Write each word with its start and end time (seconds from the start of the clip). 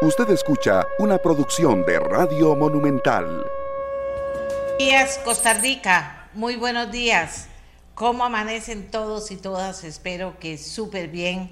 Usted 0.00 0.30
escucha 0.30 0.86
una 1.00 1.18
producción 1.18 1.84
de 1.84 1.98
Radio 1.98 2.54
Monumental. 2.54 3.24
Buenos 3.24 4.78
días, 4.78 5.20
Costa 5.24 5.54
Rica. 5.54 6.28
Muy 6.34 6.54
buenos 6.54 6.92
días. 6.92 7.48
¿Cómo 7.96 8.22
amanecen 8.24 8.92
todos 8.92 9.32
y 9.32 9.36
todas? 9.36 9.82
Espero 9.82 10.38
que 10.38 10.56
súper 10.56 11.08
bien. 11.08 11.50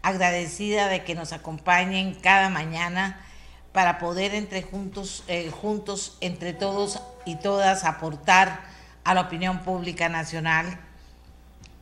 Agradecida 0.00 0.86
de 0.86 1.02
que 1.02 1.16
nos 1.16 1.32
acompañen 1.32 2.14
cada 2.14 2.50
mañana 2.50 3.20
para 3.72 3.98
poder 3.98 4.32
entre 4.36 4.62
juntos, 4.62 5.24
eh, 5.26 5.50
juntos, 5.50 6.18
entre 6.20 6.52
todos 6.52 7.02
y 7.24 7.34
todas, 7.34 7.82
aportar 7.82 8.60
a 9.02 9.12
la 9.12 9.22
opinión 9.22 9.64
pública 9.64 10.08
nacional. 10.08 10.78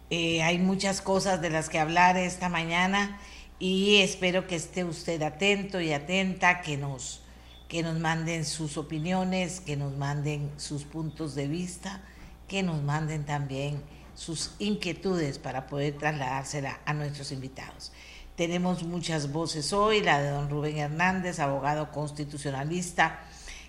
Eh, 0.09 0.43
hay 0.43 0.59
muchas 0.59 1.03
cosas 1.03 1.43
de 1.43 1.51
las 1.51 1.69
que 1.69 1.79
hablar 1.79 2.17
esta 2.17 2.49
mañana 2.49 3.21
y 3.61 3.97
espero 3.99 4.47
que 4.47 4.57
esté 4.57 4.85
usted 4.85 5.21
atento 5.21 5.83
y 5.83 5.93
atenta, 5.93 6.63
que 6.63 6.79
nos, 6.79 7.21
que 7.69 7.83
nos 7.83 7.99
manden 7.99 8.47
sus 8.47 8.79
opiniones, 8.79 9.61
que 9.61 9.77
nos 9.77 9.95
manden 9.97 10.51
sus 10.57 10.85
puntos 10.85 11.35
de 11.35 11.47
vista, 11.47 12.01
que 12.49 12.63
nos 12.63 12.83
manden 12.83 13.25
también 13.25 13.83
sus 14.15 14.53
inquietudes 14.59 15.39
para 15.39 15.67
poder 15.67 15.99
trasladársela 15.99 16.81
a 16.87 16.95
nuestros 16.95 17.33
invitados. 17.33 17.93
Tenemos 18.35 18.83
muchas 18.83 19.31
voces 19.31 19.75
hoy, 19.75 20.01
la 20.01 20.23
de 20.23 20.31
don 20.31 20.49
Rubén 20.49 20.79
Hernández, 20.79 21.39
abogado 21.39 21.93
constitucionalista, 21.93 23.21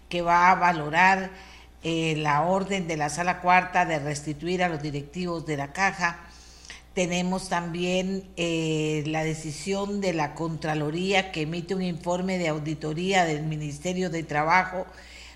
que 0.07 0.21
va 0.21 0.51
a 0.51 0.55
valorar 0.55 1.31
eh, 1.83 2.15
la 2.15 2.43
orden 2.43 2.87
de 2.87 2.95
la 2.95 3.09
sala 3.09 3.41
cuarta 3.41 3.85
de 3.85 3.99
restituir 3.99 4.63
a 4.63 4.69
los 4.69 4.81
directivos 4.81 5.45
de 5.45 5.57
la 5.57 5.73
caja 5.73 6.30
tenemos 6.93 7.47
también 7.47 8.29
eh, 8.35 9.03
la 9.07 9.23
decisión 9.23 10.01
de 10.01 10.13
la 10.13 10.35
Contraloría 10.35 11.31
que 11.31 11.43
emite 11.43 11.73
un 11.73 11.81
informe 11.81 12.37
de 12.37 12.49
auditoría 12.49 13.23
del 13.23 13.43
Ministerio 13.43 14.09
de 14.09 14.23
Trabajo 14.23 14.85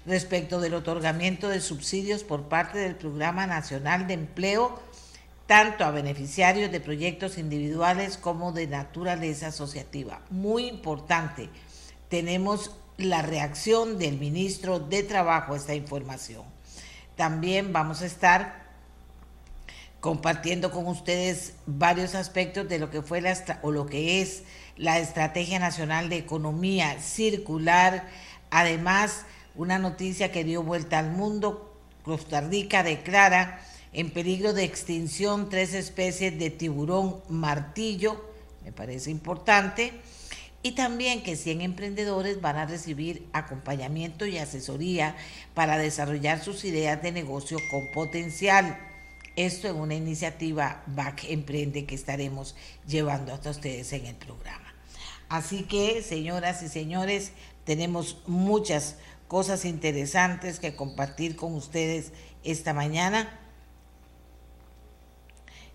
respecto 0.05 0.59
del 0.59 0.73
otorgamiento 0.73 1.47
de 1.47 1.61
subsidios 1.61 2.23
por 2.23 2.43
parte 2.43 2.77
del 2.77 2.95
Programa 2.95 3.47
Nacional 3.47 4.05
de 4.05 4.15
Empleo, 4.15 4.79
tanto 5.47 5.85
a 5.85 5.91
beneficiarios 5.91 6.71
de 6.71 6.81
proyectos 6.81 7.37
individuales 7.37 8.17
como 8.17 8.51
de 8.51 8.67
naturaleza 8.67 9.47
asociativa. 9.47 10.21
Muy 10.29 10.67
importante, 10.67 11.49
tenemos 12.09 12.71
la 12.97 13.21
reacción 13.21 13.97
del 13.97 14.17
ministro 14.17 14.79
de 14.79 15.03
Trabajo 15.03 15.53
a 15.53 15.57
esta 15.57 15.73
información. 15.73 16.43
También 17.15 17.71
vamos 17.71 18.01
a 18.01 18.05
estar 18.05 18.64
compartiendo 20.05 20.69
con 20.69 20.85
ustedes 20.85 21.53
varios 21.65 22.13
aspectos 22.13 22.69
de 22.69 22.77
lo 22.77 22.91
que 22.91 23.01
fue 23.01 23.21
la 23.21 23.35
o 23.63 23.71
lo 23.71 23.87
que 23.87 24.21
es 24.21 24.43
la 24.77 24.99
Estrategia 24.99 25.57
Nacional 25.57 26.09
de 26.09 26.17
Economía 26.17 27.01
Circular. 27.01 28.07
Además, 28.51 29.25
una 29.55 29.79
noticia 29.79 30.31
que 30.31 30.43
dio 30.43 30.61
vuelta 30.61 30.99
al 30.99 31.09
mundo, 31.09 31.75
Costa 32.03 32.41
Rica 32.41 32.83
declara 32.83 33.59
en 33.93 34.11
peligro 34.11 34.53
de 34.53 34.63
extinción 34.63 35.49
tres 35.49 35.73
especies 35.73 36.37
de 36.37 36.51
tiburón 36.51 37.21
martillo, 37.27 38.29
me 38.63 38.71
parece 38.71 39.09
importante, 39.09 39.91
y 40.61 40.73
también 40.73 41.23
que 41.23 41.35
100 41.35 41.61
emprendedores 41.61 42.41
van 42.41 42.57
a 42.57 42.67
recibir 42.67 43.27
acompañamiento 43.33 44.27
y 44.27 44.37
asesoría 44.37 45.15
para 45.55 45.79
desarrollar 45.79 46.43
sus 46.43 46.63
ideas 46.63 47.01
de 47.01 47.11
negocio 47.11 47.57
con 47.71 47.91
potencial. 47.91 48.84
Esto 49.35 49.67
en 49.67 49.75
una 49.75 49.95
iniciativa 49.95 50.83
BAC 50.87 51.25
Emprende 51.25 51.85
que 51.85 51.95
estaremos 51.95 52.55
llevando 52.87 53.33
hasta 53.33 53.49
ustedes 53.49 53.91
en 53.91 54.05
el 54.05 54.15
programa. 54.15 54.73
Así 55.27 55.63
que, 55.63 56.01
señoras 56.01 56.63
y 56.63 56.69
señores, 56.69 57.33
tenemos 57.65 58.21
muchas 58.27 58.95
cosas 59.27 59.65
interesantes 59.65 60.59
que 60.59 60.75
compartir 60.75 61.35
con 61.35 61.53
ustedes 61.53 62.13
esta 62.43 62.73
mañana. 62.73 63.39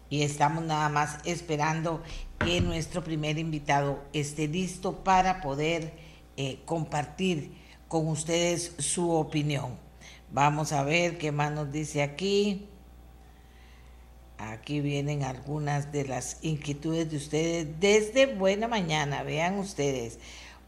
Y 0.09 0.23
estamos 0.23 0.65
nada 0.65 0.89
más 0.89 1.19
esperando 1.25 2.03
que 2.39 2.61
nuestro 2.63 3.05
primer 3.05 3.39
invitado 3.39 4.03
esté 4.13 4.49
listo 4.49 5.05
para 5.05 5.41
poder 5.43 5.93
eh, 6.37 6.61
compartir 6.65 7.53
con 7.89 8.09
ustedes 8.09 8.75
su 8.79 9.11
opinión. 9.11 9.79
Vamos 10.33 10.73
a 10.73 10.83
ver 10.83 11.19
qué 11.19 11.31
más 11.33 11.53
nos 11.53 11.71
dice 11.71 12.03
aquí. 12.03 12.70
Aquí 14.49 14.81
vienen 14.81 15.23
algunas 15.23 15.93
de 15.93 16.07
las 16.07 16.39
inquietudes 16.41 17.11
de 17.11 17.19
ustedes 17.19 17.69
desde 17.79 18.25
buena 18.25 18.69
mañana. 18.69 19.23
Vean 19.23 19.59
ustedes, 19.59 20.19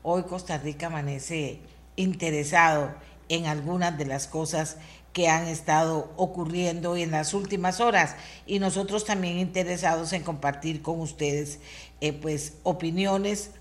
hoy 0.02 0.24
Costa 0.24 0.58
Rica 0.58 0.88
amanece 0.88 1.58
interesado 1.96 2.94
en 3.30 3.46
algunas 3.46 3.96
de 3.96 4.04
las 4.04 4.26
cosas 4.26 4.76
que 5.14 5.28
han 5.28 5.46
estado 5.46 6.12
ocurriendo 6.16 6.96
en 6.96 7.12
las 7.12 7.32
últimas 7.32 7.80
horas 7.80 8.14
y 8.46 8.58
nosotros 8.58 9.06
también 9.06 9.38
interesados 9.38 10.12
en 10.12 10.22
compartir 10.22 10.82
con 10.82 11.00
ustedes 11.00 11.58
eh, 12.02 12.12
pues 12.12 12.58
opiniones 12.64 13.52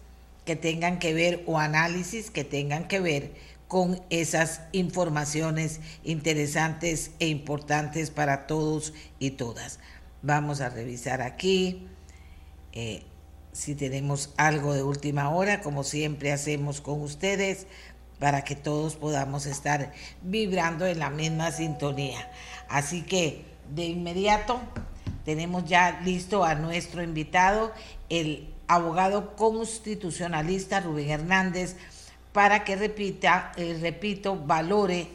que 0.44 0.58
tengan 0.58 1.00
que 1.00 1.14
ver 1.14 1.44
o 1.46 1.58
análisis 1.58 2.32
que 2.32 2.44
tengan 2.44 2.90
que 2.90 3.00
ver 3.00 3.32
con 3.70 4.02
esas 4.10 4.60
informaciones 4.74 5.80
interesantes 6.04 7.12
e 7.20 7.30
importantes 7.30 8.12
para 8.12 8.46
todos 8.46 8.94
y 9.18 9.32
todas. 9.32 9.80
Vamos 10.24 10.62
a 10.62 10.70
revisar 10.70 11.20
aquí 11.24 11.88
eh, 12.74 13.04
si 13.54 13.74
tenemos 13.74 14.30
algo 14.38 14.76
de 14.76 14.84
última 14.84 15.30
hora, 15.30 15.62
como 15.62 15.84
siempre 15.84 16.32
hacemos 16.32 16.80
con 16.80 17.02
ustedes, 17.02 17.66
para 18.20 18.44
que 18.44 18.56
todos 18.56 18.96
podamos 18.98 19.48
estar 19.48 19.92
vibrando 20.22 20.86
en 20.86 21.00
la 21.00 21.10
misma 21.10 21.52
sintonía. 21.52 22.32
Así 22.70 23.02
que 23.02 23.46
de 23.74 23.86
inmediato 23.86 24.62
tenemos 25.26 25.66
ya 25.66 26.02
listo 26.06 26.44
a 26.44 26.54
nuestro 26.54 27.02
invitado, 27.02 27.74
el 28.10 28.54
abogado 28.68 29.36
constitucionalista 29.36 30.82
Rubén 30.82 31.10
Hernández, 31.10 31.78
para 32.32 32.64
que 32.64 32.76
repita, 32.76 33.54
eh, 33.58 33.76
repito, 33.82 34.38
valore 34.38 35.08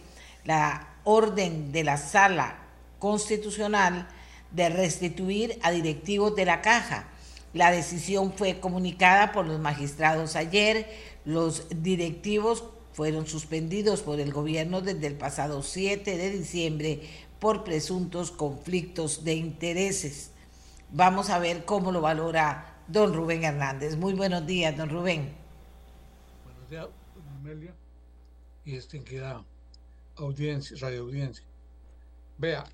la 0.45 0.89
orden 1.05 1.71
de 1.71 1.85
la 1.85 1.97
sala 1.97 2.57
constitucional 2.99 4.09
de 4.57 4.71
restituir 4.71 5.59
a 5.63 5.71
directivos 5.71 6.35
de 6.35 6.47
la 6.47 6.63
caja. 6.63 7.09
La 7.53 7.71
decisión 7.71 8.33
fue 8.33 8.59
comunicada 8.59 9.33
por 9.33 9.47
los 9.47 9.61
magistrados 9.61 10.35
ayer. 10.35 10.89
Los 11.25 11.67
directivos 11.83 12.65
fueron 12.93 13.27
suspendidos 13.27 14.01
por 14.01 14.19
el 14.19 14.33
gobierno 14.33 14.81
desde 14.81 15.07
el 15.07 15.15
pasado 15.15 15.63
7 15.63 16.17
de 16.17 16.31
diciembre 16.31 17.03
por 17.39 17.63
presuntos 17.63 18.31
conflictos 18.31 19.23
de 19.25 19.35
intereses. 19.35 20.33
Vamos 20.91 21.31
a 21.31 21.39
ver 21.39 21.65
cómo 21.65 21.93
lo 21.93 22.01
valora 22.01 22.75
don 22.89 23.13
Rubén 23.13 23.45
Hernández. 23.45 23.97
Muy 23.97 24.15
buenos 24.15 24.47
días, 24.47 24.77
don 24.77 24.89
Rubén. 24.89 25.35
Buenos 26.45 26.71
días, 26.71 26.87
Amelia 27.39 27.75
y 28.65 28.73
distinguida 28.73 29.45
audiencia, 30.17 30.77
radio 30.81 31.03
audiencia. 31.03 31.45
Vea, 32.39 32.65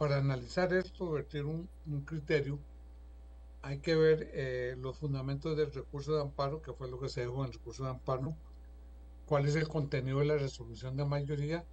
para 0.00 0.16
analizar 0.16 0.72
esto, 0.72 1.10
vertir 1.10 1.44
un, 1.44 1.68
criterio, 2.06 2.58
hay 3.60 3.80
que 3.80 3.94
ver 3.94 4.30
eh, 4.32 4.74
los 4.78 4.96
fundamentos 4.96 5.54
del 5.58 5.70
recurso 5.70 6.14
de 6.14 6.22
amparo, 6.22 6.62
que 6.62 6.72
fue 6.72 6.90
lo 6.90 6.98
que 6.98 7.10
se 7.10 7.20
dejó 7.20 7.44
en 7.44 7.48
el 7.48 7.52
recurso 7.52 7.84
de 7.84 7.90
amparo, 7.90 8.34
cuál 9.26 9.44
es 9.44 9.56
el 9.56 9.68
contenido 9.68 10.20
de 10.20 10.24
la 10.24 10.38
resolución 10.38 10.96
de 10.96 11.04
mayoría 11.04 11.66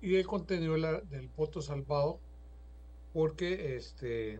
y 0.00 0.14
el 0.14 0.24
contenido 0.24 0.74
del 0.74 1.28
voto 1.36 1.60
salvado, 1.62 2.20
porque 3.12 3.74
este, 3.74 4.38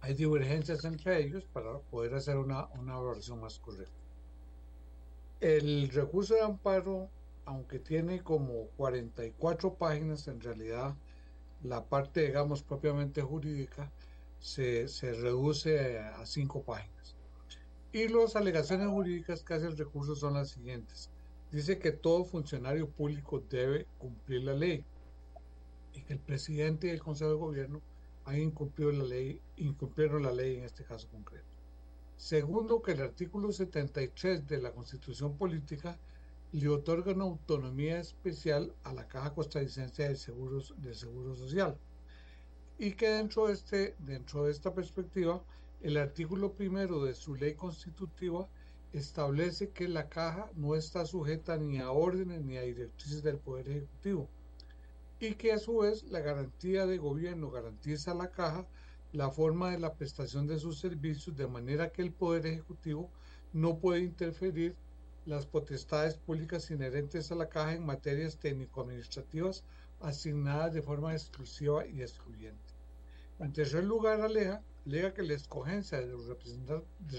hay 0.00 0.14
divergencias 0.14 0.84
entre 0.84 1.20
ellos 1.20 1.44
para 1.52 1.76
poder 1.80 2.14
hacer 2.14 2.36
una, 2.36 2.66
una 2.66 2.94
valoración 2.94 3.40
más 3.40 3.58
correcta. 3.58 3.98
El 5.40 5.88
recurso 5.88 6.34
de 6.34 6.42
amparo, 6.42 7.08
aunque 7.46 7.80
tiene 7.80 8.22
como 8.22 8.68
44 8.76 9.74
páginas, 9.74 10.28
en 10.28 10.40
realidad 10.40 10.94
la 11.68 11.84
parte, 11.84 12.26
digamos, 12.26 12.62
propiamente 12.62 13.22
jurídica 13.22 13.90
se, 14.38 14.86
reduce 15.00 15.98
a, 15.98 16.24
cinco 16.26 16.62
páginas. 16.62 17.16
Y 17.92 18.08
las 18.08 18.36
alegaciones 18.36 18.88
jurídicas 18.88 19.42
que 19.42 19.54
hace 19.54 19.66
el 19.66 19.76
recurso 19.76 20.14
son 20.14 20.34
las 20.34 20.50
siguientes. 20.50 21.10
Dice 21.50 21.78
que 21.78 21.92
todo 21.92 22.24
funcionario 22.24 22.88
público 22.88 23.42
debe 23.48 23.86
cumplir 23.98 24.42
la 24.42 24.54
ley 24.54 24.84
y 25.94 26.02
que 26.02 26.12
el 26.12 26.18
presidente 26.18 26.88
y 26.88 26.90
el 26.90 27.02
Consejo 27.02 27.30
de 27.30 27.36
Gobierno 27.36 27.80
han 28.24 28.40
incumplido 28.40 28.92
la 28.92 29.04
ley, 29.04 29.40
incumplieron 29.56 30.24
la 30.24 30.32
ley 30.32 30.56
en 30.56 30.64
este 30.64 30.84
caso 30.84 31.08
concreto. 31.08 31.46
Segundo, 32.16 32.82
que 32.82 32.92
el 32.92 33.02
artículo 33.02 33.52
73 33.52 34.46
de 34.46 34.60
la 34.60 34.72
Constitución 34.72 35.36
Política 35.36 35.98
le 36.60 36.68
otorga 36.68 37.12
una 37.12 37.24
autonomía 37.24 38.00
especial 38.00 38.74
a 38.82 38.94
la 38.94 39.06
Caja 39.06 39.34
Costarricense 39.34 40.08
de 40.08 40.16
Seguros 40.16 40.74
del 40.78 40.94
Seguro 40.94 41.34
Social. 41.34 41.76
Y 42.78 42.92
que 42.92 43.08
dentro 43.10 43.48
de, 43.48 43.52
este, 43.52 43.94
dentro 43.98 44.44
de 44.44 44.52
esta 44.52 44.72
perspectiva 44.72 45.44
el 45.82 45.98
artículo 45.98 46.54
primero 46.54 47.04
de 47.04 47.14
su 47.14 47.34
ley 47.34 47.54
constitutiva 47.54 48.48
establece 48.94 49.70
que 49.70 49.86
la 49.86 50.08
caja 50.08 50.50
no 50.54 50.74
está 50.74 51.04
sujeta 51.04 51.58
ni 51.58 51.78
a 51.78 51.90
órdenes 51.90 52.40
ni 52.40 52.56
a 52.56 52.62
directrices 52.62 53.22
del 53.22 53.38
Poder 53.38 53.68
Ejecutivo 53.68 54.30
y 55.20 55.34
que 55.34 55.52
a 55.52 55.58
su 55.58 55.78
vez 55.78 56.04
la 56.04 56.20
garantía 56.20 56.86
de 56.86 56.96
gobierno 56.96 57.50
garantiza 57.50 58.12
a 58.12 58.14
la 58.14 58.30
caja 58.30 58.66
la 59.12 59.30
forma 59.30 59.70
de 59.70 59.78
la 59.78 59.94
prestación 59.94 60.46
de 60.46 60.58
sus 60.58 60.78
servicios 60.78 61.36
de 61.36 61.46
manera 61.46 61.92
que 61.92 62.02
el 62.02 62.12
Poder 62.12 62.46
Ejecutivo 62.46 63.10
no 63.52 63.78
puede 63.78 64.00
interferir 64.00 64.74
las 65.26 65.44
potestades 65.44 66.16
públicas 66.16 66.70
inherentes 66.70 67.32
a 67.32 67.34
la 67.34 67.48
caja 67.48 67.74
en 67.74 67.84
materias 67.84 68.38
técnico-administrativas 68.38 69.64
asignadas 70.00 70.72
de 70.72 70.82
forma 70.82 71.12
exclusiva 71.12 71.84
y 71.84 72.00
excluyente. 72.00 72.74
En 73.40 73.52
tercer 73.52 73.84
lugar, 73.84 74.20
alega, 74.20 74.62
alega 74.86 75.12
que 75.12 75.24
la 75.24 75.34
escogencia 75.34 75.98
de 75.98 76.06
los 76.06 76.28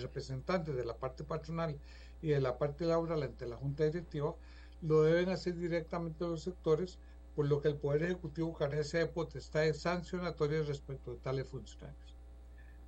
representantes 0.01 0.75
de 0.75 0.85
la 0.85 0.95
parte 0.95 1.25
patronal 1.25 1.77
y 2.21 2.29
de 2.29 2.39
la 2.39 2.57
parte 2.57 2.85
laboral 2.85 3.23
ante 3.23 3.45
la 3.45 3.57
Junta 3.57 3.83
Directiva 3.83 4.35
lo 4.81 5.03
deben 5.03 5.29
hacer 5.29 5.55
directamente 5.55 6.25
los 6.25 6.43
sectores, 6.43 6.97
por 7.35 7.47
lo 7.47 7.61
que 7.61 7.67
el 7.67 7.75
Poder 7.75 8.03
Ejecutivo 8.03 8.53
carece 8.53 8.99
de 8.99 9.07
potestades 9.07 9.81
sancionatorias 9.81 10.67
respecto 10.67 11.11
de 11.11 11.19
tales 11.19 11.47
funcionarios. 11.47 12.15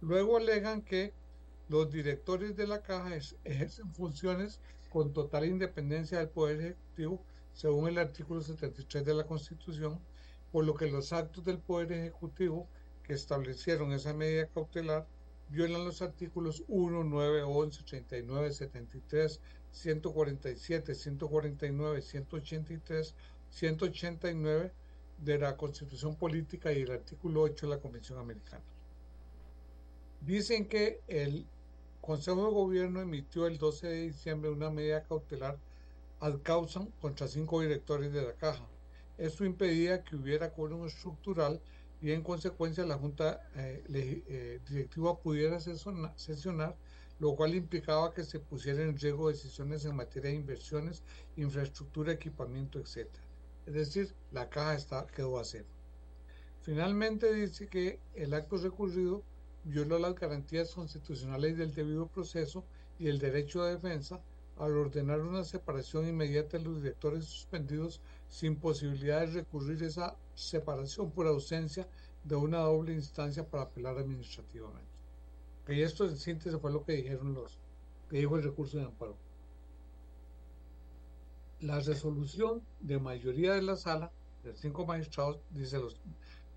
Luego 0.02 0.38
alegan 0.38 0.82
que 0.82 1.14
los 1.68 1.92
directores 1.92 2.56
de 2.56 2.68
la 2.68 2.82
caja 2.82 3.16
ejercen 3.44 3.94
funciones 3.94 4.60
con 4.90 5.14
total 5.14 5.46
independencia 5.46 6.20
del 6.20 6.30
Poder 6.30 6.60
Ejecutivo, 6.62 7.22
según 7.54 7.88
el 7.88 7.98
artículo 7.98 8.42
73 8.42 9.06
de 9.06 9.14
la 9.14 9.26
Constitución, 9.26 10.00
por 10.52 10.66
lo 10.66 10.76
que 10.76 10.90
los 10.90 11.14
actos 11.14 11.44
del 11.46 11.60
Poder 11.60 11.92
Ejecutivo 11.92 12.68
que 13.04 13.14
establecieron 13.14 13.92
esa 13.92 14.14
medida 14.14 14.48
cautelar 14.48 15.08
violan 15.50 15.86
los 15.86 16.02
artículos 16.02 16.64
1, 16.68 17.04
9, 17.04 17.44
11, 17.44 17.84
39, 17.84 18.52
73, 18.52 19.40
147, 19.72 20.96
149, 20.96 22.02
183, 22.02 23.16
189 23.50 24.72
de 25.18 25.38
la 25.38 25.58
Constitución 25.58 26.16
Política 26.16 26.72
y 26.72 26.82
el 26.82 26.92
artículo 26.92 27.42
8 27.42 27.68
de 27.68 27.76
la 27.76 27.82
Convención 27.82 28.20
Americana. 28.20 28.64
Dicen 30.22 30.68
que 30.68 31.02
el 31.08 31.46
Consejo 32.10 32.46
de 32.48 32.52
Gobierno 32.52 33.02
emitió 33.02 33.46
el 33.46 33.60
12 33.60 33.86
de 33.86 34.02
diciembre 34.08 34.50
una 34.50 34.72
medida 34.72 35.04
cautelar 35.04 35.60
al 36.20 36.42
causa 36.42 36.88
contra 37.00 37.28
cinco 37.28 37.62
directores 37.62 38.12
de 38.12 38.24
la 38.24 38.34
caja. 38.34 38.68
Esto 39.20 39.46
impedía 39.46 40.04
que 40.04 40.16
hubiera 40.16 40.52
quórum 40.52 40.88
estructural 40.88 41.62
y 42.02 42.10
en 42.10 42.24
consecuencia 42.24 42.84
la 42.84 42.98
Junta 42.98 43.48
eh, 43.54 43.84
eh, 43.94 44.60
Directiva 44.68 45.20
pudiera 45.20 45.60
sesionar, 45.60 46.76
lo 47.20 47.36
cual 47.36 47.54
implicaba 47.54 48.12
que 48.12 48.24
se 48.24 48.40
pusiera 48.40 48.82
en 48.82 48.98
riesgo 48.98 49.30
decisiones 49.30 49.86
en 49.86 49.96
materia 49.96 50.32
de 50.32 50.38
inversiones, 50.38 51.04
infraestructura, 51.38 52.12
equipamiento, 52.12 52.80
etc. 52.80 53.08
Es 53.68 53.74
decir, 53.76 54.16
la 54.32 54.50
caja 54.50 54.74
está, 54.74 55.06
quedó 55.06 55.38
a 55.38 55.44
cero. 55.44 55.68
Finalmente 56.62 57.32
dice 57.32 57.68
que 57.68 58.00
el 58.16 58.34
acto 58.34 58.58
recurrido 58.58 59.22
violó 59.64 60.00
las 60.00 60.16
garantías 60.16 60.74
constitucionales 60.74 61.58
del 61.58 61.74
debido 61.74 62.08
proceso 62.08 62.64
y 62.98 63.08
el 63.08 63.20
derecho 63.20 63.64
de 63.64 63.76
defensa 63.76 64.22
al 64.58 64.78
ordenar 64.78 65.22
una 65.22 65.44
separación 65.44 66.08
inmediata 66.08 66.58
de 66.58 66.66
los 66.66 66.82
directores 66.82 67.26
suspendidos 67.26 68.02
sin 68.28 68.58
posibilidad 68.58 69.22
de 69.22 69.28
recurrir 69.28 69.82
esa 69.84 70.16
separación 70.36 71.12
por 71.12 71.28
ausencia 71.28 71.88
de 72.24 72.36
una 72.36 72.60
doble 72.60 72.94
instancia 72.94 73.48
para 73.48 73.64
apelar 73.64 73.98
administrativamente. 73.98 74.90
Y 75.68 75.82
esto 75.82 76.06
en 76.06 76.18
síntesis 76.18 76.60
fue 76.60 76.72
lo 76.72 76.84
que 76.84 76.94
dijeron 76.94 77.34
los, 77.34 77.58
que 78.10 78.18
dijo 78.18 78.36
el 78.36 78.44
recurso 78.44 78.78
de 78.78 78.86
amparo. 78.86 79.16
La 81.62 81.80
resolución 81.80 82.62
de 82.80 83.00
mayoría 83.00 83.54
de 83.54 83.62
la 83.62 83.76
sala, 83.76 84.12
de 84.44 84.56
cinco 84.56 84.86
magistrados, 84.86 85.40
dice, 85.52 85.78
los, 85.78 86.00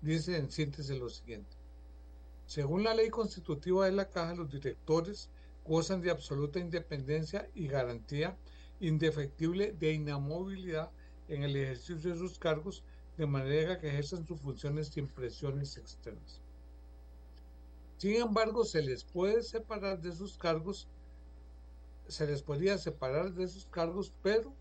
dice 0.01 0.37
en 0.37 0.49
síntesis 0.49 0.97
lo 0.97 1.09
siguiente. 1.09 1.62
Según 2.45 2.83
la 2.83 2.93
ley 2.93 3.09
constitutiva 3.09 3.85
de 3.85 3.91
la 3.93 4.09
Caja, 4.09 4.35
los 4.35 4.51
directores 4.51 5.29
gozan 5.65 6.01
de 6.01 6.11
absoluta 6.11 6.59
independencia 6.59 7.49
y 7.55 7.67
garantía 7.67 8.37
indefectible 8.79 9.73
de 9.73 9.93
inamovilidad 9.93 10.91
en 11.29 11.43
el 11.43 11.55
ejercicio 11.55 12.11
de 12.11 12.17
sus 12.17 12.37
cargos, 12.37 12.83
de 13.17 13.25
manera 13.25 13.79
que 13.79 13.87
ejerzan 13.87 14.25
sus 14.25 14.41
funciones 14.41 14.87
sin 14.87 15.07
presiones 15.07 15.77
externas. 15.77 16.41
Sin 17.97 18.15
embargo, 18.15 18.65
se 18.65 18.81
les 18.81 19.03
puede 19.03 19.43
separar 19.43 20.01
de 20.01 20.11
sus 20.11 20.37
cargos, 20.37 20.89
se 22.07 22.27
les 22.27 22.41
podría 22.41 22.77
separar 22.77 23.33
de 23.33 23.47
sus 23.47 23.65
cargos, 23.67 24.13
pero 24.21 24.53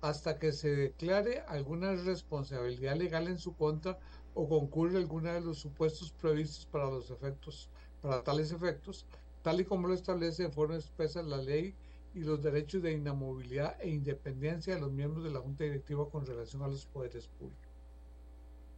hasta 0.00 0.38
que 0.38 0.52
se 0.52 0.74
declare 0.74 1.40
alguna 1.48 1.94
responsabilidad 1.94 2.96
legal 2.96 3.28
en 3.28 3.38
su 3.38 3.54
contra 3.54 3.98
o 4.36 4.46
concurre 4.46 4.98
alguna 4.98 5.32
de 5.32 5.40
los 5.40 5.58
supuestos 5.58 6.12
previstos 6.12 6.66
para 6.66 6.90
los 6.90 7.10
efectos, 7.10 7.70
para 8.02 8.22
tales 8.22 8.52
efectos, 8.52 9.06
tal 9.42 9.62
y 9.62 9.64
como 9.64 9.88
lo 9.88 9.94
establece 9.94 10.42
de 10.42 10.50
forma 10.50 10.76
expresa 10.76 11.22
la 11.22 11.38
ley 11.38 11.74
y 12.14 12.20
los 12.20 12.42
derechos 12.42 12.82
de 12.82 12.92
inamovilidad 12.92 13.80
e 13.80 13.88
independencia 13.88 14.74
de 14.74 14.80
los 14.80 14.92
miembros 14.92 15.24
de 15.24 15.30
la 15.30 15.40
Junta 15.40 15.64
Directiva 15.64 16.10
con 16.10 16.26
relación 16.26 16.62
a 16.62 16.68
los 16.68 16.84
poderes 16.84 17.28
públicos. 17.28 17.72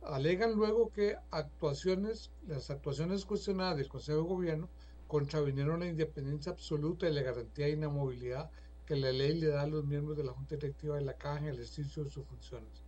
Alegan 0.03 0.55
luego 0.55 0.93
que 0.93 1.17
actuaciones, 1.33 2.31
las 2.47 2.71
actuaciones 2.71 3.25
cuestionadas 3.25 3.79
del 3.79 3.89
Consejo 3.89 4.19
de 4.19 4.29
Gobierno 4.29 4.69
contravinieron 5.09 5.81
la 5.81 5.89
independencia 5.89 6.53
absoluta 6.53 7.09
y 7.09 7.13
la 7.13 7.23
garantía 7.23 7.67
de 7.67 7.73
inamovilidad 7.73 8.49
que 8.87 8.95
la 8.95 9.11
ley 9.11 9.41
le 9.41 9.49
da 9.49 9.63
a 9.63 9.67
los 9.67 9.85
miembros 9.85 10.17
de 10.17 10.23
la 10.23 10.33
Junta 10.33 10.55
Directiva 10.55 10.95
de 10.95 11.03
la 11.03 11.15
Caja 11.15 11.41
en 11.41 11.47
el 11.47 11.55
ejercicio 11.55 12.05
de 12.05 12.11
sus 12.11 12.25
funciones. 12.27 12.88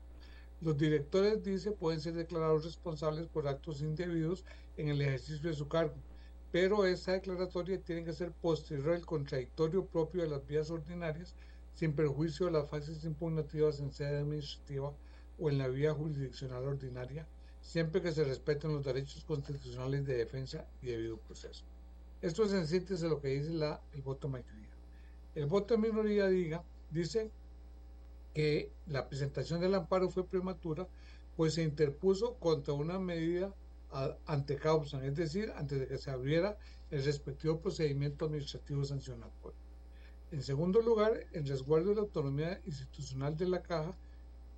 Los 0.60 0.76
directores, 0.76 1.42
dice, 1.42 1.72
pueden 1.72 2.00
ser 2.00 2.12
declarados 2.14 2.64
responsables 2.64 3.26
por 3.28 3.48
actos 3.48 3.80
indebidos 3.80 4.44
en 4.76 4.88
el 4.88 5.00
ejercicio 5.00 5.48
de 5.48 5.56
su 5.56 5.68
cargo, 5.68 5.94
pero 6.52 6.84
esa 6.84 7.12
declaratoria 7.12 7.80
tiene 7.80 8.04
que 8.04 8.12
ser 8.12 8.32
posterior 8.32 8.90
al 8.90 9.06
contradictorio 9.06 9.86
propio 9.86 10.22
de 10.22 10.28
las 10.28 10.46
vías 10.46 10.70
ordinarias, 10.70 11.34
sin 11.72 11.94
perjuicio 11.94 12.46
de 12.46 12.52
las 12.52 12.68
fases 12.68 13.04
impugnativas 13.04 13.80
en 13.80 13.90
sede 13.90 14.18
administrativa 14.18 14.92
o 15.38 15.48
en 15.48 15.56
la 15.56 15.68
vía 15.68 15.94
jurisdiccional 15.94 16.64
ordinaria, 16.64 17.26
siempre 17.62 18.02
que 18.02 18.12
se 18.12 18.24
respeten 18.24 18.74
los 18.74 18.84
derechos 18.84 19.24
constitucionales 19.24 20.04
de 20.04 20.18
defensa 20.18 20.66
y 20.82 20.88
debido 20.88 21.16
proceso. 21.16 21.64
Esto 22.20 22.44
es 22.44 22.52
en 22.52 22.66
síntesis 22.66 23.08
lo 23.08 23.20
que 23.20 23.28
dice 23.28 23.50
la, 23.50 23.80
el 23.94 24.02
voto 24.02 24.28
mayoría. 24.28 24.68
El 25.34 25.46
voto 25.46 25.78
minoría 25.78 26.26
diga, 26.26 26.62
dice 26.90 27.30
que 28.34 28.70
la 28.86 29.08
presentación 29.08 29.60
del 29.60 29.74
amparo 29.74 30.08
fue 30.08 30.26
prematura, 30.26 30.86
pues 31.36 31.54
se 31.54 31.62
interpuso 31.62 32.34
contra 32.34 32.74
una 32.74 32.98
medida 32.98 33.52
ante 34.26 34.56
causa, 34.56 35.04
es 35.04 35.16
decir, 35.16 35.52
antes 35.56 35.80
de 35.80 35.88
que 35.88 35.98
se 35.98 36.10
abriera 36.10 36.56
el 36.90 37.04
respectivo 37.04 37.58
procedimiento 37.58 38.26
administrativo 38.26 38.84
sancionatorio. 38.84 39.58
En 40.30 40.42
segundo 40.42 40.80
lugar, 40.80 41.26
el 41.32 41.48
resguardo 41.48 41.88
de 41.88 41.96
la 41.96 42.02
autonomía 42.02 42.60
institucional 42.66 43.36
de 43.36 43.48
la 43.48 43.62
caja, 43.62 43.96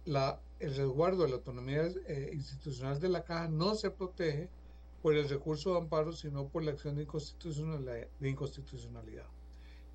la, 0.05 0.38
el 0.59 0.75
resguardo 0.75 1.23
de 1.23 1.31
la 1.31 1.37
autonomía 1.37 1.87
eh, 2.07 2.31
institucional 2.35 3.00
de 3.00 3.09
la 3.09 3.25
caja 3.25 3.49
no 3.49 3.75
se 3.75 3.91
protege 3.91 4.50
por 5.00 5.17
el 5.17 5.29
recurso 5.29 5.73
de 5.73 5.79
amparo, 5.79 6.12
sino 6.12 6.47
por 6.49 6.62
la 6.62 6.73
acción 6.73 6.97
de 6.97 7.02
inconstitucionalidad. 7.02 8.07
De 8.21 8.29
inconstitucionalidad. 8.29 9.26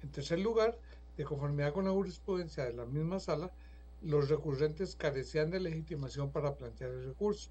En 0.01 0.09
tercer 0.11 0.39
lugar, 0.39 0.77
de 1.15 1.23
conformidad 1.23 1.73
con 1.73 1.85
la 1.85 1.91
jurisprudencia 1.91 2.65
de 2.65 2.73
la 2.73 2.85
misma 2.85 3.19
sala, 3.19 3.51
los 4.01 4.29
recurrentes 4.29 4.95
carecían 4.95 5.49
de 5.49 5.59
legitimación 5.59 6.31
para 6.31 6.55
plantear 6.55 6.91
el 6.91 7.05
recurso. 7.05 7.49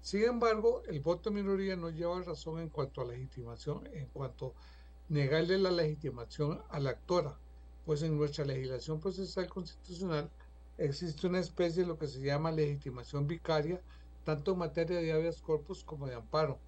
Sin 0.00 0.22
embargo, 0.22 0.82
el 0.86 1.00
voto 1.00 1.28
de 1.28 1.36
minoría 1.36 1.76
no 1.76 1.90
lleva 1.90 2.22
razón 2.22 2.58
en 2.60 2.70
cuanto 2.70 3.02
a 3.02 3.04
legitimación, 3.04 3.86
en 3.92 4.06
cuanto 4.06 4.48
a 4.48 4.73
negarle 5.08 5.58
la 5.58 5.70
legitimación 5.70 6.62
a 6.70 6.80
la 6.80 6.90
actora, 6.90 7.36
pues 7.84 8.02
en 8.02 8.16
nuestra 8.16 8.44
legislación 8.44 9.00
procesal 9.00 9.48
constitucional 9.48 10.30
existe 10.78 11.26
una 11.26 11.40
especie 11.40 11.82
de 11.82 11.88
lo 11.88 11.98
que 11.98 12.08
se 12.08 12.20
llama 12.20 12.50
legitimación 12.50 13.26
vicaria, 13.26 13.80
tanto 14.24 14.52
en 14.52 14.58
materia 14.58 14.98
de 14.98 15.12
habeas 15.12 15.42
corpus 15.42 15.84
como 15.84 16.06
de 16.06 16.14
amparo, 16.14 16.58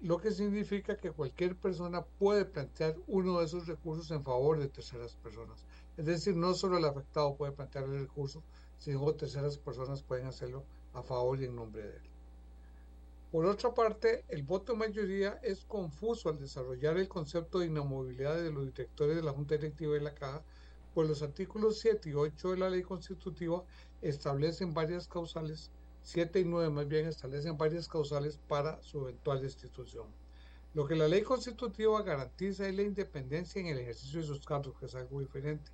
lo 0.00 0.18
que 0.18 0.30
significa 0.30 0.96
que 0.96 1.12
cualquier 1.12 1.56
persona 1.56 2.04
puede 2.04 2.44
plantear 2.44 2.96
uno 3.06 3.38
de 3.38 3.46
esos 3.46 3.66
recursos 3.66 4.10
en 4.10 4.24
favor 4.24 4.58
de 4.58 4.68
terceras 4.68 5.14
personas. 5.16 5.64
Es 5.96 6.06
decir, 6.06 6.36
no 6.36 6.54
solo 6.54 6.78
el 6.78 6.84
afectado 6.84 7.36
puede 7.36 7.52
plantear 7.52 7.84
el 7.84 8.00
recurso, 8.00 8.42
sino 8.78 9.12
terceras 9.14 9.58
personas 9.58 10.02
pueden 10.02 10.26
hacerlo 10.26 10.64
a 10.92 11.02
favor 11.02 11.40
y 11.40 11.44
en 11.44 11.54
nombre 11.54 11.82
de 11.82 11.96
él. 11.96 12.11
Por 13.32 13.46
otra 13.46 13.72
parte, 13.72 14.26
el 14.28 14.42
voto 14.42 14.76
mayoría 14.76 15.40
es 15.42 15.64
confuso 15.64 16.28
al 16.28 16.38
desarrollar 16.38 16.98
el 16.98 17.08
concepto 17.08 17.60
de 17.60 17.66
inamovilidad 17.66 18.36
de 18.36 18.52
los 18.52 18.66
directores 18.66 19.16
de 19.16 19.22
la 19.22 19.32
Junta 19.32 19.54
Directiva 19.56 19.94
de 19.94 20.02
la 20.02 20.14
Caja, 20.14 20.44
pues 20.92 21.08
los 21.08 21.22
artículos 21.22 21.80
7 21.80 22.10
y 22.10 22.12
8 22.12 22.50
de 22.50 22.56
la 22.58 22.68
ley 22.68 22.82
constitutiva 22.82 23.64
establecen 24.02 24.74
varias 24.74 25.08
causales, 25.08 25.70
7 26.02 26.40
y 26.40 26.44
9 26.44 26.68
más 26.68 26.86
bien 26.86 27.06
establecen 27.06 27.56
varias 27.56 27.88
causales 27.88 28.36
para 28.36 28.82
su 28.82 29.00
eventual 29.00 29.40
destitución. 29.40 30.08
Lo 30.74 30.86
que 30.86 30.94
la 30.94 31.08
ley 31.08 31.22
constitutiva 31.22 32.02
garantiza 32.02 32.68
es 32.68 32.74
la 32.74 32.82
independencia 32.82 33.62
en 33.62 33.68
el 33.68 33.78
ejercicio 33.78 34.20
de 34.20 34.26
sus 34.26 34.44
cargos, 34.44 34.78
que 34.78 34.84
es 34.84 34.94
algo 34.94 35.20
diferente, 35.20 35.70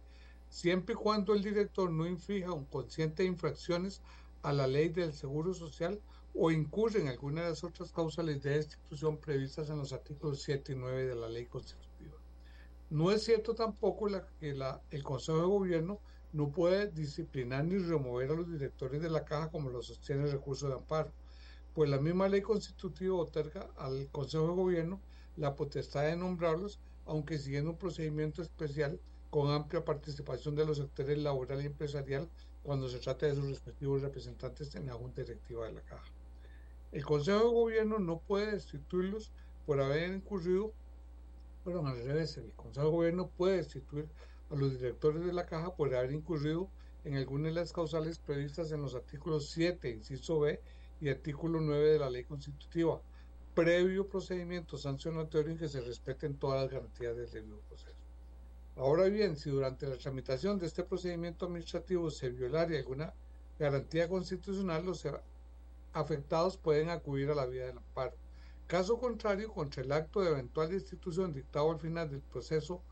siempre 0.48 0.92
y 0.94 0.96
cuando 0.96 1.34
el 1.34 1.42
director 1.42 1.90
no 1.90 2.06
inflija 2.06 2.52
un 2.52 2.66
consciente 2.66 3.24
de 3.24 3.30
infracciones 3.30 4.00
a 4.42 4.52
la 4.52 4.68
ley 4.68 4.90
del 4.90 5.12
Seguro 5.12 5.54
Social 5.54 6.00
o 6.34 6.50
incurre 6.50 7.00
en 7.00 7.08
alguna 7.08 7.42
de 7.42 7.50
las 7.50 7.64
otras 7.64 7.90
causales 7.92 8.42
de 8.42 8.50
destitución 8.50 9.18
previstas 9.18 9.70
en 9.70 9.78
los 9.78 9.92
artículos 9.92 10.42
7 10.42 10.72
y 10.72 10.76
9 10.76 11.06
de 11.06 11.14
la 11.14 11.28
ley 11.28 11.46
constitutiva. 11.46 12.16
No 12.90 13.10
es 13.10 13.24
cierto 13.24 13.54
tampoco 13.54 14.08
que 14.40 14.56
el 14.90 15.02
Consejo 15.02 15.38
de 15.38 15.46
Gobierno 15.46 16.00
no 16.32 16.50
puede 16.50 16.88
disciplinar 16.88 17.64
ni 17.64 17.78
remover 17.78 18.30
a 18.30 18.34
los 18.34 18.50
directores 18.50 19.02
de 19.02 19.10
la 19.10 19.24
caja 19.24 19.50
como 19.50 19.70
lo 19.70 19.82
sostiene 19.82 20.24
el 20.24 20.32
recurso 20.32 20.68
de 20.68 20.74
amparo, 20.74 21.10
pues 21.74 21.90
la 21.90 21.98
misma 21.98 22.28
ley 22.28 22.40
constitutiva 22.40 23.16
otorga 23.16 23.68
al 23.76 24.08
Consejo 24.10 24.48
de 24.48 24.54
Gobierno 24.54 25.00
la 25.36 25.54
potestad 25.54 26.04
de 26.04 26.16
nombrarlos, 26.16 26.80
aunque 27.06 27.38
siguiendo 27.38 27.70
un 27.70 27.78
procedimiento 27.78 28.42
especial 28.42 29.00
con 29.30 29.50
amplia 29.50 29.84
participación 29.84 30.54
de 30.54 30.64
los 30.64 30.78
sectores 30.78 31.18
laboral 31.18 31.62
y 31.62 31.66
empresarial 31.66 32.28
cuando 32.62 32.88
se 32.88 32.98
trata 32.98 33.26
de 33.26 33.34
sus 33.34 33.48
respectivos 33.48 34.02
representantes 34.02 34.74
en 34.74 34.86
la 34.86 34.94
Junta 34.94 35.22
Directiva 35.22 35.66
de 35.66 35.72
la 35.72 35.82
Caja. 35.82 36.17
El 36.90 37.04
Consejo 37.04 37.38
de 37.40 37.50
Gobierno 37.50 37.98
no 37.98 38.18
puede 38.18 38.52
destituirlos 38.52 39.30
por 39.66 39.80
haber 39.80 40.10
incurrido, 40.10 40.72
perdón, 41.62 41.86
al 41.86 42.02
revés, 42.02 42.38
el 42.38 42.52
Consejo 42.52 42.86
de 42.86 42.92
Gobierno 42.92 43.28
puede 43.28 43.58
destituir 43.58 44.08
a 44.50 44.54
los 44.54 44.72
directores 44.72 45.24
de 45.24 45.34
la 45.34 45.44
Caja 45.44 45.74
por 45.74 45.94
haber 45.94 46.12
incurrido 46.12 46.70
en 47.04 47.16
alguna 47.16 47.48
de 47.48 47.54
las 47.54 47.72
causales 47.72 48.18
previstas 48.18 48.72
en 48.72 48.80
los 48.80 48.94
artículos 48.94 49.50
7, 49.50 49.90
inciso 49.90 50.40
B 50.40 50.60
y 51.00 51.10
artículo 51.10 51.60
9 51.60 51.92
de 51.92 51.98
la 51.98 52.08
Ley 52.08 52.24
Constitutiva, 52.24 53.02
previo 53.54 54.08
procedimiento 54.08 54.78
sancionatorio 54.78 55.52
en 55.52 55.58
que 55.58 55.68
se 55.68 55.82
respeten 55.82 56.38
todas 56.38 56.62
las 56.62 56.72
garantías 56.72 57.16
del 57.16 57.30
debido 57.30 57.58
proceso. 57.68 57.98
Ahora 58.76 59.04
bien, 59.08 59.36
si 59.36 59.50
durante 59.50 59.86
la 59.86 59.98
tramitación 59.98 60.58
de 60.58 60.66
este 60.66 60.84
procedimiento 60.84 61.46
administrativo 61.46 62.10
se 62.10 62.30
violara 62.30 62.78
alguna 62.78 63.12
garantía 63.58 64.08
constitucional, 64.08 64.86
los 64.86 65.04
afectados 65.98 66.56
pueden 66.56 66.90
acudir 66.90 67.30
a 67.30 67.34
la 67.34 67.46
vía 67.46 67.66
del 67.66 67.78
amparo. 67.78 68.14
Caso 68.66 68.98
contrario, 68.98 69.52
contra 69.52 69.82
el 69.82 69.92
acto 69.92 70.20
de 70.20 70.30
eventual 70.30 70.68
destitución 70.68 71.32
dictado 71.32 71.70
al 71.70 71.80
final 71.80 72.10
del 72.10 72.20
proceso 72.20 72.82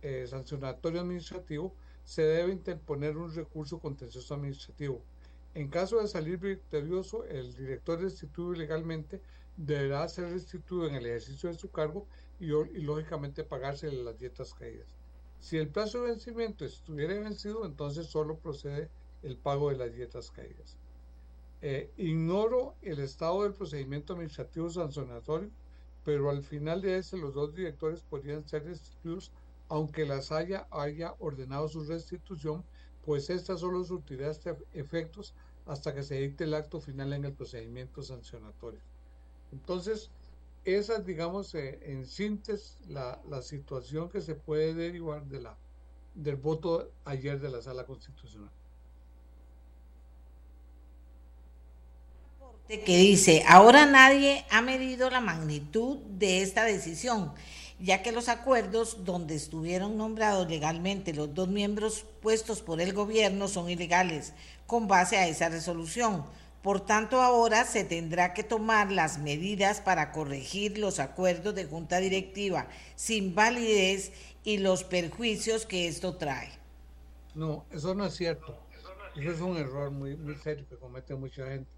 eh, 0.00 0.26
sancionatorio 0.26 1.00
administrativo, 1.00 1.74
se 2.04 2.22
debe 2.22 2.52
interponer 2.52 3.16
un 3.16 3.34
recurso 3.34 3.78
contencioso 3.78 4.34
administrativo. 4.34 5.02
En 5.54 5.68
caso 5.68 6.00
de 6.00 6.08
salir 6.08 6.38
victorioso, 6.38 7.24
el 7.24 7.54
director 7.54 8.00
destituido 8.00 8.54
ilegalmente 8.54 9.20
deberá 9.56 10.08
ser 10.08 10.30
restituido 10.30 10.86
en 10.86 10.94
el 10.94 11.06
ejercicio 11.06 11.50
de 11.50 11.56
su 11.56 11.70
cargo 11.70 12.06
y, 12.38 12.46
y 12.46 12.80
lógicamente 12.80 13.44
pagarse 13.44 13.90
las 13.92 14.18
dietas 14.18 14.54
caídas. 14.54 14.86
Si 15.40 15.56
el 15.56 15.68
plazo 15.68 16.00
de 16.00 16.12
vencimiento 16.12 16.64
estuviera 16.64 17.14
vencido, 17.20 17.66
entonces 17.66 18.06
solo 18.06 18.38
procede 18.38 18.88
el 19.22 19.36
pago 19.36 19.70
de 19.70 19.76
las 19.76 19.92
dietas 19.92 20.30
caídas. 20.30 20.78
Eh, 21.60 21.90
ignoro 21.96 22.74
el 22.82 23.00
estado 23.00 23.42
del 23.42 23.52
procedimiento 23.52 24.12
administrativo 24.12 24.70
sancionatorio, 24.70 25.50
pero 26.04 26.30
al 26.30 26.42
final 26.42 26.80
de 26.80 26.98
ese 26.98 27.16
los 27.18 27.34
dos 27.34 27.54
directores 27.54 28.02
podrían 28.02 28.46
ser 28.46 28.64
destituidos 28.64 29.32
aunque 29.68 30.06
las 30.06 30.32
haya, 30.32 30.66
haya 30.70 31.14
ordenado 31.18 31.68
su 31.68 31.84
restitución, 31.84 32.64
pues 33.04 33.30
esta 33.30 33.56
solo 33.56 33.84
surtirá 33.84 34.30
este 34.30 34.56
efectos 34.72 35.34
hasta 35.66 35.94
que 35.94 36.02
se 36.02 36.16
dicte 36.16 36.44
el 36.44 36.54
acto 36.54 36.80
final 36.80 37.12
en 37.12 37.26
el 37.26 37.32
procedimiento 37.32 38.02
sancionatorio. 38.02 38.80
Entonces, 39.52 40.10
esa 40.64 40.96
es, 40.96 41.06
digamos, 41.06 41.54
eh, 41.54 41.78
en 41.82 42.06
síntesis, 42.06 42.78
la, 42.88 43.20
la, 43.28 43.42
situación 43.42 44.08
que 44.08 44.20
se 44.20 44.34
puede 44.34 44.74
derivar 44.74 45.24
de 45.26 45.40
la, 45.40 45.56
del 46.14 46.36
voto 46.36 46.90
ayer 47.04 47.40
de 47.40 47.50
la 47.50 47.62
Sala 47.62 47.84
Constitucional. 47.84 48.50
Que 52.68 52.98
dice, 52.98 53.44
ahora 53.48 53.86
nadie 53.86 54.44
ha 54.50 54.60
medido 54.60 55.08
la 55.08 55.20
magnitud 55.20 55.98
de 56.18 56.42
esta 56.42 56.64
decisión, 56.64 57.32
ya 57.80 58.02
que 58.02 58.12
los 58.12 58.28
acuerdos 58.28 59.04
donde 59.04 59.34
estuvieron 59.34 59.96
nombrados 59.96 60.48
legalmente 60.48 61.14
los 61.14 61.34
dos 61.34 61.48
miembros 61.48 62.04
puestos 62.20 62.60
por 62.60 62.80
el 62.80 62.92
gobierno 62.92 63.48
son 63.48 63.70
ilegales, 63.70 64.34
con 64.66 64.86
base 64.86 65.16
a 65.16 65.26
esa 65.26 65.48
resolución 65.48 66.24
por 66.62 66.80
tanto, 66.80 67.22
ahora 67.22 67.64
se 67.64 67.84
tendrá 67.84 68.34
que 68.34 68.42
tomar 68.42 68.90
las 68.90 69.18
medidas 69.18 69.80
para 69.80 70.10
corregir 70.10 70.76
los 70.76 70.98
acuerdos 70.98 71.54
de 71.54 71.64
junta 71.64 71.98
directiva 71.98 72.66
sin 72.96 73.34
validez 73.34 74.12
y 74.44 74.58
los 74.58 74.82
perjuicios 74.82 75.66
que 75.66 75.86
esto 75.86 76.16
trae. 76.16 76.50
No, 77.34 77.64
eso 77.70 77.94
no 77.94 78.06
es 78.06 78.14
cierto. 78.14 78.58
Eso 79.16 79.30
es 79.30 79.40
un 79.40 79.56
error 79.56 79.90
muy, 79.90 80.16
muy 80.16 80.34
serio 80.36 80.66
que 80.68 80.76
comete 80.76 81.14
mucha 81.14 81.46
gente. 81.46 81.70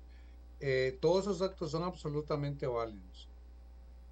Eh, 0.60 0.98
todos 1.00 1.24
esos 1.24 1.42
actos 1.42 1.70
son 1.70 1.82
absolutamente 1.82 2.66
válidos. 2.66 3.28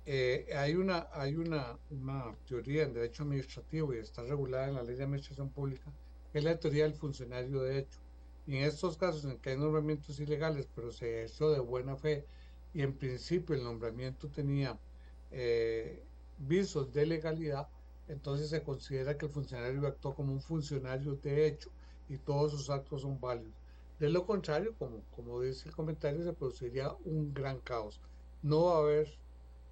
Eh, 0.07 0.47
hay 0.57 0.75
una, 0.75 1.09
hay 1.13 1.37
una, 1.37 1.79
una 1.91 2.35
teoría 2.47 2.85
en 2.85 2.95
derecho 2.95 3.25
administrativo 3.25 3.95
y 3.95 3.99
está 3.99 4.23
regulada 4.23 4.69
en 4.69 4.75
la 4.75 4.83
ley 4.83 4.97
de 4.97 5.05
administración 5.05 5.51
pública, 5.51 5.93
que 6.33 6.39
es 6.39 6.45
la 6.45 6.59
teoría 6.59 6.85
del 6.85 6.95
funcionario 6.95 7.61
de 7.63 7.81
hecho 7.81 8.01
y 8.49 8.57
en 8.57 8.65
estos 8.65 8.97
casos 8.97 9.25
en 9.27 9.39
que 9.39 9.51
hay 9.51 9.59
nombramientos 9.59 10.19
ilegales, 10.21 10.67
pero 10.75 10.91
se 10.91 11.25
hizo 11.27 11.51
de 11.51 11.61
buena 11.61 11.97
fe 11.97 12.25
y 12.73 12.81
en 12.81 12.95
principio 12.97 13.55
el 13.55 13.63
nombramiento 13.63 14.31
tenía 14.31 14.79
eh, 15.31 16.03
visos 16.39 16.91
de 16.95 17.05
legalidad, 17.05 17.69
entonces 18.09 18.49
se 18.49 18.63
considera 18.63 19.19
que 19.19 19.27
el 19.27 19.33
funcionario 19.33 19.87
actuó 19.87 20.15
como 20.15 20.33
un 20.33 20.41
funcionario 20.41 21.15
de 21.17 21.47
hecho 21.47 21.71
y 22.09 22.17
todos 22.17 22.53
sus 22.53 22.71
actos 22.71 23.03
son 23.03 23.21
válidos. 23.21 23.58
De 23.99 24.09
lo 24.09 24.27
contrario, 24.27 24.75
como, 24.79 25.03
como 25.15 25.41
dice 25.41 25.69
el 25.69 25.75
comentario, 25.75 26.23
se 26.23 26.33
produciría 26.33 26.93
un 27.05 27.35
gran 27.35 27.59
caos. 27.61 28.01
No 28.43 28.67
va 28.67 28.77
a 28.77 28.79
haber, 28.79 29.09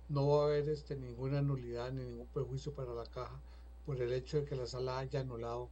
no 0.09 0.27
va 0.29 0.43
a 0.43 0.47
haber 0.47 0.69
este, 0.69 0.97
ninguna 0.97 1.43
nulidad 1.43 1.93
ni 1.93 2.05
ningún 2.05 2.27
perjuicio 2.27 2.75
para 2.75 2.93
la 2.93 3.07
caja 3.07 3.41
por 3.85 4.01
el 4.01 4.13
hecho 4.13 4.39
de 4.39 4.45
que 4.45 4.57
la 4.57 4.67
sala 4.67 4.99
haya 4.99 5.21
anulado 5.21 5.71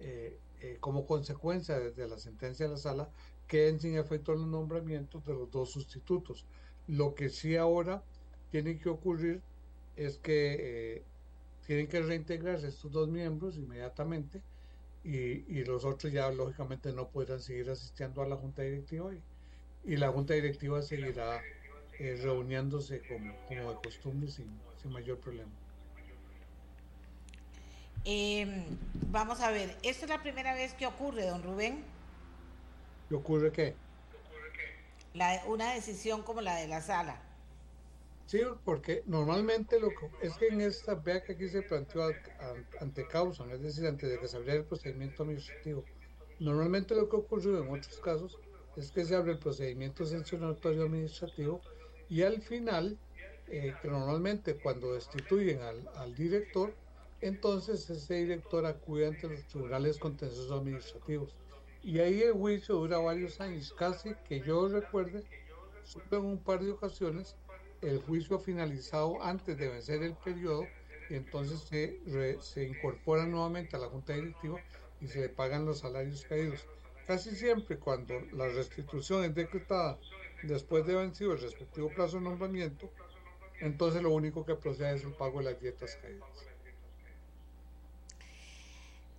eh, 0.00 0.36
eh, 0.60 0.78
como 0.80 1.06
consecuencia 1.06 1.78
de 1.78 2.08
la 2.08 2.18
sentencia 2.18 2.66
de 2.66 2.72
la 2.72 2.78
sala, 2.78 3.08
queden 3.46 3.78
sin 3.80 3.96
efecto 3.96 4.34
los 4.34 4.48
nombramientos 4.48 5.24
de 5.24 5.34
los 5.34 5.50
dos 5.50 5.70
sustitutos. 5.70 6.44
Lo 6.88 7.14
que 7.14 7.28
sí 7.28 7.56
ahora 7.56 8.02
tiene 8.50 8.78
que 8.78 8.88
ocurrir 8.88 9.42
es 9.96 10.18
que 10.18 10.96
eh, 10.96 11.04
tienen 11.66 11.86
que 11.86 12.02
reintegrarse 12.02 12.66
estos 12.66 12.90
dos 12.90 13.08
miembros 13.08 13.56
inmediatamente 13.56 14.42
y, 15.04 15.64
los 15.64 15.84
otros 15.84 16.12
ya 16.12 16.30
lógicamente 16.30 16.92
no 16.92 17.08
podrán 17.08 17.40
seguir 17.40 17.70
asistiendo 17.70 18.22
a 18.22 18.26
la 18.26 18.36
junta 18.36 18.62
directiva 18.62 19.10
y, 19.84 19.96
la 19.96 20.10
junta 20.10 20.34
directiva 20.34 20.80
seguirá 20.82 21.42
eh, 21.98 22.18
reuniéndose 22.22 23.02
como, 23.08 23.34
como 23.46 23.70
de 23.70 23.76
costumbre 23.82 24.30
sin, 24.30 24.46
sin 24.80 24.92
mayor 24.92 25.18
problema. 25.18 25.50
Em, 28.04 28.64
vamos 29.10 29.40
a 29.40 29.50
ver, 29.50 29.76
¿esto 29.82 30.04
es 30.06 30.08
la 30.08 30.22
primera 30.22 30.54
vez 30.54 30.74
que 30.74 30.86
ocurre, 30.86 31.26
don 31.26 31.42
Rubén? 31.42 31.84
¿Qué 33.08 33.14
ocurre 33.14 33.52
qué? 33.52 33.74
La, 35.14 35.42
una 35.46 35.74
decisión 35.74 36.22
como 36.22 36.40
la 36.40 36.56
de 36.56 36.68
la 36.68 36.80
sala. 36.80 37.20
Sí, 38.26 38.40
porque 38.64 39.02
normalmente 39.06 39.78
lo 39.78 39.88
que 39.90 40.08
es 40.22 40.34
que 40.34 40.48
en 40.48 40.60
esta, 40.60 40.94
vea 40.94 41.22
que 41.22 41.32
aquí 41.32 41.48
se 41.48 41.62
planteó 41.62 42.10
ante 42.80 43.06
causa, 43.06 43.44
es 43.52 43.60
decir, 43.60 43.86
antes 43.86 44.08
de 44.08 44.18
que 44.18 44.28
se 44.28 44.36
abriera 44.36 44.60
el 44.60 44.66
procedimiento 44.66 45.22
administrativo. 45.22 45.84
Normalmente 46.38 46.94
lo 46.94 47.08
que 47.08 47.16
ocurrió 47.16 47.62
en 47.62 47.68
otros 47.68 48.00
casos 48.00 48.38
es 48.76 48.90
que 48.90 49.04
se 49.04 49.14
abre 49.14 49.32
el 49.32 49.38
procedimiento 49.38 50.04
sancionatorio 50.04 50.84
administrativo 50.84 51.60
y 52.08 52.22
al 52.22 52.40
final, 52.40 52.98
eh, 53.48 53.74
que 53.80 53.88
normalmente 53.88 54.56
cuando 54.56 54.94
destituyen 54.94 55.60
al, 55.60 56.14
director, 56.14 56.74
entonces 57.20 57.88
ese 57.90 58.14
director 58.14 58.66
acude 58.66 59.06
ante 59.06 59.28
los 59.28 59.46
tribunales 59.46 59.98
contenciosos 59.98 60.50
administrativos. 60.50 61.34
Y 61.82 61.98
ahí 61.98 62.22
el 62.22 62.32
juicio 62.32 62.76
dura 62.76 62.98
varios 62.98 63.40
años, 63.40 63.72
casi 63.78 64.14
que 64.28 64.40
yo 64.40 64.68
recuerde, 64.68 65.24
solo 65.84 66.18
en 66.18 66.24
un 66.24 66.38
par 66.38 66.62
de 66.62 66.70
ocasiones, 66.70 67.36
el 67.82 68.00
juicio 68.00 68.38
finalizado 68.38 69.22
antes 69.22 69.58
de 69.58 69.68
vencer 69.68 70.02
el 70.02 70.14
periodo 70.14 70.66
y 71.10 71.14
entonces 71.14 71.60
se, 71.60 72.40
se 72.40 72.64
incorpora 72.64 73.26
nuevamente 73.26 73.76
a 73.76 73.80
la 73.80 73.88
Junta 73.88 74.14
Directiva 74.14 74.60
y 75.00 75.08
se 75.08 75.20
le 75.20 75.28
pagan 75.28 75.66
los 75.66 75.80
salarios 75.80 76.24
caídos. 76.24 76.64
Casi 77.06 77.34
siempre 77.34 77.78
cuando 77.78 78.20
la 78.32 78.48
restitución 78.48 79.24
es 79.24 79.34
decretada 79.34 79.98
después 80.44 80.86
de 80.86 80.94
vencido 80.94 81.32
el 81.32 81.40
respectivo 81.40 81.90
plazo 81.90 82.18
de 82.18 82.22
nombramiento, 82.22 82.90
entonces 83.60 84.02
lo 84.02 84.10
único 84.10 84.44
que 84.44 84.54
procede 84.54 84.96
es 84.96 85.04
el 85.04 85.12
pago 85.12 85.40
de 85.40 85.46
las 85.46 85.60
dietas 85.60 85.96
caídas. 86.00 86.51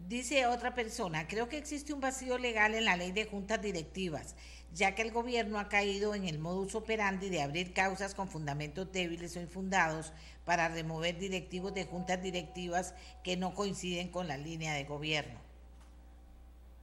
Dice 0.07 0.45
otra 0.47 0.75
persona, 0.75 1.27
creo 1.29 1.47
que 1.47 1.57
existe 1.57 1.93
un 1.93 2.01
vacío 2.01 2.37
legal 2.37 2.75
en 2.75 2.83
la 2.83 2.97
ley 2.97 3.13
de 3.13 3.25
juntas 3.25 3.61
directivas, 3.61 4.35
ya 4.73 4.95
que 4.95 5.01
el 5.01 5.11
gobierno 5.11 5.59
ha 5.59 5.69
caído 5.69 6.13
en 6.13 6.25
el 6.25 6.39
modus 6.39 6.75
operandi 6.75 7.29
de 7.29 7.41
abrir 7.41 7.73
causas 7.73 8.13
con 8.13 8.27
fundamentos 8.27 8.91
débiles 8.91 9.37
o 9.37 9.39
infundados 9.39 10.11
para 10.43 10.67
remover 10.67 11.17
directivos 11.17 11.73
de 11.73 11.85
juntas 11.85 12.21
directivas 12.21 12.93
que 13.23 13.37
no 13.37 13.53
coinciden 13.53 14.09
con 14.09 14.27
la 14.27 14.35
línea 14.35 14.73
de 14.73 14.83
gobierno. 14.83 15.39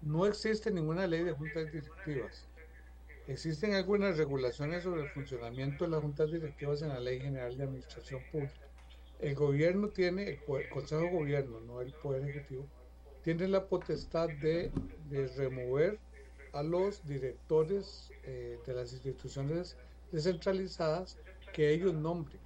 No 0.00 0.24
existe 0.24 0.70
ninguna 0.70 1.06
ley 1.06 1.22
de 1.22 1.32
juntas 1.32 1.70
directivas. 1.70 2.46
Existen 3.26 3.74
algunas 3.74 4.16
regulaciones 4.16 4.82
sobre 4.82 5.02
el 5.02 5.10
funcionamiento 5.10 5.84
de 5.84 5.90
las 5.90 6.00
juntas 6.00 6.32
directivas 6.32 6.80
en 6.80 6.88
la 6.88 7.00
Ley 7.00 7.20
General 7.20 7.54
de 7.54 7.64
Administración 7.64 8.22
Pública. 8.32 8.66
El 9.20 9.34
gobierno 9.34 9.88
tiene, 9.88 10.40
el, 10.48 10.68
Consejo 10.70 11.02
de 11.02 11.10
Gobierno, 11.10 11.60
no 11.60 11.82
el 11.82 11.92
Poder 11.92 12.28
Ejecutivo, 12.28 12.66
tiene 13.22 13.48
la 13.48 13.66
potestad 13.66 14.28
de, 14.28 14.70
remover 15.36 15.98
a 16.52 16.62
los 16.62 17.06
directores 17.06 18.10
eh, 18.24 18.58
de 18.66 18.74
las 18.74 18.92
instituciones 18.92 19.76
descentralizadas 20.12 21.18
que 21.52 21.70
ellos 21.72 21.94
nombren, 21.94 22.40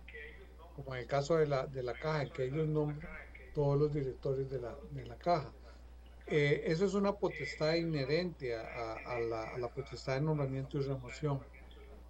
como 0.74 0.94
en 0.94 1.02
el 1.02 1.06
caso 1.06 1.36
de 1.36 1.46
la, 1.46 1.66
de 1.66 1.82
la 1.82 1.94
caja, 1.94 2.26
que 2.30 2.44
ellos 2.44 2.66
nombren 2.68 3.08
todos 3.54 3.78
los 3.78 3.92
directores 3.92 4.50
de 4.50 4.60
la, 4.60 4.76
de 4.92 5.06
la 5.06 5.16
caja. 5.16 5.50
Eh, 6.26 6.64
eso 6.66 6.86
es 6.86 6.94
una 6.94 7.12
potestad 7.12 7.74
inherente 7.74 8.56
a, 8.56 9.20
la, 9.20 9.68
potestad 9.68 10.14
de 10.14 10.22
nombramiento 10.22 10.78
y 10.78 10.82
remoción. 10.82 11.40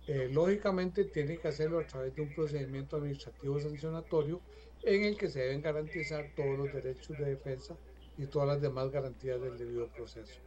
Eh, 0.07 0.29
lógicamente 0.31 1.05
tiene 1.05 1.39
que 1.39 1.49
hacerlo 1.49 1.81
a 1.81 1.87
través 1.87 2.15
de 2.15 2.23
un 2.23 2.35
procedimiento 2.35 2.97
administrativo 2.97 3.59
sancionatorio 3.59 4.41
en 4.83 5.05
el 5.05 5.17
que 5.17 5.29
se 5.29 5.41
deben 5.41 5.63
garantizar 5.63 6.31
todos 6.37 6.59
los 6.59 6.73
derechos 6.73 7.19
de 7.19 7.25
defensa 7.25 7.75
y 8.17 8.27
todas 8.27 8.49
las 8.49 8.61
demás 8.61 8.91
garantías 8.91 9.41
del 9.41 9.59
debido 9.59 9.89
proceso. 9.89 10.41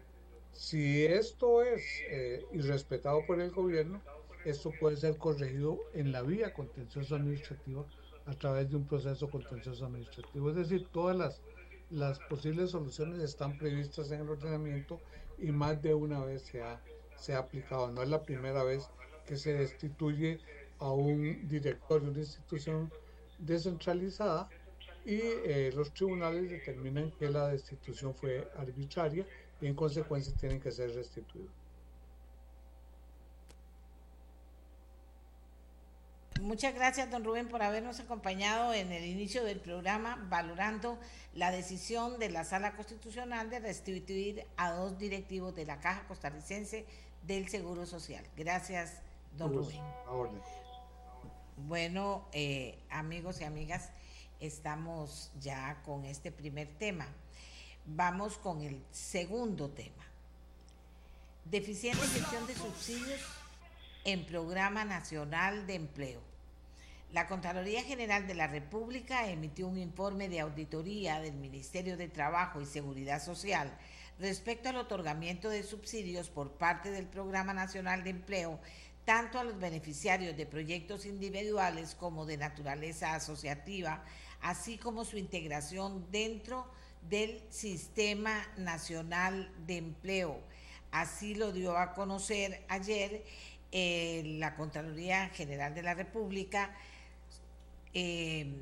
Si 0.51 1.06
esto 1.06 1.62
es 1.62 1.84
eh, 2.10 2.45
irrespetado 2.51 3.25
por 3.25 3.39
el 3.39 3.51
gobierno, 3.51 4.01
esto 4.45 4.71
puede 4.80 4.97
ser 4.97 5.17
corregido 5.17 5.80
en 5.93 6.12
la 6.12 6.21
vía 6.21 6.53
contencioso 6.53 7.15
administrativa 7.15 7.86
a 8.25 8.34
través 8.34 8.69
de 8.69 8.77
un 8.77 8.86
proceso 8.88 9.30
contencioso 9.30 9.86
administrativo. 9.86 10.49
Es 10.49 10.56
decir, 10.56 10.88
todas 10.91 11.15
las, 11.15 11.41
las 11.89 12.19
posibles 12.19 12.71
soluciones 12.71 13.21
están 13.21 13.58
previstas 13.58 14.12
en 14.12 14.21
el 14.21 14.30
ordenamiento 14.30 14.99
y 15.38 15.51
más 15.51 15.82
de 15.82 15.93
una 15.93 16.23
vez 16.23 16.41
se 16.43 16.62
ha, 16.62 16.82
se 17.17 17.34
ha 17.34 17.39
aplicado. 17.39 17.91
No 17.91 18.01
es 18.01 18.10
la 18.10 18.23
primera 18.23 18.63
vez 18.63 18.89
que 19.25 19.38
se 19.38 19.53
destituye 19.53 20.39
a 20.80 20.91
un 20.91 21.47
director 21.47 22.01
de 22.01 22.10
una 22.10 22.19
institución 22.19 22.91
descentralizada 23.39 24.49
y 25.08 25.22
eh, 25.22 25.72
los 25.74 25.93
tribunales 25.93 26.50
determinan 26.50 27.12
que 27.12 27.30
la 27.30 27.48
destitución 27.48 28.13
fue 28.13 28.52
arbitraria 28.58 29.26
y 29.62 29.67
en 29.67 29.74
consecuencia 29.74 30.34
tienen 30.36 30.60
que 30.60 30.70
ser 30.70 30.93
restituidos. 30.93 31.50
Muchas 36.41 36.76
gracias, 36.76 37.10
don 37.10 37.24
Rubén, 37.24 37.48
por 37.48 37.63
habernos 37.63 38.02
acompañado 38.02 38.74
en 38.74 38.91
el 38.91 39.06
inicio 39.06 39.46
del 39.46 39.62
programa, 39.62 40.28
valorando 40.30 41.00
la 41.34 41.52
decisión 41.52 42.20
de 42.20 42.30
la 42.30 42.43
Sala 42.43 42.76
Constitucional 42.76 43.50
de 43.50 43.60
restituir 43.60 44.46
a 44.58 44.72
dos 44.72 45.00
directivos 45.00 45.56
de 45.56 45.65
la 45.65 45.80
Caja 45.80 46.06
Costarricense 46.08 46.86
del 47.24 47.48
Seguro 47.48 47.86
Social. 47.86 48.26
Gracias, 48.36 49.02
don 49.38 49.54
Rubén. 49.54 49.82
Bueno, 51.56 52.28
eh, 52.34 52.78
amigos 52.89 53.39
y 53.39 53.46
amigas, 53.46 53.89
estamos 54.39 55.32
ya 55.39 55.82
con 55.86 56.06
este 56.06 56.32
primer 56.32 56.67
tema. 56.78 57.08
Vamos 57.86 58.38
con 58.38 58.62
el 58.62 58.84
segundo 58.91 59.69
tema. 59.69 60.04
Deficiente 61.45 62.06
gestión 62.08 62.45
de 62.45 62.56
subsidios 62.56 63.21
en 64.04 64.26
Programa 64.26 64.84
Nacional 64.84 65.65
de 65.65 65.76
Empleo. 65.76 66.21
La 67.13 67.28
Contraloría 67.28 67.84
General 67.84 68.28
de 68.28 68.36
la 68.36 68.47
República 68.47 69.30
emitió 69.30 69.67
un 69.67 69.78
informe 69.78 70.28
de 70.28 70.41
auditoría 70.41 71.21
del 71.21 71.36
Ministerio 71.36 71.95
de 71.95 72.10
Trabajo 72.10 72.60
y 72.60 72.65
Seguridad 72.65 73.23
Social 73.23 73.78
respecto 74.19 74.67
al 74.67 74.76
otorgamiento 74.76 75.50
de 75.50 75.63
subsidios 75.63 76.30
por 76.30 76.52
parte 76.52 76.91
del 76.91 77.06
Programa 77.06 77.54
Nacional 77.54 78.04
de 78.04 78.10
Empleo 78.10 78.60
tanto 79.08 79.39
a 79.39 79.45
los 79.45 79.58
beneficiarios 79.58 80.36
de 80.36 80.45
proyectos 80.45 81.06
individuales 81.06 81.95
como 81.95 82.26
de 82.26 82.36
naturaleza 82.36 83.15
asociativa 83.15 84.04
así 84.41 84.78
como 84.78 85.06
su 85.06 85.17
integración 85.17 86.06
dentro 86.12 86.67
del 87.10 87.41
Sistema 87.50 88.45
Nacional 88.58 89.52
de 89.65 89.78
Empleo. 89.78 90.39
Así 90.91 91.36
lo 91.36 91.52
dio 91.52 91.78
a 91.78 91.93
conocer 91.93 92.63
ayer 92.69 93.23
eh, 93.71 94.23
la 94.39 94.56
Contraloría 94.56 95.30
General 95.30 95.73
de 95.73 95.84
la 95.84 95.93
República 95.93 96.76
eh, 97.93 98.62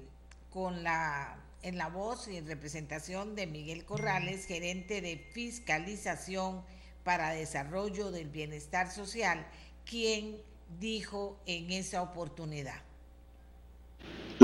con 0.50 0.84
la 0.84 1.42
en 1.66 1.80
la 1.80 1.88
voz 1.88 2.28
y 2.28 2.38
en 2.38 2.46
representación 2.46 3.34
de 3.36 3.48
Miguel 3.48 3.86
Corrales, 3.86 4.46
gerente 4.46 5.02
de 5.02 5.18
fiscalización 5.18 6.64
para 7.04 7.32
desarrollo 7.32 8.12
del 8.12 8.30
bienestar 8.30 8.92
social, 8.92 9.48
quien 9.84 10.38
dijo 10.80 11.40
en 11.48 11.72
esa 11.72 12.04
oportunidad. 12.04 12.80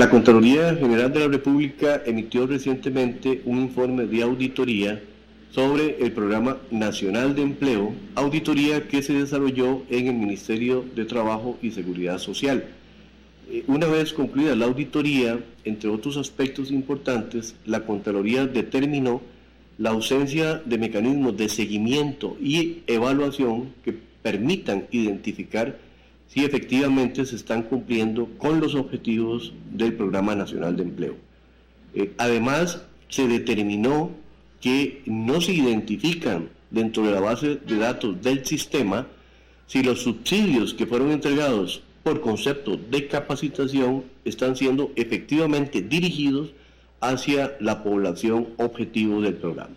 La 0.02 0.10
Contraloría 0.10 0.74
General 0.74 1.12
de 1.12 1.20
la 1.20 1.28
República 1.28 2.02
emitió 2.04 2.44
recientemente 2.48 3.40
un 3.44 3.58
informe 3.58 4.06
de 4.06 4.22
auditoría 4.22 5.00
sobre 5.52 6.02
el 6.02 6.10
Programa 6.10 6.56
Nacional 6.72 7.36
de 7.36 7.42
Empleo, 7.42 7.92
auditoría 8.16 8.88
que 8.88 9.00
se 9.00 9.12
desarrolló 9.12 9.84
en 9.90 10.08
el 10.08 10.14
Ministerio 10.14 10.84
de 10.96 11.04
Trabajo 11.04 11.56
y 11.62 11.70
Seguridad 11.70 12.18
Social. 12.18 12.64
Eh, 13.48 13.62
una 13.68 13.86
vez 13.86 14.12
concluida 14.12 14.56
la 14.56 14.64
auditoría, 14.64 15.38
entre 15.64 15.88
otros 15.88 16.16
aspectos 16.16 16.72
importantes, 16.72 17.54
la 17.64 17.86
Contraloría 17.86 18.46
determinó 18.46 19.20
la 19.78 19.90
ausencia 19.90 20.60
de 20.64 20.78
mecanismos 20.78 21.36
de 21.36 21.48
seguimiento 21.48 22.36
y 22.40 22.78
evaluación 22.88 23.72
que 23.84 23.96
permitan 24.20 24.88
identificar 24.90 25.78
si 26.32 26.46
efectivamente 26.46 27.26
se 27.26 27.36
están 27.36 27.64
cumpliendo 27.64 28.26
con 28.38 28.58
los 28.58 28.74
objetivos 28.74 29.52
del 29.70 29.92
Programa 29.92 30.34
Nacional 30.34 30.74
de 30.76 30.82
Empleo. 30.82 31.14
Eh, 31.94 32.14
además, 32.16 32.80
se 33.10 33.28
determinó 33.28 34.10
que 34.58 35.02
no 35.04 35.42
se 35.42 35.52
identifican 35.52 36.48
dentro 36.70 37.04
de 37.04 37.12
la 37.12 37.20
base 37.20 37.56
de 37.56 37.76
datos 37.76 38.22
del 38.22 38.46
sistema 38.46 39.06
si 39.66 39.82
los 39.82 40.00
subsidios 40.00 40.72
que 40.72 40.86
fueron 40.86 41.10
entregados 41.10 41.82
por 42.02 42.22
concepto 42.22 42.78
de 42.78 43.08
capacitación 43.08 44.04
están 44.24 44.56
siendo 44.56 44.90
efectivamente 44.96 45.82
dirigidos 45.82 46.52
hacia 47.02 47.58
la 47.60 47.82
población 47.82 48.48
objetivo 48.56 49.20
del 49.20 49.34
programa. 49.34 49.76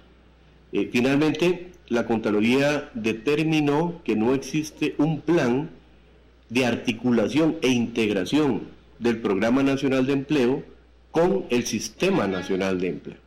Eh, 0.72 0.90
finalmente, 0.90 1.72
la 1.90 2.08
Contraloría 2.08 2.90
determinó 2.94 4.02
que 4.06 4.16
no 4.16 4.34
existe 4.34 4.96
un 4.98 5.20
plan 5.20 5.70
de 6.56 6.66
articulación 6.66 7.60
e 7.62 7.68
integración 7.68 8.72
del 8.98 9.22
Programa 9.22 9.62
Nacional 9.62 10.08
de 10.08 10.14
Empleo 10.14 10.64
con 11.12 11.46
el 11.50 11.68
Sistema 11.68 12.28
Nacional 12.28 12.80
de 12.80 12.88
Empleo. 12.88 13.18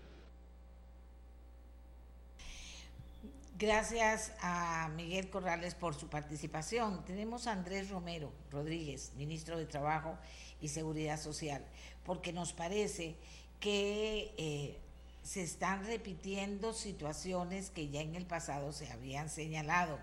Gracias 3.58 4.32
a 4.40 4.90
Miguel 4.96 5.28
Corrales 5.28 5.74
por 5.74 5.94
su 5.94 6.08
participación. 6.08 7.04
Tenemos 7.04 7.46
a 7.46 7.52
Andrés 7.52 7.90
Romero 7.90 8.32
Rodríguez, 8.50 9.12
ministro 9.18 9.58
de 9.58 9.66
Trabajo 9.66 10.16
y 10.62 10.68
Seguridad 10.68 11.20
Social, 11.20 11.62
porque 12.06 12.32
nos 12.32 12.54
parece 12.54 13.14
que 13.60 14.32
eh, 14.38 14.78
se 15.22 15.42
están 15.42 15.84
repitiendo 15.84 16.72
situaciones 16.72 17.68
que 17.68 17.90
ya 17.90 18.00
en 18.00 18.14
el 18.14 18.24
pasado 18.24 18.72
se 18.72 18.90
habían 18.90 19.28
señalado. 19.28 19.98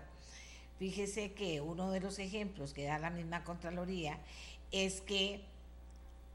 Fíjese 0.78 1.32
que 1.32 1.60
uno 1.60 1.90
de 1.90 2.00
los 2.00 2.18
ejemplos 2.18 2.72
que 2.72 2.84
da 2.84 2.98
la 2.98 3.10
misma 3.10 3.44
Contraloría 3.44 4.18
es 4.72 5.00
que 5.00 5.42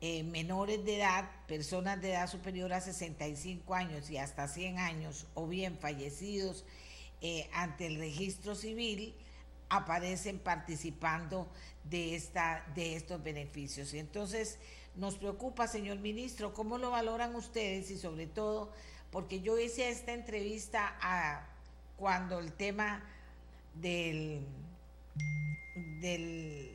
eh, 0.01 0.23
menores 0.23 0.83
de 0.83 0.97
edad, 0.97 1.29
personas 1.47 2.01
de 2.01 2.13
edad 2.13 2.27
superior 2.27 2.73
a 2.73 2.81
65 2.81 3.75
años 3.75 4.09
y 4.09 4.17
hasta 4.17 4.47
100 4.47 4.79
años, 4.79 5.27
o 5.35 5.47
bien 5.47 5.77
fallecidos 5.77 6.65
eh, 7.21 7.47
ante 7.53 7.85
el 7.85 7.97
registro 7.97 8.55
civil, 8.55 9.13
aparecen 9.69 10.39
participando 10.39 11.47
de, 11.83 12.15
esta, 12.15 12.65
de 12.73 12.95
estos 12.95 13.21
beneficios. 13.21 13.93
Y 13.93 13.99
entonces 13.99 14.57
nos 14.95 15.15
preocupa, 15.15 15.67
señor 15.67 15.99
ministro, 15.99 16.53
cómo 16.53 16.79
lo 16.79 16.89
valoran 16.89 17.35
ustedes 17.35 17.91
y 17.91 17.97
sobre 17.97 18.25
todo 18.25 18.73
porque 19.11 19.41
yo 19.41 19.59
hice 19.59 19.89
esta 19.89 20.13
entrevista 20.13 20.97
a, 21.01 21.47
cuando 21.97 22.39
el 22.39 22.53
tema 22.53 23.03
del, 23.75 24.45
del, 25.99 26.71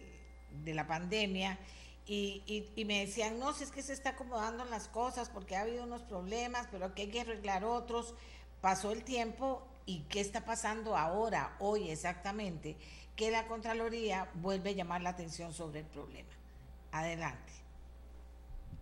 de 0.65 0.75
la 0.75 0.87
pandemia 0.87 1.59
y, 2.07 2.71
y, 2.77 2.85
me 2.85 3.05
decían, 3.05 3.39
no, 3.41 3.53
si 3.53 3.65
es 3.65 3.73
que 3.73 3.83
se 3.83 3.93
está 3.93 4.11
acomodando 4.11 4.65
las 4.67 4.87
cosas 4.87 5.29
porque 5.29 5.57
ha 5.57 5.63
habido 5.63 5.83
unos 5.83 6.03
problemas, 6.03 6.69
pero 6.71 6.95
que 6.95 7.03
hay 7.03 7.09
que 7.09 7.23
arreglar 7.23 7.65
otros. 7.65 8.15
Pasó 8.61 8.93
el 8.93 9.03
tiempo 9.03 9.67
y 9.87 10.03
qué 10.03 10.21
está 10.21 10.45
pasando 10.45 10.97
ahora, 10.97 11.57
hoy 11.59 11.91
exactamente, 11.91 12.77
que 13.17 13.33
la 13.33 13.49
Contraloría 13.49 14.31
vuelve 14.35 14.71
a 14.71 14.73
llamar 14.75 15.03
la 15.03 15.11
atención 15.11 15.53
sobre 15.53 15.81
el 15.81 15.87
problema. 15.87 16.31
Adelante. 16.93 17.53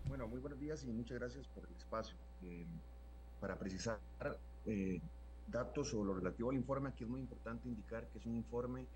Bueno, 0.07 0.27
muy 0.27 0.39
buenos 0.39 0.59
días 0.59 0.83
y 0.83 0.93
muchas 0.93 1.17
gracias 1.17 1.47
por 1.47 1.65
el 1.65 1.75
espacio. 1.75 2.15
Eh, 2.43 2.67
para 3.39 3.57
precisar 3.57 3.99
eh, 4.65 5.01
datos 5.47 5.89
sobre 5.89 6.07
lo 6.07 6.15
relativo 6.15 6.49
al 6.49 6.55
informe, 6.55 6.89
aquí 6.89 7.03
es 7.03 7.09
muy 7.09 7.19
importante 7.19 7.67
indicar 7.67 8.07
que 8.09 8.17
es 8.19 8.25
un 8.25 8.35
informe 8.35 8.87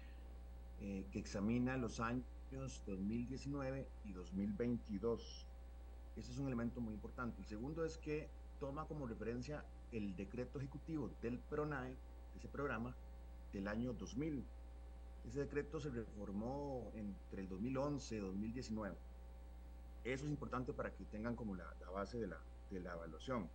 eh, 0.82 1.06
que 1.12 1.20
examina 1.20 1.78
los 1.78 2.00
años 2.00 2.82
2019 2.86 3.88
y 4.06 4.14
2022. 4.14 5.46
Ese 6.16 6.32
es 6.32 6.38
un 6.40 6.48
elemento 6.48 6.82
muy 6.82 6.94
importante. 6.94 7.40
El 7.42 7.48
segundo 7.48 7.86
es 7.86 7.98
que 7.98 8.30
toma 8.60 8.86
como 8.86 9.08
referencia 9.08 9.64
el 9.92 10.16
decreto 10.16 10.60
ejecutivo 10.60 11.12
del 11.22 11.40
PRONAE, 11.40 11.96
ese 12.36 12.48
programa, 12.48 12.96
del 13.54 13.68
año 13.68 13.94
2000. 13.94 14.44
Ese 15.28 15.42
decreto 15.42 15.80
se 15.80 15.90
reformó 15.90 16.92
entre 16.96 17.42
el 17.42 17.50
2011 17.50 18.16
y 18.16 18.20
2019. 18.20 18.98
Eso 20.04 20.26
es 20.26 20.32
importante 20.32 20.74
para 20.74 20.94
que 20.94 21.04
tengan 21.06 21.36
como 21.36 21.56
la, 21.56 21.74
base 21.94 22.18
de 22.20 22.28
la, 22.28 22.40
de 22.72 22.80
la 22.80 22.94
evaluación. 22.94 23.50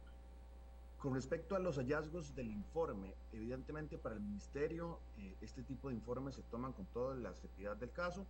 Con 1.05 1.14
respecto 1.14 1.55
a 1.55 1.59
los 1.59 1.77
hallazgos 1.77 2.35
del 2.35 2.51
informe, 2.51 3.14
evidentemente 3.31 3.99
para 3.99 4.14
el 4.14 4.23
Ministerio 4.23 5.01
eh, 5.19 5.37
este 5.43 5.62
tipo 5.62 5.90
de 5.90 5.95
informes 5.97 6.37
se 6.37 6.43
toman 6.45 6.73
con 6.73 6.87
toda 6.87 7.14
la 7.14 7.35
seriedad 7.35 7.77
del 7.77 7.93
caso 7.93 8.25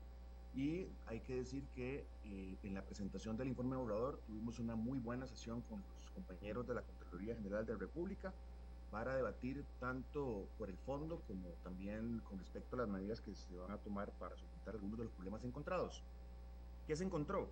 y 0.56 0.88
hay 1.06 1.20
que 1.20 1.36
decir 1.36 1.62
que 1.76 2.04
eh, 2.24 2.58
en 2.64 2.74
la 2.74 2.82
presentación 2.82 3.36
del 3.36 3.46
informe 3.46 3.76
obrador 3.76 4.18
tuvimos 4.26 4.58
una 4.58 4.74
muy 4.74 4.98
buena 4.98 5.24
sesión 5.28 5.60
con 5.62 5.84
los 6.02 6.10
compañeros 6.16 6.66
de 6.66 6.74
la 6.74 6.82
Contraloría 6.82 7.36
General 7.36 7.64
de 7.64 7.74
la 7.74 7.78
República 7.78 8.34
para 8.90 9.14
debatir 9.14 9.64
tanto 9.78 10.48
por 10.58 10.68
el 10.68 10.76
fondo 10.78 11.22
como 11.28 11.50
también 11.62 12.22
con 12.28 12.40
respecto 12.40 12.74
a 12.74 12.80
las 12.80 12.88
medidas 12.88 13.20
que 13.20 13.36
se 13.36 13.56
van 13.56 13.70
a 13.70 13.78
tomar 13.78 14.10
para 14.18 14.36
solventar 14.36 14.74
algunos 14.74 14.98
de 14.98 15.04
los 15.04 15.12
problemas 15.12 15.44
encontrados. 15.44 16.02
¿Qué 16.88 16.96
se 16.96 17.04
encontró? 17.04 17.50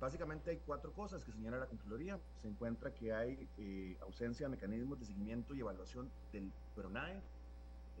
Básicamente 0.00 0.50
hay 0.50 0.58
cuatro 0.58 0.92
cosas 0.92 1.24
que 1.24 1.32
señala 1.32 1.58
la 1.58 1.66
Contraloría. 1.66 2.20
Se 2.36 2.48
encuentra 2.48 2.94
que 2.94 3.12
hay 3.12 3.48
eh, 3.58 3.96
ausencia 4.00 4.46
de 4.46 4.50
mecanismos 4.50 5.00
de 5.00 5.06
seguimiento 5.06 5.54
y 5.54 5.60
evaluación 5.60 6.10
del 6.32 6.52
PRONAE, 6.76 7.20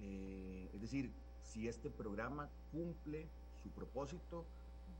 eh, 0.00 0.70
es 0.72 0.80
decir, 0.80 1.10
si 1.42 1.66
este 1.66 1.90
programa 1.90 2.48
cumple 2.70 3.26
su 3.62 3.70
propósito 3.70 4.44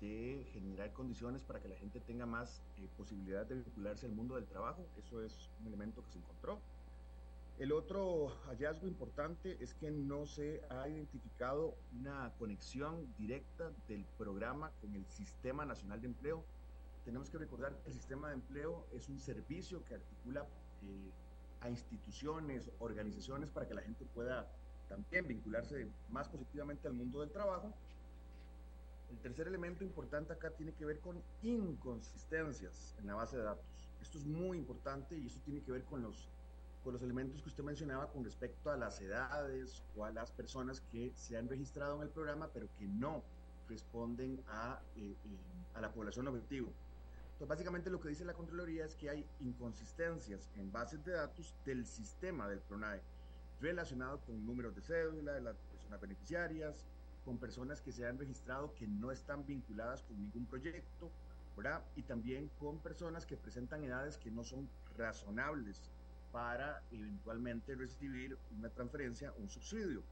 de 0.00 0.46
generar 0.52 0.92
condiciones 0.92 1.42
para 1.42 1.60
que 1.60 1.68
la 1.68 1.76
gente 1.76 2.00
tenga 2.00 2.26
más 2.26 2.62
eh, 2.78 2.88
posibilidad 2.96 3.46
de 3.46 3.56
vincularse 3.56 4.06
al 4.06 4.12
mundo 4.12 4.36
del 4.36 4.46
trabajo. 4.46 4.84
Eso 4.96 5.22
es 5.22 5.50
un 5.60 5.68
elemento 5.68 6.02
que 6.04 6.10
se 6.10 6.18
encontró. 6.18 6.60
El 7.58 7.72
otro 7.72 8.28
hallazgo 8.46 8.86
importante 8.86 9.56
es 9.60 9.74
que 9.74 9.90
no 9.90 10.26
se 10.26 10.62
ha 10.70 10.88
identificado 10.88 11.74
una 11.98 12.32
conexión 12.38 13.12
directa 13.18 13.72
del 13.88 14.04
programa 14.16 14.70
con 14.80 14.94
el 14.94 15.04
Sistema 15.06 15.64
Nacional 15.64 16.00
de 16.00 16.06
Empleo. 16.06 16.44
Tenemos 17.08 17.30
que 17.30 17.38
recordar 17.38 17.74
que 17.80 17.88
el 17.88 17.94
Sistema 17.94 18.28
de 18.28 18.34
Empleo 18.34 18.86
es 18.92 19.08
un 19.08 19.18
servicio 19.18 19.82
que 19.86 19.94
articula 19.94 20.46
eh, 20.82 21.10
a 21.62 21.70
instituciones, 21.70 22.70
organizaciones 22.80 23.50
para 23.50 23.66
que 23.66 23.72
la 23.72 23.80
gente 23.80 24.04
pueda 24.14 24.46
también 24.90 25.26
vincularse 25.26 25.88
más 26.10 26.28
positivamente 26.28 26.86
al 26.86 26.92
mundo 26.92 27.20
del 27.20 27.30
trabajo 27.30 27.72
el 29.10 29.18
tercer 29.20 29.48
elemento 29.48 29.84
importante 29.84 30.34
acá 30.34 30.50
tiene 30.50 30.74
que 30.74 30.84
ver 30.84 31.00
con 31.00 31.22
inconsistencias 31.42 32.94
en 32.98 33.06
la 33.06 33.14
base 33.14 33.38
de 33.38 33.42
datos. 33.42 33.88
Esto 34.02 34.18
es 34.18 34.26
muy 34.26 34.58
importante 34.58 35.16
y 35.16 35.26
esto 35.26 35.40
tiene 35.46 35.62
que 35.62 35.72
ver 35.72 35.84
con 35.84 36.02
los, 36.02 36.28
con 36.84 36.92
los 36.92 37.00
elementos 37.00 37.40
que 37.40 37.48
usted 37.48 37.64
mencionaba 37.64 38.10
con 38.10 38.22
respecto 38.22 38.70
a 38.70 38.76
las 38.76 39.00
edades 39.00 39.82
o 39.96 40.04
a 40.04 40.10
las 40.10 40.30
personas 40.30 40.82
que 40.92 41.10
se 41.14 41.38
han 41.38 41.48
registrado 41.48 41.96
en 41.96 42.02
el 42.02 42.10
programa 42.10 42.50
pero 42.52 42.68
que 42.78 42.86
no 42.86 43.22
responden 43.66 44.42
a, 44.48 44.80
eh, 44.96 45.16
eh, 45.24 45.38
a 45.74 45.80
la 45.80 45.90
población 45.90 46.28
objetivo. 46.28 46.70
Entonces, 47.38 47.50
básicamente 47.50 47.88
lo 47.88 48.00
que 48.00 48.08
dice 48.08 48.24
la 48.24 48.34
Contraloría 48.34 48.84
es 48.84 48.96
que 48.96 49.10
hay 49.10 49.24
inconsistencias 49.38 50.50
en 50.56 50.72
bases 50.72 51.04
de 51.04 51.12
datos 51.12 51.54
del 51.64 51.86
sistema 51.86 52.48
del 52.48 52.58
PRONAE 52.58 53.00
relacionado 53.60 54.20
con 54.22 54.44
números 54.44 54.74
de 54.74 54.82
cédula 54.82 55.34
de 55.34 55.42
las 55.42 55.56
personas 55.70 56.00
beneficiarias, 56.00 56.84
con 57.24 57.38
personas 57.38 57.80
que 57.80 57.92
se 57.92 58.04
han 58.04 58.18
registrado 58.18 58.74
que 58.74 58.88
no 58.88 59.12
están 59.12 59.46
vinculadas 59.46 60.02
con 60.02 60.20
ningún 60.20 60.46
proyecto, 60.46 61.12
¿verdad? 61.56 61.84
Y 61.94 62.02
también 62.02 62.50
con 62.58 62.80
personas 62.80 63.24
que 63.24 63.36
presentan 63.36 63.84
edades 63.84 64.16
que 64.16 64.32
no 64.32 64.42
son 64.42 64.68
razonables 64.96 65.92
para 66.32 66.82
eventualmente 66.90 67.76
recibir 67.76 68.36
una 68.58 68.68
transferencia 68.68 69.32
un 69.38 69.48
subsidio. 69.48 70.02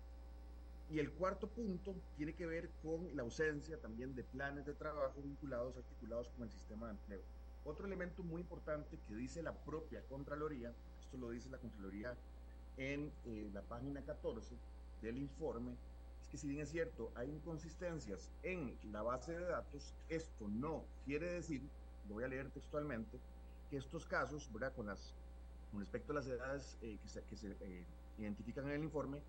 Y 0.89 1.01
el 1.01 1.11
cuarto 1.11 1.49
punto 1.49 1.95
tiene 2.17 2.35
que 2.35 2.47
ver 2.47 2.71
con 2.83 3.15
la 3.17 3.23
ausencia 3.23 3.77
también 3.81 4.15
de 4.15 4.23
planes 4.23 4.67
de 4.67 4.75
trabajo 4.75 5.21
vinculados, 5.21 5.77
articulados 5.77 6.29
con 6.31 6.45
el 6.45 6.51
sistema 6.51 6.87
de 6.87 6.93
empleo. 6.93 7.21
Otro 7.65 7.87
elemento 7.87 8.23
muy 8.23 8.43
importante 8.43 8.97
que 9.09 9.17
dice 9.17 9.43
la 9.43 9.53
propia 9.53 10.01
Contraloría, 10.09 10.73
esto 11.01 11.19
lo 11.19 11.31
dice 11.31 11.51
la 11.51 11.59
Contraloría 11.59 12.15
en 12.77 13.11
eh, 13.25 13.51
la 13.53 13.63
página 13.63 14.01
14 14.03 14.55
del 15.03 15.19
informe, 15.19 15.73
es 16.23 16.29
que 16.29 16.39
si 16.39 16.47
bien 16.47 16.61
es 16.61 16.71
cierto, 16.71 17.11
hay 17.17 17.29
inconsistencias 17.29 18.31
en 18.45 18.77
la 18.93 19.03
base 19.03 19.33
de 19.33 19.45
datos, 19.45 19.95
esto 20.09 20.47
no 20.47 20.85
quiere 21.05 21.33
decir, 21.33 21.63
lo 22.09 22.15
voy 22.15 22.25
a 22.25 22.29
leer 22.29 22.51
textualmente, 22.51 23.19
que 23.71 23.79
estos 23.79 24.07
casos, 24.07 24.49
¿verdad? 24.53 24.73
Con, 24.75 24.87
las, 24.87 25.15
con 25.73 25.81
respecto 25.81 26.13
a 26.13 26.17
las 26.17 26.27
edades 26.29 26.79
eh, 26.83 26.99
que 27.03 27.09
se, 27.09 27.23
que 27.25 27.37
se 27.37 27.51
eh, 27.61 27.85
identifican 28.19 28.67
en 28.67 28.73
el 28.73 28.85
informe, 28.85 29.21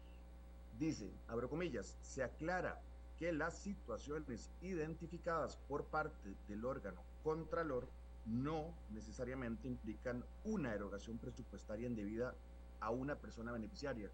dice, 0.78 1.12
abro 1.28 1.50
comillas, 1.50 1.98
se 2.02 2.24
aclara 2.24 2.82
que 3.18 3.32
las 3.32 3.58
situaciones 3.58 4.52
identificadas 4.62 5.58
por 5.68 5.86
parte 5.86 6.36
del 6.48 6.66
órgano 6.66 7.02
contralor 7.24 7.88
no 8.26 8.74
necesariamente 8.92 9.68
implican 9.68 10.24
una 10.44 10.74
erogación 10.74 11.18
presupuestaria 11.18 11.88
indebida 11.88 12.36
a 12.80 12.92
una 12.92 13.16
persona 13.16 13.52
beneficiaria, 13.52 14.12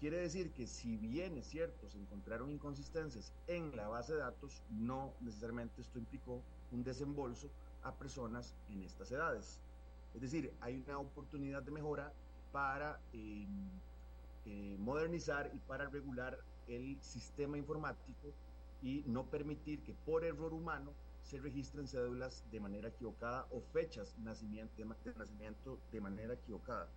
Quiere 0.00 0.18
decir 0.18 0.52
que 0.52 0.66
si 0.66 0.98
bien 0.98 1.38
es 1.38 1.46
cierto, 1.46 1.88
se 1.88 1.98
encontraron 1.98 2.50
inconsistencias 2.50 3.32
en 3.46 3.74
la 3.74 3.88
base 3.88 4.12
de 4.12 4.18
datos, 4.18 4.62
no 4.68 5.14
necesariamente 5.20 5.80
esto 5.80 5.98
implicó 5.98 6.42
un 6.72 6.84
desembolso 6.84 7.48
a 7.82 7.94
personas 7.94 8.54
en 8.68 8.82
estas 8.82 9.10
edades. 9.12 9.60
Es 10.14 10.20
decir, 10.20 10.52
hay 10.60 10.76
una 10.76 10.98
oportunidad 10.98 11.62
de 11.62 11.70
mejora 11.70 12.12
para 12.52 13.00
eh, 13.12 13.46
eh, 14.46 14.76
modernizar 14.78 15.50
y 15.54 15.58
para 15.58 15.88
regular 15.88 16.38
el 16.66 17.00
sistema 17.02 17.58
informático 17.58 18.32
y 18.82 19.02
no 19.06 19.24
permitir 19.26 19.82
que 19.82 19.94
por 19.94 20.24
error 20.24 20.52
humano 20.52 20.92
se 21.22 21.38
registren 21.38 21.88
cédulas 21.88 22.44
de 22.50 22.60
manera 22.60 22.88
equivocada 22.88 23.46
o 23.50 23.60
fechas 23.72 24.14
de 24.16 24.24
nacimiento 24.24 24.76
de 25.90 26.00
manera 26.00 26.34
equivocada. 26.34 26.88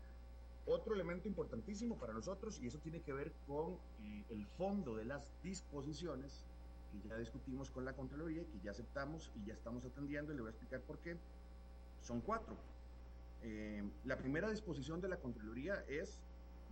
Otro 0.65 0.93
elemento 0.93 1.29
importantísimo 1.29 1.97
para 1.97 2.11
nosotros, 2.11 2.59
y 2.61 2.67
eso 2.67 2.77
tiene 2.79 2.99
que 2.99 3.13
ver 3.13 3.31
con 3.47 3.75
eh, 4.01 4.25
el 4.29 4.45
fondo 4.57 4.97
de 4.97 5.05
las 5.05 5.31
disposiciones, 5.41 6.45
que 6.91 7.07
ya 7.07 7.17
discutimos 7.17 7.71
con 7.71 7.85
la 7.85 7.93
Contraloría, 7.93 8.43
que 8.43 8.59
ya 8.61 8.71
aceptamos 8.71 9.31
y 9.35 9.45
ya 9.45 9.53
estamos 9.53 9.85
atendiendo, 9.85 10.33
y 10.33 10.35
le 10.35 10.41
voy 10.41 10.49
a 10.49 10.51
explicar 10.51 10.81
por 10.81 10.97
qué. 10.99 11.15
Son 12.01 12.19
cuatro. 12.19 12.57
Eh, 13.43 13.81
la 14.03 14.17
primera 14.17 14.49
disposición 14.49 14.99
de 14.99 15.07
la 15.07 15.17
Contraloría 15.17 15.85
es 15.87 16.19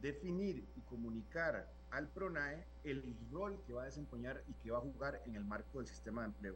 definir 0.05 0.63
y 0.75 0.81
comunicar 0.81 1.67
al 1.89 2.07
PRONAE 2.09 2.63
el 2.83 3.17
rol 3.31 3.59
que 3.65 3.73
va 3.73 3.81
a 3.81 3.85
desempeñar 3.85 4.43
y 4.47 4.53
que 4.61 4.69
va 4.69 4.77
a 4.77 4.81
jugar 4.81 5.19
en 5.25 5.35
el 5.35 5.43
marco 5.43 5.79
del 5.79 5.87
sistema 5.87 6.21
de 6.21 6.27
empleo. 6.27 6.55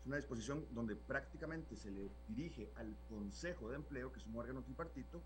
Es 0.00 0.06
una 0.06 0.16
disposición 0.16 0.64
donde 0.70 0.96
prácticamente 0.96 1.76
se 1.76 1.90
le 1.90 2.08
dirige 2.28 2.70
al 2.76 2.96
Consejo 3.10 3.68
de 3.68 3.76
Empleo, 3.76 4.10
que 4.10 4.20
es 4.20 4.26
un 4.26 4.34
órgano 4.36 4.62
tripartito, 4.62 5.20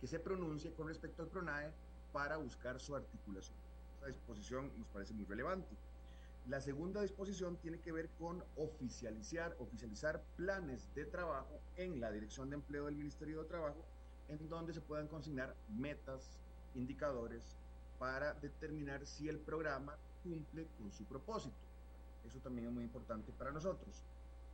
que 0.00 0.08
se 0.08 0.18
pronuncie 0.18 0.72
con 0.72 0.88
respecto 0.88 1.22
al 1.22 1.28
PRONAE 1.28 1.70
para 2.12 2.38
buscar 2.38 2.80
su 2.80 2.96
articulación. 2.96 3.56
Esta 3.94 4.08
disposición 4.08 4.72
nos 4.76 4.88
parece 4.88 5.14
muy 5.14 5.26
relevante. 5.26 5.76
La 6.48 6.60
segunda 6.60 7.02
disposición 7.02 7.56
tiene 7.58 7.78
que 7.78 7.92
ver 7.92 8.08
con 8.18 8.42
oficializar, 8.56 9.54
oficializar 9.60 10.24
planes 10.36 10.92
de 10.96 11.04
trabajo 11.04 11.60
en 11.76 12.00
la 12.00 12.10
Dirección 12.10 12.50
de 12.50 12.56
Empleo 12.56 12.86
del 12.86 12.96
Ministerio 12.96 13.42
de 13.42 13.48
Trabajo, 13.48 13.84
en 14.28 14.48
donde 14.48 14.72
se 14.72 14.80
puedan 14.80 15.06
consignar 15.06 15.54
metas, 15.68 16.40
indicadores, 16.76 17.56
para 17.98 18.34
determinar 18.34 19.06
si 19.06 19.28
el 19.28 19.38
programa 19.38 19.96
cumple 20.22 20.66
con 20.78 20.92
su 20.92 21.04
propósito. 21.04 21.56
Eso 22.26 22.38
también 22.40 22.68
es 22.68 22.72
muy 22.74 22.84
importante 22.84 23.32
para 23.38 23.52
nosotros. 23.52 24.02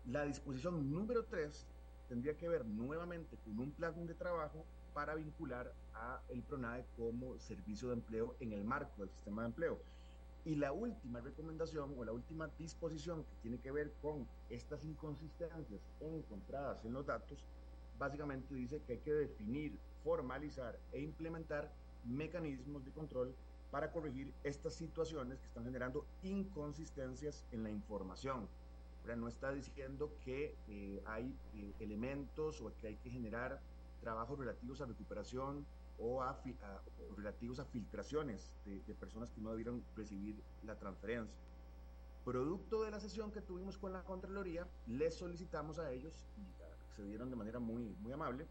La 0.07 0.25
disposición 0.25 0.91
número 0.91 1.25
3 1.25 1.67
tendría 2.09 2.37
que 2.37 2.49
ver 2.49 2.65
nuevamente 2.65 3.37
con 3.45 3.59
un 3.59 3.71
plan 3.73 4.07
de 4.07 4.15
trabajo 4.15 4.65
para 4.93 5.15
vincular 5.15 5.73
a 5.95 6.21
el 6.29 6.43
PRONAE 6.43 6.85
como 6.97 7.39
servicio 7.39 7.89
de 7.89 7.95
empleo 7.95 8.37
en 8.41 8.53
el 8.53 8.65
marco 8.65 9.03
del 9.03 9.11
sistema 9.11 9.43
de 9.43 9.49
empleo. 9.49 9.79
Y 10.45 10.57
la 10.57 10.73
última 10.73 11.21
recomendación 11.21 11.95
o 11.97 12.05
la 12.05 12.13
última 12.13 12.49
disposición 12.59 13.23
que 13.25 13.37
tiene 13.43 13.59
que 13.59 13.71
ver 13.71 13.93
con 14.03 14.27
estas 14.51 14.85
inconsistencias 14.85 15.81
encontradas 16.01 16.85
en 16.85 16.93
los 16.93 17.07
datos, 17.07 17.45
básicamente 17.99 18.55
dice 18.55 18.83
que 18.83 18.95
hay 18.95 18.99
que 18.99 19.13
definir, 19.13 19.79
formalizar 20.03 20.79
e 20.93 21.01
implementar 21.01 21.71
mecanismos 22.05 22.85
de 22.85 22.91
control 22.93 23.35
para 23.71 23.91
corregir 23.91 24.33
estas 24.45 24.75
situaciones 24.75 25.41
que 25.41 25.47
están 25.47 25.65
generando 25.65 26.05
inconsistencias 26.23 27.45
en 27.53 27.63
la 27.63 27.71
información. 27.71 28.47
Ahora, 29.03 29.17
no 29.17 29.29
está 29.29 29.51
diciendo 29.51 30.13
que 30.25 30.55
eh, 30.69 31.03
hay 31.07 31.35
eh, 31.55 31.73
elementos 31.81 32.61
o 32.61 32.71
que 32.81 32.89
hay 32.89 32.97
que 32.97 33.11
generar 33.11 33.61
trabajos 34.01 34.39
relativos 34.39 34.81
a 34.81 34.87
recuperación 34.87 35.65
o, 35.99 36.23
a, 36.23 36.39
relativos 37.17 37.59
a 37.61 37.65
filtraciones 37.65 38.53
de, 38.65 38.95
personas 38.95 39.31
que 39.31 39.41
no 39.41 39.51
debieron 39.51 39.83
recibir 39.97 40.37
la 40.65 40.77
transferencia. 40.77 41.35
Producto 42.25 42.85
de 42.85 42.91
la 42.91 43.01
sesión 43.01 43.33
que 43.33 43.41
tuvimos 43.41 43.79
con 43.79 43.93
la 43.93 44.03
Contraloría, 44.05 44.67
les 44.87 45.15
solicitamos 45.15 45.79
a 45.79 45.91
ellos, 45.91 46.13
y 46.37 46.95
se 46.95 47.05
dieron 47.05 47.31
de 47.31 47.37
manera 47.37 47.59
muy, 47.59 47.97
muy 48.01 48.13
amable, 48.13 48.47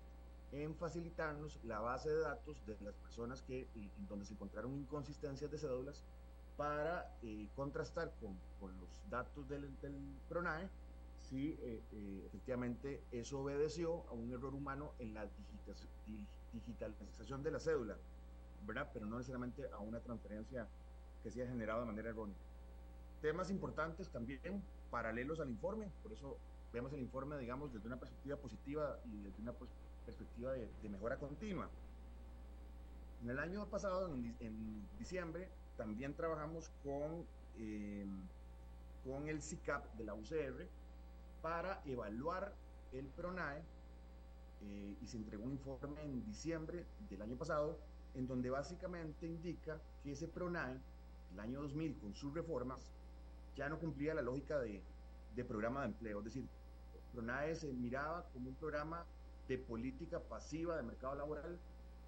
en 0.51 0.75
facilitarnos 0.75 1.59
la 1.63 1.79
base 1.79 2.09
de 2.09 2.19
datos 2.19 2.65
de 2.65 2.77
las 2.81 2.95
personas 2.95 3.41
que, 3.41 3.61
eh, 3.61 3.67
en 3.75 4.07
donde 4.07 4.25
se 4.25 4.33
encontraron 4.33 4.75
inconsistencias 4.75 5.49
de 5.49 5.57
cédulas 5.57 6.03
para 6.57 7.15
eh, 7.23 7.47
contrastar 7.55 8.11
con, 8.19 8.37
con, 8.59 8.77
los 8.79 8.89
datos 9.09 9.47
del, 9.47 9.61
del 9.81 9.95
PRONAE 10.27 10.69
si 11.29 11.57
eh, 11.61 12.23
efectivamente 12.25 13.01
eso 13.11 13.39
obedeció 13.39 14.03
a 14.09 14.13
un 14.13 14.31
error 14.33 14.53
humano 14.53 14.93
en 14.99 15.13
la 15.13 15.25
digitalización 16.51 17.41
de 17.41 17.51
la 17.51 17.59
cédula, 17.59 17.95
¿verdad? 18.67 18.89
Pero 18.91 19.05
no 19.05 19.17
necesariamente 19.17 19.69
a 19.71 19.79
una 19.79 20.01
transferencia 20.01 20.67
que 21.23 21.31
se 21.31 21.41
haya 21.41 21.51
generado 21.51 21.81
de 21.81 21.85
manera 21.85 22.09
errónea. 22.09 22.35
Temas 23.21 23.49
importantes 23.49 24.09
también 24.09 24.61
paralelos 24.89 25.39
al 25.39 25.49
informe, 25.49 25.89
por 26.03 26.11
eso 26.11 26.37
vemos 26.73 26.91
el 26.91 26.99
informe, 26.99 27.37
digamos, 27.37 27.71
desde 27.71 27.87
una 27.87 27.99
perspectiva 27.99 28.35
positiva 28.35 28.99
y 29.05 29.21
desde 29.21 29.41
una 29.41 29.53
perspectiva 29.53 29.90
de, 30.81 30.89
mejora 30.89 31.17
continua. 31.17 31.69
En 33.23 33.29
el 33.29 33.39
año 33.39 33.65
pasado, 33.67 34.07
en, 34.07 34.87
diciembre, 34.97 35.47
también 35.77 36.13
trabajamos 36.15 36.71
con, 36.83 37.25
eh, 37.57 38.05
con 39.03 39.27
el 39.27 39.41
CICAP 39.41 39.95
de 39.95 40.03
la 40.05 40.13
UCR 40.13 40.67
para 41.41 41.81
evaluar 41.85 42.53
el 42.91 43.05
PRONAE 43.05 43.59
eh, 44.63 44.95
y 45.01 45.07
se 45.07 45.17
entregó 45.17 45.43
un 45.43 45.51
informe 45.51 46.01
en 46.03 46.25
diciembre 46.25 46.85
del 47.09 47.21
año 47.21 47.35
pasado 47.35 47.77
en 48.15 48.27
donde 48.27 48.49
básicamente 48.49 49.25
indica 49.25 49.79
que 50.03 50.11
ese 50.11 50.27
PRONAE, 50.27 50.77
el 51.33 51.39
año 51.39 51.61
2000, 51.61 51.97
con 51.99 52.13
sus 52.15 52.33
reformas, 52.33 52.91
ya 53.55 53.69
no 53.69 53.79
cumplía 53.79 54.13
la 54.13 54.21
lógica 54.21 54.59
de, 54.59 54.81
de 55.35 55.45
programa 55.45 55.81
de 55.81 55.87
empleo. 55.87 56.19
Es 56.19 56.25
decir, 56.25 56.47
PRONAE 57.13 57.55
se 57.55 57.71
miraba 57.71 58.25
como 58.33 58.49
un 58.49 58.55
programa 58.55 59.05
de 59.51 59.57
política 59.57 60.21
pasiva 60.21 60.77
de 60.77 60.83
mercado 60.83 61.13
laboral 61.15 61.59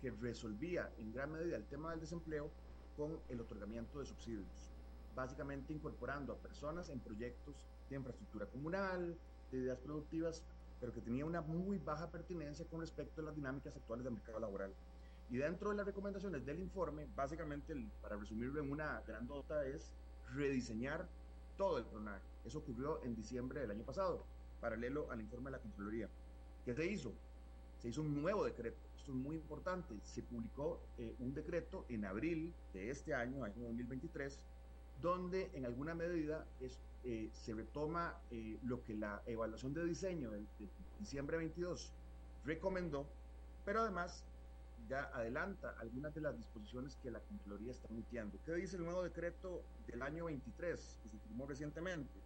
que 0.01 0.11
resolvía 0.11 0.89
en 0.97 1.11
gran 1.11 1.29
medida 1.33 1.57
el 1.57 1.65
tema 1.65 1.91
del 1.91 1.99
desempleo 1.99 2.49
con 2.95 3.19
el 3.27 3.41
otorgamiento 3.41 3.99
de 3.99 4.05
subsidios, 4.05 4.69
básicamente 5.13 5.73
incorporando 5.73 6.31
a 6.31 6.37
personas 6.37 6.87
en 6.87 7.01
proyectos 7.01 7.67
de 7.89 7.97
infraestructura 7.97 8.45
comunal, 8.45 9.17
de 9.51 9.57
ideas 9.57 9.77
productivas, 9.79 10.41
pero 10.79 10.93
que 10.93 11.01
tenía 11.01 11.25
una 11.25 11.41
muy 11.41 11.79
baja 11.79 12.09
pertinencia 12.09 12.65
con 12.67 12.79
respecto 12.79 13.19
a 13.19 13.25
las 13.25 13.35
dinámicas 13.35 13.75
actuales 13.75 14.05
del 14.05 14.13
mercado 14.13 14.39
laboral. 14.39 14.73
Y 15.29 15.35
dentro 15.35 15.71
de 15.71 15.75
las 15.75 15.85
recomendaciones 15.85 16.45
del 16.45 16.59
informe, 16.59 17.09
básicamente, 17.13 17.75
para 18.01 18.15
resumirlo 18.15 18.61
en 18.61 18.71
una 18.71 19.01
gran 19.05 19.27
nota, 19.27 19.65
es 19.65 19.91
rediseñar 20.33 21.09
todo 21.57 21.77
el 21.77 21.83
PRONAC. 21.83 22.21
Eso 22.45 22.59
ocurrió 22.59 23.03
en 23.03 23.15
diciembre 23.15 23.59
del 23.59 23.71
año 23.71 23.83
pasado, 23.83 24.23
paralelo 24.61 25.11
al 25.11 25.19
informe 25.19 25.51
de 25.51 25.57
la 25.57 25.61
Contraloría. 25.61 26.09
¿Qué 26.63 26.73
se 26.73 26.85
hizo? 26.85 27.11
Se 27.83 27.89
hizo 27.89 28.01
un 28.01 28.21
nuevo 28.21 28.45
decreto. 28.45 28.77
Esto 28.95 29.11
es 29.11 29.17
muy 29.17 29.35
importante. 29.35 29.93
Se 30.03 30.23
publicó 30.23 30.79
eh, 30.97 31.13
un 31.19 31.33
decreto 31.33 31.85
en 31.89 32.05
abril 32.05 32.53
de 32.73 32.89
este 32.89 33.13
año, 33.13 33.43
año 33.43 33.61
2023, 33.61 34.39
donde 35.01 35.51
en 35.53 35.65
alguna 35.65 35.93
medida 35.93 36.47
eh, 37.03 37.29
se 37.33 37.53
retoma 37.53 38.17
eh, 38.31 38.57
lo 38.63 38.81
que 38.85 38.93
la 38.93 39.21
evaluación 39.25 39.73
de 39.73 39.83
diseño 39.83 40.31
de, 40.31 40.37
de 40.37 40.69
diciembre 40.97 41.35
22 41.35 41.91
recomendó, 42.45 43.05
pero 43.65 43.81
además 43.81 44.23
ya 44.87 45.11
adelanta 45.13 45.75
algunas 45.81 46.15
de 46.15 46.21
las 46.21 46.37
disposiciones 46.37 46.95
que 47.03 47.11
la 47.11 47.19
Contraloría 47.19 47.71
está 47.71 47.89
emitiendo. 47.89 48.39
¿Qué 48.45 48.53
dice 48.53 48.77
el 48.77 48.85
nuevo 48.85 49.03
decreto 49.03 49.61
del 49.87 50.03
año 50.03 50.23
23 50.23 50.99
que 51.03 51.09
se 51.09 51.19
firmó 51.19 51.47
recientemente? 51.47 52.17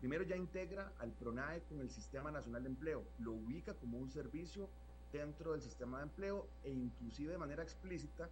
Primero 0.00 0.24
ya 0.24 0.36
integra 0.36 0.92
al 0.98 1.12
PRONAE 1.12 1.62
con 1.62 1.80
el 1.80 1.90
Sistema 1.90 2.30
Nacional 2.30 2.62
de 2.62 2.68
Empleo, 2.68 3.04
lo 3.18 3.32
ubica 3.32 3.74
como 3.74 3.98
un 3.98 4.10
servicio 4.10 4.68
dentro 5.12 5.52
del 5.52 5.62
sistema 5.62 5.98
de 5.98 6.04
empleo 6.04 6.46
e 6.64 6.70
inclusive 6.70 7.32
de 7.32 7.38
manera 7.38 7.62
explícita 7.62 8.28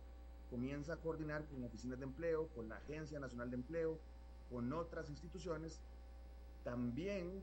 comienza 0.50 0.92
a 0.92 0.96
coordinar 0.96 1.44
con 1.46 1.64
oficinas 1.64 1.98
de 1.98 2.04
empleo, 2.04 2.48
con 2.48 2.68
la 2.68 2.76
Agencia 2.76 3.18
Nacional 3.18 3.50
de 3.50 3.56
Empleo, 3.56 3.98
con 4.50 4.72
otras 4.72 5.08
instituciones. 5.08 5.80
También 6.62 7.42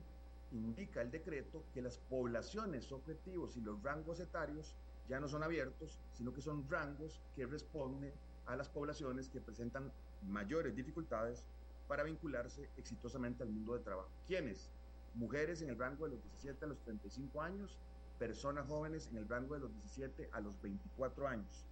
indica 0.51 1.01
el 1.01 1.11
decreto 1.11 1.63
que 1.73 1.81
las 1.81 1.97
poblaciones 1.97 2.91
objetivos 2.91 3.57
y 3.57 3.61
los 3.61 3.81
rangos 3.81 4.19
etarios 4.19 4.75
ya 5.09 5.19
no 5.19 5.27
son 5.27 5.43
abiertos, 5.43 5.99
sino 6.13 6.33
que 6.33 6.41
son 6.41 6.69
rangos 6.69 7.19
que 7.35 7.45
responden 7.45 8.13
a 8.45 8.55
las 8.55 8.69
poblaciones 8.69 9.29
que 9.29 9.41
presentan 9.41 9.91
mayores 10.27 10.75
dificultades 10.75 11.43
para 11.91 12.03
vincularse 12.03 12.69
exitosamente 12.77 13.43
al 13.43 13.49
mundo 13.49 13.73
de 13.73 13.81
trabajo. 13.81 14.07
¿Quiénes? 14.25 14.69
Mujeres 15.13 15.61
en 15.61 15.71
el 15.71 15.77
rango 15.77 16.05
de 16.05 16.11
los 16.11 16.23
17 16.23 16.63
a 16.63 16.67
los 16.69 16.79
35 16.83 17.41
años, 17.41 17.77
personas 18.17 18.65
jóvenes 18.65 19.09
en 19.11 19.17
el 19.17 19.27
rango 19.27 19.55
de 19.55 19.59
los 19.59 19.73
17 19.73 20.29
a 20.31 20.39
los 20.39 20.53
24 20.61 21.27
años. 21.27 21.65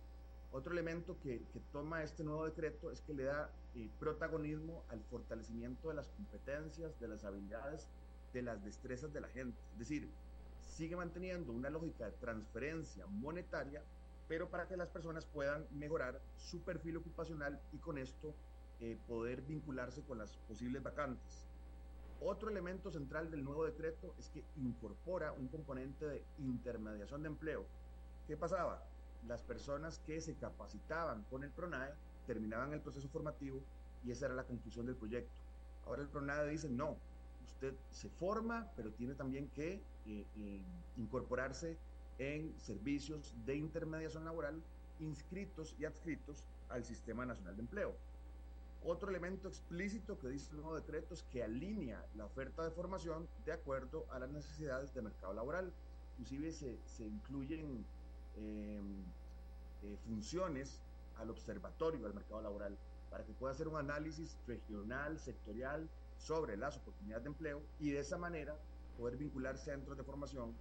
Otro 0.51 0.73
elemento 0.73 1.15
que, 1.23 1.41
toma 1.71 2.03
este 2.03 2.25
nuevo 2.25 2.43
decreto 2.43 2.91
es 2.91 2.99
que 2.99 3.13
le 3.13 3.23
da 3.23 3.49
eh, 3.75 3.89
protagonismo 3.97 4.83
al 4.89 5.01
fortalecimiento 5.03 5.87
de 5.87 5.93
las 5.93 6.09
competencias, 6.09 6.99
de 6.99 7.07
las 7.07 7.23
habilidades, 7.23 7.87
de 8.33 8.41
las 8.41 8.61
destrezas 8.61 9.13
de 9.13 9.21
la 9.21 9.29
gente. 9.29 9.57
Es 9.71 9.79
decir, 9.79 10.09
sigue 10.59 10.97
manteniendo 10.97 11.53
una 11.53 11.69
lógica 11.69 12.07
de 12.07 12.11
transferencia 12.17 13.05
monetaria, 13.07 13.81
pero 14.27 14.49
para 14.49 14.67
que 14.67 14.75
las 14.75 14.89
personas 14.89 15.25
puedan 15.25 15.65
mejorar 15.71 16.19
su 16.35 16.59
perfil 16.59 16.97
ocupacional 16.97 17.57
y 17.71 17.77
con 17.77 17.97
esto 17.97 18.35
eh, 18.81 18.97
poder 19.07 19.41
vincularse 19.41 20.01
con 20.03 20.17
las 20.17 20.37
posibles 20.47 20.81
vacantes. 20.81 21.45
Otro 22.21 22.49
elemento 22.49 22.91
central 22.91 23.31
del 23.31 23.43
nuevo 23.43 23.65
decreto 23.65 24.13
es 24.17 24.29
que 24.29 24.43
incorpora 24.57 25.31
un 25.31 25.47
componente 25.47 26.05
de 26.05 26.23
intermediación 26.39 27.23
de 27.23 27.29
empleo. 27.29 27.65
¿Qué 28.27 28.35
pasaba? 28.35 28.83
Las 29.27 29.41
personas 29.43 29.99
que 29.99 30.19
se 30.21 30.35
capacitaban 30.35 31.23
con 31.29 31.43
el 31.43 31.49
PRONAE 31.49 31.93
terminaban 32.27 32.73
el 32.73 32.81
proceso 32.81 33.07
formativo 33.09 33.61
y 34.03 34.11
esa 34.11 34.25
era 34.27 34.35
la 34.35 34.43
conclusión 34.43 34.85
del 34.85 34.95
proyecto. 34.95 35.31
Ahora 35.85 36.01
el 36.01 36.09
PRONAE 36.09 36.49
dice, 36.49 36.69
no, 36.69 36.97
usted 37.45 37.73
se 37.91 38.09
forma, 38.09 38.71
pero 38.75 38.91
tiene 38.91 39.15
también 39.15 39.49
que 39.49 39.81
eh, 40.05 40.25
eh, 40.37 40.61
incorporarse 40.97 41.77
en 42.17 42.53
servicios 42.59 43.33
de 43.45 43.55
intermediación 43.55 44.25
laboral 44.25 44.61
inscritos 44.99 45.75
y 45.79 45.85
adscritos 45.85 46.43
al 46.69 46.83
Sistema 46.83 47.25
Nacional 47.25 47.55
de 47.55 47.61
Empleo. 47.61 47.95
Otro 48.83 49.09
elemento 49.09 49.49
explícito 49.49 50.17
que 50.19 50.29
dice 50.29 50.51
el 50.51 50.61
nuevo 50.61 50.75
decreto 50.75 51.13
es 51.13 51.23
que 51.23 51.43
alinea 51.43 52.05
la 52.15 52.25
oferta 52.25 52.63
de 52.63 52.71
formación 52.71 53.27
de 53.45 53.51
acuerdo 53.51 54.05
a 54.11 54.19
las 54.19 54.29
necesidades 54.29 54.93
del 54.93 55.03
mercado 55.03 55.33
laboral. 55.33 55.73
Inclusive 56.17 56.51
se, 56.51 57.05
incluyen 57.05 57.85
em, 58.37 59.03
eh, 59.83 59.97
funciones 60.05 60.81
al 61.17 61.29
observatorio 61.29 62.01
del 62.01 62.13
mercado 62.13 62.41
laboral 62.41 62.77
para 63.09 63.25
que 63.25 63.33
pueda 63.33 63.53
hacer 63.53 63.67
un 63.67 63.77
análisis 63.77 64.37
regional, 64.47 65.19
sectorial 65.19 65.89
sobre 66.17 66.55
las 66.55 66.77
oportunidades 66.77 67.23
de 67.23 67.29
empleo 67.29 67.61
y 67.79 67.91
de 67.91 67.99
esa 67.99 68.17
manera 68.17 68.55
poder 68.97 69.17
vincular 69.17 69.57
centros 69.57 69.97
de 69.97 70.03
formación, 70.03 70.53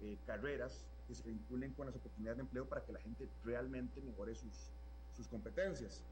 eh, 0.00 0.16
carreras 0.26 0.86
que 1.08 1.14
se 1.14 1.28
vinculen 1.28 1.72
con 1.72 1.86
las 1.86 1.96
oportunidades 1.96 2.38
de 2.38 2.42
empleo 2.42 2.66
para 2.66 2.84
que 2.84 2.92
la 2.92 3.00
gente 3.00 3.28
realmente 3.44 4.00
mejore 4.00 4.34
sus, 4.34 4.70
sus 5.14 5.28
competencias. 5.28 6.02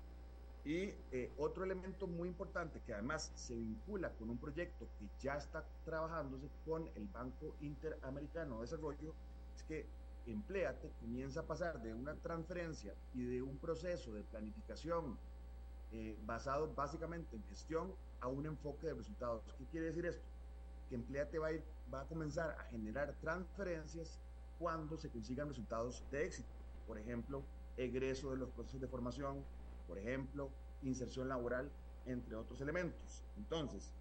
Y 0.64 0.94
eh, 1.12 1.30
otro 1.36 1.62
elemento 1.62 2.06
muy 2.06 2.28
importante 2.28 2.80
que 2.86 2.94
además 2.94 3.30
se 3.34 3.54
vincula 3.54 4.10
con 4.12 4.30
un 4.30 4.38
proyecto 4.38 4.88
que 4.98 5.08
ya 5.20 5.36
está 5.36 5.62
trabajándose 5.84 6.48
con 6.64 6.88
el 6.94 7.06
Banco 7.08 7.54
Interamericano 7.60 8.56
de 8.56 8.60
Desarrollo 8.62 9.14
es 9.54 9.62
que 9.64 9.86
Empleate 10.26 10.90
comienza 11.00 11.40
a 11.40 11.42
pasar 11.46 11.82
de 11.82 11.92
una 11.92 12.14
transferencia 12.14 12.94
y 13.12 13.24
de 13.24 13.42
un 13.42 13.58
proceso 13.58 14.14
de 14.14 14.22
planificación 14.22 15.18
eh, 15.92 16.16
basado 16.24 16.72
básicamente 16.74 17.36
en 17.36 17.44
gestión 17.44 17.92
a 18.20 18.28
un 18.28 18.46
enfoque 18.46 18.86
de 18.86 18.94
resultados. 18.94 19.42
¿Qué 19.58 19.66
quiere 19.66 19.86
decir 19.86 20.06
esto? 20.06 20.24
Que 20.88 20.94
Empleate 20.94 21.38
va 21.38 21.48
a, 21.48 21.52
ir, 21.52 21.62
va 21.92 22.00
a 22.00 22.04
comenzar 22.06 22.56
a 22.58 22.64
generar 22.64 23.14
transferencias 23.20 24.18
cuando 24.58 24.96
se 24.96 25.10
consigan 25.10 25.48
resultados 25.48 26.02
de 26.10 26.24
éxito. 26.24 26.48
Por 26.86 26.98
ejemplo, 26.98 27.42
egreso 27.76 28.30
de 28.30 28.38
los 28.38 28.50
procesos 28.50 28.80
de 28.80 28.88
formación, 28.88 29.44
por 29.86 29.98
ejemplo, 29.98 30.50
inserción 30.82 31.28
laboral, 31.28 31.70
entre 32.06 32.36
otros 32.36 32.60
elementos. 32.60 33.22
Entonces, 33.36 33.92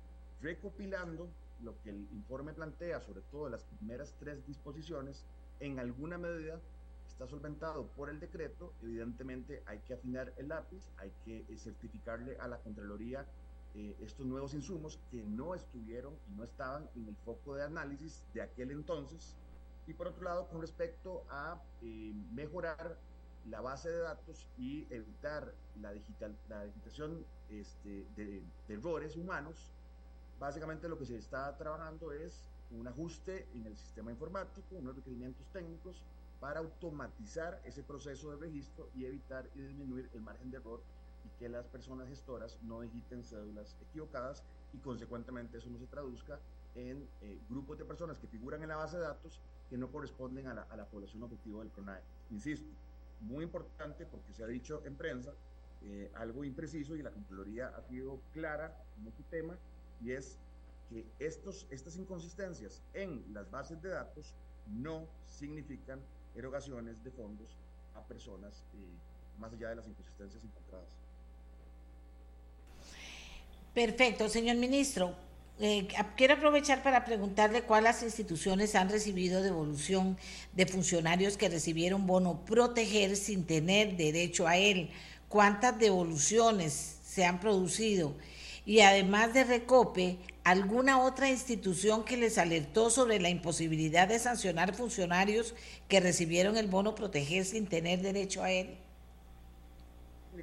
recopilando 0.41 1.29
lo 1.61 1.79
que 1.81 1.91
el 1.91 2.07
informe 2.11 2.53
plantea, 2.53 2.99
sobre 2.99 3.21
todo 3.31 3.49
las 3.49 3.63
primeras 3.63 4.13
tres 4.19 4.45
disposiciones, 4.45 5.25
en 5.59 5.79
alguna 5.79 6.17
medida 6.17 6.59
está 7.07 7.27
solventado 7.27 7.87
por 7.95 8.09
el 8.09 8.19
decreto, 8.19 8.73
evidentemente 8.81 9.63
hay 9.65 9.79
que 9.79 9.93
afinar 9.93 10.33
el 10.37 10.49
lápiz, 10.49 10.89
hay 10.97 11.11
que 11.23 11.39
eh, 11.39 11.57
certificarle 11.57 12.37
a 12.39 12.47
la 12.47 12.57
Contraloría 12.57 13.25
eh, 13.75 13.95
estos 14.01 14.25
nuevos 14.25 14.53
insumos 14.53 14.99
que 15.09 15.23
no 15.23 15.55
estuvieron 15.55 16.13
y 16.29 16.35
no 16.35 16.43
estaban 16.43 16.89
en 16.95 17.07
el 17.07 17.15
foco 17.17 17.55
de 17.55 17.63
análisis 17.63 18.23
de 18.33 18.41
aquel 18.41 18.71
entonces. 18.71 19.35
Y 19.87 19.93
por 19.93 20.07
otro 20.07 20.23
lado, 20.23 20.47
con 20.47 20.61
respecto 20.61 21.23
a 21.29 21.61
eh, 21.81 22.13
mejorar 22.33 22.97
la 23.49 23.61
base 23.61 23.89
de 23.89 23.99
datos 23.99 24.47
y 24.57 24.87
evitar 24.89 25.53
la, 25.81 25.91
digital, 25.91 26.35
la 26.49 26.63
digitación 26.65 27.25
este, 27.49 28.05
de, 28.15 28.41
de 28.67 28.73
errores 28.73 29.15
humanos, 29.15 29.71
básicamente 30.39 30.87
lo 30.87 30.97
que 30.97 31.05
se 31.05 31.17
está 31.17 31.55
trabajando 31.57 32.11
es 32.11 32.49
un 32.71 32.87
ajuste 32.87 33.47
en 33.53 33.67
el 33.67 33.77
sistema 33.77 34.11
informático, 34.11 34.75
unos 34.75 34.95
requerimientos 34.95 35.45
técnicos 35.51 36.01
para 36.39 36.59
automatizar 36.59 37.61
ese 37.63 37.83
proceso 37.83 38.31
de 38.31 38.37
registro 38.37 38.89
y 38.95 39.05
evitar 39.05 39.47
y 39.55 39.61
disminuir 39.61 40.09
el 40.13 40.21
margen 40.21 40.51
de 40.51 40.57
error 40.57 40.81
y 41.25 41.39
que 41.39 41.47
las 41.47 41.65
personas 41.67 42.09
gestoras 42.09 42.59
no 42.63 42.81
digiten 42.81 43.23
cédulas 43.23 43.75
equivocadas 43.89 44.43
y 44.73 44.77
consecuentemente 44.79 45.57
eso 45.57 45.69
no 45.69 45.77
se 45.77 45.85
traduzca 45.85 46.39
en 46.75 47.07
eh, 47.21 47.39
grupos 47.49 47.77
de 47.77 47.85
personas 47.85 48.17
que 48.17 48.27
figuran 48.27 48.61
en 48.61 48.69
la 48.69 48.75
base 48.75 48.97
de 48.97 49.03
datos 49.03 49.39
que 49.69 49.77
no 49.77 49.89
corresponden 49.89 50.47
a 50.47 50.53
la, 50.53 50.63
a 50.63 50.75
la 50.75 50.85
población 50.85 51.23
objetivo 51.23 51.59
del 51.59 51.69
CRONAE. 51.71 52.01
Insisto, 52.31 52.67
muy 53.23 53.43
importante 53.43 54.05
porque 54.05 54.33
se 54.33 54.43
ha 54.43 54.47
dicho 54.47 54.81
en 54.85 54.95
prensa 54.95 55.33
eh, 55.85 56.11
algo 56.15 56.43
impreciso 56.43 56.95
y 56.95 57.01
la 57.01 57.11
Contraloría 57.11 57.67
ha 57.67 57.81
sido 57.81 58.21
clara 58.31 58.73
en 58.99 59.07
este 59.07 59.23
tema 59.23 59.57
y 60.01 60.11
es 60.11 60.37
que 60.89 61.05
estos, 61.19 61.67
estas 61.69 61.97
inconsistencias 61.97 62.81
en 62.93 63.23
las 63.33 63.49
bases 63.49 63.81
de 63.81 63.89
datos 63.89 64.33
no 64.67 65.07
significan 65.25 65.99
erogaciones 66.35 67.03
de 67.03 67.11
fondos 67.11 67.57
a 67.95 68.01
personas 68.05 68.63
eh, 68.73 69.39
más 69.39 69.53
allá 69.53 69.69
de 69.69 69.75
las 69.75 69.87
inconsistencias 69.87 70.43
encontradas. 70.43 70.89
Perfecto, 73.73 74.29
señor 74.29 74.57
ministro. 74.57 75.15
Eh, 75.59 75.87
quiero 76.17 76.33
aprovechar 76.33 76.81
para 76.81 77.05
preguntarle 77.05 77.61
cuáles 77.61 78.01
instituciones 78.01 78.73
han 78.73 78.89
recibido 78.89 79.43
devolución 79.43 80.17
de 80.53 80.65
funcionarios 80.65 81.37
que 81.37 81.47
recibieron 81.47 82.07
bono 82.07 82.43
proteger 82.43 83.15
sin 83.15 83.45
tener 83.45 83.95
derecho 83.95 84.47
a 84.47 84.57
él. 84.57 84.89
¿Cuántas 85.29 85.77
devoluciones 85.77 86.97
se 87.05 87.25
han 87.25 87.39
producido? 87.39 88.15
Y 88.65 88.79
además 88.79 89.33
de 89.33 89.43
Recope, 89.43 90.17
¿alguna 90.43 90.99
otra 90.99 91.29
institución 91.29 92.03
que 92.03 92.17
les 92.17 92.37
alertó 92.39 92.89
sobre 92.89 93.19
la 93.19 93.29
imposibilidad 93.29 94.07
de 94.07 94.19
sancionar 94.19 94.73
funcionarios 94.73 95.53
que 95.87 95.99
recibieron 95.99 96.57
el 96.57 96.67
bono 96.67 96.95
proteger 96.95 97.45
sin 97.45 97.67
tener 97.67 98.01
derecho 98.01 98.41
a 98.41 98.51
él? 98.51 98.77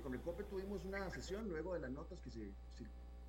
Con 0.03 0.12
Recope 0.12 0.44
tuvimos 0.44 0.85
una 0.85 1.11
sesión 1.11 1.49
luego 1.49 1.75
de 1.75 1.81
las 1.81 1.90
notas 1.90 2.20
que 2.20 2.31
se 2.31 2.53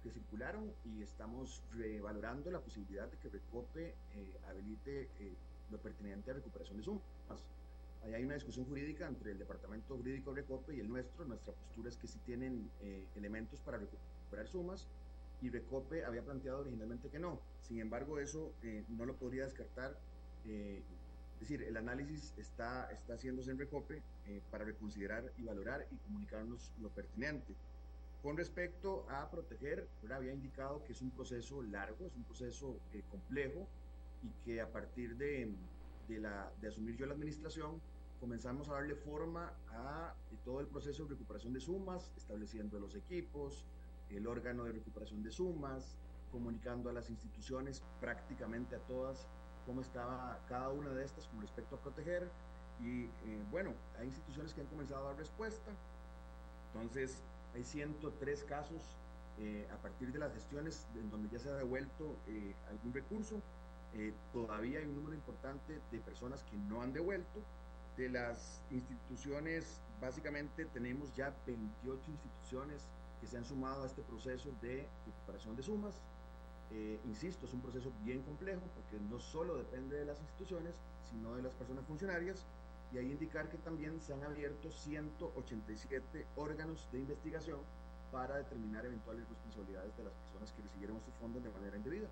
que 0.02 0.10
circularon 0.10 0.72
y 0.84 1.02
estamos 1.02 1.62
revalorando 1.74 2.52
la 2.52 2.60
posibilidad 2.60 3.08
de 3.08 3.18
que 3.18 3.30
Recope 3.30 3.96
eh, 4.16 4.40
habilite 4.50 5.10
eh, 5.20 5.36
lo 5.70 5.78
pertinente 5.78 6.32
a 6.32 6.34
recuperación 6.36 6.78
de 6.78 6.84
sumas. 6.84 7.04
Ahí 8.04 8.16
hay 8.16 8.24
una 8.24 8.34
discusión 8.34 8.66
jurídica 8.66 9.08
entre 9.08 9.32
el 9.32 9.38
Departamento 9.38 9.96
Jurídico 9.96 10.34
de 10.34 10.42
Recope 10.42 10.76
y 10.76 10.80
el 10.80 10.90
nuestro. 10.90 11.24
Nuestra 11.26 11.54
postura 11.54 11.90
es 11.90 11.98
que 11.98 12.08
sí 12.08 12.18
tienen 12.26 12.70
eh, 12.82 13.06
elementos 13.16 13.60
para 13.60 13.78
recuperar 13.78 14.48
sumas 14.48 14.88
y 15.42 15.50
Recope 15.50 16.04
había 16.04 16.24
planteado 16.24 16.62
originalmente 16.62 17.10
que 17.10 17.20
no. 17.20 17.40
Sin 17.62 17.80
embargo, 17.80 18.20
eso 18.20 18.54
no 18.90 19.06
lo 19.06 19.16
podría 19.16 19.46
descartar. 19.46 19.98
es 20.46 21.40
decir, 21.40 21.64
el 21.64 21.78
análisis 21.78 22.34
está, 22.38 22.92
está 22.92 23.16
haciéndose 23.16 23.50
en 23.50 23.58
Recope 23.58 24.04
para 24.52 24.66
reconsiderar 24.66 25.32
y 25.38 25.44
valorar 25.44 25.88
y 25.92 25.96
comunicarnos 25.98 26.72
lo 26.80 26.90
pertinente. 26.90 27.56
Con 28.22 28.38
respecto 28.38 29.08
a 29.10 29.30
proteger, 29.32 29.88
había 30.14 30.32
indicado 30.32 30.84
que 30.84 30.94
es 30.94 31.02
un 31.02 31.10
proceso 31.10 31.64
largo, 31.64 32.06
es 32.06 32.16
un 32.16 32.24
proceso 32.24 32.78
eh, 32.94 33.02
complejo 33.10 33.68
y 34.22 34.30
que 34.46 34.62
a 34.62 34.72
partir 34.72 35.18
de, 35.18 35.52
de, 36.08 36.20
la, 36.20 36.52
asumir 36.68 36.96
yo 36.98 37.08
la 37.08 37.14
administración, 37.14 37.82
comenzamos 38.20 38.70
a 38.70 38.74
darle 38.74 38.94
forma 38.94 39.52
a 39.72 40.14
eh, 40.32 40.38
todo 40.46 40.60
el 40.60 40.68
proceso 40.68 41.04
de 41.04 41.10
recuperación 41.10 41.54
de 41.54 41.60
sumas, 41.60 42.12
estableciendo 42.16 42.80
los 42.80 42.94
equipos, 42.94 43.66
el 44.12 44.28
órgano 44.28 44.66
de 44.66 44.74
recuperación 44.74 45.24
de 45.24 45.32
sumas, 45.32 45.98
comunicando 46.32 46.92
a 46.92 46.94
las 46.94 47.10
instituciones, 47.10 47.84
prácticamente 48.00 48.76
a 48.76 48.80
todas, 48.80 49.28
cómo 49.66 49.82
estaba 49.82 50.40
cada 50.48 50.70
una 50.70 50.92
de 50.92 51.04
estas 51.04 51.28
con 51.28 51.42
respecto 51.42 51.76
a 51.76 51.82
proteger. 51.82 52.30
Y 52.80 53.06
eh, 53.06 53.44
bueno, 53.50 53.74
hay 54.00 54.08
instituciones 54.08 54.54
que 54.54 54.62
han 54.62 54.68
comenzado 54.68 55.06
a 55.06 55.10
dar 55.10 55.18
respuesta. 55.18 55.72
Entonces, 56.68 57.24
hay 57.54 57.64
103 57.64 58.44
casos 58.46 58.96
eh, 59.40 59.68
a 59.74 59.78
partir 59.78 60.12
de 60.12 60.20
las 60.20 60.34
gestiones 60.34 60.86
en 60.96 61.10
donde 61.10 61.30
ya 61.30 61.40
se 61.40 61.50
ha 61.50 61.56
devuelto 61.56 62.16
eh, 62.28 62.54
algún 62.70 62.94
recurso. 62.94 63.42
Eh, 63.94 64.14
todavía 64.32 64.80
hay 64.80 64.86
un 64.86 64.96
número 64.96 65.16
importante 65.16 65.80
de 65.92 66.00
personas 66.00 66.44
que 66.44 66.58
no 66.58 66.82
han 66.82 66.94
devuelto. 66.94 67.42
De 67.98 68.08
las 68.10 68.62
instituciones, 68.72 69.82
básicamente 70.00 70.66
tenemos 70.66 71.14
ya 71.16 71.36
28 71.46 72.12
instituciones 72.12 72.88
que 73.20 73.28
se 73.28 73.38
han 73.38 73.46
sumado 73.46 73.84
a 73.84 73.86
este 73.86 74.02
proceso 74.02 74.50
de 74.62 74.88
recuperación 75.06 75.56
de 75.56 75.64
sumas. 75.64 76.02
insisto, 77.06 77.46
es 77.46 77.54
un 77.54 77.62
proceso 77.62 77.92
bien 78.04 78.22
complejo 78.24 78.62
porque 78.76 78.98
no 79.10 79.20
solo 79.20 79.58
depende 79.58 79.98
de 79.98 80.06
las 80.06 80.20
instituciones, 80.20 80.74
sino 81.10 81.36
de 81.36 81.42
las 81.42 81.54
personas 81.54 81.86
funcionarias 81.86 82.46
y 82.94 82.98
ahí 82.98 83.12
indicar 83.12 83.50
que 83.50 83.58
también 83.58 84.00
se 84.02 84.14
han 84.14 84.24
abierto 84.24 84.70
187 84.70 86.28
órganos 86.36 86.88
de 86.92 87.00
investigación 87.00 87.60
para 88.12 88.36
determinar 88.38 88.86
eventuales 88.86 89.28
responsabilidades 89.30 89.96
de 89.96 90.04
las 90.04 90.14
personas 90.14 90.52
que 90.52 90.62
recibieron 90.62 90.98
estos 90.98 91.14
fondos 91.16 91.44
de 91.44 91.50
manera 91.50 91.78
indebida. 91.78 92.10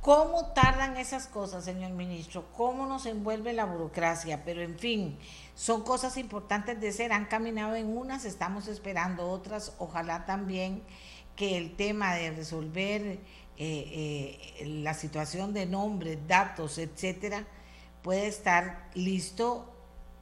¿Cómo 0.00 0.52
tardan 0.52 0.96
esas 0.96 1.26
cosas, 1.26 1.64
señor 1.64 1.90
ministro? 1.90 2.46
¿Cómo 2.56 2.86
nos 2.86 3.04
envuelve 3.04 3.52
la 3.52 3.66
burocracia? 3.66 4.42
Pero 4.44 4.62
en 4.62 4.78
fin, 4.78 5.18
son 5.54 5.82
cosas 5.82 6.16
importantes 6.16 6.80
de 6.80 6.92
ser. 6.92 7.12
Han 7.12 7.26
caminado 7.26 7.74
en 7.74 7.96
unas, 7.96 8.24
estamos 8.24 8.68
esperando 8.68 9.28
otras. 9.28 9.74
Ojalá 9.78 10.24
también 10.24 10.82
que 11.36 11.58
el 11.58 11.76
tema 11.76 12.14
de 12.14 12.30
resolver 12.30 13.20
eh, 13.60 14.38
eh, 14.60 14.66
la 14.66 14.94
situación 14.94 15.52
de 15.52 15.66
nombres, 15.66 16.16
datos, 16.28 16.78
etcétera, 16.78 17.44
puede 18.04 18.28
estar 18.28 18.88
listo 18.94 19.74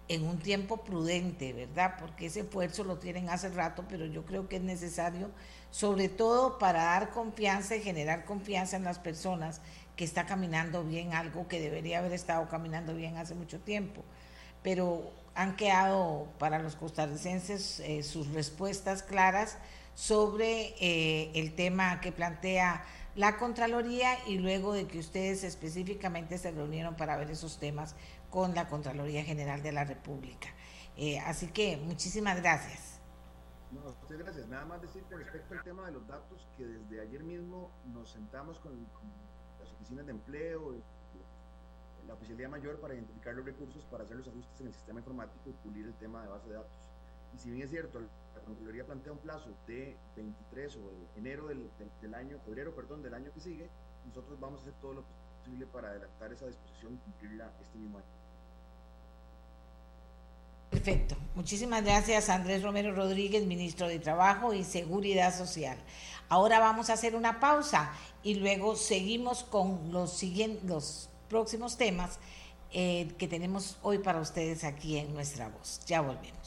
en 0.09 0.25
un 0.25 0.39
tiempo 0.39 0.79
prudente, 0.79 1.53
¿verdad? 1.53 1.97
Porque 2.01 2.27
ese 2.27 2.41
esfuerzo 2.41 2.83
lo 2.83 2.97
tienen 2.97 3.29
hace 3.29 3.51
rato, 3.51 3.85
pero 3.91 4.07
yo 4.07 4.25
creo 4.25 4.49
que 4.49 4.57
es 4.57 4.63
necesario, 4.63 5.31
sobre 5.71 6.09
todo 6.09 6.59
para 6.59 6.85
dar 6.85 7.11
confianza 7.11 7.77
y 7.77 7.83
generar 7.83 8.25
confianza 8.25 8.79
en 8.79 8.85
las 8.85 8.99
personas 8.99 9.61
que 9.97 10.05
está 10.05 10.25
caminando 10.25 10.83
bien 10.83 11.13
algo 11.13 11.47
que 11.47 11.61
debería 11.61 11.99
haber 11.99 12.15
estado 12.15 12.49
caminando 12.49 12.95
bien 12.95 13.19
hace 13.19 13.35
mucho 13.35 13.61
tiempo. 13.61 14.03
Pero 14.63 15.11
han 15.35 15.57
quedado 15.57 16.29
para 16.39 16.59
los 16.59 16.75
costarricenses 16.75 17.81
eh, 17.81 18.03
sus 18.03 18.29
respuestas 18.29 19.03
claras 19.03 19.59
sobre 19.95 20.75
el 21.39 21.55
tema 21.55 22.01
que 22.03 22.13
plantea 22.13 22.85
la 23.17 23.39
Contraloría 23.39 24.15
y 24.29 24.39
luego 24.39 24.75
de 24.75 24.87
que 24.87 24.99
ustedes 24.99 25.43
específicamente 25.43 26.37
se 26.37 26.51
reunieron 26.51 26.97
para 26.97 27.17
ver 27.17 27.31
esos 27.31 27.59
temas 27.59 27.97
con 28.31 28.55
la 28.55 28.69
Contraloría 28.69 29.25
General 29.25 29.63
de 29.63 29.73
la 29.73 29.85
República. 29.85 30.49
Eh, 30.97 31.19
así 31.21 31.49
que 31.49 31.79
muchísimas 31.79 32.41
gracias. 32.43 33.01
No, 33.73 33.81
muchas 33.81 34.19
gracias. 34.19 34.47
Nada 34.49 34.67
más 34.67 34.83
decir 34.83 35.03
con 35.05 35.19
respecto 35.19 35.55
al 35.55 35.63
tema 35.65 35.87
de 35.87 35.93
los 35.93 36.07
datos 36.07 36.47
que 36.57 36.67
desde 36.67 37.01
ayer 37.01 37.25
mismo 37.25 37.71
nos 37.87 38.11
sentamos 38.11 38.59
con, 38.61 38.87
las 39.59 39.73
oficinas 39.73 40.05
de 40.07 40.13
empleo, 40.13 40.75
la 42.07 42.15
oficialidad 42.15 42.51
mayor 42.51 42.79
para 42.81 42.95
identificar 42.95 43.35
los 43.35 43.45
recursos 43.45 43.85
para 43.87 44.05
hacer 44.05 44.19
los 44.19 44.29
ajustes 44.29 44.61
en 44.61 44.67
el 44.69 44.75
sistema 44.75 45.01
informático 45.01 45.51
y 45.51 45.53
pulir 45.67 45.87
el 45.87 45.95
tema 45.95 46.23
de 46.23 46.29
base 46.29 46.49
de 46.49 46.55
datos. 46.55 46.91
Si 47.39 47.51
bien 47.51 47.63
es 47.63 47.71
cierto, 47.71 48.01
la 48.01 48.41
Contraloría 48.45 48.85
plantea 48.85 49.13
un 49.13 49.19
plazo 49.19 49.51
de 49.67 49.97
23 50.17 50.77
o 50.77 51.19
enero 51.19 51.47
del, 51.49 51.69
del, 52.01 52.15
año, 52.15 52.39
febrero, 52.45 52.75
perdón, 52.75 53.03
del 53.03 53.15
año 53.15 53.33
que 53.33 53.41
sigue, 53.41 53.69
nosotros 54.07 54.39
vamos 54.39 54.61
a 54.61 54.63
hacer 54.63 54.75
todo 54.81 54.95
lo 54.95 55.05
posible 55.39 55.67
para 55.67 55.89
adelantar 55.89 56.33
esa 56.33 56.47
disposición 56.47 56.95
y 56.95 56.99
cumplirla 56.99 57.53
este 57.61 57.79
mismo 57.79 57.99
año. 57.99 58.07
Perfecto. 60.71 61.17
Muchísimas 61.35 61.83
gracias, 61.85 62.29
Andrés 62.29 62.63
Romero 62.63 62.95
Rodríguez, 62.95 63.47
ministro 63.47 63.89
de 63.89 63.99
Trabajo 63.99 64.53
y 64.53 64.65
Seguridad 64.65 65.37
Social. 65.37 65.79
Ahora 66.29 66.59
vamos 66.59 66.91
a 66.91 66.95
hacer 66.95 67.15
una 67.15 67.41
pausa 67.41 67.93
y 68.23 68.35
luego 68.35 68.77
seguimos 68.77 69.45
con 69.45 69.93
los, 69.93 70.13
siguientes, 70.13 70.65
los 70.65 71.09
próximos 71.29 71.77
temas 71.77 72.19
eh, 72.73 73.13
que 73.19 73.29
tenemos 73.29 73.79
hoy 73.83 73.99
para 73.99 74.21
ustedes 74.21 74.65
aquí 74.65 74.99
en 74.99 75.15
Nuestra 75.15 75.49
Voz. 75.49 75.81
Ya 75.87 76.01
volvemos. 76.01 76.46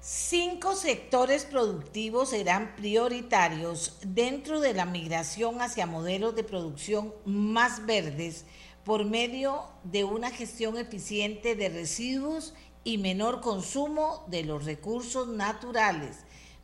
Cinco 0.00 0.74
sectores 0.74 1.44
productivos 1.44 2.30
serán 2.30 2.74
prioritarios 2.76 3.98
dentro 4.02 4.60
de 4.60 4.74
la 4.74 4.84
migración 4.84 5.60
hacia 5.60 5.86
modelos 5.86 6.34
de 6.34 6.44
producción 6.44 7.12
más 7.24 7.86
verdes 7.86 8.44
por 8.84 9.04
medio 9.04 9.64
de 9.84 10.04
una 10.04 10.30
gestión 10.30 10.76
eficiente 10.76 11.56
de 11.56 11.68
residuos 11.68 12.54
y 12.84 12.98
menor 12.98 13.40
consumo 13.40 14.24
de 14.28 14.44
los 14.44 14.64
recursos 14.64 15.26
naturales. 15.26 16.18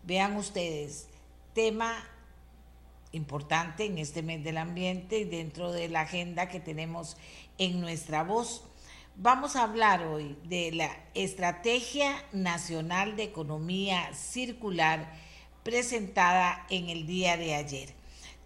Vean 0.04 0.36
ustedes, 0.36 1.08
tema 1.52 2.04
importante 3.10 3.84
en 3.84 3.98
este 3.98 4.22
mes 4.22 4.42
del 4.44 4.58
ambiente 4.58 5.18
y 5.18 5.24
dentro 5.24 5.72
de 5.72 5.88
la 5.88 6.02
agenda 6.02 6.48
que 6.48 6.60
tenemos 6.60 7.16
en 7.58 7.80
nuestra 7.80 8.22
voz. 8.22 8.64
Vamos 9.16 9.56
a 9.56 9.64
hablar 9.64 10.04
hoy 10.04 10.38
de 10.44 10.72
la 10.72 10.90
Estrategia 11.12 12.14
Nacional 12.32 13.14
de 13.14 13.24
Economía 13.24 14.12
Circular 14.14 15.12
presentada 15.62 16.66
en 16.70 16.88
el 16.88 17.06
día 17.06 17.36
de 17.36 17.54
ayer. 17.54 17.90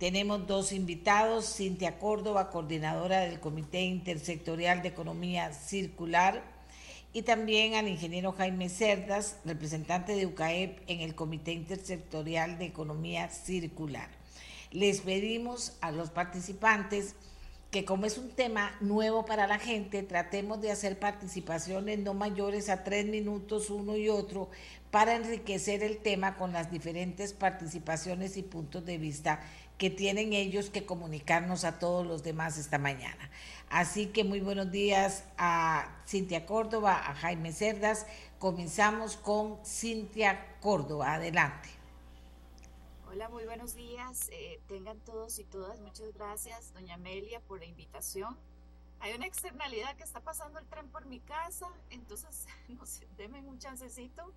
Tenemos 0.01 0.45
dos 0.49 0.73
invitados, 0.73 1.55
Cintia 1.57 2.01
Córdoba, 2.01 2.51
coordinadora 2.51 3.21
del 3.21 3.39
Comité 3.39 3.83
Intersectorial 3.83 4.83
de 4.83 4.89
Economía 4.89 5.53
Circular, 5.53 6.43
y 7.13 7.23
también 7.23 7.77
al 7.77 7.87
ingeniero 7.87 8.33
Jaime 8.33 8.69
Cerdas, 8.69 9.39
representante 9.45 10.17
de 10.17 10.27
UCAEP 10.27 10.81
en 10.89 11.01
el 11.01 11.15
Comité 11.15 11.53
Intersectorial 11.53 12.59
de 12.59 12.67
Economía 12.67 13.31
Circular. 13.31 14.09
Les 14.73 15.01
pedimos 15.01 15.77
a 15.81 15.93
los 15.93 16.11
participantes 16.11 17.15
que 17.77 17.85
como 17.85 18.07
es 18.07 18.17
un 18.17 18.31
tema 18.31 18.75
nuevo 18.81 19.27
para 19.27 19.47
la 19.47 19.59
gente, 19.59 20.03
tratemos 20.03 20.63
de 20.63 20.71
hacer 20.71 20.99
participaciones 20.99 21.99
no 21.99 22.15
mayores 22.15 22.71
a 22.71 22.85
tres 22.85 23.05
minutos 23.05 23.69
uno 23.69 23.99
y 23.99 24.09
otro 24.09 24.49
para 24.91 25.15
enriquecer 25.15 25.83
el 25.83 25.99
tema 25.99 26.39
con 26.39 26.55
las 26.55 26.71
diferentes 26.71 27.35
participaciones 27.35 28.39
y 28.39 28.43
puntos 28.43 28.87
de 28.87 28.97
vista 28.97 29.41
que 29.77 29.91
tienen 29.91 30.33
ellos 30.33 30.71
que 30.71 30.87
comunicarnos 30.87 31.65
a 31.65 31.79
todos 31.79 32.07
los 32.07 32.23
demás 32.23 32.57
esta 32.57 32.79
mañana. 32.79 33.29
Así 33.69 34.07
que 34.07 34.25
muy 34.25 34.41
buenos 34.41 34.71
días 34.71 35.25
a 35.37 36.01
Cintia 36.09 36.47
Córdoba, 36.47 36.99
a 37.07 37.15
Jaime 37.15 37.53
Cerdas. 37.53 38.07
Comenzamos 38.39 39.19
con 39.19 39.59
Cintia 39.67 40.47
Córdoba. 40.63 41.13
Adelante. 41.13 41.76
Hola, 43.17 43.31
muy 43.31 43.47
buenos 43.47 43.75
días. 43.75 44.29
Eh, 44.31 44.61
tengan 44.69 45.01
todos 45.01 45.39
y 45.39 45.45
todas 45.45 45.81
muchas 45.81 46.13
gracias, 46.13 46.75
doña 46.75 46.97
Amelia, 46.97 47.41
por 47.41 47.61
la 47.61 47.65
invitación. 47.65 48.37
Hay 49.01 49.15
una 49.15 49.27
externalidad 49.27 49.97
que 49.97 50.03
está 50.03 50.21
pasando 50.21 50.59
el 50.59 50.67
tren 50.67 50.87
por 50.91 51.07
mi 51.07 51.21
casa, 51.21 51.67
entonces, 51.89 52.47
no 52.69 52.85
sé, 52.85 53.09
denme 53.17 53.41
un 53.41 53.59
chancecito. 53.59 54.35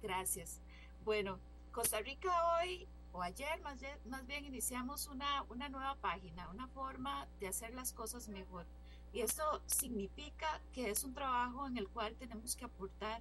Gracias. 0.00 0.60
Bueno, 1.04 1.40
Costa 1.72 1.98
Rica 1.98 2.30
hoy 2.54 2.86
o 3.12 3.22
ayer 3.22 3.60
más 3.62 3.80
más 4.04 4.24
bien 4.24 4.44
iniciamos 4.44 5.08
una, 5.08 5.42
una 5.48 5.68
nueva 5.68 5.96
página, 5.96 6.48
una 6.50 6.68
forma 6.68 7.26
de 7.40 7.48
hacer 7.48 7.74
las 7.74 7.92
cosas 7.92 8.28
mejor. 8.28 8.66
Y 9.12 9.22
esto 9.22 9.60
significa 9.66 10.60
que 10.72 10.90
es 10.90 11.02
un 11.02 11.12
trabajo 11.12 11.66
en 11.66 11.76
el 11.76 11.88
cual 11.88 12.14
tenemos 12.14 12.54
que 12.54 12.66
aportar 12.66 13.20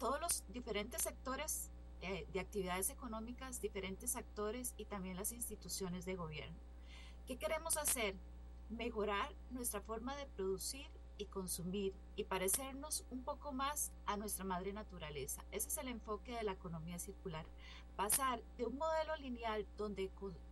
todos 0.00 0.20
los 0.20 0.44
diferentes 0.52 1.02
sectores 1.02 1.70
eh, 2.02 2.26
de 2.32 2.40
actividades 2.40 2.90
económicas, 2.90 3.60
diferentes 3.60 4.16
actores 4.16 4.74
y 4.76 4.84
también 4.84 5.16
las 5.16 5.32
instituciones 5.32 6.04
de 6.04 6.14
gobierno. 6.14 6.56
¿Qué 7.26 7.36
queremos 7.36 7.76
hacer? 7.76 8.14
Mejorar 8.68 9.34
nuestra 9.50 9.80
forma 9.80 10.16
de 10.16 10.26
producir 10.26 10.86
y 11.18 11.26
consumir 11.26 11.94
y 12.14 12.24
parecernos 12.24 13.04
un 13.10 13.22
poco 13.22 13.52
más 13.52 13.92
a 14.06 14.16
nuestra 14.16 14.44
madre 14.44 14.72
naturaleza. 14.72 15.44
Ese 15.50 15.68
es 15.68 15.78
el 15.78 15.88
enfoque 15.88 16.32
de 16.32 16.42
la 16.42 16.52
economía 16.52 16.98
circular. 16.98 17.46
Pasar 17.96 18.42
de 18.58 18.66
un 18.66 18.76
modelo 18.76 19.16
lineal 19.16 19.66
donde 19.76 20.10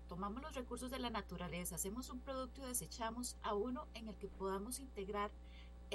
tomamos 0.08 0.42
los 0.42 0.54
recursos 0.54 0.90
de 0.90 0.98
la 0.98 1.10
naturaleza, 1.10 1.74
hacemos 1.74 2.08
un 2.10 2.20
producto 2.20 2.62
y 2.62 2.68
desechamos 2.68 3.36
a 3.42 3.54
uno 3.54 3.86
en 3.94 4.08
el 4.08 4.16
que 4.16 4.28
podamos 4.28 4.78
integrar 4.78 5.30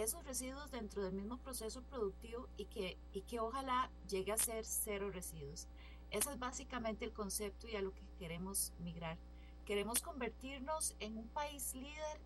esos 0.04 0.24
residuos 0.26 0.72
dentro 0.72 1.04
del 1.04 1.14
mismo 1.14 1.38
proceso 1.38 1.82
productivo 1.84 2.48
y 2.58 2.66
que, 2.66 2.98
y 3.14 3.22
que 3.22 3.40
ojalá 3.40 3.90
llegue 4.08 4.32
a 4.32 4.38
ser 4.38 4.66
cero 4.66 5.10
residuos. 5.12 5.68
Ese 6.12 6.32
es 6.32 6.40
básicamente 6.40 7.06
el 7.06 7.14
concepto 7.14 7.68
y 7.68 7.76
a 7.76 7.82
lo 7.82 7.94
que 7.94 8.04
queremos 8.18 8.74
migrar. 8.80 9.18
Queremos 9.66 10.02
convertirnos 10.02 10.96
en 11.00 11.18
un 11.18 11.28
país 11.28 11.76
líder 11.76 12.20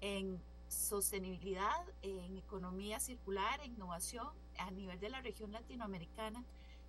en 0.00 0.42
sostenibilidad, 0.68 1.86
en 2.02 2.36
economía 2.36 3.00
circular, 3.00 3.60
en 3.60 3.72
innovación 3.72 4.28
a 4.58 4.70
nivel 4.70 4.98
de 5.00 5.10
la 5.10 5.20
región 5.20 5.52
latinoamericana. 5.52 6.44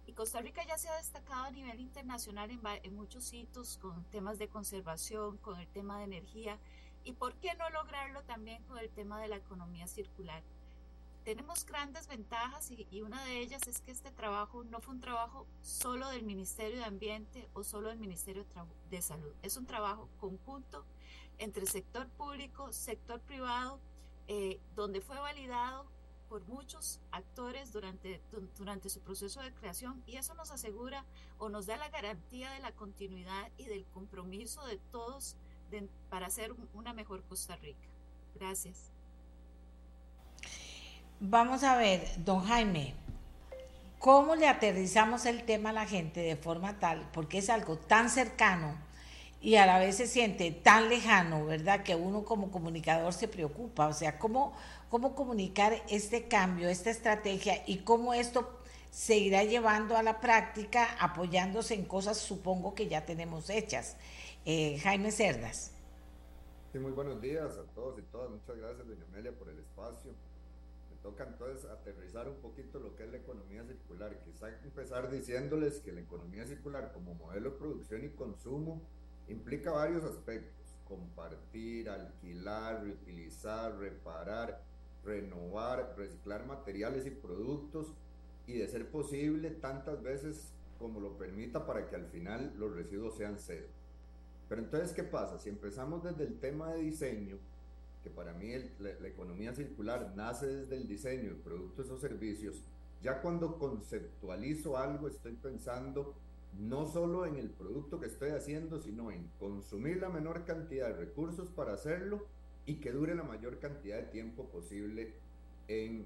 Y 0.08 0.14
Costa 0.14 0.42
Rica 0.42 0.66
ya 0.66 0.78
se 0.78 0.90
ha 0.90 0.98
destacado 0.98 1.46
a 1.46 1.52
nivel 1.52 1.80
internacional 1.80 2.50
en, 2.50 2.96
muchos 2.96 3.32
hitos 3.34 3.78
con 3.78 4.04
temas 4.06 4.40
de 4.40 4.48
conservación, 4.48 5.38
con 5.38 5.60
el 5.60 5.68
tema 5.68 6.00
de 6.00 6.06
energía. 6.06 6.60
¿Y 7.04 7.14
por 7.14 7.36
qué 7.36 7.54
no 7.56 7.70
lograrlo 7.70 8.24
también 8.24 8.64
con 8.64 8.78
el 8.78 8.90
tema 8.90 9.20
de 9.20 9.28
la 9.28 9.38
economía 9.38 9.88
circular? 9.88 10.44
Tenemos 11.24 11.66
grandes 11.66 12.08
ventajas 12.08 12.72
y, 12.72 13.02
una 13.02 13.24
de 13.26 13.40
ellas 13.40 13.68
es 13.68 13.82
que 13.82 13.92
este 13.92 14.12
trabajo 14.12 14.64
no 14.64 14.82
fue 14.82 14.96
un 14.96 15.02
trabajo 15.02 15.46
solo 15.62 16.10
del 16.10 16.24
Ministerio 16.24 16.78
de 16.78 16.86
Ambiente 16.86 17.48
o 17.54 17.64
solo 17.64 17.90
del 17.90 18.00
Ministerio 18.00 18.46
de 18.90 19.02
Salud. 19.02 19.32
Es 19.44 19.56
un 19.56 19.68
trabajo 19.68 20.10
conjunto 20.20 20.84
entre 21.38 21.66
sector 21.68 22.08
público, 22.10 22.74
sector 22.74 23.20
privado, 23.22 23.80
eh, 24.28 24.60
donde 24.76 25.02
fue 25.02 25.20
validado 25.20 25.86
por 26.28 26.42
muchos 26.48 27.02
actores 27.12 27.74
durante, 27.74 28.22
durante 28.58 28.90
su 28.90 29.02
proceso 29.02 29.42
de 29.42 29.54
creación 29.54 30.02
y 30.08 30.16
eso 30.16 30.34
nos 30.34 30.50
asegura 30.50 31.06
o 31.38 31.50
nos 31.50 31.66
da 31.66 31.78
la 31.78 31.90
garantía 31.90 32.52
de 32.52 32.62
la 32.62 32.72
continuidad 32.72 33.52
y 33.58 33.66
del 33.66 33.86
compromiso 33.88 34.66
de 34.66 34.78
todos 34.92 35.36
para 36.10 36.28
hacer 36.28 36.54
una 36.74 36.94
mejor 36.94 37.24
Costa 37.24 37.56
Rica. 37.56 37.88
Gracias. 38.36 38.92
Vamos 41.20 41.64
a 41.64 41.78
ver, 41.78 42.08
don 42.24 42.44
Jaime, 42.46 42.96
¿cómo 44.00 44.36
le 44.36 44.48
aterrizamos 44.48 45.26
el 45.26 45.44
tema 45.44 45.70
a 45.70 45.74
la 45.74 45.86
gente 45.86 46.20
de 46.20 46.36
forma 46.36 46.80
tal, 46.80 47.08
porque 47.14 47.38
es 47.38 47.50
algo 47.50 47.78
tan 47.78 48.10
cercano? 48.10 48.76
y 49.44 49.56
a 49.56 49.66
la 49.66 49.80
vez 49.80 49.98
se 49.98 50.06
siente 50.06 50.52
tan 50.52 50.88
lejano, 50.88 51.46
¿verdad? 51.46 51.82
Que 51.82 51.96
uno 51.96 52.24
como 52.24 52.52
comunicador 52.52 53.12
se 53.12 53.28
preocupa. 53.28 53.88
O 53.88 53.94
sea, 53.94 54.20
¿cómo, 54.20 54.54
cómo 54.88 55.16
comunicar 55.16 55.82
este 55.90 56.28
cambio, 56.28 56.70
esta 56.70 56.92
estrategia 56.92 57.64
y 57.66 57.78
cómo 57.78 58.14
esto 58.14 58.62
se 58.92 59.18
irá 59.18 59.44
llevando 59.44 59.98
a 59.98 60.04
la 60.04 60.20
práctica 60.20 60.96
apoyándose 61.00 61.74
en 61.74 61.86
cosas, 61.86 62.18
supongo 62.18 62.76
que 62.76 62.88
ya 62.88 63.06
tenemos 63.06 63.50
hechas. 63.50 63.96
Eh, 64.44 64.80
Jaime 64.80 65.12
Cerdas. 65.12 65.72
Sí, 66.72 66.80
muy 66.80 66.94
buenos 66.94 67.22
días 67.22 67.60
a 67.60 67.64
todos 67.76 68.00
y 68.00 68.02
todas. 68.02 68.32
Muchas 68.32 68.58
gracias, 68.58 68.88
doña 68.88 69.06
Amelia, 69.06 69.32
por 69.38 69.50
el 69.50 69.60
espacio. 69.60 70.14
Me 70.90 70.98
toca 71.04 71.26
entonces 71.26 71.70
aterrizar 71.70 72.28
un 72.28 72.38
poquito 72.38 72.80
lo 72.80 72.96
que 72.96 73.04
es 73.04 73.12
la 73.12 73.18
economía 73.18 73.64
circular. 73.64 74.18
Quizá 74.26 74.50
empezar 74.64 75.12
diciéndoles 75.12 75.80
que 75.82 75.92
la 75.92 76.02
economía 76.02 76.48
circular 76.48 76.92
como 76.92 77.14
modelo 77.14 77.52
de 77.52 77.58
producción 77.58 78.04
y 78.04 78.10
consumo 78.10 78.82
implica 79.28 79.74
varios 79.74 80.04
aspectos, 80.06 80.76
compartir, 80.88 81.88
alquilar, 81.88 82.82
reutilizar, 82.82 83.78
reparar, 83.78 84.64
renovar, 85.06 85.94
reciclar 85.96 86.48
materiales 86.48 87.06
y 87.06 87.12
productos 87.12 87.94
y 88.48 88.58
de 88.58 88.68
ser 88.68 88.90
posible 88.90 89.52
tantas 89.52 90.02
veces 90.02 90.52
como 90.80 91.00
lo 91.00 91.16
permita 91.16 91.68
para 91.68 91.88
que 91.88 91.96
al 91.96 92.08
final 92.08 92.56
los 92.58 92.74
residuos 92.74 93.16
sean 93.18 93.38
cero. 93.38 93.68
Pero 94.52 94.64
entonces, 94.64 94.92
¿qué 94.92 95.04
pasa? 95.04 95.40
Si 95.40 95.48
empezamos 95.48 96.04
desde 96.04 96.26
el 96.26 96.38
tema 96.38 96.74
de 96.74 96.82
diseño, 96.82 97.38
que 98.04 98.10
para 98.10 98.34
mí 98.34 98.52
la, 98.80 99.08
economía 99.08 99.54
circular 99.54 100.12
nace 100.18 100.46
desde 100.46 100.76
el 100.76 100.90
diseño 100.90 101.30
de 101.30 101.36
productos 101.36 101.90
o 101.90 101.98
servicios, 101.98 102.62
ya 103.02 103.22
cuando 103.22 103.58
conceptualizo 103.58 104.78
algo 104.78 105.08
estoy 105.08 105.36
pensando 105.36 106.16
no 106.60 106.86
solo 106.86 107.26
en 107.26 107.38
el 107.38 107.50
producto 107.50 108.02
que 108.02 108.08
estoy 108.08 108.32
haciendo, 108.32 108.82
sino 108.82 109.10
en 109.10 109.26
consumir 109.40 110.02
la 110.02 110.10
menor 110.10 110.44
cantidad 110.44 110.88
de 110.88 110.98
recursos 110.98 111.48
para 111.48 111.72
hacerlo 111.72 112.28
y 112.66 112.82
que 112.82 112.92
dure 112.92 113.16
la 113.16 113.24
mayor 113.24 113.58
cantidad 113.60 114.00
de 114.00 114.08
tiempo 114.08 114.50
posible 114.50 115.14
en, 115.70 116.06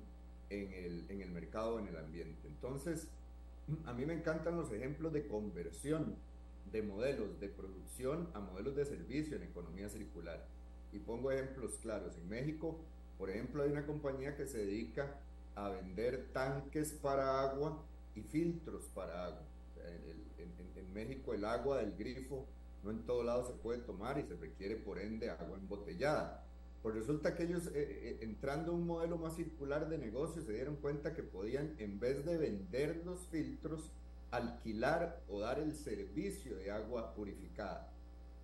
en, 0.51 0.71
el, 0.71 1.05
en 1.09 1.21
el 1.21 1.31
mercado, 1.31 1.79
en 1.79 1.87
el 1.87 1.97
ambiente. 1.97 2.47
Entonces, 2.47 3.07
a 3.87 3.93
mí 3.93 4.05
me 4.05 4.13
encantan 4.13 4.55
los 4.55 4.71
ejemplos 4.71 5.13
de 5.13 5.25
conversión 5.25 6.15
de 6.71 6.81
modelos 6.81 7.39
de 7.39 7.49
producción 7.49 8.29
a 8.33 8.39
modelos 8.39 8.75
de 8.75 8.85
servicio 8.85 9.37
en 9.37 9.43
economía 9.43 9.89
circular. 9.89 10.45
Y 10.91 10.99
pongo 10.99 11.31
ejemplos 11.31 11.77
claros. 11.81 12.17
En 12.17 12.29
México, 12.29 12.79
por 13.17 13.29
ejemplo, 13.29 13.63
hay 13.63 13.71
una 13.71 13.85
compañía 13.85 14.35
que 14.35 14.45
se 14.45 14.59
dedica 14.59 15.19
a 15.55 15.69
vender 15.69 16.29
tanques 16.33 16.91
para 16.93 17.41
agua 17.41 17.83
y 18.15 18.21
filtros 18.21 18.85
para 18.93 19.25
agua. 19.25 19.43
En, 20.37 20.55
México 20.93 21.33
el 21.33 21.43
agua 21.43 21.79
del 21.79 21.93
grifo 21.97 22.47
no 22.81 22.89
en 22.89 23.05
todo 23.05 23.21
lado 23.21 23.45
se 23.45 23.51
puede 23.51 23.79
tomar 23.79 24.17
y 24.17 24.23
se 24.23 24.33
requiere 24.35 24.77
por 24.77 24.97
ende 24.97 25.29
agua 25.29 25.57
embotellada. 25.57 26.45
Pues 26.81 26.95
resulta 26.95 27.35
que 27.35 27.43
ellos, 27.43 27.67
eh, 27.67 27.71
eh, 27.75 28.17
entrando 28.21 28.71
a 28.71 28.75
un 28.75 28.87
modelo 28.87 29.17
más 29.17 29.35
circular 29.35 29.89
de 29.89 29.97
negocio, 29.97 30.41
se 30.41 30.53
dieron 30.53 30.77
cuenta 30.77 31.13
que 31.13 31.23
podían, 31.23 31.75
en 31.79 31.99
vez 31.99 32.23
de 32.23 32.37
vender 32.37 33.01
los 33.03 33.27
filtros, 33.27 33.91
alquilar 34.35 35.23
o 35.27 35.39
dar 35.39 35.59
el 35.59 35.73
servicio 35.73 36.55
de 36.57 36.71
agua 36.71 37.13
purificada. 37.13 37.91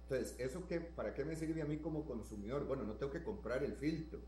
Entonces, 0.04 0.36
¿eso 0.40 0.68
qué, 0.68 0.82
para 0.82 1.14
qué 1.14 1.24
me 1.24 1.36
sirve 1.36 1.62
a 1.62 1.66
mí 1.66 1.78
como 1.78 2.06
consumidor? 2.06 2.66
Bueno, 2.66 2.84
no 2.84 2.96
tengo 2.96 3.12
que 3.12 3.24
comprar 3.24 3.64
el 3.64 3.76
filtro. 3.76 4.20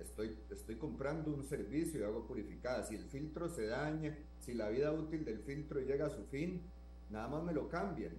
Estoy, 0.00 0.36
estoy 0.50 0.76
comprando 0.76 1.30
un 1.30 1.44
servicio 1.44 2.00
de 2.00 2.06
agua 2.06 2.26
purificada. 2.26 2.82
Si 2.82 2.96
el 2.96 3.04
filtro 3.04 3.48
se 3.48 3.66
daña, 3.66 4.18
si 4.40 4.54
la 4.54 4.68
vida 4.70 4.92
útil 4.92 5.24
del 5.24 5.38
filtro 5.40 5.80
llega 5.80 6.06
a 6.06 6.10
su 6.10 6.24
fin, 6.24 6.62
nada 7.10 7.28
más 7.28 7.44
me 7.44 7.52
lo 7.52 7.68
cambian. 7.68 8.12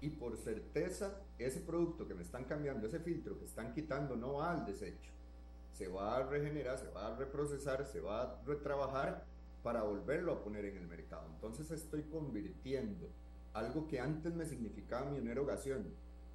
Y 0.00 0.10
por 0.10 0.36
certeza, 0.36 1.20
ese 1.38 1.60
producto 1.60 2.06
que 2.06 2.14
me 2.14 2.22
están 2.22 2.44
cambiando, 2.44 2.86
ese 2.86 3.00
filtro 3.00 3.38
que 3.38 3.44
están 3.44 3.72
quitando, 3.74 4.16
no 4.16 4.34
va 4.34 4.52
al 4.52 4.64
desecho. 4.64 5.10
Se 5.72 5.88
va 5.88 6.16
a 6.16 6.22
regenerar, 6.22 6.78
se 6.78 6.88
va 6.90 7.08
a 7.08 7.16
reprocesar, 7.16 7.84
se 7.84 8.00
va 8.00 8.22
a 8.22 8.42
retrabajar 8.46 9.26
para 9.64 9.82
volverlo 9.82 10.32
a 10.32 10.44
poner 10.44 10.66
en 10.66 10.76
el 10.76 10.86
mercado. 10.86 11.26
Entonces 11.34 11.70
estoy 11.70 12.02
convirtiendo 12.02 13.08
algo 13.54 13.88
que 13.88 13.98
antes 13.98 14.34
me 14.34 14.44
significaba 14.44 15.10
mi 15.10 15.28
erogación 15.28 15.86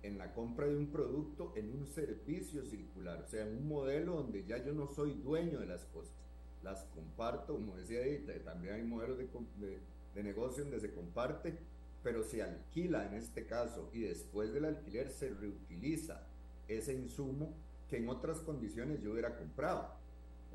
en 0.02 0.18
la 0.18 0.34
compra 0.34 0.66
de 0.66 0.76
un 0.76 0.88
producto 0.88 1.54
en 1.56 1.72
un 1.72 1.86
servicio 1.86 2.66
circular, 2.66 3.22
o 3.22 3.28
sea, 3.28 3.46
en 3.46 3.56
un 3.56 3.68
modelo 3.68 4.16
donde 4.16 4.46
ya 4.46 4.58
yo 4.58 4.74
no 4.74 4.88
soy 4.88 5.14
dueño 5.14 5.60
de 5.60 5.68
las 5.68 5.86
cosas, 5.86 6.16
las 6.64 6.86
comparto, 6.96 7.54
como 7.54 7.78
decía 7.78 8.02
ahí, 8.02 8.26
también 8.44 8.74
hay 8.74 8.84
modelos 8.84 9.20
de, 9.20 9.30
de, 9.58 9.80
de 10.16 10.24
negocio 10.24 10.64
donde 10.64 10.80
se 10.80 10.92
comparte, 10.92 11.60
pero 12.02 12.24
se 12.24 12.42
alquila 12.42 13.06
en 13.06 13.14
este 13.14 13.46
caso 13.46 13.92
y 13.94 14.02
después 14.02 14.54
del 14.54 14.66
alquiler 14.66 15.12
se 15.12 15.30
reutiliza 15.30 16.26
ese 16.68 16.94
insumo 16.94 17.54
que 17.90 17.98
en 17.98 18.10
otras 18.10 18.40
condiciones 18.40 19.02
yo 19.02 19.12
hubiera 19.12 19.38
comprado. 19.38 19.99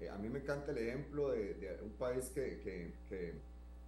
Eh, 0.00 0.08
a 0.08 0.16
mí 0.18 0.28
me 0.28 0.40
encanta 0.40 0.72
el 0.72 0.78
ejemplo 0.78 1.30
de, 1.30 1.78
un 1.82 1.92
país 1.92 2.30
que, 2.34 2.60
que, 3.08 3.34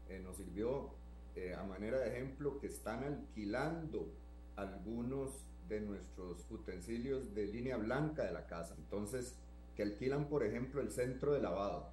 eh, 0.09 0.21
nos 0.21 0.37
sirvió 0.37 0.91
eh, 1.35 1.55
a 1.55 1.65
manera 1.65 1.99
de 1.99 2.09
ejemplo 2.09 2.59
que 2.61 2.69
están 2.69 3.05
alquilando 3.05 4.13
algunos 4.55 5.45
de 5.69 5.81
nuestros 5.81 6.47
utensilios 6.51 7.35
de 7.35 7.47
línea 7.47 7.77
blanca 7.77 8.25
de 8.25 8.33
la 8.33 8.47
casa. 8.47 8.75
Entonces, 8.79 9.35
que 9.75 9.83
alquilan, 9.83 10.29
por 10.29 10.45
ejemplo, 10.45 10.81
el 10.81 10.91
centro 10.91 11.33
de 11.33 11.41
lavado. 11.41 11.91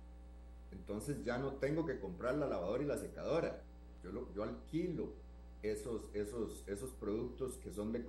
Entonces 0.71 1.23
ya 1.23 1.37
no 1.37 1.53
tengo 1.53 1.85
que 1.85 1.99
comprar 1.99 2.35
la 2.35 2.47
lavadora 2.47 2.83
y 2.83 2.85
la 2.85 2.97
secadora. 2.97 3.61
Yo, 4.03 4.11
lo, 4.11 4.33
yo 4.33 4.43
alquilo 4.43 5.13
esos, 5.61 6.09
esos, 6.13 6.63
esos 6.67 6.91
productos 6.91 7.57
que 7.57 7.71
son 7.71 7.91
de, 7.91 7.99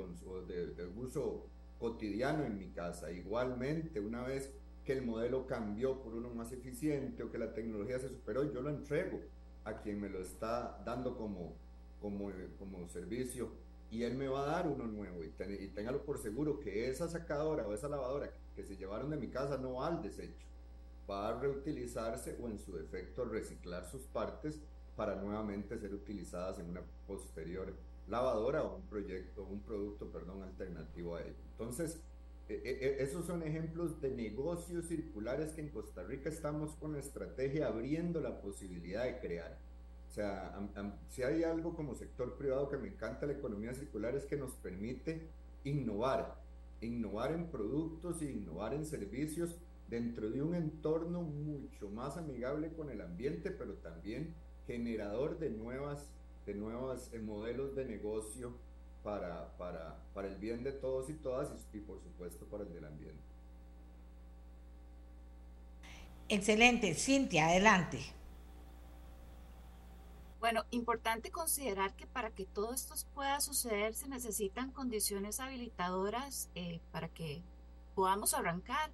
de, 0.47 0.67
de 0.69 0.87
uso 0.87 1.47
cotidiano 1.79 2.45
en 2.45 2.59
mi 2.59 2.69
casa. 2.71 3.11
Igualmente, 3.11 4.01
una 4.01 4.23
vez 4.23 4.53
que 4.85 4.93
el 4.93 5.03
modelo 5.03 5.47
cambió 5.47 6.01
por 6.03 6.15
uno 6.15 6.31
más 6.31 6.53
eficiente 6.53 7.23
o 7.23 7.31
que 7.31 7.39
la 7.39 7.55
tecnología 7.55 7.99
se 7.99 8.09
superó, 8.09 8.45
yo 8.53 8.61
lo 8.61 8.71
entrego 8.71 9.21
a 9.65 9.79
quien 9.79 10.01
me 10.01 10.09
lo 10.09 10.21
está 10.21 10.81
dando 10.85 11.17
como, 11.17 11.55
como, 12.01 12.31
como 12.59 12.89
servicio 12.89 13.51
y 13.91 14.03
él 14.03 14.17
me 14.17 14.29
va 14.29 14.43
a 14.43 14.47
dar 14.47 14.69
uno 14.69 14.87
nuevo 14.87 15.23
y, 15.25 15.29
y 15.29 15.69
téngalo 15.69 16.05
por 16.05 16.19
seguro 16.19 16.61
que 16.61 16.89
esa 16.89 17.09
sacadora 17.09 17.67
o 17.67 17.73
esa 17.73 17.89
lavadora 17.89 18.31
que 18.55 18.65
se 18.65 18.77
llevaron 18.77 19.11
de 19.11 19.17
mi 19.17 19.29
casa 19.29 19.57
no 19.57 19.75
va 19.75 19.89
al 19.89 20.03
desecho, 20.03 20.47
va 21.09 21.29
a 21.29 21.41
reutilizarse 21.41 22.37
o 22.43 22.49
en 22.49 22.59
su 22.59 22.77
defecto 22.77 23.25
reciclar 23.25 23.87
sus 23.87 24.03
partes 24.03 24.61
para 24.97 25.17
nuevamente 25.17 25.79
ser 25.79 25.95
utilizadas 25.95 26.59
en 26.59 26.71
una 26.71 26.83
posterior 27.07 27.75
lavadora 28.09 28.63
o 28.65 28.77
un 28.77 28.83
proyecto, 28.83 29.45
un 29.45 29.61
producto, 29.61 30.07
perdón, 30.11 30.43
alternativo 30.43 31.17
a 31.17 31.23
ello. 31.23 31.35
Entonces, 31.53 32.01
esos 32.49 33.27
son 33.27 33.43
ejemplos 33.43 34.01
de 34.01 34.11
negocios 34.11 34.87
circulares 34.87 35.53
que 35.53 35.63
en 35.63 35.71
Costa 35.71 36.03
Rica 36.03 36.29
estamos 36.29 36.77
con 36.77 36.93
la 36.93 36.99
estrategia 36.99 37.69
abriendo 37.69 38.21
la 38.21 38.41
posibilidad 38.41 39.05
de 39.05 39.19
crear. 39.19 39.59
O 40.09 40.13
sea, 40.13 40.55
si 41.09 41.23
hay 41.23 41.43
algo 41.43 41.75
como 41.75 41.95
sector 41.95 42.37
privado 42.37 42.69
que 42.69 42.77
me 42.77 42.89
encanta 42.89 43.27
la 43.27 43.33
economía 43.33 43.75
circular 43.75 44.15
es 44.15 44.27
que 44.27 44.37
nos 44.37 44.55
permite 44.57 45.29
innovar, 45.65 46.41
innovar 46.81 47.33
en 47.33 47.49
productos 47.51 48.21
e 48.23 48.31
innovar 48.31 48.75
en 48.75 48.85
servicios 48.85 49.57
dentro 49.89 50.31
de 50.31 50.43
un 50.43 50.55
entorno 50.55 51.23
mucho 51.23 51.89
más 51.89 52.17
amigable 52.17 52.73
con 52.75 52.91
el 52.91 53.01
ambiente, 53.01 53.51
pero 53.51 53.75
también 53.75 54.35
generador 54.67 55.39
de 55.39 55.51
nuevas, 55.51 56.11
de 56.47 56.55
nuevos 56.55 57.13
eh, 57.13 57.19
modelos 57.19 57.75
de 57.75 57.85
negocio 57.85 58.53
para, 59.05 59.57
para, 59.59 59.97
para 60.15 60.29
el 60.29 60.37
bien 60.37 60.65
de 60.65 60.73
todos 60.73 61.11
y 61.11 61.13
todas 61.13 61.51
y, 61.73 61.79
por 61.81 62.03
supuesto 62.03 62.47
para 62.47 62.65
el 62.65 62.73
del 62.73 62.87
ambiente. 62.87 63.23
Excelente, 66.29 66.95
Cintia, 66.95 67.49
adelante. 67.49 68.01
Bueno, 70.41 70.65
importante 70.71 71.31
considerar 71.31 71.95
que 71.95 72.07
para 72.07 72.31
que 72.31 72.47
todo 72.47 72.73
esto 72.73 72.95
pueda 73.15 73.41
suceder 73.41 73.95
se 73.95 74.09
necesitan 74.09 74.71
condiciones 74.73 75.39
habilitadoras 75.39 76.49
eh, 76.55 76.81
para 76.91 77.09
que 77.09 77.43
podamos 77.95 78.35
arrancar. 78.35 78.91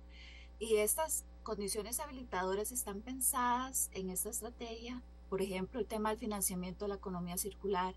Y 0.58 0.76
estas 0.76 1.24
condiciones 1.42 2.00
habilitadoras 2.00 2.72
están 2.72 3.00
pensadas 3.00 3.90
en 3.94 4.10
esta 4.10 4.28
estrategia, 4.28 5.02
por 5.28 5.40
ejemplo, 5.40 5.80
el 5.80 5.86
tema 5.86 6.10
del 6.10 6.18
financiamiento 6.18 6.84
de 6.84 6.90
la 6.90 6.94
economía 6.96 7.38
circular, 7.38 7.94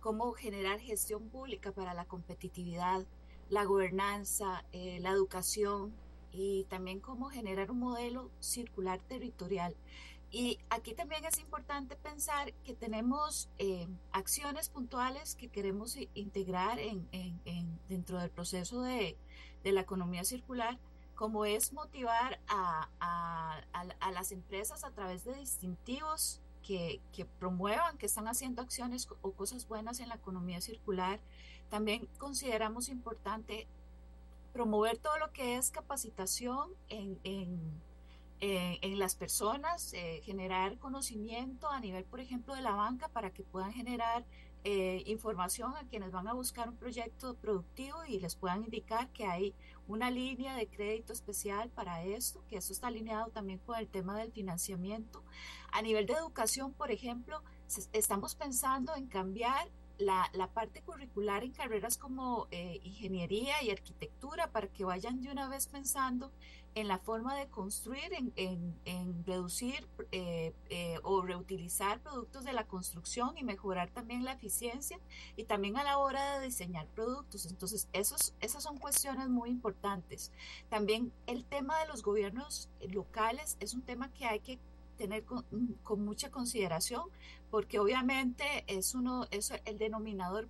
cómo 0.00 0.32
generar 0.32 0.80
gestión 0.80 1.28
pública 1.28 1.72
para 1.72 1.94
la 1.94 2.06
competitividad, 2.06 3.06
la 3.48 3.64
gobernanza, 3.64 4.64
eh, 4.72 4.98
la 5.00 5.10
educación 5.10 5.94
y 6.32 6.64
también 6.64 7.00
cómo 7.00 7.28
generar 7.28 7.70
un 7.70 7.80
modelo 7.80 8.30
circular 8.40 9.00
territorial. 9.00 9.76
Y 10.32 10.60
aquí 10.70 10.94
también 10.94 11.24
es 11.24 11.38
importante 11.40 11.96
pensar 11.96 12.52
que 12.64 12.74
tenemos 12.74 13.50
eh, 13.58 13.88
acciones 14.12 14.68
puntuales 14.68 15.34
que 15.34 15.48
queremos 15.48 15.96
integrar 16.14 16.78
en, 16.78 17.08
dentro 17.88 18.20
del 18.20 18.30
proceso 18.30 18.82
de, 18.82 19.16
la 19.64 19.80
economía 19.80 20.24
circular, 20.24 20.78
como 21.16 21.44
es 21.44 21.72
motivar 21.72 22.40
a, 22.46 22.88
a 23.00 24.12
las 24.12 24.30
empresas 24.30 24.84
a 24.84 24.92
través 24.92 25.24
de 25.24 25.34
distintivos 25.34 26.40
que, 26.62 27.00
promuevan, 27.38 27.98
que 27.98 28.06
están 28.06 28.28
haciendo 28.28 28.62
acciones 28.62 29.08
o 29.22 29.32
cosas 29.32 29.66
buenas 29.66 30.00
en 30.00 30.08
la 30.08 30.16
economía 30.16 30.60
circular. 30.60 31.20
También 31.68 32.08
consideramos 32.18 32.88
importante 32.88 33.66
promover 34.52 34.98
todo 34.98 35.18
lo 35.18 35.32
que 35.32 35.56
es 35.56 35.70
capacitación 35.70 36.70
en, 36.88 37.18
en, 37.24 37.80
en, 38.40 38.98
las 38.98 39.14
personas, 39.14 39.92
eh, 39.92 40.20
generar 40.24 40.78
conocimiento 40.78 41.68
a 41.68 41.80
nivel, 41.80 42.04
por 42.04 42.20
ejemplo, 42.20 42.54
de 42.54 42.62
la 42.62 42.72
banca 42.72 43.08
para 43.08 43.30
que 43.30 43.42
puedan 43.42 43.72
generar 43.72 44.24
eh, 44.64 45.02
información 45.06 45.74
a 45.74 45.84
quienes 45.88 46.10
van 46.10 46.28
a 46.28 46.34
buscar 46.34 46.68
un 46.68 46.76
proyecto 46.76 47.34
productivo 47.34 48.04
y 48.04 48.20
les 48.20 48.36
puedan 48.36 48.64
indicar 48.64 49.08
que 49.08 49.24
hay 49.24 49.54
una 49.90 50.10
línea 50.10 50.54
de 50.54 50.68
crédito 50.68 51.12
especial 51.12 51.68
para 51.70 52.04
esto, 52.04 52.44
que 52.48 52.56
eso 52.56 52.72
está 52.72 52.86
alineado 52.86 53.30
también 53.30 53.58
con 53.58 53.76
el 53.78 53.88
tema 53.88 54.16
del 54.16 54.30
financiamiento. 54.30 55.24
A 55.72 55.82
nivel 55.82 56.06
de 56.06 56.12
educación, 56.12 56.72
por 56.72 56.90
ejemplo, 56.90 57.42
estamos 57.92 58.36
pensando 58.36 58.94
en 58.94 59.06
cambiar 59.06 59.68
la, 59.98 60.30
la, 60.32 60.46
parte 60.46 60.80
curricular 60.80 61.44
en 61.44 61.52
carreras 61.52 61.98
como 61.98 62.46
eh, 62.50 62.80
ingeniería 62.84 63.62
y 63.62 63.70
arquitectura 63.70 64.50
para 64.50 64.68
que 64.68 64.84
vayan 64.84 65.20
de 65.20 65.30
una 65.30 65.48
vez 65.48 65.66
pensando 65.66 66.32
en 66.74 66.88
la 66.88 66.98
forma 66.98 67.34
de 67.34 67.48
construir, 67.48 68.12
en, 68.12 68.32
en, 68.84 69.24
reducir 69.24 69.88
eh, 70.12 70.54
eh, 70.68 70.98
o 71.02 71.22
reutilizar 71.22 72.00
productos 72.00 72.44
de 72.44 72.52
la 72.52 72.66
construcción 72.66 73.36
y 73.36 73.44
mejorar 73.44 73.90
también 73.90 74.24
la 74.24 74.32
eficiencia 74.32 74.98
y 75.36 75.44
también 75.44 75.76
a 75.76 75.84
la 75.84 75.98
hora 75.98 76.38
de 76.38 76.46
diseñar 76.46 76.86
productos. 76.88 77.46
Entonces, 77.46 77.88
esos, 77.92 78.34
esas 78.40 78.62
son 78.62 78.78
cuestiones 78.78 79.28
muy 79.28 79.50
importantes. 79.50 80.32
También 80.68 81.12
el 81.26 81.44
tema 81.44 81.78
de 81.80 81.88
los 81.88 82.02
gobiernos 82.02 82.68
locales 82.88 83.56
es 83.60 83.74
un 83.74 83.82
tema 83.82 84.12
que 84.12 84.26
hay 84.26 84.40
que 84.40 84.58
tener 84.96 85.24
con, 85.24 85.44
con 85.82 86.04
mucha 86.04 86.30
consideración 86.30 87.04
porque 87.50 87.78
obviamente 87.78 88.44
es 88.66 88.94
uno 88.94 89.26
es 89.30 89.50
el 89.64 89.78
denominador 89.78 90.46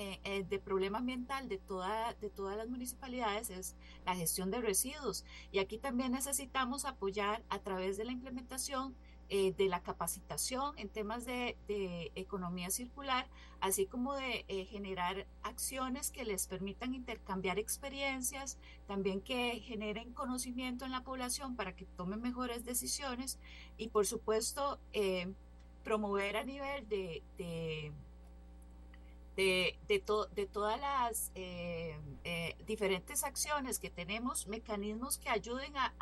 eh, 0.00 0.20
eh, 0.22 0.44
de 0.48 0.60
problema 0.60 0.98
ambiental 0.98 1.48
de, 1.48 1.58
toda, 1.58 2.14
de 2.20 2.30
todas 2.30 2.56
las 2.56 2.68
municipalidades 2.68 3.50
es 3.50 3.74
la 4.06 4.14
gestión 4.14 4.48
de 4.48 4.60
residuos. 4.60 5.24
Y 5.50 5.58
aquí 5.58 5.76
también 5.76 6.12
necesitamos 6.12 6.84
apoyar 6.84 7.42
a 7.48 7.58
través 7.58 7.96
de 7.96 8.04
la 8.04 8.12
implementación 8.12 8.94
eh, 9.28 9.52
de 9.54 9.66
la 9.66 9.82
capacitación 9.82 10.78
en 10.78 10.88
temas 10.88 11.24
de, 11.26 11.56
de 11.66 12.12
economía 12.14 12.70
circular, 12.70 13.28
así 13.60 13.86
como 13.86 14.14
de 14.14 14.44
generar 14.70 15.26
acciones 15.42 16.12
que 16.12 16.24
les 16.24 16.46
permitan 16.46 16.94
intercambiar 16.94 17.58
experiencias, 17.58 18.56
también 18.86 19.20
que 19.20 19.58
generen 19.58 20.12
conocimiento 20.12 20.84
en 20.84 20.92
la 20.92 21.02
población 21.02 21.56
para 21.56 21.74
que 21.74 21.86
tomen 21.86 22.22
mejores 22.22 22.64
decisiones 22.64 23.40
y 23.76 23.88
por 23.88 24.06
supuesto 24.06 24.78
promover 25.82 26.36
a 26.36 26.44
nivel 26.44 26.88
de 26.88 27.24
de, 27.36 27.92
de, 29.38 29.78
de 29.86 30.46
todas 30.46 30.80
las 30.80 31.30
eh, 31.36 31.96
eh, 32.24 32.56
diferentes 32.66 33.22
acciones 33.22 33.78
que 33.78 33.88
tenemos, 33.88 34.48
mecanismos 34.48 35.16
que 35.16 35.28
ayuden 35.28 35.76
a, 35.76 35.94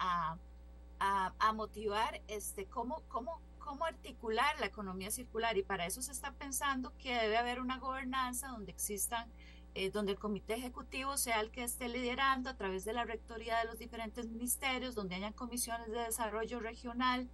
a, 0.99 1.34
a, 1.39 1.53
motivar 1.53 2.22
este, 2.28 2.64
cómo, 2.64 3.03
cómo, 3.09 3.43
cómo 3.59 3.84
articular 3.84 4.59
la 4.59 4.64
economía 4.64 5.11
circular. 5.11 5.59
Y 5.59 5.62
para 5.62 5.84
eso 5.84 6.01
se 6.01 6.12
está 6.12 6.32
pensando 6.32 6.95
que 6.97 7.14
debe 7.14 7.37
haber 7.37 7.61
una 7.61 7.78
gobernanza 7.78 8.49
donde 8.49 8.72
existan 8.72 9.30
eh, 9.78 9.91
donde 9.91 10.12
el 10.12 10.18
comité 10.18 10.55
ejecutivo 10.55 11.18
sea 11.18 11.39
el 11.43 11.51
que 11.51 11.62
esté 11.62 11.91
liderando 11.91 12.49
a 12.49 12.57
través 12.57 12.87
de 12.87 12.95
la 12.95 13.05
rectoría 13.05 13.59
de 13.59 13.66
los 13.66 13.78
diferentes 13.78 14.26
ministerios, 14.26 14.95
donde 14.95 15.16
hayan 15.16 15.34
comisiones 15.34 15.91
de 15.91 15.99
desarrollo 15.99 16.61
regional, 16.61 17.28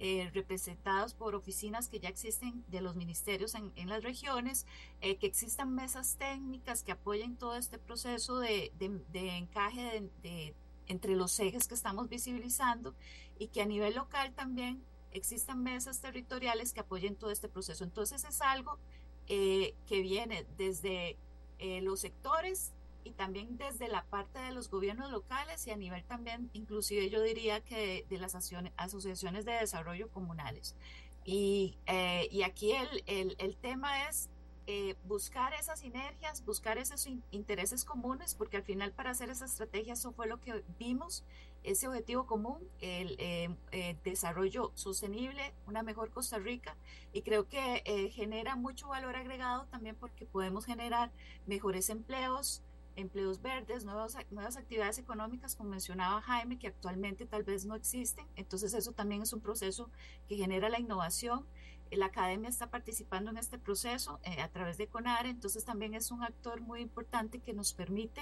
eh, 0.00 0.30
representados 0.32 1.14
por 1.14 1.34
oficinas 1.34 1.88
que 1.88 1.98
ya 1.98 2.08
existen 2.08 2.64
de 2.68 2.80
los 2.80 2.94
ministerios 2.94 3.54
en, 3.54 3.88
las 3.88 4.02
regiones, 4.02 4.66
eh, 5.00 5.16
que 5.16 5.26
existan 5.26 5.74
mesas 5.74 6.16
técnicas 6.18 6.82
que 6.82 6.92
apoyen 6.92 7.36
todo 7.36 7.56
este 7.56 7.78
proceso 7.78 8.38
de, 8.38 8.72
encaje 9.12 10.08
de, 10.22 10.54
entre 10.86 11.16
los 11.16 11.38
ejes 11.40 11.66
que 11.66 11.74
estamos 11.74 12.08
visibilizando 12.08 12.94
y 13.38 13.48
que 13.48 13.60
a 13.60 13.66
nivel 13.66 13.94
local 13.94 14.32
también 14.34 14.84
existan 15.10 15.62
mesas 15.62 16.00
territoriales 16.00 16.72
que 16.72 16.80
apoyen 16.80 17.16
todo 17.16 17.30
este 17.30 17.48
proceso. 17.48 17.82
Entonces 17.82 18.24
es 18.24 18.40
algo 18.40 18.78
eh, 19.26 19.74
que 19.86 20.00
viene 20.00 20.46
desde 20.56 21.16
los 21.82 21.98
sectores 21.98 22.72
y 23.04 23.12
también 23.12 23.56
desde 23.56 23.88
la 23.88 24.04
parte 24.04 24.38
de 24.38 24.52
los 24.52 24.70
gobiernos 24.70 25.10
locales 25.10 25.66
y 25.66 25.70
a 25.70 25.76
nivel 25.76 26.04
también, 26.04 26.50
inclusive 26.52 27.10
yo 27.10 27.22
diría 27.22 27.60
que 27.60 28.04
de, 28.08 28.18
las 28.18 28.34
asociaciones 28.34 29.44
de 29.44 29.52
desarrollo 29.52 30.08
comunales. 30.10 30.76
Y, 31.24 31.78
eh, 31.86 32.28
y 32.30 32.42
aquí 32.42 32.72
el, 32.72 33.02
el, 33.06 33.36
el, 33.38 33.56
tema 33.56 34.08
es 34.08 34.30
eh, 34.66 34.94
buscar 35.04 35.52
esas 35.54 35.80
sinergias, 35.80 36.44
buscar 36.44 36.78
esos 36.78 37.06
intereses 37.30 37.84
comunes, 37.84 38.34
porque 38.34 38.56
al 38.56 38.62
final 38.62 38.92
para 38.92 39.10
hacer 39.10 39.30
esa 39.30 39.44
estrategia 39.44 39.92
eso 39.92 40.12
fue 40.12 40.26
lo 40.26 40.40
que 40.40 40.64
vimos, 40.78 41.24
ese 41.64 41.88
objetivo 41.88 42.24
común, 42.26 42.66
el 42.80 43.16
eh, 43.18 43.96
desarrollo 44.04 44.72
sostenible, 44.74 45.52
una 45.66 45.82
mejor 45.82 46.10
Costa 46.10 46.38
Rica, 46.38 46.76
y 47.12 47.22
creo 47.22 47.48
que 47.48 48.10
genera 48.14 48.56
mucho 48.56 48.88
valor 48.88 49.16
agregado 49.16 49.66
también 49.66 49.96
porque 49.96 50.24
podemos 50.24 50.64
generar 50.64 51.10
mejores 51.46 51.90
empleos, 51.90 52.62
empleos 52.98 53.40
verdes, 53.40 53.84
nuevas, 53.84 54.16
actividades 54.16 54.98
económicas, 54.98 55.54
como 55.54 55.70
mencionaba 55.70 56.20
Jaime, 56.20 56.58
que 56.58 56.66
actualmente 56.66 57.26
tal 57.26 57.44
vez 57.44 57.64
no 57.64 57.74
existen. 57.74 58.26
Entonces 58.34 58.74
eso 58.74 58.92
también 58.92 59.22
es 59.22 59.32
un 59.32 59.40
proceso 59.40 59.90
que 60.28 60.36
genera 60.36 60.68
la 60.68 60.80
innovación. 60.80 61.46
La 61.90 62.06
academia 62.06 62.50
está 62.50 62.70
participando 62.70 63.30
en 63.30 63.38
este 63.38 63.58
proceso 63.58 64.18
eh, 64.24 64.42
a 64.42 64.48
través 64.48 64.76
de 64.76 64.88
CONARE, 64.88 65.30
entonces 65.30 65.64
también 65.64 65.94
es 65.94 66.10
un 66.10 66.22
actor 66.22 66.60
muy 66.60 66.80
importante 66.80 67.38
que 67.38 67.54
nos 67.54 67.72
permite 67.72 68.20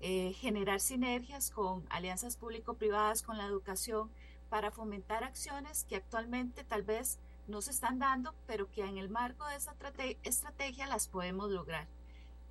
eh, 0.00 0.34
generar 0.34 0.80
sinergias 0.80 1.50
con 1.50 1.86
alianzas 1.88 2.36
público-privadas, 2.36 3.22
con 3.22 3.38
la 3.38 3.46
educación, 3.46 4.10
para 4.50 4.70
fomentar 4.70 5.24
acciones 5.24 5.84
que 5.84 5.96
actualmente 5.96 6.64
tal 6.64 6.82
vez 6.82 7.18
no 7.46 7.62
se 7.62 7.70
están 7.70 7.98
dando, 7.98 8.34
pero 8.46 8.70
que 8.70 8.82
en 8.82 8.98
el 8.98 9.08
marco 9.08 9.46
de 9.46 9.56
esa 9.56 9.74
estrategia 10.24 10.86
las 10.86 11.08
podemos 11.08 11.50
lograr. 11.50 11.88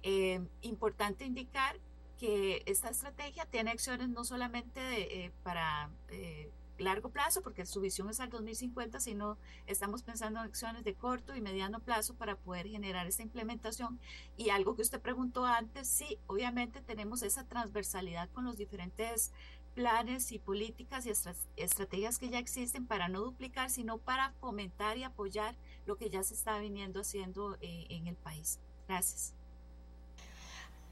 Eh, 0.07 0.39
importante 0.61 1.25
indicar 1.25 1.79
que 2.19 2.61
esta 2.67 2.89
estrategia 2.89 3.47
tiene 3.47 3.71
acciones 3.71 4.07
no 4.07 4.23
solamente 4.23 4.79
de, 4.79 5.01
eh, 5.01 5.31
para 5.41 5.89
eh, 6.09 6.51
largo 6.77 7.09
plazo, 7.09 7.41
porque 7.41 7.65
su 7.65 7.81
visión 7.81 8.07
es 8.11 8.19
al 8.19 8.29
2050, 8.29 8.99
sino 8.99 9.39
estamos 9.65 10.03
pensando 10.03 10.39
en 10.39 10.45
acciones 10.45 10.83
de 10.83 10.93
corto 10.93 11.35
y 11.35 11.41
mediano 11.41 11.79
plazo 11.79 12.13
para 12.13 12.35
poder 12.35 12.67
generar 12.67 13.07
esta 13.07 13.23
implementación. 13.23 13.99
Y 14.37 14.51
algo 14.51 14.75
que 14.75 14.83
usted 14.83 15.01
preguntó 15.01 15.43
antes, 15.47 15.87
sí, 15.87 16.19
obviamente 16.27 16.81
tenemos 16.81 17.23
esa 17.23 17.43
transversalidad 17.43 18.29
con 18.29 18.45
los 18.45 18.57
diferentes 18.57 19.31
planes 19.73 20.31
y 20.31 20.37
políticas 20.37 21.07
y 21.07 21.13
estrategias 21.55 22.19
que 22.19 22.29
ya 22.29 22.37
existen 22.37 22.85
para 22.85 23.07
no 23.07 23.21
duplicar, 23.21 23.71
sino 23.71 23.97
para 23.97 24.33
fomentar 24.33 24.99
y 24.99 25.03
apoyar 25.03 25.57
lo 25.87 25.97
que 25.97 26.11
ya 26.11 26.21
se 26.21 26.35
está 26.35 26.59
viniendo 26.59 26.99
haciendo 26.99 27.57
en 27.59 28.05
el 28.05 28.15
país. 28.15 28.59
Gracias. 28.87 29.33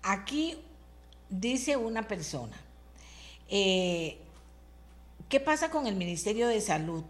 Aquí 0.06 0.58
dice 1.30 1.78
una 1.78 2.10
persona, 2.10 2.60
eh, 3.50 4.18
¿qué 5.30 5.40
pasa 5.40 5.72
con 5.72 5.88
el 5.88 5.96
Ministerio 5.96 6.50
de 6.50 6.60
Salud? 6.60 7.06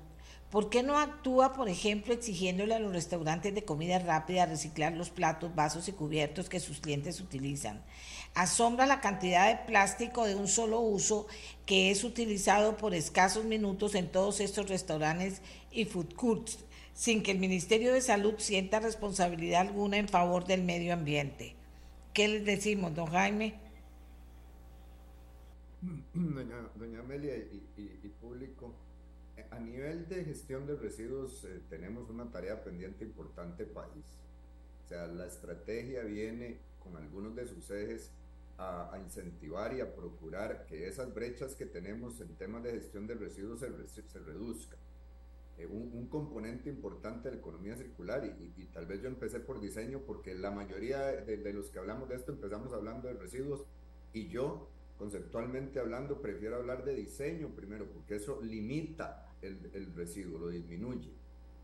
¿Por 0.52 0.70
qué 0.70 0.84
no 0.84 1.00
actúa, 1.00 1.54
por 1.54 1.70
ejemplo, 1.70 2.14
exigiéndole 2.14 2.76
a 2.76 2.80
los 2.80 2.94
restaurantes 2.94 3.56
de 3.56 3.66
comida 3.66 3.98
rápida 3.98 4.46
reciclar 4.46 4.94
los 4.94 5.10
platos, 5.10 5.56
vasos 5.56 5.88
y 5.88 5.94
cubiertos 5.94 6.50
que 6.50 6.60
sus 6.60 6.82
clientes 6.82 7.20
utilizan? 7.20 7.82
Asombra 8.36 8.86
la 8.86 9.02
cantidad 9.02 9.48
de 9.48 9.66
plástico 9.66 10.26
de 10.26 10.36
un 10.36 10.48
solo 10.48 10.80
uso 10.80 11.26
que 11.66 11.89
es 11.89 12.04
utilizado 12.04 12.78
por 12.78 12.94
escasos 12.94 13.46
minutos 13.46 13.96
en 13.96 14.08
todos 14.08 14.39
estos 14.39 14.70
restaurantes 14.70 15.41
y 15.72 15.86
food 15.86 16.14
courts, 16.14 16.60
sin 16.94 17.24
que 17.24 17.32
el 17.32 17.39
Ministerio 17.39 17.91
de 17.91 18.02
Salud 18.02 18.36
sienta 18.38 18.80
responsabilidad 18.80 19.62
alguna 19.62 19.98
en 19.98 20.08
favor 20.08 20.46
del 20.46 20.62
medio 20.62 20.94
ambiente. 20.94 21.56
¿Qué 22.14 22.28
les 22.28 22.45
decimos, 22.45 22.93
don 22.93 23.07
Jaime? 23.07 23.59
Doña, 26.14 26.99
Amelia 26.99 27.36
y, 27.36 28.07
público, 28.22 28.76
a 29.49 29.59
nivel 29.59 30.07
de 30.07 30.24
gestión 30.24 30.68
de 30.68 30.76
residuos 30.76 31.43
eh, 31.45 31.59
tenemos 31.70 32.09
una 32.11 32.32
tarea 32.32 32.64
pendiente 32.64 33.03
importante 33.03 33.66
país. 33.66 34.05
O 34.86 34.88
sea, 34.88 35.07
la 35.07 35.26
estrategia 35.26 36.03
viene 36.03 36.59
con 36.80 36.95
algunos 36.97 37.36
de 37.36 37.47
sus 37.47 37.72
ejes 37.72 38.11
a, 38.59 38.95
incentivar 39.03 39.74
y 39.74 39.82
a 39.82 39.95
procurar 39.95 40.68
que 40.68 40.88
esas 40.88 41.14
brechas 41.14 41.55
que 41.55 41.66
tenemos 41.66 42.22
en 42.22 42.36
temas 42.36 42.64
de 42.64 42.74
gestión 42.74 43.07
de 43.07 43.16
residuos 43.16 43.59
se, 43.59 44.03
se 44.07 44.20
reduzcan. 44.20 44.83
Eh, 45.58 45.68
un, 45.68 46.08
componente 46.08 46.70
importante 46.70 47.30
de 47.30 47.36
la 47.36 47.41
economía 47.41 47.76
circular 47.76 48.24
y, 48.26 48.66
tal 48.66 48.86
vez 48.86 49.01
yo 49.01 49.08
empecé 49.08 49.39
por 49.39 49.60
diseño 49.60 50.01
porque 50.06 50.36
la 50.36 50.51
mayoría 50.51 50.99
de, 50.99 51.54
los 51.54 51.70
que 51.70 51.80
hablamos 51.80 52.10
de 52.10 52.16
esto 52.16 52.32
empezamos 52.32 52.72
hablando 52.74 53.08
de 53.08 53.16
residuos 53.16 53.66
y 54.14 54.28
yo 54.28 54.70
conceptualmente 54.97 55.80
hablando 55.80 56.22
prefiero 56.22 56.58
hablar 56.58 56.84
de 56.84 56.95
diseño 56.95 57.49
primero 57.49 57.88
porque 57.88 58.16
eso 58.16 58.41
limita 58.41 59.28
el, 59.41 59.72
el 59.74 59.93
residuo, 59.95 60.39
lo 60.39 60.49
disminuye. 60.49 61.12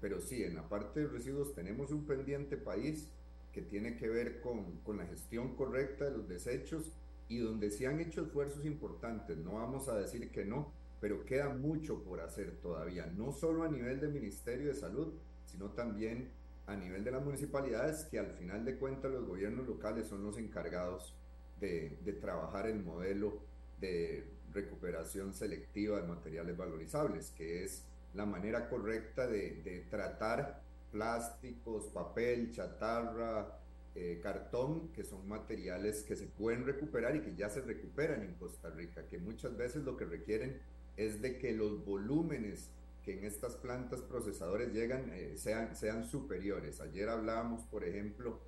Pero 0.02 0.20
sí, 0.20 0.44
en 0.44 0.56
la 0.56 0.68
parte 0.68 1.02
de 1.02 1.08
residuos 1.08 1.54
tenemos 1.54 1.92
un 1.92 2.06
pendiente 2.06 2.58
país 2.58 3.08
que 3.52 3.62
tiene 3.62 3.98
que 3.98 4.08
ver 4.08 4.42
con, 4.42 4.78
con 4.84 4.98
la 4.98 5.06
gestión 5.06 5.56
correcta 5.56 6.06
de 6.06 6.18
los 6.18 6.28
desechos 6.28 6.92
y 7.28 7.38
donde 7.38 7.70
se 7.70 7.88
han 7.88 8.00
hecho 8.00 8.24
esfuerzos 8.24 8.66
importantes, 8.66 9.38
no 9.38 9.54
vamos 9.54 9.88
a 9.88 9.96
decir 9.96 10.32
que 10.32 10.46
no, 10.46 10.72
pero 11.00 11.26
queda 11.26 11.50
mucho 11.50 12.04
por 12.04 12.22
hacer 12.22 12.58
todavía, 12.62 13.06
no 13.06 13.32
solo 13.32 13.64
a 13.64 13.70
nivel 13.70 14.00
del 14.00 14.12
Ministerio 14.12 14.68
de 14.68 14.76
Salud, 14.76 15.14
sino 15.46 15.70
también 15.72 16.30
a 16.68 16.76
nivel 16.76 17.04
de 17.04 17.12
las 17.12 17.24
municipalidades, 17.24 18.06
que 18.06 18.20
al 18.20 18.32
final 18.32 18.64
de 18.64 18.78
cuentas 18.78 19.12
los 19.12 19.26
gobiernos 19.26 19.68
locales 19.68 20.08
son 20.08 20.24
los 20.24 20.38
encargados 20.38 21.16
de, 21.60 21.98
trabajar 22.22 22.68
el 22.68 22.84
modelo 22.84 23.40
de 23.80 24.26
recuperación 24.54 25.34
selectiva 25.34 26.02
de 26.02 26.08
materiales 26.08 26.56
valorizables, 26.56 27.32
que 27.32 27.64
es 27.64 27.84
la 28.14 28.26
manera 28.26 28.70
correcta 28.70 29.28
de, 29.28 29.86
tratar 29.90 30.62
plásticos, 30.92 31.88
papel, 31.88 32.52
chatarra, 32.52 33.60
eh, 33.96 34.20
cartón, 34.22 34.90
que 34.90 35.04
son 35.04 35.28
materiales 35.28 36.04
que 36.04 36.16
se 36.16 36.26
pueden 36.26 36.66
recuperar 36.66 37.16
y 37.16 37.22
que 37.22 37.36
ya 37.36 37.50
se 37.50 37.62
recuperan 37.62 38.24
en 38.24 38.36
Costa 38.36 38.70
Rica, 38.70 39.08
que 39.08 39.18
muchas 39.18 39.56
veces 39.58 39.84
lo 39.84 39.98
que 39.98 40.06
requieren 40.06 40.60
es 41.00 41.22
de 41.22 41.38
que 41.38 41.54
los 41.54 41.86
volúmenes 41.86 42.70
que 43.04 43.18
en 43.18 43.24
estas 43.24 43.56
plantas 43.56 44.02
procesadoras 44.02 44.74
llegan 44.74 45.10
eh, 45.14 45.34
sean, 45.38 45.76
sean 45.78 46.06
superiores. 46.06 46.82
Ayer 46.82 47.08
hablábamos, 47.08 47.64
por 47.64 47.86
ejemplo, 47.86 48.42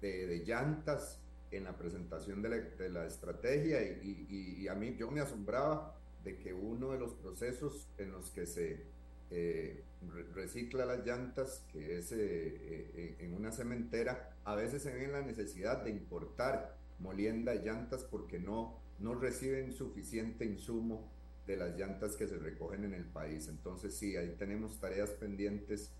de, 0.00 0.26
de 0.26 0.38
llantas 0.38 1.20
en 1.50 1.64
la 1.64 1.76
presentación 1.76 2.40
de 2.40 2.48
la, 2.48 2.56
de 2.56 2.88
la 2.88 3.06
estrategia 3.06 3.82
y, 3.82 4.56
y, 4.58 4.68
a 4.68 4.74
mí 4.74 4.96
yo 4.96 5.10
me 5.10 5.20
asombraba 5.20 5.94
de 6.24 6.38
que 6.38 6.54
uno 6.54 6.92
de 6.92 6.98
los 6.98 7.12
procesos 7.12 7.88
en 7.98 8.12
los 8.12 8.30
que 8.30 8.46
se 8.46 8.86
eh, 9.30 9.84
recicla 10.34 10.86
las 10.86 11.04
llantas, 11.04 11.62
que 11.72 11.98
es 11.98 12.12
eh, 12.12 13.16
en 13.18 13.34
una 13.34 13.52
cementera, 13.52 14.34
a 14.44 14.54
veces 14.54 14.82
se 14.82 14.94
ven 14.94 15.12
la 15.12 15.20
necesidad 15.20 15.84
de 15.84 15.90
importar 15.90 16.78
molienda 16.98 17.52
de 17.52 17.64
llantas 17.64 18.02
porque 18.04 18.38
no, 18.38 18.78
no 18.98 19.14
reciben 19.14 19.72
suficiente 19.72 20.46
insumo 20.46 21.17
de 21.48 21.56
las 21.56 21.76
llantas 21.78 22.14
que 22.14 22.28
se 22.28 22.36
recogen 22.36 22.84
en 22.84 22.92
el 22.92 23.06
país. 23.06 23.48
Entonces 23.48 23.94
sí, 23.94 24.16
ahí 24.16 24.36
tenemos 24.38 24.78
tareas 24.78 25.10
pendientes 25.10 25.90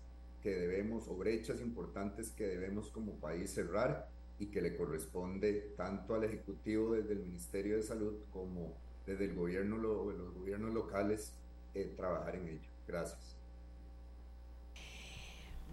que 0.41 0.51
debemos, 0.51 1.07
o 1.07 1.15
brechas 1.15 1.59
importantes 1.59 2.29
que 2.29 2.47
debemos 2.47 2.89
como 2.89 3.13
país 3.15 3.51
cerrar 3.51 4.07
y 4.37 4.45
que 4.45 4.61
le 4.61 4.77
corresponde 4.77 5.73
tanto 5.75 6.15
al 6.15 6.23
Ejecutivo 6.23 6.93
desde 6.93 7.13
el 7.13 7.19
Ministerio 7.19 7.75
de 7.75 7.83
Salud 7.83 8.13
como 8.31 8.77
desde 9.05 9.25
el 9.25 9.33
gobierno, 9.33 9.77
los 9.77 10.33
gobiernos 10.35 10.73
locales 10.73 11.33
eh, 11.73 11.91
trabajar 11.97 12.35
en 12.35 12.47
ello. 12.47 12.69
Gracias. 12.87 13.35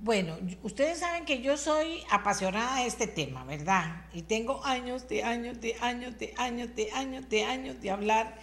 Bueno, 0.00 0.36
ustedes 0.62 0.98
saben 0.98 1.24
que 1.24 1.40
yo 1.40 1.56
soy 1.56 2.02
apasionada 2.10 2.80
de 2.80 2.86
este 2.86 3.06
tema, 3.06 3.44
¿verdad? 3.44 4.06
Y 4.12 4.22
tengo 4.22 4.64
años 4.64 5.08
de 5.08 5.22
años 5.22 5.60
de 5.60 5.74
años 5.76 6.18
de 6.18 6.34
años 6.36 6.74
de 6.74 6.90
años 6.92 7.28
de 7.28 7.44
años 7.44 7.80
de 7.80 7.90
hablar 7.90 8.38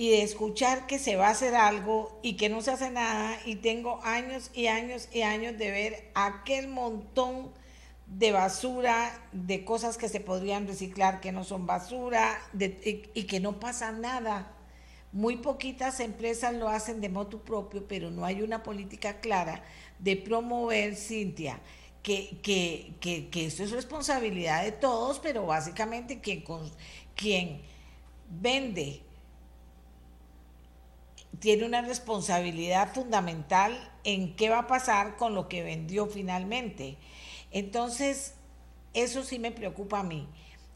y 0.00 0.08
de 0.08 0.22
escuchar 0.22 0.86
que 0.86 0.98
se 0.98 1.16
va 1.16 1.26
a 1.26 1.32
hacer 1.32 1.54
algo 1.54 2.18
y 2.22 2.38
que 2.38 2.48
no 2.48 2.62
se 2.62 2.70
hace 2.70 2.90
nada. 2.90 3.38
Y 3.44 3.56
tengo 3.56 4.00
años 4.02 4.50
y 4.54 4.66
años 4.68 5.10
y 5.12 5.20
años 5.20 5.58
de 5.58 5.70
ver 5.70 6.10
aquel 6.14 6.68
montón 6.68 7.50
de 8.06 8.32
basura, 8.32 9.12
de 9.32 9.62
cosas 9.62 9.98
que 9.98 10.08
se 10.08 10.20
podrían 10.20 10.66
reciclar 10.66 11.20
que 11.20 11.32
no 11.32 11.44
son 11.44 11.66
basura 11.66 12.40
y, 12.54 13.24
que 13.24 13.40
no 13.40 13.60
pasa 13.60 13.92
nada. 13.92 14.50
Muy 15.12 15.36
poquitas 15.36 16.00
empresas 16.00 16.54
lo 16.54 16.70
hacen 16.70 17.02
de 17.02 17.10
modo 17.10 17.42
propio, 17.42 17.86
pero 17.86 18.10
no 18.10 18.24
hay 18.24 18.40
una 18.40 18.62
política 18.62 19.20
clara 19.20 19.62
de 19.98 20.16
promover, 20.16 20.96
Cintia, 20.96 21.60
que, 22.02 22.38
que, 22.42 22.94
que, 23.02 23.44
es 23.44 23.70
responsabilidad 23.70 24.64
de 24.64 24.72
todos, 24.72 25.18
pero 25.18 25.44
básicamente 25.44 26.22
quien, 26.22 26.42
quien 27.14 27.60
vende 28.30 29.02
tiene 31.38 31.64
una 31.64 31.82
responsabilidad 31.82 32.92
fundamental 32.92 33.78
en 34.04 34.34
qué 34.36 34.50
va 34.50 34.60
a 34.60 34.66
pasar 34.66 35.16
con 35.16 35.34
lo 35.34 35.48
que 35.48 35.62
vendió 35.62 36.06
finalmente. 36.06 36.98
Entonces, 37.50 38.34
eso 38.94 39.22
sí 39.22 39.38
me 39.38 39.52
preocupa 39.52 40.00
a 40.00 40.02
mí. 40.02 40.28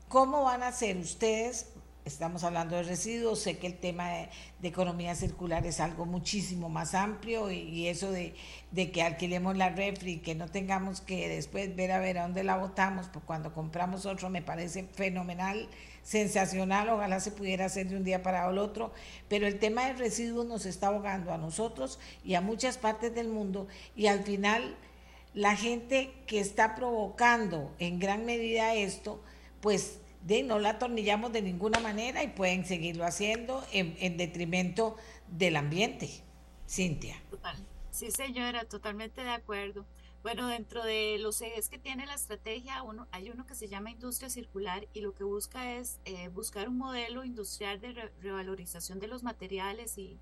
¿Cómo 0.09 0.45
van 0.45 0.63
a 0.63 0.69
hacer 0.69 0.97
ustedes? 0.97 1.71
Estamos 2.05 2.45
hablando 2.45 2.77
de 2.77 2.83
residuos, 2.83 3.41
sé 3.41 3.59
que 3.59 3.67
el 3.67 3.79
tema 3.79 4.11
de, 4.11 4.29
economía 4.63 5.15
circular 5.15 5.67
es 5.67 5.81
algo 5.81 6.05
muchísimo 6.05 6.69
más 6.69 6.95
amplio 6.95 7.51
y, 7.51 7.61
y 7.61 7.89
eso 7.89 8.11
de, 8.11 8.35
de, 8.71 8.91
que 8.91 9.03
alquilemos 9.03 9.57
la 9.57 9.71
refri, 9.71 10.19
que 10.19 10.35
no 10.35 10.49
tengamos 10.49 11.01
que 11.01 11.29
después 11.29 11.75
ver 11.75 11.93
a 11.93 12.01
ver 12.01 12.19
a 12.19 12.23
dónde 12.23 12.45
la 12.45 12.57
botamos, 12.57 13.09
pues 13.09 13.25
cuando 13.25 13.55
compramos 13.55 14.05
otro 14.05 14.29
me 14.29 14.43
parece 14.43 14.85
fenomenal, 14.85 15.69
sensacional, 16.05 16.91
ojalá 16.91 17.19
se 17.19 17.33
pudiera 17.33 17.65
hacer 17.65 17.89
de 17.89 17.97
un 17.97 18.05
día 18.05 18.23
para 18.23 18.49
el 18.49 18.59
otro, 18.59 18.93
pero 19.29 19.47
el 19.49 19.59
tema 19.59 19.87
de 19.87 19.95
residuos 19.95 20.47
nos 20.47 20.67
está 20.67 20.89
ahogando 20.89 21.33
a 21.33 21.39
nosotros 21.39 21.99
y 22.23 22.35
a 22.35 22.41
muchas 22.41 22.79
partes 22.79 23.13
del 23.15 23.29
mundo 23.29 23.67
y 23.97 24.07
al 24.07 24.23
final 24.23 24.77
la 25.33 25.57
gente 25.57 26.13
que 26.27 26.39
está 26.39 26.77
provocando 26.77 27.75
en 27.79 27.99
gran 27.99 28.25
medida 28.27 28.75
esto, 28.75 29.21
pues 29.61 29.99
de, 30.23 30.43
no 30.43 30.59
la 30.59 30.71
atornillamos 30.71 31.33
de 31.33 31.43
ninguna 31.43 31.81
manera 31.81 32.23
y 32.23 32.29
pueden 32.29 32.65
seguirlo 32.65 33.05
haciendo 33.05 33.65
en, 33.73 33.97
en 33.99 34.17
detrimento 34.17 34.97
del 35.29 35.57
ambiente. 35.57 36.11
Cintia. 36.69 37.17
Sí, 37.91 38.11
señora, 38.11 38.65
totalmente 38.65 39.23
de 39.23 39.31
acuerdo. 39.31 39.87
Bueno, 40.25 40.47
dentro 40.47 40.83
de 40.83 41.19
los 41.19 41.43
ejes 41.43 41.69
que 41.69 41.79
tiene 41.79 42.07
la 42.07 42.15
estrategia, 42.15 42.83
uno, 42.83 43.07
hay 43.11 43.29
uno 43.29 43.45
que 43.45 43.55
se 43.55 43.69
llama 43.69 43.91
industria 43.91 44.31
circular 44.31 44.89
y 44.95 45.03
lo 45.03 45.15
que 45.15 45.23
busca 45.23 45.75
es 45.75 46.01
eh, 46.07 46.29
buscar 46.29 46.67
un 46.71 46.79
modelo 46.79 47.25
industrial 47.25 47.79
de 47.79 47.93
re 47.93 48.13
revalorización 48.23 49.01
de 49.01 49.07
los 49.07 49.23
materiales 49.23 49.99
y 49.99 50.19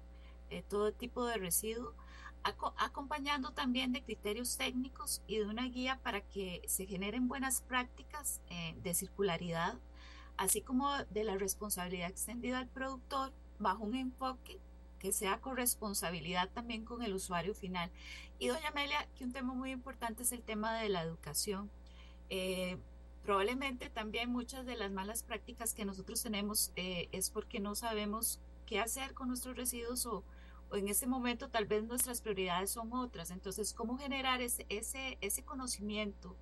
eh, 0.51 0.65
todo 0.69 0.93
tipo 0.93 1.25
de 1.25 1.37
residuos 1.37 1.95
acompañando 2.43 3.53
también 3.53 3.93
de 3.93 4.03
criterios 4.03 4.57
técnicos 4.57 5.23
y 5.29 5.37
de 5.37 5.47
una 5.47 5.69
guía 5.69 6.01
para 6.03 6.21
que 6.21 6.63
se 6.67 6.85
generen 6.87 7.29
buenas 7.29 7.61
prácticas 7.61 8.41
eh, 8.51 8.75
de 8.83 8.95
circularidad, 8.95 9.79
así 10.37 10.63
como 10.63 10.91
de 11.11 11.23
la 11.23 11.37
responsabilidad 11.37 12.11
extendida 12.11 12.59
al 12.59 12.67
productor 12.67 13.33
bajo 13.61 13.85
un 13.85 13.95
enfoque 13.95 14.59
que 15.03 15.13
sea 15.13 15.41
corresponsabilidad 15.41 16.49
también 16.51 16.85
con 16.85 17.03
el 17.03 17.13
usuario 17.13 17.55
final. 17.57 17.91
Y 18.43 18.49
doña 18.49 18.70
Amelia, 18.70 19.07
que 19.14 19.22
un 19.22 19.32
tema 19.32 19.55
muy 19.55 19.70
importante 19.70 20.24
es 20.24 20.32
el 20.32 20.43
tema 20.43 20.74
de 20.74 20.88
la 20.88 21.03
educación. 21.03 21.70
Eh, 22.28 22.76
probablemente 23.22 23.88
también 23.88 24.30
muchas 24.30 24.66
de 24.66 24.74
las 24.74 24.90
malas 24.90 25.22
prácticas 25.22 25.74
que 25.74 25.84
nosotros 25.84 26.20
tenemos 26.24 26.72
eh, 26.74 27.09
es 27.12 27.30
porque 27.30 27.61
no 27.61 27.76
sabemos 27.76 28.40
qué 28.66 28.80
hacer 28.80 29.14
con 29.14 29.28
nuestros 29.28 29.57
residuos 29.57 30.07
o, 30.07 30.24
en 30.72 30.88
ese 30.88 31.07
momento 31.07 31.51
tal 31.51 31.66
vez 31.66 31.84
nuestras 31.84 32.20
prioridades 32.20 32.72
son 32.72 32.93
otras. 32.93 33.30
Entonces, 33.30 33.72
¿cómo 33.72 33.97
generar 33.97 34.43
ese, 34.43 34.66
ese, 34.70 35.18
ese 35.20 35.45
conocimiento, 35.45 36.34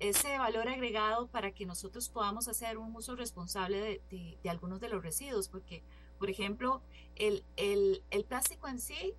ese 0.00 0.38
valor 0.38 0.68
agregado 0.68 1.28
para 1.28 1.52
que 1.52 1.64
nosotros 1.64 2.08
podamos 2.08 2.48
hacer 2.48 2.76
un 2.76 2.92
uso 2.96 3.14
responsable 3.14 3.78
de, 3.78 4.02
de, 4.10 4.36
de 4.42 4.50
algunos 4.50 4.80
de 4.80 4.88
los 4.88 5.00
residuos? 5.00 5.48
Porque, 5.48 5.84
por 6.18 6.28
ejemplo, 6.28 6.82
el, 7.14 7.44
el, 7.54 8.02
el 8.10 8.24
plástico 8.24 8.66
en 8.66 8.80
sí, 8.80 9.14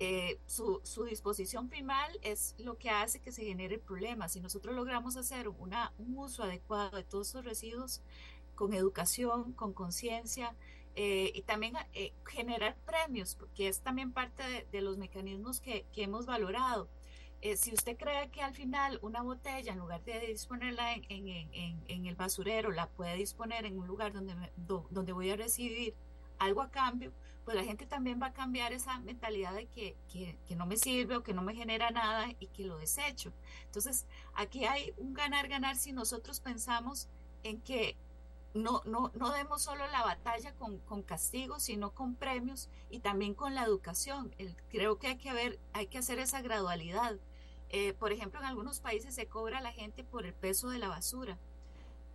eh, 0.00 0.38
su, 0.46 0.80
disposición 1.08 1.68
primal 1.68 2.10
es 2.22 2.54
lo 2.58 2.78
que 2.78 2.90
hace 2.90 3.20
que 3.20 3.32
se 3.32 3.44
genere 3.44 3.76
el 3.76 3.80
problema. 3.80 4.28
Si 4.28 4.40
nosotros 4.40 4.74
logramos 4.74 5.16
hacer 5.16 5.48
un 5.48 5.72
uso 6.16 6.44
adecuado 6.44 6.96
de 6.96 7.04
todos 7.04 7.28
estos 7.28 7.44
residuos 7.44 8.02
con 8.54 8.74
educación, 8.74 9.52
con 9.52 9.72
conciencia, 9.72 10.54
eh, 11.00 11.30
y 11.32 11.42
también 11.42 11.74
eh, 11.94 12.12
generar 12.26 12.76
premios, 12.84 13.36
porque 13.36 13.68
es 13.68 13.80
también 13.82 14.12
parte 14.12 14.66
de, 14.72 14.80
los 14.80 14.98
mecanismos 14.98 15.60
que, 15.60 15.86
hemos 15.94 16.26
valorado. 16.26 16.88
Eh, 17.40 17.56
si 17.56 17.72
usted 17.72 17.96
cree 17.96 18.30
que 18.30 18.42
al 18.42 18.52
final 18.52 18.98
una 19.00 19.22
botella, 19.22 19.72
en 19.72 19.78
lugar 19.78 20.02
de 20.02 20.18
disponerla 20.26 20.94
en, 20.94 22.06
el 22.06 22.16
basurero, 22.16 22.72
la 22.72 22.88
puede 22.88 23.14
disponer 23.14 23.64
en 23.64 23.78
un 23.78 23.86
lugar 23.86 24.12
donde, 24.12 24.34
donde 24.90 25.12
voy 25.12 25.30
a 25.30 25.36
recibir 25.36 25.94
algo 26.38 26.62
a 26.62 26.70
cambio, 26.70 27.12
pues 27.44 27.56
la 27.56 27.64
gente 27.64 27.86
también 27.86 28.20
va 28.20 28.26
a 28.26 28.32
cambiar 28.32 28.72
esa 28.72 28.98
mentalidad 29.00 29.54
de 29.54 29.66
que, 29.66 29.96
que, 30.12 30.38
que, 30.46 30.54
no 30.54 30.66
me 30.66 30.76
sirve 30.76 31.16
o 31.16 31.22
que 31.22 31.32
no 31.32 31.42
me 31.42 31.54
genera 31.54 31.90
nada 31.90 32.28
y 32.38 32.46
que 32.48 32.64
lo 32.64 32.76
desecho. 32.78 33.32
Entonces, 33.64 34.06
aquí 34.34 34.64
hay 34.66 34.92
un 34.98 35.14
ganar-ganar 35.14 35.76
si 35.76 35.92
nosotros 35.92 36.40
pensamos 36.40 37.08
en 37.42 37.60
que 37.60 37.96
no, 38.54 38.82
no, 38.84 39.10
no 39.14 39.30
demos 39.30 39.62
solo 39.62 39.86
la 39.88 40.02
batalla 40.02 40.52
con, 40.54 40.78
con 40.80 41.02
castigos, 41.02 41.62
sino 41.62 41.94
con 41.94 42.14
premios 42.14 42.68
y 42.90 43.00
también 43.00 43.34
con 43.34 43.54
la 43.54 43.64
educación. 43.64 44.34
El, 44.38 44.56
creo 44.68 44.98
que 44.98 45.08
hay 45.08 45.16
que, 45.16 45.32
ver, 45.32 45.58
hay 45.72 45.86
que 45.86 45.98
hacer 45.98 46.18
esa 46.18 46.42
gradualidad. 46.42 47.16
Eh, 47.70 47.92
por 47.94 48.12
ejemplo, 48.12 48.40
en 48.40 48.46
algunos 48.46 48.80
países 48.80 49.14
se 49.14 49.26
cobra 49.26 49.58
a 49.58 49.62
la 49.62 49.72
gente 49.72 50.04
por 50.04 50.24
el 50.24 50.34
peso 50.34 50.70
de 50.70 50.78
la 50.78 50.88
basura. 50.88 51.38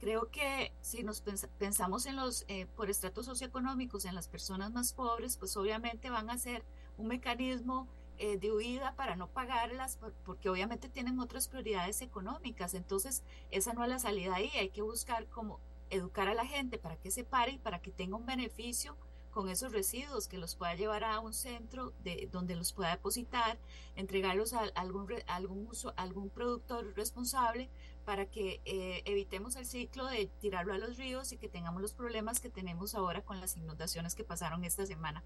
Creo 0.04 0.30
que 0.30 0.74
si 0.82 1.02
nos 1.02 1.22
pens 1.22 1.48
pensamos 1.58 2.06
en 2.08 2.18
los, 2.18 2.44
eh, 2.50 2.66
por 2.76 2.90
estratos 2.90 3.26
socioeconómicos, 3.26 4.04
en 4.04 4.16
las 4.16 4.28
personas 4.28 4.70
más 4.74 4.92
pobres, 4.92 5.38
pues 5.38 5.56
obviamente 5.56 6.10
van 6.10 6.30
a 6.30 6.38
ser 6.38 6.66
un 6.98 7.08
mecanismo 7.08 7.88
eh, 8.18 8.38
de 8.38 8.52
huida 8.52 8.98
para 8.98 9.16
no 9.16 9.30
pagarlas, 9.30 9.96
por, 9.96 10.12
porque 10.26 10.50
obviamente 10.50 10.90
tienen 10.90 11.22
otras 11.22 11.48
prioridades 11.48 12.02
económicas. 12.02 12.74
Entonces, 12.74 13.24
esa 13.50 13.72
no 13.72 13.82
es 13.86 13.90
la 13.90 13.98
salida 13.98 14.36
ahí. 14.36 14.52
Hay 14.60 14.72
que 14.72 14.82
buscar 14.82 15.26
como 15.28 15.62
educar 15.90 16.28
a 16.28 16.34
la 16.34 16.46
gente 16.46 16.78
para 16.78 16.98
que 16.98 17.10
se 17.10 17.24
pare 17.24 17.54
y 17.54 17.58
para 17.58 17.80
que 17.80 17.92
tenga 17.92 18.18
un 18.18 18.26
beneficio 18.26 18.98
con 19.32 19.50
esos 19.50 19.72
residuos, 19.72 20.28
que 20.28 20.38
los 20.38 20.56
pueda 20.56 20.76
llevar 20.76 21.04
a 21.06 21.20
un 21.20 21.34
centro 21.34 21.94
de, 22.04 22.30
donde 22.30 22.56
los 22.56 22.72
pueda 22.72 22.92
depositar, 22.92 23.58
entregarlos 23.96 24.54
a 24.54 24.66
algún, 24.76 25.08
algún, 25.28 25.68
uso, 25.68 25.94
algún 25.96 26.30
productor 26.30 26.94
responsable 26.96 27.70
para 28.06 28.26
que 28.26 28.62
eh, 28.66 29.02
evitemos 29.06 29.56
el 29.56 29.66
ciclo 29.66 30.06
de 30.08 30.28
tirarlo 30.40 30.74
a 30.74 30.78
los 30.78 30.98
ríos 30.98 31.32
y 31.32 31.38
que 31.38 31.50
tengamos 31.50 31.82
los 31.82 31.94
problemas 31.94 32.40
que 32.40 32.50
tenemos 32.50 32.96
ahora 32.96 33.22
con 33.22 33.40
las 33.40 33.56
inundaciones 33.58 34.16
que 34.16 34.24
pasaron 34.24 34.64
esta 34.64 34.86
semana. 34.86 35.24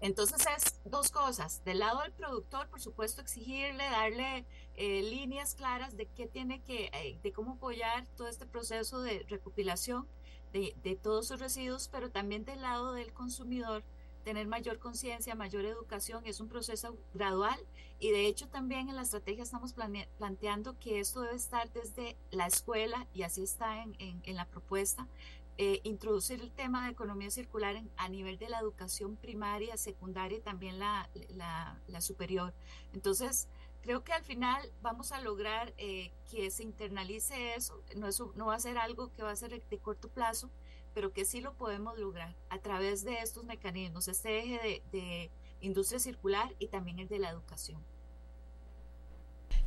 Entonces 0.00 0.46
es 0.56 0.80
dos 0.84 1.10
cosas. 1.10 1.64
Del 1.64 1.80
lado 1.80 2.02
del 2.02 2.12
productor, 2.12 2.68
por 2.68 2.80
supuesto, 2.80 3.20
exigirle, 3.20 3.84
darle 3.84 4.44
eh, 4.76 5.02
líneas 5.02 5.54
claras 5.54 5.96
de 5.96 6.06
qué 6.06 6.26
tiene 6.26 6.62
que, 6.62 6.90
eh, 6.92 7.18
de 7.22 7.32
cómo 7.32 7.54
apoyar 7.54 8.06
todo 8.16 8.28
este 8.28 8.46
proceso 8.46 9.00
de 9.00 9.24
recopilación 9.28 10.06
de, 10.52 10.74
de 10.84 10.94
todos 10.94 11.28
sus 11.28 11.40
residuos, 11.40 11.88
pero 11.88 12.10
también 12.10 12.44
del 12.44 12.62
lado 12.62 12.92
del 12.92 13.12
consumidor, 13.12 13.82
tener 14.24 14.46
mayor 14.46 14.78
conciencia, 14.78 15.34
mayor 15.34 15.64
educación, 15.64 16.24
es 16.26 16.40
un 16.40 16.48
proceso 16.48 16.96
gradual 17.12 17.58
y 17.98 18.10
de 18.10 18.26
hecho 18.26 18.48
también 18.48 18.88
en 18.88 18.96
la 18.96 19.02
estrategia 19.02 19.42
estamos 19.42 19.74
planteando 20.18 20.78
que 20.78 21.00
esto 21.00 21.20
debe 21.22 21.36
estar 21.36 21.72
desde 21.72 22.16
la 22.30 22.46
escuela 22.46 23.06
y 23.12 23.22
así 23.22 23.42
está 23.42 23.82
en, 23.82 23.96
en, 23.98 24.20
en 24.24 24.36
la 24.36 24.46
propuesta, 24.46 25.08
eh, 25.60 25.80
introducir 25.82 26.40
el 26.40 26.52
tema 26.52 26.84
de 26.84 26.92
economía 26.92 27.32
circular 27.32 27.82
a 27.96 28.08
nivel 28.08 28.38
de 28.38 28.48
la 28.48 28.60
educación 28.60 29.16
primaria, 29.16 29.76
secundaria 29.76 30.38
y 30.38 30.40
también 30.40 30.78
la, 30.78 31.10
la, 31.88 32.00
superior. 32.00 32.54
Entonces, 32.92 33.48
creo 33.82 34.04
que 34.04 34.12
al 34.12 34.22
final 34.22 34.72
vamos 34.82 35.10
a 35.10 35.20
lograr 35.20 35.74
eh, 35.76 36.12
que 36.30 36.52
se 36.52 36.62
internalice 36.62 37.56
eso. 37.56 37.82
No, 37.96 38.06
eso. 38.06 38.32
no 38.36 38.46
va 38.46 38.54
a 38.54 38.60
ser 38.60 38.78
algo 38.78 39.12
que 39.12 39.24
va 39.24 39.32
a 39.32 39.36
ser 39.36 39.60
de 39.60 39.78
corto 39.78 40.08
plazo, 40.08 40.48
pero 40.94 41.12
que 41.12 41.24
sí 41.24 41.40
lo 41.40 41.54
podemos 41.54 41.98
lograr 41.98 42.36
a 42.50 42.60
través 42.60 43.02
de 43.02 43.18
estos 43.18 43.42
mecanismos, 43.42 44.06
este 44.06 44.38
eje 44.38 44.82
de, 44.92 44.96
de 44.96 45.30
industria 45.60 46.00
circular 46.00 46.54
y 46.58 46.68
también 46.68 46.98
el 46.98 47.08
de 47.08 47.18
la 47.18 47.30
educación. 47.30 47.82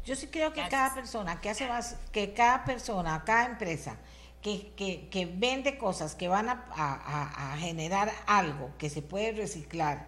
Yo 0.04 0.16
sí 0.16 0.28
creo 0.28 0.52
que 0.52 0.68
cada 0.68 0.94
persona 0.94 1.40
que 1.42 1.50
hace 1.50 1.68
que 2.12 2.34
cada 2.34 2.64
persona, 2.66 3.24
cada 3.24 3.46
empresa 3.46 4.00
que, 4.42 5.36
vende 5.38 5.78
cosas 5.78 6.16
que 6.16 6.28
van 6.28 6.50
a, 6.50 7.56
generar 7.60 8.12
algo 8.26 8.72
que 8.78 8.90
se 8.90 9.02
puede 9.02 9.34
reciclar, 9.34 10.08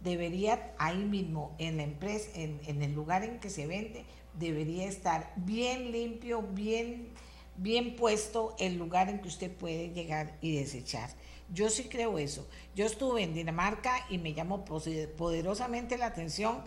debería 0.00 0.72
ahí 0.78 1.04
mismo 1.04 1.54
en 1.58 1.76
la 1.76 1.82
empresa, 1.82 2.30
en, 2.34 2.82
el 2.82 2.92
lugar 2.92 3.24
en 3.24 3.40
que 3.40 3.50
se 3.50 3.66
vende, 3.66 4.04
debería 4.34 4.86
estar 4.86 5.32
bien 5.36 5.90
limpio, 5.92 6.42
bien, 6.42 7.08
bien 7.56 7.96
puesto 7.96 8.54
el 8.58 8.78
lugar 8.78 9.08
en 9.08 9.20
que 9.20 9.28
usted 9.28 9.50
puede 9.50 9.90
llegar 9.90 10.38
y 10.40 10.56
desechar. 10.56 11.10
Yo 11.52 11.68
sí 11.68 11.84
creo 11.84 12.18
eso. 12.18 12.46
Yo 12.74 12.86
estuve 12.86 13.22
en 13.22 13.34
Dinamarca 13.34 14.06
y 14.08 14.18
me 14.18 14.34
llamó 14.34 14.64
poderosamente 14.64 15.98
la 15.98 16.06
atención 16.06 16.62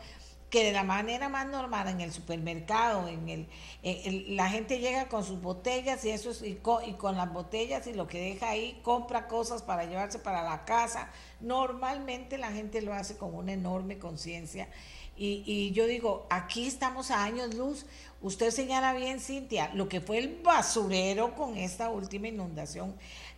que 0.49 0.63
de 0.63 0.71
la 0.71 0.83
manera 0.83 1.27
más 1.27 1.47
normal 1.47 1.87
en 1.87 2.01
el 2.01 2.13
supermercado, 2.13 3.07
en 3.07 3.47
el, 3.83 4.37
la 4.37 4.47
gente 4.49 4.79
llega 4.79 5.09
con 5.09 5.23
sus 5.23 5.41
botellas 5.41 6.05
y 6.05 6.11
eso 6.11 6.31
y, 6.45 6.55
con, 6.55 7.17
las 7.17 7.33
botellas 7.33 7.87
y 7.87 7.93
lo 7.93 8.07
que 8.07 8.21
deja 8.21 8.49
ahí 8.49 8.79
compra 8.83 9.27
cosas 9.27 9.63
para 9.63 9.85
llevarse 9.85 10.19
para 10.19 10.43
la 10.43 10.63
casa. 10.63 11.09
Normalmente 11.41 12.37
la 12.37 12.51
gente 12.51 12.81
lo 12.81 12.93
hace 12.93 13.17
con 13.17 13.35
una 13.35 13.53
enorme 13.53 13.97
conciencia 13.97 14.69
y, 15.17 15.43
y, 15.45 15.71
yo 15.71 15.87
digo, 15.87 16.27
aquí 16.29 16.67
estamos 16.67 17.09
a 17.11 17.23
años 17.23 17.53
luz. 17.55 17.85
Usted 18.21 18.51
señala 18.51 18.93
bien, 18.93 19.19
Cintia, 19.19 19.73
lo 19.73 19.89
que 19.89 19.99
fue 19.99 20.19
el 20.19 20.41
basurero 20.41 21.35
con 21.35 21.57
esta 21.57 21.89
última 21.89 22.27
inundación 22.27 22.95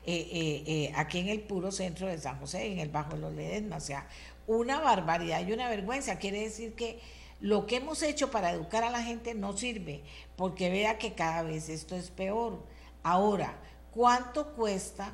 eh, 0.10 0.30
eh, 0.32 0.64
eh, 0.66 0.94
aquí 0.96 1.20
en 1.20 1.28
el 1.28 1.42
puro 1.42 1.70
centro 1.70 2.08
de 2.08 2.18
San 2.18 2.40
José, 2.40 2.72
en 2.72 2.80
el 2.80 2.88
Bajo 2.88 3.16
de 3.16 3.20
los 3.20 3.34
Ledesma. 3.34 3.76
O 3.76 3.82
sea, 3.82 4.08
una 4.48 4.80
barbaridad 4.80 5.46
y 5.46 5.52
una 5.52 5.68
vergüenza. 5.68 6.18
Quiere 6.18 6.40
decir 6.40 6.76
que 6.76 7.02
lo 7.42 7.66
que 7.66 7.76
hemos 7.76 8.02
hecho 8.02 8.32
para 8.32 8.52
educar 8.52 8.86
a 8.86 8.90
la 8.90 9.04
gente 9.04 9.34
no 9.34 9.58
sirve, 9.58 10.02
porque 10.38 10.70
vea 10.70 10.98
que 10.98 11.14
cada 11.14 11.42
vez 11.42 11.68
esto 11.68 11.98
es 11.98 12.10
peor. 12.10 12.64
Ahora, 13.04 13.58
¿cuánto 13.94 14.54
cuesta? 14.54 15.12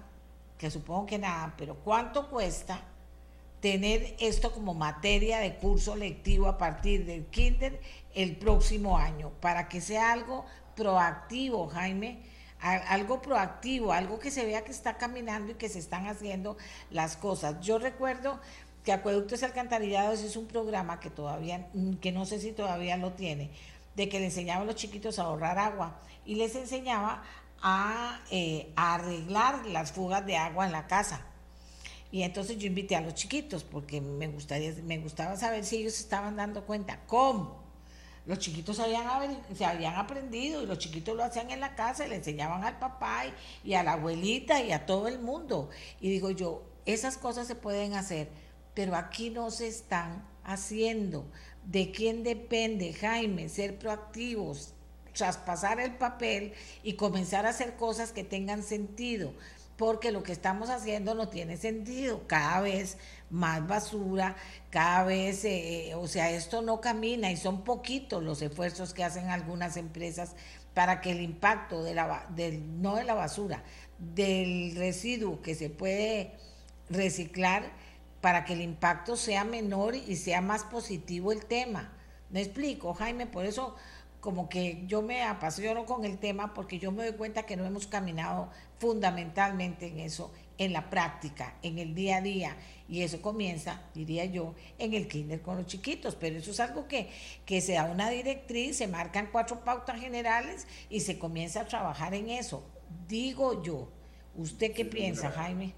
Que 0.60 0.70
supongo 0.70 1.08
que 1.08 1.18
nada, 1.18 1.56
pero 1.58 1.74
¿cuánto 1.74 2.30
cuesta 2.30 2.80
tener 3.62 4.16
esto 4.20 4.52
como 4.52 4.76
materia 4.76 5.40
de 5.40 5.56
curso 5.56 5.96
lectivo 5.96 6.48
a 6.48 6.60
partir 6.60 7.08
del 7.08 7.26
kinder 7.26 7.82
el 8.14 8.36
próximo 8.36 8.96
año? 8.96 9.32
Para 9.42 9.68
que 9.68 9.82
sea 9.82 10.12
algo 10.12 10.46
proactivo, 10.76 11.68
Jaime, 11.70 12.20
algo 12.64 13.22
proactivo, 13.22 13.92
algo 13.92 14.20
que 14.20 14.32
se 14.32 14.46
vea 14.46 14.64
que 14.64 14.72
está 14.72 14.98
caminando 14.98 15.52
y 15.52 15.56
que 15.56 15.68
se 15.68 15.80
están 15.80 16.08
haciendo 16.08 16.58
las 16.92 17.18
cosas. 17.18 17.60
Yo 17.62 17.78
recuerdo 17.78 18.40
que 18.86 18.94
Acueductos 18.94 19.42
y 19.42 19.46
Alcantarillados 19.46 20.22
es 20.22 20.38
un 20.38 20.48
programa 20.48 21.00
que 21.00 21.10
todavía, 21.10 21.68
que 22.02 22.12
no 22.12 22.26
sé 22.26 22.40
si 22.40 22.54
todavía 22.54 22.98
lo 22.98 23.14
tiene, 23.14 23.52
de 23.96 24.08
que 24.10 24.20
le 24.20 24.26
enseñaba 24.26 24.62
a 24.62 24.66
los 24.66 24.76
chiquitos 24.76 25.20
a 25.20 25.24
ahorrar 25.24 25.60
agua 25.60 26.00
y 26.26 26.36
les 26.36 26.56
enseñaba 26.56 27.24
a, 27.62 28.22
eh, 28.32 28.72
arreglar 28.76 29.66
las 29.68 29.92
fugas 29.92 30.26
de 30.26 30.38
agua 30.38 30.66
en 30.66 30.72
la 30.72 30.88
casa. 30.88 31.26
Y 32.12 32.24
entonces 32.24 32.58
yo 32.58 32.68
invité 32.68 32.96
a 32.96 33.02
los 33.02 33.16
chiquitos 33.16 33.64
porque 33.64 34.00
me, 34.00 34.28
gustaría, 34.28 34.74
me 34.84 35.00
gustaba 35.00 35.36
saber 35.36 35.66
si 35.66 35.78
ellos 35.78 36.00
estaban 36.00 36.36
dando 36.36 36.64
cuenta. 36.66 37.00
¿Cómo? 37.08 37.63
Los 38.26 38.40
chiquitos 38.40 38.78
se 38.78 39.66
habían 39.66 39.96
aprendido 39.96 40.64
y 40.64 40.66
los 40.66 40.78
chiquitos 40.78 41.16
lo 41.16 41.24
hacían 41.24 41.52
en 41.52 41.60
la 41.60 41.76
casa 41.76 42.06
y 42.06 42.10
le 42.10 42.16
enseñaban 42.16 42.64
al 42.64 42.80
papá 42.80 43.26
y, 43.26 43.70
y 43.70 43.74
a 43.74 43.84
la 43.84 43.94
abuelita 43.94 44.62
y 44.62 44.72
a 44.72 44.86
todo 44.86 45.08
el 45.08 45.20
mundo. 45.20 45.70
Y 46.00 46.10
digo 46.10 46.32
yo, 46.32 46.64
esas 46.86 47.18
cosas 47.18 47.48
se 47.48 47.56
pueden 47.56 47.94
hacer 47.94 48.30
pero 48.74 48.96
aquí 48.96 49.30
no 49.30 49.52
se 49.52 49.68
están 49.68 50.26
haciendo. 50.44 51.26
¿De 51.66 51.92
quién 51.92 52.24
depende, 52.24 52.94
Jaime? 52.94 53.50
Ser 53.50 53.78
proactivos, 53.78 54.74
traspasar 55.14 55.80
el 55.80 55.96
papel 55.96 56.54
y 56.84 56.94
comenzar 56.94 57.46
a 57.46 57.50
hacer 57.50 57.76
cosas 57.76 58.12
que 58.12 58.24
tengan 58.24 58.64
sentido, 58.64 59.34
porque 59.78 60.12
lo 60.12 60.24
que 60.24 60.32
estamos 60.32 60.70
haciendo 60.70 61.16
no 61.16 61.30
tiene 61.30 61.58
sentido. 61.58 62.28
Cada 62.28 62.62
vez 62.62 62.98
más 63.30 63.66
basura, 63.68 64.36
cada 64.70 65.04
vez, 65.04 65.44
eh, 65.46 65.90
eh, 65.90 65.96
o 65.96 66.08
sea, 66.08 66.30
esto 66.32 66.62
no 66.62 66.82
camina 66.82 67.32
y 67.32 67.38
son 67.38 67.64
poquitos 67.64 68.24
los 68.24 68.42
esfuerzos 68.42 68.94
que 68.94 69.04
hacen 69.04 69.30
algunas 69.30 69.78
empresas 69.78 70.36
para 70.74 71.02
que 71.02 71.12
el 71.12 71.22
impacto 71.22 71.84
de 71.84 71.94
la, 71.94 72.28
del, 72.36 72.82
no 72.82 72.96
de 72.96 73.04
la 73.04 73.14
basura, 73.14 73.64
del 73.98 74.76
residuo 74.76 75.42
que 75.42 75.56
se 75.56 75.70
puede 75.70 76.34
reciclar, 76.90 77.72
para 78.22 78.46
que 78.46 78.54
el 78.54 78.62
impacto 78.62 79.18
sea 79.18 79.44
menor 79.44 79.96
y 79.96 80.16
sea 80.16 80.40
más 80.40 80.64
positivo 80.64 81.32
el 81.34 81.46
tema. 81.46 81.92
¿Me 82.30 82.42
explico, 82.42 82.94
Jaime? 82.94 83.28
Por 83.28 83.46
eso 83.46 83.76
como 84.24 84.48
que 84.48 84.86
yo 84.88 85.02
me 85.02 85.22
apasiono 85.22 85.86
con 85.86 86.06
el 86.06 86.18
tema 86.18 86.54
porque 86.54 86.80
yo 86.80 86.94
me 86.94 87.04
doy 87.04 87.18
cuenta 87.18 87.44
que 87.44 87.58
no 87.58 87.66
hemos 87.66 87.88
caminado 87.88 88.50
fundamentalmente 88.80 89.88
en 89.88 90.00
eso, 90.00 90.32
en 90.58 90.72
la 90.72 90.90
práctica, 90.90 91.58
en 91.62 91.78
el 91.78 91.94
día 91.94 92.18
a 92.18 92.22
día. 92.22 92.56
Y 92.88 93.02
eso 93.02 93.22
comienza, 93.22 93.82
diría 93.94 94.24
yo, 94.24 94.56
en 94.80 94.94
el 94.94 95.10
kinder 95.10 95.42
con 95.42 95.58
los 95.58 95.66
chiquitos. 95.68 96.16
Pero 96.16 96.38
eso 96.38 96.52
es 96.52 96.62
algo 96.62 96.88
que, 96.88 97.10
que 97.46 97.60
se 97.60 97.74
da 97.74 97.84
una 97.84 98.10
directriz, 98.10 98.78
se 98.78 98.88
marcan 98.88 99.28
cuatro 99.30 99.66
pautas 99.66 100.00
generales 100.00 100.68
y 100.90 101.02
se 101.02 101.20
comienza 101.20 101.60
a 101.60 101.68
trabajar 101.68 102.14
en 102.14 102.30
eso. 102.30 102.64
Digo 103.10 103.62
yo. 103.62 103.92
¿Usted 104.36 104.72
qué 104.72 104.86
piensa, 104.86 105.32
Jaime? 105.32 105.76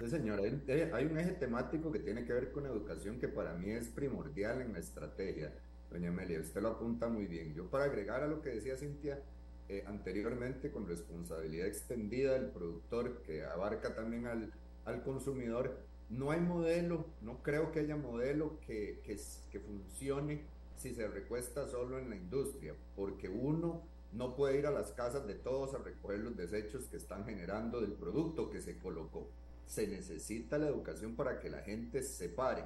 Sí, 0.00 0.10
señora, 0.10 0.42
eh, 0.44 0.90
hay 0.92 1.04
un 1.04 1.16
eje 1.16 1.30
temático 1.30 1.92
que 1.92 2.00
tiene 2.00 2.24
que 2.24 2.32
ver 2.32 2.50
con 2.50 2.66
educación 2.66 3.20
que 3.20 3.28
para 3.28 3.54
mí 3.54 3.70
es 3.70 3.86
primordial 3.86 4.62
en 4.62 4.72
la 4.72 4.80
estrategia. 4.80 5.52
Doña 5.94 6.08
Amelia, 6.08 6.40
usted 6.40 6.60
lo 6.60 6.70
apunta 6.70 7.08
muy 7.08 7.26
bien. 7.26 7.54
Yo 7.54 7.70
para 7.70 7.84
agregar 7.84 8.24
a 8.24 8.26
lo 8.26 8.42
que 8.42 8.50
decía 8.50 8.76
Cintia 8.76 9.22
eh, 9.68 9.84
anteriormente 9.86 10.72
con 10.72 10.88
responsabilidad 10.88 11.68
extendida 11.68 12.32
del 12.32 12.50
productor 12.50 13.22
que 13.22 13.44
abarca 13.44 13.94
también 13.94 14.26
al, 14.26 14.52
al 14.86 15.04
consumidor, 15.04 15.78
no 16.10 16.32
hay 16.32 16.40
modelo, 16.40 17.06
no 17.22 17.44
creo 17.44 17.70
que 17.70 17.78
haya 17.78 17.94
modelo 17.94 18.58
que, 18.66 19.02
que, 19.04 19.16
que 19.52 19.60
funcione 19.60 20.42
si 20.74 20.96
se 20.96 21.06
recuesta 21.06 21.68
solo 21.68 22.00
en 22.00 22.10
la 22.10 22.16
industria, 22.16 22.74
porque 22.96 23.28
uno 23.28 23.82
no 24.12 24.34
puede 24.34 24.58
ir 24.58 24.66
a 24.66 24.72
las 24.72 24.90
casas 24.90 25.28
de 25.28 25.36
todos 25.36 25.74
a 25.74 25.78
recoger 25.78 26.18
los 26.18 26.36
desechos 26.36 26.86
que 26.88 26.96
están 26.96 27.24
generando 27.24 27.80
del 27.80 27.92
producto 27.92 28.50
que 28.50 28.60
se 28.60 28.78
colocó 28.78 29.28
se 29.66 29.86
necesita 29.86 30.58
la 30.58 30.68
educación 30.68 31.16
para 31.16 31.38
que 31.38 31.50
la 31.50 31.62
gente 31.62 32.02
se 32.02 32.28
separe 32.28 32.64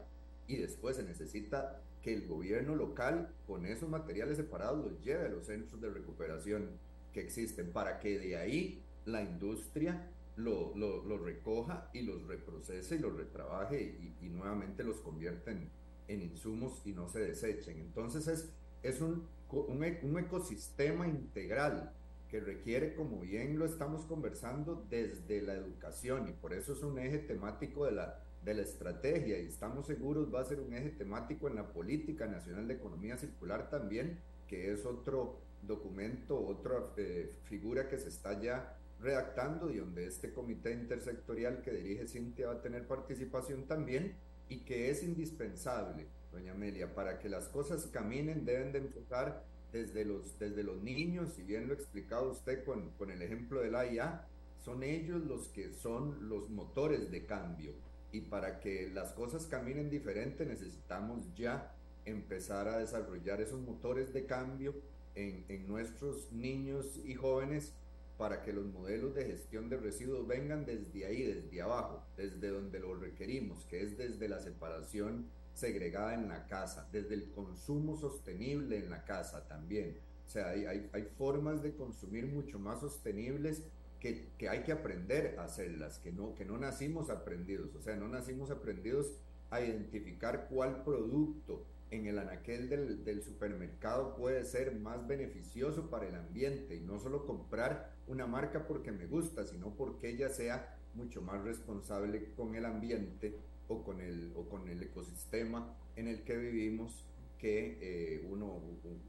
y 0.49 0.57
después 0.57 0.97
se 0.97 1.05
necesita 1.05 1.83
que 2.03 2.15
el 2.15 2.27
gobierno 2.27 2.75
local 2.75 3.33
con 3.47 3.67
esos 3.67 3.89
materiales 3.89 4.39
separados 4.39 4.85
los 4.85 5.05
lleve 5.05 5.27
a 5.27 5.29
los 5.29 5.47
centros 5.47 5.81
de 5.81 5.91
recuperación 5.91 6.71
que 7.13 7.21
existen 7.21 7.71
para 7.71 8.01
que 8.01 8.19
de 8.19 8.37
ahí 8.37 8.83
la 9.05 9.23
industria 9.23 10.11
lo, 10.37 10.75
lo, 10.77 11.19
recoja 11.19 11.91
y 11.93 12.03
los 12.03 12.27
reprocese 12.27 12.97
y 12.97 12.99
los 13.01 13.17
retrabaje 13.17 14.15
y, 14.21 14.29
nuevamente 14.29 14.85
los 14.85 15.01
convierta 15.01 15.51
en, 15.51 16.23
insumos 16.23 16.81
y 16.85 16.93
no 16.93 17.09
se 17.09 17.21
desechen. 17.21 17.81
Entonces 17.81 18.29
es, 18.29 18.53
es 18.83 19.01
un, 19.01 19.27
un, 19.51 19.85
un 20.03 20.19
ecosistema 20.19 21.09
integral 21.09 21.93
que 22.29 22.41
requiere, 22.41 22.95
como 22.95 23.21
bien 23.21 23.59
lo 23.59 23.65
estamos 23.65 24.05
conversando, 24.05 24.87
desde 24.89 25.43
la 25.43 25.55
educación 25.55 26.29
y 26.29 26.33
por 26.33 26.53
eso 26.53 26.73
es 26.73 26.83
un 26.83 26.99
eje 26.99 27.19
temático 27.19 27.85
de 27.85 27.93
la, 27.93 28.23
de 28.43 28.55
la 28.55 28.63
estrategia 28.63 29.39
y 29.39 29.47
estamos 29.47 29.87
seguros 29.87 30.33
va 30.33 30.41
a 30.41 30.45
ser 30.45 30.61
un 30.61 30.73
eje 30.73 30.91
temático 30.91 31.49
en 31.49 31.57
la 31.57 31.73
Política 31.73 32.27
Nacional 32.27 32.69
de 32.69 32.75
Economía 32.75 33.17
Circular 33.17 33.69
también, 33.69 34.21
que 34.47 34.73
es 34.73 34.87
otro 34.87 35.41
documento, 35.63 36.41
otra 36.47 36.93
eh, 36.97 37.31
figura 37.45 37.89
que 37.89 37.99
se 37.99 38.09
está 38.09 38.41
ya 38.41 38.79
redactando 39.01 39.71
y 39.71 39.79
donde 39.79 40.07
este 40.07 40.33
comité 40.33 40.73
intersectorial 40.73 41.63
que 41.63 41.73
dirige 41.73 42.07
Cintia 42.07 42.49
va 42.49 42.55
a 42.55 42.63
tener 42.63 42.87
participación 42.87 43.67
también 43.67 44.17
y 44.49 44.61
que 44.61 44.91
es 44.91 45.03
indispensable, 45.03 46.07
doña 46.33 46.53
Amelia, 46.53 46.95
para 46.95 47.19
que 47.19 47.29
las 47.29 47.49
cosas 47.49 47.87
caminen 47.87 48.45
deben 48.45 48.73
de 48.73 48.79
empezar 48.79 49.45
desde 49.73 50.05
los, 50.05 50.39
desde 50.39 50.63
los 50.63 50.83
niños, 50.83 51.35
si 51.35 51.43
bien 51.43 51.69
lo 51.69 51.75
ha 51.75 51.77
explicado 51.77 52.31
usted 52.31 52.65
con, 52.65 52.91
con 52.93 53.11
el 53.11 53.21
ejemplo 53.21 53.61
del 53.61 53.75
AIA, 53.75 54.27
son 54.57 54.83
ellos 54.83 55.23
los 55.25 55.49
que 55.49 55.73
son 55.73 56.29
los 56.29 56.49
motores 56.49 57.11
de 57.11 57.27
cambio. 57.27 57.73
Y 58.13 58.23
para 58.23 58.61
que 58.61 58.91
las 58.93 59.13
cosas 59.13 59.47
caminen 59.47 59.91
diferente 59.91 60.47
necesitamos 60.47 61.35
ya 61.35 61.75
empezar 62.05 62.69
a 62.69 62.79
desarrollar 62.79 63.41
esos 63.41 63.61
motores 63.61 64.13
de 64.13 64.25
cambio 64.25 64.75
en, 65.15 65.45
en 65.49 65.69
nuestros 65.69 66.33
niños 66.33 66.99
y 67.05 67.15
jóvenes 67.15 67.75
para 68.19 68.43
que 68.43 68.53
los 68.53 68.67
modelos 68.67 69.15
de 69.15 69.27
gestión 69.27 69.69
de 69.69 69.77
residuos 69.77 70.27
vengan 70.27 70.67
desde 70.67 71.07
ahí, 71.07 71.23
desde 71.23 71.63
abajo, 71.63 72.05
desde 72.17 72.49
donde 72.49 72.81
lo 72.81 72.95
requerimos, 72.97 73.65
que 73.67 73.83
es 73.83 73.97
desde 73.97 74.29
la 74.29 74.41
separación 74.41 75.27
segregada 75.55 76.15
en 76.15 76.29
la 76.29 76.47
casa, 76.47 76.89
desde 76.93 77.15
el 77.15 77.31
consumo 77.31 77.97
sostenible 77.97 78.79
en 78.79 78.91
la 78.91 79.05
casa 79.05 79.47
también. 79.47 79.99
O 80.27 80.31
sea, 80.31 80.51
hay, 80.51 80.67
hay, 80.67 80.91
hay 80.93 81.05
formas 81.17 81.63
de 81.63 81.75
consumir 81.75 82.27
mucho 82.27 82.59
más 82.59 82.81
sostenibles 82.81 83.63
que, 84.01 84.29
que, 84.39 84.49
hay 84.49 84.63
que 84.63 84.73
aprender 84.73 85.37
a 85.39 85.45
hacerlas, 85.45 85.99
que 85.99 86.13
no, 86.13 86.35
que 86.35 86.45
no 86.45 86.59
nacimos 86.59 87.11
aprendidos, 87.11 87.75
o 87.75 87.81
sea, 87.81 87.97
no 87.97 88.09
nacimos 88.09 88.51
aprendidos 88.51 89.13
a 89.51 89.61
identificar 89.61 90.49
cuál 90.49 90.85
producto 90.85 91.65
en 91.91 92.07
el 92.07 92.19
anaquel 92.19 92.69
del, 92.69 93.05
del, 93.05 93.23
supermercado 93.23 94.15
puede 94.15 94.45
ser 94.45 94.79
más 94.79 95.07
beneficioso 95.07 95.89
para 95.89 96.07
el 96.07 96.15
ambiente. 96.15 96.77
Y 96.77 96.81
no 96.81 96.99
solo 96.99 97.25
comprar 97.25 97.95
una 98.07 98.27
marca 98.27 98.67
porque 98.67 98.93
me 98.93 99.07
gusta, 99.07 99.47
sino 99.47 99.75
porque 99.75 100.11
ella 100.11 100.29
sea 100.29 100.77
mucho 100.95 101.23
más 101.23 101.43
responsable 101.43 102.33
con 102.35 102.55
el 102.55 102.67
ambiente 102.67 103.37
o 103.69 103.83
con 103.85 104.01
el, 104.01 104.33
o 104.37 104.49
con 104.49 104.69
el 104.69 104.83
ecosistema 104.83 105.75
en 105.97 106.09
el 106.09 106.25
que 106.25 106.37
vivimos 106.37 107.05
que 107.39 107.79
eh, 107.81 108.27
uno, 108.29 108.61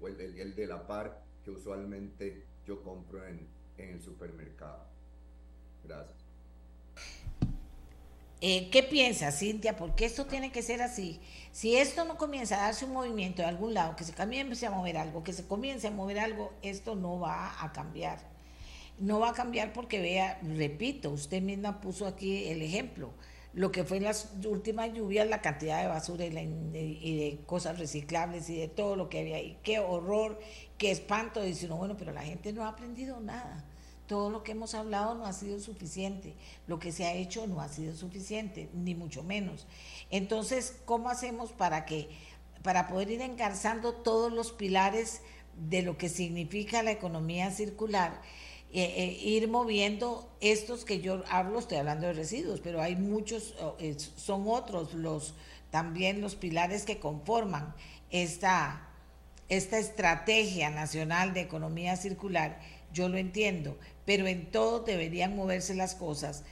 el, 0.08 0.40
el, 0.40 0.56
de 0.56 0.68
la 0.68 0.86
par 0.86 1.24
que 1.44 1.52
usualmente 1.52 2.46
yo 2.66 2.84
compro 2.84 3.26
en, 3.26 3.48
en 3.84 3.96
el 3.96 4.02
supermercado. 4.02 4.86
Gracias. 5.84 6.20
Eh, 8.42 8.70
¿Qué 8.72 8.84
piensa, 8.84 9.32
Cintia? 9.32 9.76
Porque 9.76 10.06
esto 10.06 10.26
tiene 10.26 10.52
que 10.52 10.62
ser 10.62 10.82
así. 10.82 11.20
Si 11.52 11.76
esto 11.76 12.06
no 12.06 12.18
comienza 12.18 12.56
a 12.56 12.68
darse 12.68 12.86
un 12.86 12.94
movimiento 12.94 13.42
de 13.42 13.50
algún 13.50 13.74
lado, 13.74 13.98
que 13.98 14.06
se 14.06 14.14
comience 14.14 14.66
a 14.66 14.72
mover 14.72 14.98
algo, 14.98 15.24
que 15.24 15.34
se 15.34 15.46
comience 15.46 15.88
a 15.88 15.92
mover 15.92 16.20
algo, 16.20 16.54
esto 16.62 16.96
no 16.96 17.20
va 17.20 17.62
a 17.62 17.74
cambiar. 17.74 18.20
No 18.98 19.20
va 19.20 19.32
a 19.32 19.34
cambiar 19.34 19.74
porque 19.74 20.00
vea, 20.00 20.40
repito, 20.42 21.10
usted 21.10 21.42
misma 21.42 21.82
puso 21.82 22.08
aquí 22.08 22.48
el 22.48 22.62
ejemplo, 22.62 23.12
lo 23.54 23.72
que 23.72 23.84
fue 23.84 23.98
en 23.98 24.04
las 24.04 24.32
últimas 24.46 24.94
lluvias, 24.94 25.28
la 25.28 25.42
cantidad 25.42 25.82
de 25.82 25.88
basura 25.88 26.24
y, 26.26 26.32
la, 26.32 26.42
y 26.42 27.18
de 27.18 27.40
cosas 27.46 27.78
reciclables 27.78 28.50
y 28.50 28.58
de 28.58 28.68
todo 28.70 28.96
lo 28.96 29.10
que 29.10 29.20
había 29.20 29.38
ahí. 29.38 29.58
Qué 29.64 29.80
horror, 29.80 30.40
qué 30.78 30.92
espanto. 30.92 31.42
Dice 31.42 31.66
uno, 31.66 31.78
bueno, 31.78 31.98
pero 31.98 32.14
la 32.14 32.22
gente 32.22 32.54
no 32.54 32.64
ha 32.64 32.70
aprendido 32.70 33.20
nada 33.20 33.69
todo 34.10 34.32
lo 34.32 34.42
que 34.42 34.54
hemos 34.54 34.74
hablado 34.74 35.14
no 35.14 35.28
ha 35.28 35.34
sido 35.34 35.60
suficiente, 35.60 36.34
lo 36.66 36.80
que 36.80 36.92
se 36.92 37.06
ha 37.06 37.14
hecho 37.14 37.46
no 37.46 37.62
ha 37.62 37.70
sido 37.70 37.96
suficiente, 37.96 38.68
ni 38.74 38.96
mucho 38.96 39.22
menos. 39.22 39.68
Entonces, 40.10 40.78
¿cómo 40.86 41.12
hacemos 41.12 41.52
para 41.52 41.86
que 41.86 42.10
para 42.64 42.88
poder 42.88 43.12
ir 43.12 43.22
engarzando 43.22 43.94
todos 43.94 44.34
los 44.34 44.52
pilares 44.52 45.22
de 45.70 45.84
lo 45.84 45.96
que 46.00 46.10
significa 46.10 46.82
la 46.82 46.90
economía 46.90 47.52
circular? 47.52 48.20
Eh, 48.74 48.84
eh, 48.98 49.18
ir 49.22 49.48
moviendo 49.48 50.28
estos 50.42 50.86
que 50.86 51.02
yo 51.02 51.24
hablo, 51.30 51.60
estoy 51.60 51.78
hablando 51.78 52.08
de 52.08 52.14
residuos, 52.14 52.62
pero 52.62 52.82
hay 52.82 52.96
muchos, 52.96 53.54
son 54.16 54.46
otros 54.48 54.96
los 54.96 55.36
también 55.70 56.20
los 56.20 56.34
pilares 56.34 56.84
que 56.84 56.98
conforman 57.00 57.76
esta, 58.10 58.88
esta 59.50 59.78
estrategia 59.78 60.72
nacional 60.72 61.36
de 61.36 61.42
economía 61.42 61.96
circular, 61.96 62.60
yo 62.92 63.08
lo 63.08 63.18
entiendo, 63.18 63.78
pero 64.10 64.26
en 64.26 64.50
todo 64.50 64.80
deberían 64.80 65.36
moverse 65.36 65.76
las 65.76 65.94
cosas. 65.94 66.44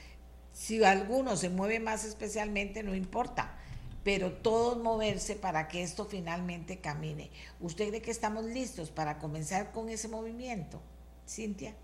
Si 0.52 0.84
alguno 0.84 1.36
se 1.36 1.48
mueve 1.48 1.80
más 1.80 2.04
especialmente, 2.04 2.84
no 2.84 2.94
importa, 2.94 3.58
pero 4.04 4.32
todos 4.32 4.78
moverse 4.78 5.34
para 5.34 5.66
que 5.66 5.82
esto 5.82 6.04
finalmente 6.04 6.78
camine. 6.78 7.32
¿Usted 7.58 7.88
cree 7.88 8.00
que 8.00 8.12
estamos 8.12 8.44
listos 8.44 8.92
para 8.92 9.18
comenzar 9.18 9.72
con 9.72 9.88
ese 9.88 10.06
movimiento? 10.06 10.80
Cintia. 11.28 11.74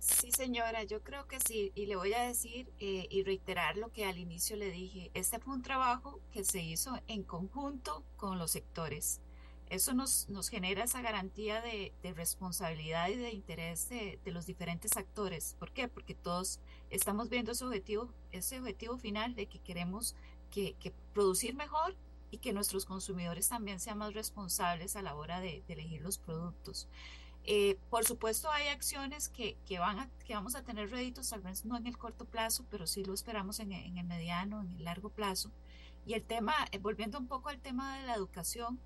Sí, 0.00 0.32
señora, 0.32 0.82
yo 0.82 1.04
creo 1.04 1.28
que 1.28 1.38
sí. 1.38 1.70
Y 1.76 1.86
le 1.86 1.94
voy 1.94 2.12
a 2.12 2.22
decir 2.22 2.68
eh, 2.80 3.06
y 3.08 3.22
reiterar 3.22 3.76
lo 3.76 3.92
que 3.92 4.06
al 4.06 4.18
inicio 4.18 4.56
le 4.56 4.72
dije. 4.72 5.12
Este 5.14 5.38
fue 5.38 5.54
un 5.54 5.62
trabajo 5.62 6.18
que 6.32 6.42
se 6.42 6.60
hizo 6.60 6.98
en 7.06 7.22
conjunto 7.22 8.02
con 8.16 8.40
los 8.40 8.50
sectores. 8.50 9.20
Eso 9.68 9.94
nos, 9.94 10.28
nos 10.28 10.48
genera 10.48 10.84
esa 10.84 11.02
garantía 11.02 11.60
de, 11.60 11.92
de 12.02 12.14
responsabilidad 12.14 13.08
y 13.08 13.16
de 13.16 13.32
interés 13.32 13.88
de, 13.88 14.20
los 14.26 14.46
diferentes 14.46 14.96
actores. 14.96 15.56
¿Por 15.58 15.72
qué? 15.72 15.88
Porque 15.88 16.14
todos 16.14 16.60
estamos 16.90 17.28
viendo 17.28 17.52
ese 17.52 17.64
objetivo, 17.64 18.08
ese 18.30 18.60
objetivo 18.60 18.96
final 18.96 19.34
de 19.34 19.46
que 19.46 19.58
queremos 19.58 20.14
que, 20.50 20.76
producir 21.12 21.54
mejor 21.54 21.96
y 22.30 22.38
que 22.38 22.52
nuestros 22.52 22.86
consumidores 22.86 23.48
también 23.48 23.80
sean 23.80 23.98
más 23.98 24.14
responsables 24.14 24.94
a 24.94 25.02
la 25.02 25.14
hora 25.16 25.40
de, 25.40 25.62
de 25.66 25.74
elegir 25.74 26.00
los 26.00 26.18
productos. 26.18 26.88
Eh, 27.48 27.78
por 27.90 28.04
supuesto, 28.04 28.50
hay 28.50 28.68
acciones 28.68 29.28
que, 29.28 29.56
que, 29.66 29.78
van 29.78 30.00
a, 30.00 30.10
que 30.26 30.34
vamos 30.34 30.56
a 30.56 30.62
tener 30.62 30.90
réditos, 30.90 31.30
tal 31.30 31.42
vez 31.42 31.64
no 31.64 31.76
en 31.76 31.86
el 31.86 31.96
corto 31.96 32.24
plazo, 32.24 32.64
pero 32.70 32.88
sí 32.88 33.04
lo 33.04 33.14
esperamos 33.14 33.60
en, 33.60 33.72
en 33.72 33.98
el 33.98 34.04
mediano, 34.04 34.62
en 34.62 34.72
el 34.72 34.84
largo 34.84 35.10
plazo. 35.10 35.52
Y 36.06 36.14
el 36.14 36.24
tema, 36.24 36.54
eh, 36.72 36.78
volviendo 36.78 37.18
un 37.18 37.28
poco 37.28 37.48
al 37.48 37.60
tema 37.60 37.98
de 37.98 38.06
la 38.06 38.14
educación, 38.14 38.80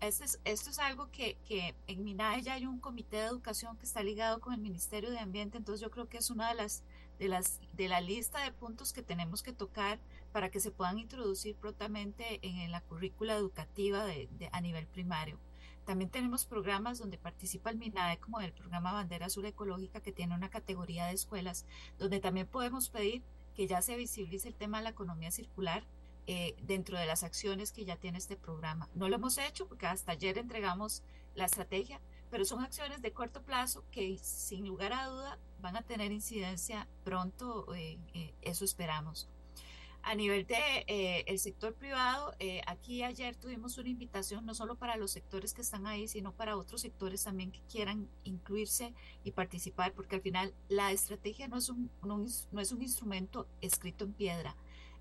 es, 0.00 0.38
esto 0.44 0.70
es 0.70 0.78
algo 0.78 1.10
que, 1.10 1.36
que, 1.46 1.74
en 1.86 2.04
MINAE 2.04 2.42
ya 2.42 2.54
hay 2.54 2.66
un 2.66 2.80
comité 2.80 3.16
de 3.16 3.26
educación 3.26 3.76
que 3.76 3.86
está 3.86 4.02
ligado 4.02 4.40
con 4.40 4.52
el 4.52 4.60
Ministerio 4.60 5.10
de 5.10 5.18
Ambiente, 5.18 5.58
entonces 5.58 5.80
yo 5.80 5.90
creo 5.90 6.08
que 6.08 6.18
es 6.18 6.30
una 6.30 6.48
de 6.48 6.54
las 6.54 6.84
de 7.18 7.28
las 7.28 7.60
de 7.72 7.88
la 7.88 8.02
lista 8.02 8.42
de 8.42 8.52
puntos 8.52 8.92
que 8.92 9.02
tenemos 9.02 9.42
que 9.42 9.54
tocar 9.54 9.98
para 10.32 10.50
que 10.50 10.60
se 10.60 10.70
puedan 10.70 10.98
introducir 10.98 11.56
prontamente 11.56 12.40
en 12.42 12.70
la 12.70 12.82
currícula 12.82 13.34
educativa 13.34 14.04
de, 14.04 14.28
de, 14.32 14.50
a 14.52 14.60
nivel 14.60 14.86
primario. 14.86 15.38
También 15.86 16.10
tenemos 16.10 16.44
programas 16.44 16.98
donde 16.98 17.16
participa 17.16 17.70
el 17.70 17.78
MINAE, 17.78 18.18
como 18.18 18.40
el 18.40 18.52
programa 18.52 18.92
Bandera 18.92 19.26
Azul 19.26 19.46
Ecológica, 19.46 20.00
que 20.00 20.12
tiene 20.12 20.34
una 20.34 20.50
categoría 20.50 21.06
de 21.06 21.14
escuelas, 21.14 21.64
donde 21.96 22.20
también 22.20 22.48
podemos 22.48 22.90
pedir 22.90 23.22
que 23.54 23.66
ya 23.66 23.80
se 23.80 23.96
visibilice 23.96 24.48
el 24.48 24.54
tema 24.54 24.78
de 24.78 24.84
la 24.84 24.90
economía 24.90 25.30
circular 25.30 25.86
eh, 26.26 26.54
dentro 26.62 26.98
de 26.98 27.06
las 27.06 27.22
acciones 27.22 27.72
que 27.72 27.84
ya 27.84 27.96
tiene 27.96 28.18
este 28.18 28.36
programa. 28.36 28.88
No 28.94 29.08
lo 29.08 29.16
hemos 29.16 29.38
hecho 29.38 29.66
porque 29.68 29.86
hasta 29.86 30.12
ayer 30.12 30.38
entregamos 30.38 31.02
la 31.34 31.44
estrategia, 31.44 32.00
pero 32.30 32.44
son 32.44 32.62
acciones 32.62 33.02
de 33.02 33.12
corto 33.12 33.42
plazo 33.42 33.84
que 33.90 34.18
sin 34.18 34.66
lugar 34.66 34.92
a 34.92 35.06
duda 35.06 35.38
van 35.60 35.76
a 35.76 35.82
tener 35.82 36.12
incidencia 36.12 36.88
pronto, 37.04 37.74
eh, 37.74 37.98
eh, 38.14 38.34
eso 38.42 38.64
esperamos. 38.64 39.28
A 40.06 40.14
nivel 40.14 40.46
de 40.46 40.84
eh, 40.86 41.24
el 41.26 41.40
sector 41.40 41.74
privado, 41.74 42.32
eh, 42.38 42.60
aquí 42.68 43.02
ayer 43.02 43.34
tuvimos 43.34 43.76
una 43.76 43.88
invitación 43.88 44.46
no 44.46 44.54
solo 44.54 44.76
para 44.76 44.96
los 44.96 45.10
sectores 45.10 45.52
que 45.52 45.62
están 45.62 45.88
ahí, 45.88 46.06
sino 46.06 46.30
para 46.30 46.56
otros 46.56 46.82
sectores 46.82 47.24
también 47.24 47.50
que 47.50 47.60
quieran 47.68 48.08
incluirse 48.22 48.94
y 49.24 49.32
participar, 49.32 49.92
porque 49.94 50.14
al 50.14 50.22
final 50.22 50.54
la 50.68 50.92
estrategia 50.92 51.48
no 51.48 51.56
es 51.56 51.70
un, 51.70 51.90
no, 52.04 52.24
no 52.52 52.60
es 52.60 52.70
un 52.70 52.82
instrumento 52.82 53.48
escrito 53.60 54.04
en 54.04 54.12
piedra, 54.12 54.54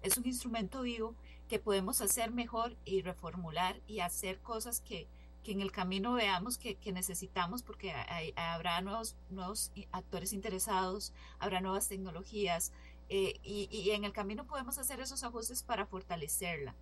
es 0.06 0.18
un 0.18 0.28
instrumento 0.28 0.84
vivo 0.84 1.16
que 1.48 1.60
podemos 1.60 2.00
hacer 2.02 2.32
mejor 2.32 2.78
y 2.86 3.02
reformular 3.02 3.82
y 3.88 4.00
hacer 4.00 4.40
cosas 4.40 4.80
que, 4.80 5.08
que 5.44 5.52
en 5.52 5.62
el 5.62 5.72
camino 5.72 6.14
veamos 6.14 6.58
que, 6.58 6.76
que 6.76 6.92
necesitamos 6.92 7.64
porque 7.64 7.92
hay, 7.92 8.34
habrá 8.36 8.80
nuevos, 8.82 9.16
nuevos 9.30 9.72
actores 9.92 10.32
interesados, 10.32 11.12
habrá 11.40 11.60
nuevas 11.60 11.88
tecnologías 11.88 12.72
eh, 13.10 13.40
y, 13.44 13.68
y, 13.72 13.92
en 13.92 14.04
el 14.04 14.14
camino 14.14 14.46
podemos 14.46 14.78
hacer 14.78 15.00
esos 15.00 15.24
ajustes 15.24 15.64
para 15.64 15.86
fortalecerla. 15.86 16.76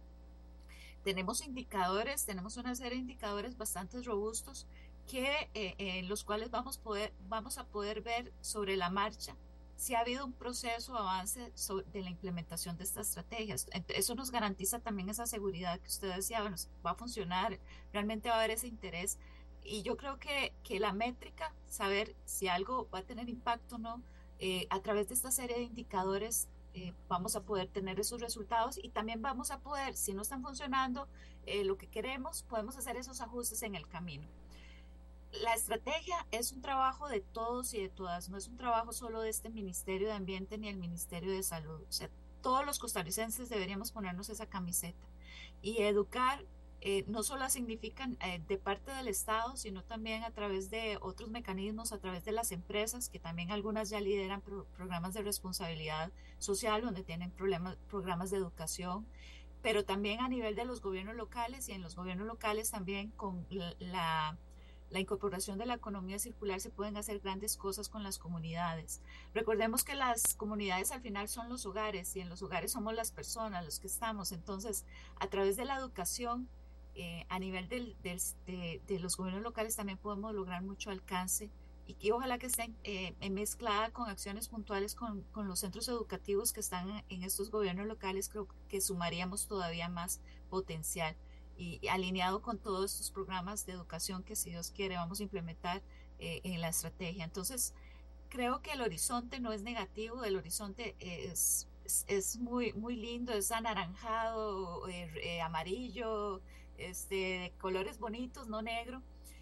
Tenemos 1.04 1.46
indicadores, 1.46 2.26
tenemos 2.26 2.56
una 2.56 2.76
serie 2.76 2.92
de 2.92 3.02
indicadores 3.02 3.58
bastante 3.58 4.02
robustos 4.02 4.68
que 5.10 5.50
eh, 5.54 5.76
en 5.78 6.08
los 6.08 6.24
cuales 6.24 6.50
vamos, 6.50 6.78
poder, 6.78 7.14
vamos 7.28 7.58
a 7.58 7.66
poder 7.66 8.02
ver 8.02 8.34
sobre 8.42 8.78
la 8.78 8.90
marcha 8.90 9.36
si 9.76 9.96
ha 9.96 10.00
habido 10.00 10.26
un 10.26 10.34
proceso, 10.34 10.98
avance 10.98 11.52
sobre, 11.56 11.86
de 11.92 12.02
la 12.02 12.10
implementación 12.10 12.78
de 12.78 12.84
estas 12.84 13.10
estrategias. 13.10 13.68
Eso 13.90 14.16
nos 14.16 14.32
garantiza 14.32 14.80
también 14.80 15.10
esa 15.10 15.26
seguridad 15.26 15.80
que 15.80 15.88
usted 15.88 16.16
decía, 16.16 16.42
bueno, 16.42 16.58
va 16.86 16.92
a 16.92 16.96
funcionar, 16.96 17.60
realmente 17.92 18.30
va 18.30 18.36
a 18.36 18.38
haber 18.40 18.52
ese 18.52 18.68
interés. 18.68 19.18
Y 19.64 19.82
yo 19.84 19.98
creo 19.98 20.20
que, 20.20 20.54
que 20.64 20.80
la 20.80 20.94
métrica, 20.94 21.54
saber 21.68 22.16
si 22.26 22.48
algo 22.48 22.90
va 22.94 23.00
a 23.00 23.04
tener 23.04 23.30
impacto 23.30 23.76
o 23.76 23.80
no, 23.80 24.04
eh, 24.40 24.68
a 24.70 24.82
través 24.82 25.08
de 25.08 25.14
esta 25.14 25.32
serie 25.32 25.58
de 25.58 25.64
indicadores 25.64 26.50
eh, 26.74 26.94
vamos 27.08 27.36
a 27.36 27.44
poder 27.44 27.68
tener 27.68 28.00
esos 28.00 28.20
resultados 28.20 28.80
y 28.82 28.90
también 28.90 29.22
vamos 29.22 29.52
a 29.52 29.60
poder, 29.60 29.96
si 29.96 30.14
no 30.14 30.24
están 30.24 30.42
funcionando 30.42 31.08
eh, 31.46 31.64
lo 31.64 31.78
que 31.78 31.88
queremos, 31.88 32.44
podemos 32.44 32.76
hacer 32.78 32.98
esos 32.98 33.22
ajustes 33.22 33.62
en 33.64 33.76
el 33.76 33.88
camino 33.88 34.28
la 35.42 35.54
estrategia 35.54 36.26
es 36.32 36.52
un 36.52 36.62
trabajo 36.62 37.08
de 37.08 37.22
todos 37.22 37.74
y 37.74 37.82
de 37.82 37.90
todas, 37.90 38.30
no 38.30 38.38
es 38.38 38.48
un 38.48 38.58
trabajo 38.58 38.94
solo 38.94 39.22
de 39.22 39.30
este 39.30 39.50
Ministerio 39.50 40.08
de 40.08 40.14
Ambiente 40.14 40.58
ni 40.58 40.70
el 40.70 40.78
Ministerio 40.78 41.32
de 41.32 41.44
Salud. 41.44 41.82
O 41.82 41.92
sea, 41.92 42.10
todos 42.42 42.66
los 42.66 42.80
costarricenses 42.80 43.50
deberíamos 43.50 43.92
ponernos 43.92 44.30
esa 44.30 44.46
camiseta. 44.46 45.08
Y 45.62 45.82
educar 45.82 46.46
eh, 46.82 47.06
no 47.08 47.24
solo 47.24 47.50
significan 47.50 48.18
eh, 48.20 48.42
de 48.46 48.58
parte 48.58 48.92
del 48.92 49.08
Estado, 49.08 49.56
sino 49.56 49.84
también 49.84 50.24
a 50.24 50.32
través 50.32 50.70
de 50.70 50.98
otros 51.02 51.30
mecanismos, 51.30 51.94
a 51.94 52.00
través 52.00 52.26
de 52.26 52.34
las 52.34 52.52
empresas, 52.52 53.08
que 53.08 53.20
también 53.20 53.52
algunas 53.52 53.90
ya 53.90 54.02
lideran 54.02 54.42
programas 54.42 55.14
de 55.14 55.22
responsabilidad 55.22 56.12
social, 56.40 56.82
donde 56.82 57.04
tienen 57.04 57.32
programas 57.32 58.32
de 58.32 58.38
educación, 58.38 59.08
pero 59.62 59.86
también 59.86 60.20
a 60.20 60.28
nivel 60.28 60.56
de 60.56 60.66
los 60.66 60.82
gobiernos 60.82 61.16
locales 61.16 61.70
y 61.70 61.72
en 61.72 61.82
los 61.82 61.96
gobiernos 61.96 62.28
locales 62.28 62.70
también 62.70 63.12
con 63.12 63.48
la 63.80 64.38
incorporación 65.00 65.58
de 65.58 65.66
la 65.66 65.76
economía 65.76 66.20
circular 66.20 66.60
se 66.60 66.70
pueden 66.70 66.98
hacer 66.98 67.20
grandes 67.20 67.58
cosas 67.58 67.90
con 67.90 68.04
las 68.04 68.20
comunidades. 68.20 69.02
Recordemos 69.34 69.84
que 69.84 69.96
las 69.96 70.36
comunidades 70.36 70.92
al 70.92 71.02
final 71.02 71.28
son 71.28 71.50
los 71.50 71.66
hogares 71.66 72.16
y 72.16 72.22
en 72.22 72.30
los 72.30 72.42
hogares 72.42 72.72
somos 72.72 72.94
las 72.94 73.12
personas, 73.12 73.66
los 73.66 73.80
que 73.80 73.88
estamos. 73.88 74.32
Entonces, 74.32 74.86
a 75.20 75.28
través 75.28 75.58
de 75.58 75.66
la 75.66 75.78
educación, 75.78 76.48
eh, 76.96 77.26
a 77.30 77.40
nivel 77.40 77.68
de, 77.70 79.00
los 79.00 79.18
gobiernos 79.18 79.42
locales 79.42 79.76
también 79.76 79.98
podemos 79.98 80.34
lograr 80.36 80.62
mucho 80.62 80.92
alcance 80.92 81.50
y 81.88 81.96
que 81.96 82.12
ojalá 82.12 82.38
que 82.38 82.46
estén 82.46 82.78
eh, 82.84 83.16
mezclada 83.32 83.90
con 83.90 84.10
acciones 84.10 84.48
puntuales 84.48 84.94
con, 84.94 85.24
con, 85.32 85.48
los 85.48 85.60
centros 85.60 85.88
educativos 85.88 86.54
que 86.54 86.60
están 86.60 87.04
en 87.10 87.24
estos 87.24 87.50
gobiernos 87.50 87.88
locales, 87.88 88.30
creo 88.30 88.48
que 88.70 88.80
sumaríamos 88.80 89.48
todavía 89.48 89.90
más 89.90 90.22
potencial 90.52 91.16
y, 91.58 91.86
alineado 91.88 92.42
con 92.42 92.58
todos 92.58 92.92
estos 92.92 93.12
programas 93.12 93.66
de 93.66 93.74
educación 93.74 94.24
que 94.24 94.36
si 94.36 94.52
Dios 94.52 94.72
quiere 94.72 94.96
vamos 94.96 95.20
a 95.20 95.24
implementar 95.24 95.82
eh, 96.20 96.42
en 96.44 96.62
la 96.62 96.70
estrategia. 96.70 97.24
Entonces, 97.24 97.74
creo 98.30 98.62
que 98.62 98.72
el 98.72 98.82
horizonte 98.82 99.40
no 99.40 99.52
es 99.52 99.62
negativo, 99.64 100.24
el 100.24 100.36
horizonte 100.36 100.96
es, 101.00 101.68
es, 102.08 102.38
muy, 102.38 102.74
muy 102.74 102.96
lindo, 102.96 103.34
es 103.34 103.52
anaranjado, 103.52 104.88
eh, 104.88 105.12
eh, 105.24 105.42
amarillo, 105.42 106.42
este, 106.78 107.54
colores 107.60 108.00
bonitos, 108.00 108.48
no 108.48 108.62
negro, 108.62 109.02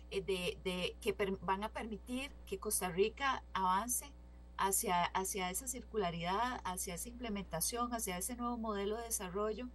de, 0.09 0.57
de, 0.65 0.97
que 0.99 1.15
van 1.41 1.63
a 1.63 1.69
permitir 1.69 2.31
que 2.45 2.59
Costa 2.59 2.89
Rica 2.89 3.43
avance 3.53 4.11
hacia, 4.57 5.05
hacia 5.05 5.49
esa 5.49 5.67
circularidad, 5.67 6.59
hacia 6.65 6.95
esa 6.95 7.07
implementación, 7.07 7.93
hacia 7.93 8.17
ese 8.17 8.35
nuevo 8.35 8.57
modelo 8.57 8.97
de 8.97 9.03
desarrollo 9.03 9.69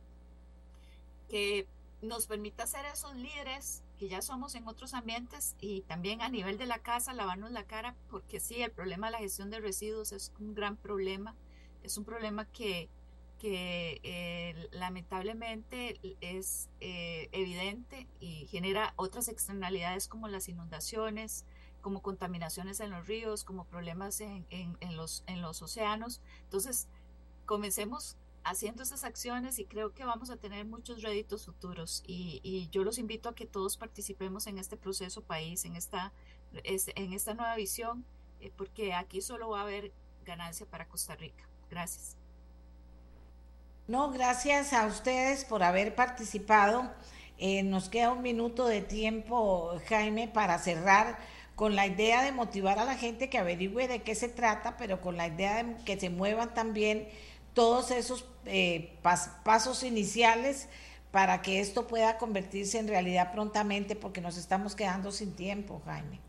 que 1.29 1.67
nos 2.03 2.27
permita 2.27 2.67
ser 2.67 2.85
esos 2.87 3.15
líderes 3.17 3.83
que 3.99 4.09
ya 4.09 4.21
somos 4.23 4.55
en 4.55 4.69
otros 4.69 4.95
ambientes 4.95 5.57
y 5.61 5.83
también 5.83 6.21
a 6.21 6.29
nivel 6.29 6.59
de 6.59 6.67
la 6.67 6.79
casa 6.79 7.13
lavarnos 7.13 7.51
la 7.51 7.65
cara, 7.65 7.97
porque 8.11 8.41
sí, 8.41 8.63
el 8.63 8.71
problema 8.71 9.07
de 9.07 9.13
la 9.13 9.19
gestión 9.19 9.51
de 9.51 9.61
residuos 9.61 10.13
es 10.13 10.33
un 10.39 10.55
gran 10.55 10.77
problema, 10.77 11.35
es 11.83 11.97
un 11.97 12.05
problema 12.05 12.45
que, 12.45 12.91
que 13.39 14.01
eh, 14.03 14.69
lamentablemente 14.73 15.99
es 16.21 16.69
eh, 16.81 17.29
evidente 17.33 18.07
y 18.21 18.47
genera 18.47 18.93
otras 18.97 19.29
externalidades 19.29 20.09
como 20.09 20.29
las 20.29 20.49
inundaciones, 20.49 21.47
como 21.81 22.03
contaminaciones 22.03 22.81
en 22.81 22.91
los 22.91 23.07
ríos, 23.07 23.45
como 23.45 23.65
problemas 23.65 24.21
en, 24.21 24.47
en, 24.51 24.77
en 24.81 24.97
los, 24.97 25.25
en 25.27 25.41
los 25.41 25.63
océanos. 25.63 26.21
Entonces, 26.45 26.89
comencemos 27.47 28.17
haciendo 28.47 28.83
esas 28.83 29.03
acciones 29.05 29.59
y 29.59 29.65
creo 29.65 29.93
que 29.93 30.05
vamos 30.05 30.31
a 30.31 30.37
tener 30.37 30.65
muchos 30.65 31.03
réditos 31.03 31.45
futuros 31.45 32.03
y, 32.07 32.69
yo 32.71 32.85
los 32.85 32.99
invito 32.99 33.29
a 33.29 33.35
que 33.35 33.47
todos 33.47 33.77
participemos 33.77 34.47
en 34.47 34.59
este 34.59 34.77
proceso 34.77 35.23
país, 35.23 35.65
en 35.65 35.77
esta, 35.77 36.13
en 36.63 37.13
esta 37.13 37.35
nueva 37.35 37.57
visión, 37.57 38.05
eh, 38.41 38.53
porque 38.57 38.95
aquí 38.95 39.21
solo 39.21 39.51
va 39.51 39.61
a 39.61 39.63
haber 39.63 39.93
ganancia 40.25 40.67
para 40.67 40.89
Costa 40.89 41.17
Rica. 41.17 41.49
Gracias. 41.71 42.17
No, 43.89 44.11
gracias 44.11 44.73
a 44.73 44.87
ustedes 44.87 45.45
por 45.45 45.63
haber 45.63 45.95
participado. 45.95 46.91
Eh, 47.39 47.63
nos 47.63 47.89
queda 47.89 48.13
un 48.13 48.23
minuto 48.23 48.67
de 48.67 48.81
tiempo, 48.81 49.79
Jaime, 49.89 50.29
para 50.29 50.59
cerrar 50.59 51.19
con 51.55 51.75
la 51.75 51.87
idea 51.87 52.23
de 52.23 52.33
motivar 52.33 52.79
a 52.79 52.85
la 52.85 52.97
gente 52.97 53.31
que 53.31 53.39
averigüe 53.39 53.89
de 53.89 54.03
qué 54.03 54.15
se 54.15 54.29
trata, 54.29 54.77
pero 54.77 55.01
con 55.01 55.17
la 55.17 55.27
idea 55.27 55.63
de 55.63 55.77
que 55.85 55.99
se 55.99 56.11
muevan 56.11 56.53
también 56.55 57.09
todos 57.57 57.91
esos 57.91 58.29
eh, 58.45 58.99
pasos 59.03 59.83
iniciales 59.83 60.69
para 61.11 61.41
que 61.41 61.59
esto 61.59 61.87
pueda 61.87 62.19
convertirse 62.19 62.79
en 62.79 62.87
realidad 62.87 63.33
prontamente, 63.33 63.97
porque 63.97 64.21
nos 64.21 64.37
estamos 64.37 64.77
quedando 64.77 65.11
sin 65.11 65.33
tiempo, 65.35 65.81
Jaime. 65.87 66.21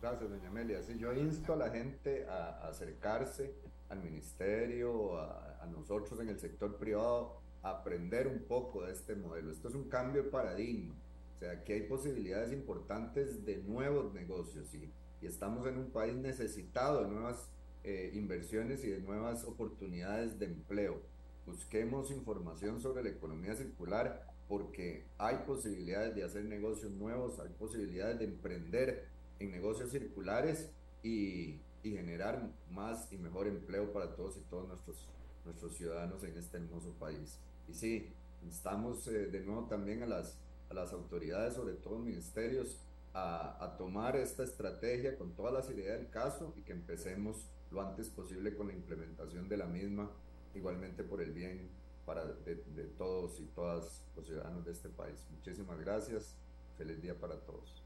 Gracias, 0.00 0.30
doña 0.30 0.48
Amelia. 0.48 0.80
Sí, 0.84 0.96
yo 0.96 1.12
insto 1.12 1.54
a 1.54 1.56
la 1.56 1.70
gente 1.70 2.24
a, 2.28 2.68
acercarse 2.68 3.52
al 3.88 4.00
ministerio, 4.00 5.18
a, 5.18 5.58
a, 5.60 5.66
nosotros 5.66 6.20
en 6.20 6.28
el 6.28 6.38
sector 6.38 6.76
privado, 6.76 7.40
a 7.62 7.70
aprender 7.70 8.28
un 8.28 8.44
poco 8.44 8.84
de 8.84 8.92
este 8.92 9.16
modelo. 9.16 9.50
Esto 9.50 9.66
es 9.66 9.74
un 9.74 9.88
cambio 9.88 10.22
de 10.22 10.30
paradigma. 10.30 10.94
O 11.34 11.38
sea, 11.40 11.50
aquí 11.50 11.72
hay 11.72 11.82
posibilidades 11.88 12.52
importantes 12.52 13.44
de 13.44 13.56
nuevos 13.56 14.14
negocios 14.14 14.72
y, 14.72 14.88
y 15.20 15.26
estamos 15.26 15.66
en 15.66 15.78
un 15.78 15.90
país 15.90 16.14
necesitado 16.14 17.02
de 17.02 17.08
nuevas 17.08 17.50
eh, 17.84 18.10
inversiones 18.14 18.82
y 18.82 18.88
de 18.88 19.00
nuevas 19.00 19.44
oportunidades 19.44 20.38
de 20.38 20.46
empleo. 20.46 21.02
Busquemos 21.46 22.10
información 22.10 22.80
sobre 22.80 23.02
la 23.02 23.10
economía 23.10 23.54
circular 23.54 24.26
porque 24.48 25.06
hay 25.18 25.36
posibilidades 25.46 26.14
de 26.14 26.24
hacer 26.24 26.44
negocios 26.46 26.92
nuevos, 26.92 27.38
hay 27.38 27.50
posibilidades 27.50 28.18
de 28.18 28.24
emprender 28.24 29.08
en 29.38 29.50
negocios 29.50 29.90
circulares 29.90 30.70
y, 31.02 31.60
y 31.82 31.90
generar 31.90 32.50
más 32.70 33.12
y 33.12 33.18
mejor 33.18 33.46
empleo 33.46 33.92
para 33.92 34.14
todos 34.14 34.38
y 34.38 34.40
todos 34.48 34.66
nuestros, 34.66 35.06
nuestros 35.44 35.76
ciudadanos 35.76 36.22
en 36.24 36.38
este 36.38 36.56
hermoso 36.56 36.92
país. 36.98 37.38
Y 37.68 37.74
sí, 37.74 38.14
instamos 38.42 39.06
eh, 39.08 39.26
de 39.26 39.40
nuevo 39.40 39.66
también 39.66 40.02
a 40.02 40.06
las, 40.06 40.38
a 40.70 40.74
las 40.74 40.92
autoridades, 40.94 41.54
sobre 41.54 41.74
todo 41.74 41.98
ministerios, 41.98 42.80
a, 43.12 43.62
a 43.62 43.76
tomar 43.76 44.16
esta 44.16 44.42
estrategia 44.42 45.16
con 45.18 45.34
todas 45.34 45.52
las 45.52 45.70
ideas 45.70 45.98
del 45.98 46.08
caso 46.08 46.54
y 46.56 46.62
que 46.62 46.72
empecemos 46.72 47.46
lo 47.74 47.82
antes 47.82 48.08
posible 48.08 48.54
con 48.54 48.68
la 48.68 48.72
implementación 48.72 49.48
de 49.48 49.56
la 49.56 49.66
misma, 49.66 50.10
igualmente 50.54 51.02
por 51.02 51.20
el 51.20 51.32
bien 51.32 51.68
para 52.06 52.24
de, 52.24 52.54
todos 52.96 53.40
y 53.40 53.44
todas 53.54 54.02
los 54.14 54.26
ciudadanos 54.26 54.64
de 54.64 54.72
este 54.72 54.88
país. 54.88 55.24
Muchísimas 55.30 55.78
gracias. 55.80 56.36
Feliz 56.78 57.00
día 57.02 57.18
para 57.18 57.36
todos. 57.40 57.82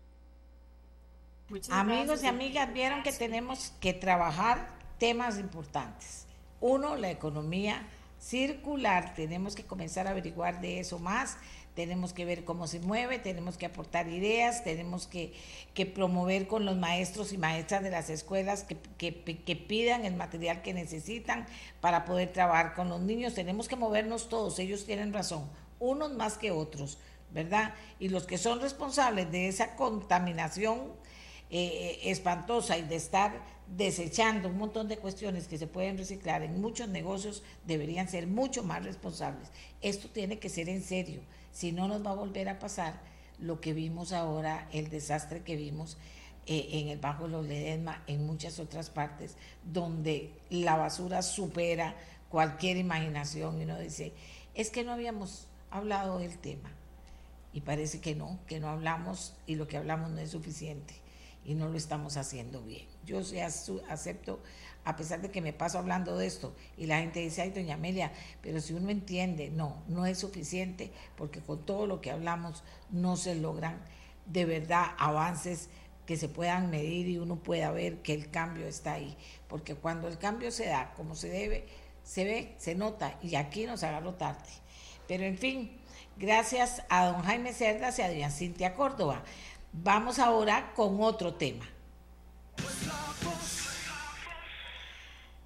Amigos 1.70 2.22
y 2.22 2.26
amigas, 2.26 2.72
vieron 2.72 3.02
que 3.02 3.12
tenemos 3.12 3.72
que 3.80 3.94
trabajar 3.94 4.78
temas 4.98 5.38
importantes. 5.38 6.26
Uno, 6.60 6.96
la 6.96 7.10
economía 7.10 7.88
circular. 8.18 9.14
Tenemos 9.14 9.54
que 9.54 9.64
comenzar 9.64 10.06
a 10.06 10.10
averiguar 10.10 10.60
de 10.60 10.80
eso 10.80 10.98
más 10.98 11.38
tenemos 11.74 12.12
que 12.12 12.24
ver 12.24 12.44
cómo 12.44 12.66
se 12.66 12.80
mueve, 12.80 13.18
tenemos 13.18 13.56
que 13.56 13.66
aportar 13.66 14.08
ideas, 14.08 14.64
tenemos 14.64 15.06
que, 15.06 15.32
promover 15.94 16.48
con 16.48 16.64
los 16.64 16.76
maestros 16.76 17.32
y 17.32 17.38
maestras 17.38 17.82
de 17.82 17.90
las 17.90 18.10
escuelas 18.10 18.64
que, 18.98 19.56
pidan 19.68 20.04
el 20.04 20.14
material 20.14 20.62
que 20.62 20.74
necesitan 20.74 21.46
para 21.80 22.04
poder 22.04 22.32
trabajar 22.32 22.74
con 22.74 22.88
los 22.88 23.00
niños. 23.00 23.34
Tenemos 23.34 23.68
que 23.68 23.76
movernos 23.76 24.28
todos, 24.28 24.58
ellos 24.58 24.86
tienen 24.86 25.12
razón, 25.12 25.48
unos 25.78 26.12
más 26.14 26.36
que 26.36 26.50
otros, 26.50 26.98
¿verdad? 27.30 27.74
Y 28.00 28.08
los 28.08 28.26
que 28.26 28.38
son 28.38 28.60
responsables 28.60 29.30
de 29.30 29.48
esa 29.48 29.76
contaminación 29.76 30.92
eh, 31.50 32.00
espantosa 32.04 32.76
y 32.76 32.82
de 32.82 32.96
estar 32.96 33.40
desechando 33.76 34.48
un 34.48 34.58
montón 34.58 34.88
de 34.88 34.98
cuestiones 34.98 35.46
que 35.46 35.58
se 35.58 35.66
pueden 35.66 35.96
reciclar 35.96 36.42
en 36.42 36.60
muchos 36.60 36.88
negocios 36.88 37.42
deberían 37.66 38.08
ser 38.08 38.26
mucho 38.26 38.62
más 38.64 38.84
responsables. 38.84 39.50
Esto 39.80 40.08
tiene 40.08 40.38
que 40.38 40.48
ser 40.48 40.68
en 40.68 40.82
serio 40.82 41.20
si 41.52 41.72
no 41.72 41.88
nos 41.88 42.04
va 42.04 42.10
a 42.10 42.14
volver 42.14 42.48
a 42.48 42.58
pasar 42.58 43.00
lo 43.38 43.60
que 43.60 43.72
vimos 43.72 44.12
ahora, 44.12 44.68
el 44.72 44.90
desastre 44.90 45.42
que 45.42 45.56
vimos 45.56 45.96
eh, 46.46 46.68
en 46.72 46.88
el 46.88 46.98
Bajo 46.98 47.24
de 47.24 47.30
los 47.30 47.46
Ledesma, 47.46 48.02
en 48.06 48.26
muchas 48.26 48.58
otras 48.58 48.90
partes, 48.90 49.36
donde 49.64 50.32
la 50.50 50.76
basura 50.76 51.22
supera 51.22 51.94
cualquier 52.28 52.76
imaginación 52.76 53.60
y 53.60 53.64
uno 53.64 53.78
dice, 53.78 54.12
es 54.54 54.70
que 54.70 54.84
no 54.84 54.92
habíamos 54.92 55.46
hablado 55.70 56.18
del 56.18 56.38
tema. 56.38 56.70
Y 57.52 57.62
parece 57.62 58.00
que 58.00 58.14
no, 58.14 58.38
que 58.46 58.60
no 58.60 58.68
hablamos 58.68 59.34
y 59.46 59.54
lo 59.54 59.66
que 59.66 59.78
hablamos 59.78 60.10
no 60.10 60.20
es 60.20 60.30
suficiente 60.30 60.94
y 61.44 61.54
no 61.54 61.68
lo 61.68 61.76
estamos 61.76 62.16
haciendo 62.16 62.62
bien. 62.62 62.86
Yo 63.06 63.20
acepto 63.88 64.40
a 64.88 64.96
pesar 64.96 65.20
de 65.20 65.30
que 65.30 65.42
me 65.42 65.52
paso 65.52 65.78
hablando 65.78 66.16
de 66.16 66.26
esto 66.26 66.54
y 66.78 66.86
la 66.86 67.00
gente 67.00 67.20
dice, 67.20 67.42
ay, 67.42 67.50
doña 67.50 67.74
Amelia, 67.74 68.10
pero 68.40 68.58
si 68.58 68.72
uno 68.72 68.88
entiende, 68.88 69.50
no, 69.50 69.82
no 69.86 70.06
es 70.06 70.18
suficiente 70.18 70.90
porque 71.14 71.40
con 71.40 71.66
todo 71.66 71.86
lo 71.86 72.00
que 72.00 72.10
hablamos 72.10 72.64
no 72.88 73.18
se 73.18 73.34
logran 73.34 73.82
de 74.24 74.46
verdad 74.46 74.86
avances 74.96 75.68
que 76.06 76.16
se 76.16 76.30
puedan 76.30 76.70
medir 76.70 77.06
y 77.06 77.18
uno 77.18 77.36
pueda 77.36 77.70
ver 77.70 77.98
que 77.98 78.14
el 78.14 78.30
cambio 78.30 78.66
está 78.66 78.94
ahí. 78.94 79.14
Porque 79.46 79.74
cuando 79.74 80.08
el 80.08 80.16
cambio 80.16 80.50
se 80.50 80.68
da 80.68 80.94
como 80.96 81.14
se 81.14 81.28
debe, 81.28 81.66
se 82.02 82.24
ve, 82.24 82.54
se 82.56 82.74
nota 82.74 83.18
y 83.22 83.34
aquí 83.34 83.66
nos 83.66 83.82
agarró 83.82 84.14
tarde. 84.14 84.48
Pero 85.06 85.24
en 85.24 85.36
fin, 85.36 85.78
gracias 86.16 86.82
a 86.88 87.08
don 87.08 87.20
Jaime 87.24 87.52
Cerdas 87.52 87.98
y 87.98 88.02
a 88.02 88.08
doña 88.08 88.30
Cintia 88.30 88.74
Córdoba. 88.74 89.22
Vamos 89.70 90.18
ahora 90.18 90.72
con 90.74 91.02
otro 91.02 91.34
tema. 91.34 91.66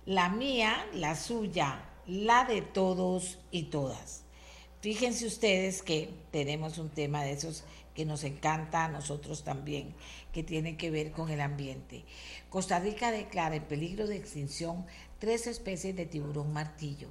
La 0.05 0.29
mía, 0.29 0.87
la 0.95 1.15
suya 1.15 1.89
la 2.07 2.45
de 2.45 2.63
todos 2.63 3.39
y 3.51 3.65
todas. 3.65 4.25
Fíjense 4.81 5.27
ustedes 5.27 5.83
que 5.83 6.13
tenemos 6.33 6.79
un 6.79 6.91
tema 6.91 7.23
de 7.23 7.33
esos 7.33 7.63
que 7.95 8.05
nos 8.05 8.25
encanta 8.25 8.85
a 8.85 8.89
nosotros 8.89 9.45
también, 9.45 9.95
que 10.33 10.43
tiene 10.43 10.77
que 10.77 10.91
ver 10.91 11.13
con 11.13 11.31
el 11.31 11.41
ambiente. 11.41 12.05
Costa 12.49 12.81
Rica 12.81 13.13
declara 13.13 13.55
en 13.55 13.65
peligro 13.65 14.07
de 14.07 14.17
extinción 14.17 14.87
tres 15.21 15.47
especies 15.47 15.95
de 15.95 16.07
tiburón 16.07 16.53
martillo. 16.53 17.09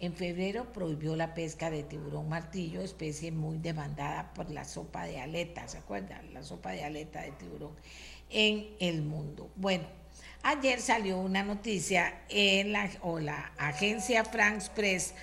En 0.00 0.14
febrero 0.14 0.72
prohibió 0.72 1.14
la 1.14 1.34
pesca 1.34 1.70
de 1.70 1.84
tiburón 1.84 2.28
martillo, 2.28 2.80
especie 2.80 3.30
muy 3.30 3.58
demandada 3.58 4.34
por 4.34 4.50
la 4.50 4.64
sopa 4.64 5.04
de 5.04 5.20
aleta, 5.20 5.68
¿se 5.68 5.78
acuerdan? 5.78 6.34
La 6.34 6.42
sopa 6.42 6.72
de 6.72 6.82
aleta 6.82 7.20
de 7.20 7.32
tiburón 7.32 7.76
en 8.30 8.74
el 8.80 9.02
mundo. 9.02 9.50
Bueno, 9.54 9.84
ayer 10.42 10.80
salió 10.80 11.18
una 11.18 11.42
noticia 11.42 12.22
en 12.28 12.72
la, 12.72 12.90
o 13.02 13.18
la 13.18 13.52
agencia 13.58 14.24
France 14.24 14.70
Press 14.74 15.14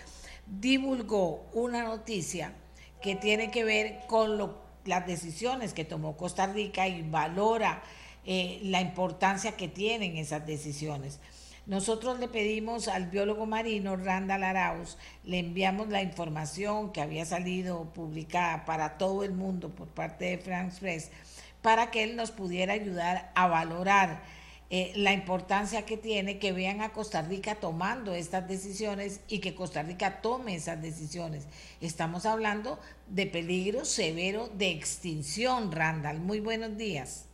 divulgó 0.46 1.48
una 1.54 1.84
noticia 1.84 2.54
que 3.02 3.16
tiene 3.16 3.52
que 3.52 3.64
ver 3.64 4.00
con 4.08 4.56
las 4.86 5.06
decisiones 5.06 5.74
que 5.74 5.86
tomó 5.86 6.18
Costa 6.18 6.48
Rica 6.48 6.88
y 6.88 7.02
valora 7.04 7.82
eh, 8.26 8.60
la 8.64 8.82
importancia 8.82 9.54
que 9.54 9.68
tienen 9.68 10.18
esas 10.18 10.46
decisiones. 10.46 11.20
Nosotros 11.66 12.20
le 12.20 12.28
pedimos 12.28 12.88
al 12.88 13.08
biólogo 13.08 13.46
marino 13.46 13.96
Randall 13.96 14.44
Arauz, 14.44 14.98
le 15.24 15.38
enviamos 15.38 15.90
la 15.90 16.02
información 16.02 16.92
que 16.92 17.02
había 17.02 17.26
salido 17.26 17.94
publicada 17.94 18.66
para 18.66 18.98
todo 18.98 19.24
el 19.24 19.34
mundo 19.34 19.70
por 19.70 19.88
parte 19.88 20.26
de 20.26 20.38
France 20.40 20.80
Press, 20.80 21.12
para 21.62 21.92
que 21.92 22.04
él 22.04 22.16
nos 22.16 22.32
pudiera 22.32 22.74
ayudar 22.74 23.32
a 23.36 23.48
valorar 23.48 24.24
eh, 24.72 24.94
la 24.96 25.14
importancia 25.14 25.84
que 25.86 25.98
tiene 25.98 26.38
que 26.38 26.52
vean 26.52 26.82
a 26.82 26.94
Costa 26.94 27.24
Rica 27.24 27.56
tomando 27.56 28.14
estas 28.14 28.48
decisiones 28.48 29.22
y 29.28 29.40
que 29.40 29.56
Costa 29.56 29.82
Rica 29.82 30.22
tome 30.22 30.56
esas 30.56 30.80
decisiones. 30.80 31.48
Estamos 31.82 32.28
hablando 32.28 32.78
de 33.08 33.26
peligro 33.26 33.84
severo 33.84 34.48
de 34.50 34.70
extinción, 34.70 35.72
Randall. 35.72 36.20
Muy 36.20 36.40
buenos 36.40 36.78
días. 36.78 37.26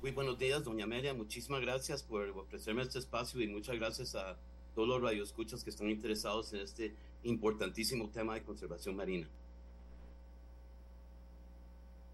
Muy 0.00 0.12
buenos 0.12 0.38
días, 0.38 0.64
doña 0.64 0.84
Amelia. 0.84 1.12
Muchísimas 1.12 1.60
gracias 1.60 2.02
por 2.02 2.26
ofrecerme 2.30 2.82
este 2.82 2.98
espacio 2.98 3.42
y 3.42 3.48
muchas 3.48 3.76
gracias 3.76 4.14
a 4.14 4.38
todos 4.74 4.88
los 4.88 5.02
radioescuchas 5.02 5.64
que 5.64 5.70
están 5.70 5.90
interesados 5.90 6.54
en 6.54 6.60
este 6.60 6.94
importantísimo 7.24 8.08
tema 8.08 8.34
de 8.34 8.42
conservación 8.42 8.96
marina. 8.96 9.28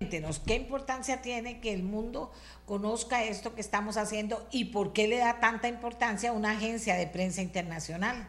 ¿Qué 0.08 0.56
importancia 0.56 1.22
tiene 1.22 1.60
que 1.60 1.72
el 1.72 1.82
mundo 1.82 2.32
conozca 2.66 3.24
esto 3.24 3.54
que 3.54 3.60
estamos 3.60 3.96
haciendo 3.96 4.46
y 4.50 4.66
por 4.66 4.92
qué 4.92 5.08
le 5.08 5.18
da 5.18 5.40
tanta 5.40 5.68
importancia 5.68 6.30
a 6.30 6.32
una 6.32 6.52
agencia 6.52 6.94
de 6.94 7.06
prensa 7.06 7.42
internacional? 7.42 8.28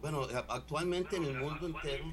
Bueno, 0.00 0.26
actualmente 0.48 1.16
en 1.16 1.24
el 1.24 1.38
mundo 1.38 1.66
entero 1.66 2.04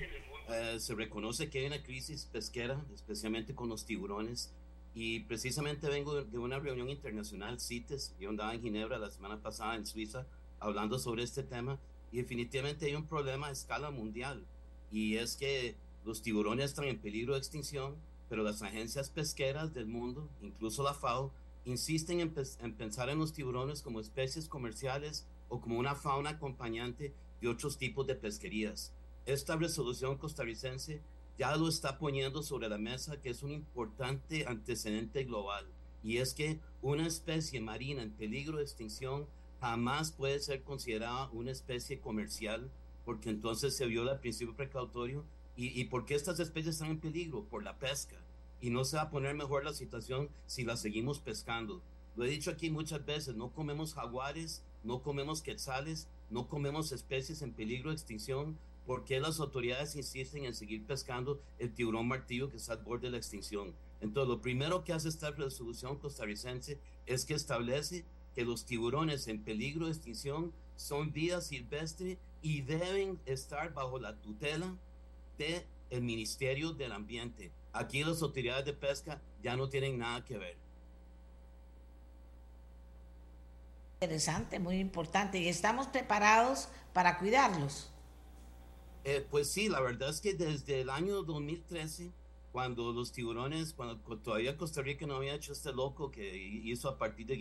eh, 0.50 0.78
se 0.80 0.94
reconoce 0.94 1.50
que 1.50 1.60
hay 1.60 1.68
una 1.68 1.82
crisis 1.82 2.26
pesquera, 2.26 2.84
especialmente 2.94 3.56
con 3.56 3.70
los 3.70 3.86
tiburones. 3.86 4.54
Y 4.94 5.22
precisamente 5.22 5.88
vengo 5.90 6.24
de 6.24 6.38
una 6.40 6.60
reunión 6.60 6.90
internacional, 6.90 7.60
CITES, 7.60 8.16
yo 8.20 8.30
andaba 8.30 8.54
en 8.54 8.62
Ginebra 8.62 8.98
la 8.98 9.12
semana 9.12 9.40
pasada 9.42 9.76
en 9.76 9.86
Suiza 9.86 10.26
hablando 10.60 10.98
sobre 10.98 11.24
este 11.24 11.44
tema. 11.44 11.80
Y 12.12 12.18
definitivamente 12.18 12.88
hay 12.88 12.96
un 12.96 13.06
problema 13.06 13.48
a 13.48 13.52
escala 13.52 13.92
mundial. 13.92 14.46
Y 14.92 15.18
es 15.18 15.36
que 15.36 15.76
los 16.04 16.22
tiburones 16.22 16.66
están 16.66 16.86
en 16.86 16.98
peligro 17.00 17.34
de 17.34 17.40
extinción 17.40 17.96
pero 18.30 18.44
las 18.44 18.62
agencias 18.62 19.10
pesqueras 19.10 19.74
del 19.74 19.88
mundo, 19.88 20.30
incluso 20.42 20.84
la 20.84 20.94
FAO, 20.94 21.32
insisten 21.66 22.20
en, 22.22 22.74
pensar 22.76 23.10
en 23.10 23.20
los 23.20 23.34
tiburones 23.34 23.82
como 23.82 24.00
especies 24.00 24.48
comerciales 24.48 25.26
o 25.50 25.60
como 25.60 25.80
una 25.80 25.96
fauna 25.96 26.32
acompañante 26.32 27.14
de 27.42 27.48
otros 27.48 27.78
tipos 27.78 28.08
de 28.08 28.16
pesquerías. 28.16 28.94
Esta 29.26 29.56
resolución 29.56 30.18
costarricense 30.18 31.02
ya 31.38 31.56
lo 31.56 31.68
está 31.68 31.98
poniendo 31.98 32.42
sobre 32.42 32.70
la 32.70 32.78
mesa, 32.78 33.22
que 33.22 33.30
es 33.30 33.44
un 33.44 33.52
importante 33.52 34.46
antecedente 34.48 35.24
global, 35.24 35.68
y 36.04 36.18
es 36.18 36.34
que 36.34 36.60
una 36.82 37.06
especie 37.06 37.60
marina 37.60 38.02
en 38.02 38.12
peligro 38.12 38.58
de 38.58 38.64
extinción 38.64 39.28
jamás 39.60 40.12
puede 40.12 40.40
ser 40.40 40.64
considerada 40.64 41.30
una 41.32 41.52
especie 41.52 42.00
comercial, 42.00 42.72
porque 43.06 43.30
entonces 43.30 43.76
se 43.76 43.86
viola 43.86 44.14
el 44.14 44.20
principio 44.20 44.56
precautorio 44.56 45.26
¿Y, 45.60 45.86
por 45.86 46.06
qué 46.06 46.14
estas 46.14 46.40
especies 46.40 46.76
están 46.76 46.92
en 46.92 47.00
peligro? 47.00 47.46
Por 47.46 47.64
la 47.64 47.80
pesca. 47.80 48.16
Y 48.62 48.70
no 48.70 48.86
se 48.86 48.98
va 48.98 49.04
a 49.04 49.10
poner 49.10 49.34
mejor 49.34 49.66
la 49.66 49.74
situación 49.74 50.30
si 50.46 50.64
las 50.64 50.82
seguimos 50.82 51.18
pescando. 51.18 51.82
Lo 52.16 52.26
he 52.26 52.30
dicho 52.30 52.52
aquí 52.52 52.70
muchas 52.70 53.04
veces, 53.04 53.36
no 53.36 53.52
comemos 53.52 53.96
jaguares, 53.96 54.62
no 54.84 55.02
comemos 55.02 55.42
quetzales, 55.42 56.08
no 56.30 56.48
comemos 56.48 56.92
especies 56.92 57.42
en 57.42 57.54
peligro 57.54 57.90
de 57.90 57.96
extinción. 57.96 58.60
¿Por 58.86 59.04
qué 59.04 59.20
las 59.20 59.40
autoridades 59.40 59.96
insisten 59.96 60.46
en 60.46 60.54
seguir 60.54 60.86
pescando 60.86 61.42
el 61.58 61.74
tiburón 61.74 62.08
martillo 62.08 62.52
que 62.52 62.58
está 62.58 62.74
al 62.74 62.84
borde 62.84 63.08
de 63.08 63.12
la 63.12 63.18
extinción? 63.18 63.74
Entonces, 64.00 64.30
lo 64.30 64.42
primero 64.42 64.84
que 64.84 64.94
hace 64.94 65.10
esta 65.10 65.32
resolución 65.32 65.98
costarricense 65.98 66.80
es 67.08 67.26
que 67.26 67.34
establece 67.34 68.06
que 68.36 68.46
los 68.46 68.64
tiburones 68.64 69.28
en 69.28 69.44
peligro 69.44 69.88
de 69.88 69.94
extinción 69.94 70.54
son 70.76 71.14
vida 71.14 71.42
silvestre 71.42 72.20
y 72.44 72.62
deben 72.62 73.20
estar 73.26 73.74
bajo 73.74 73.98
la 73.98 74.22
tutela 74.22 74.78
del 75.38 75.66
el 75.90 76.02
Ministerio 76.02 76.74
del 76.74 76.92
Ambiente. 76.92 77.52
Aquí 77.74 78.04
las 78.04 78.22
autoridades 78.22 78.66
de 78.66 78.74
pesca 78.74 79.22
ya 79.42 79.56
no 79.56 79.70
tienen 79.70 79.98
nada 79.98 80.24
que 80.26 80.38
ver. 80.38 80.58
Interesante, 84.02 84.60
muy 84.60 84.78
importante. 84.78 85.40
¿Y 85.40 85.48
estamos 85.48 85.88
preparados 85.88 86.70
para 86.94 87.18
cuidarlos? 87.18 87.92
Eh, 89.04 89.26
pues 89.30 89.50
sí, 89.52 89.70
la 89.70 89.80
verdad 89.80 90.10
es 90.10 90.22
que 90.22 90.34
desde 90.34 90.82
el 90.82 90.90
año 90.90 91.24
2013, 91.24 92.12
cuando 92.52 92.92
los 92.92 93.12
tiburones, 93.12 93.74
cuando 93.74 93.98
todavía 94.18 94.58
Costa 94.58 94.82
Rica 94.82 95.08
no 95.08 95.16
había 95.16 95.34
hecho 95.34 95.54
este 95.54 95.72
loco 95.72 96.12
que 96.12 96.36
hizo 96.36 96.90
a 96.90 96.98
partir 96.98 97.26
de 97.26 97.38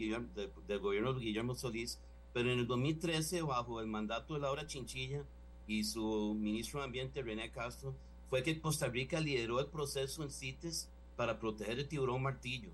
del 0.66 0.78
gobierno 0.78 1.12
de 1.12 1.20
Guillermo 1.20 1.54
Solís, 1.54 2.00
pero 2.32 2.52
en 2.52 2.60
el 2.60 2.66
2013, 2.66 3.42
bajo 3.42 3.80
el 3.80 3.86
mandato 3.86 4.34
de 4.34 4.40
Laura 4.40 4.66
Chinchilla, 4.66 5.24
y 5.66 5.84
su 5.84 6.36
ministro 6.38 6.80
de 6.80 6.86
Ambiente, 6.86 7.22
René 7.22 7.50
Castro, 7.50 7.94
fue 8.28 8.42
que 8.42 8.60
Costa 8.60 8.88
Rica 8.88 9.20
lideró 9.20 9.60
el 9.60 9.66
proceso 9.66 10.22
en 10.22 10.30
CITES 10.30 10.88
para 11.16 11.38
proteger 11.38 11.78
el 11.78 11.88
tiburón 11.88 12.22
martillo. 12.22 12.70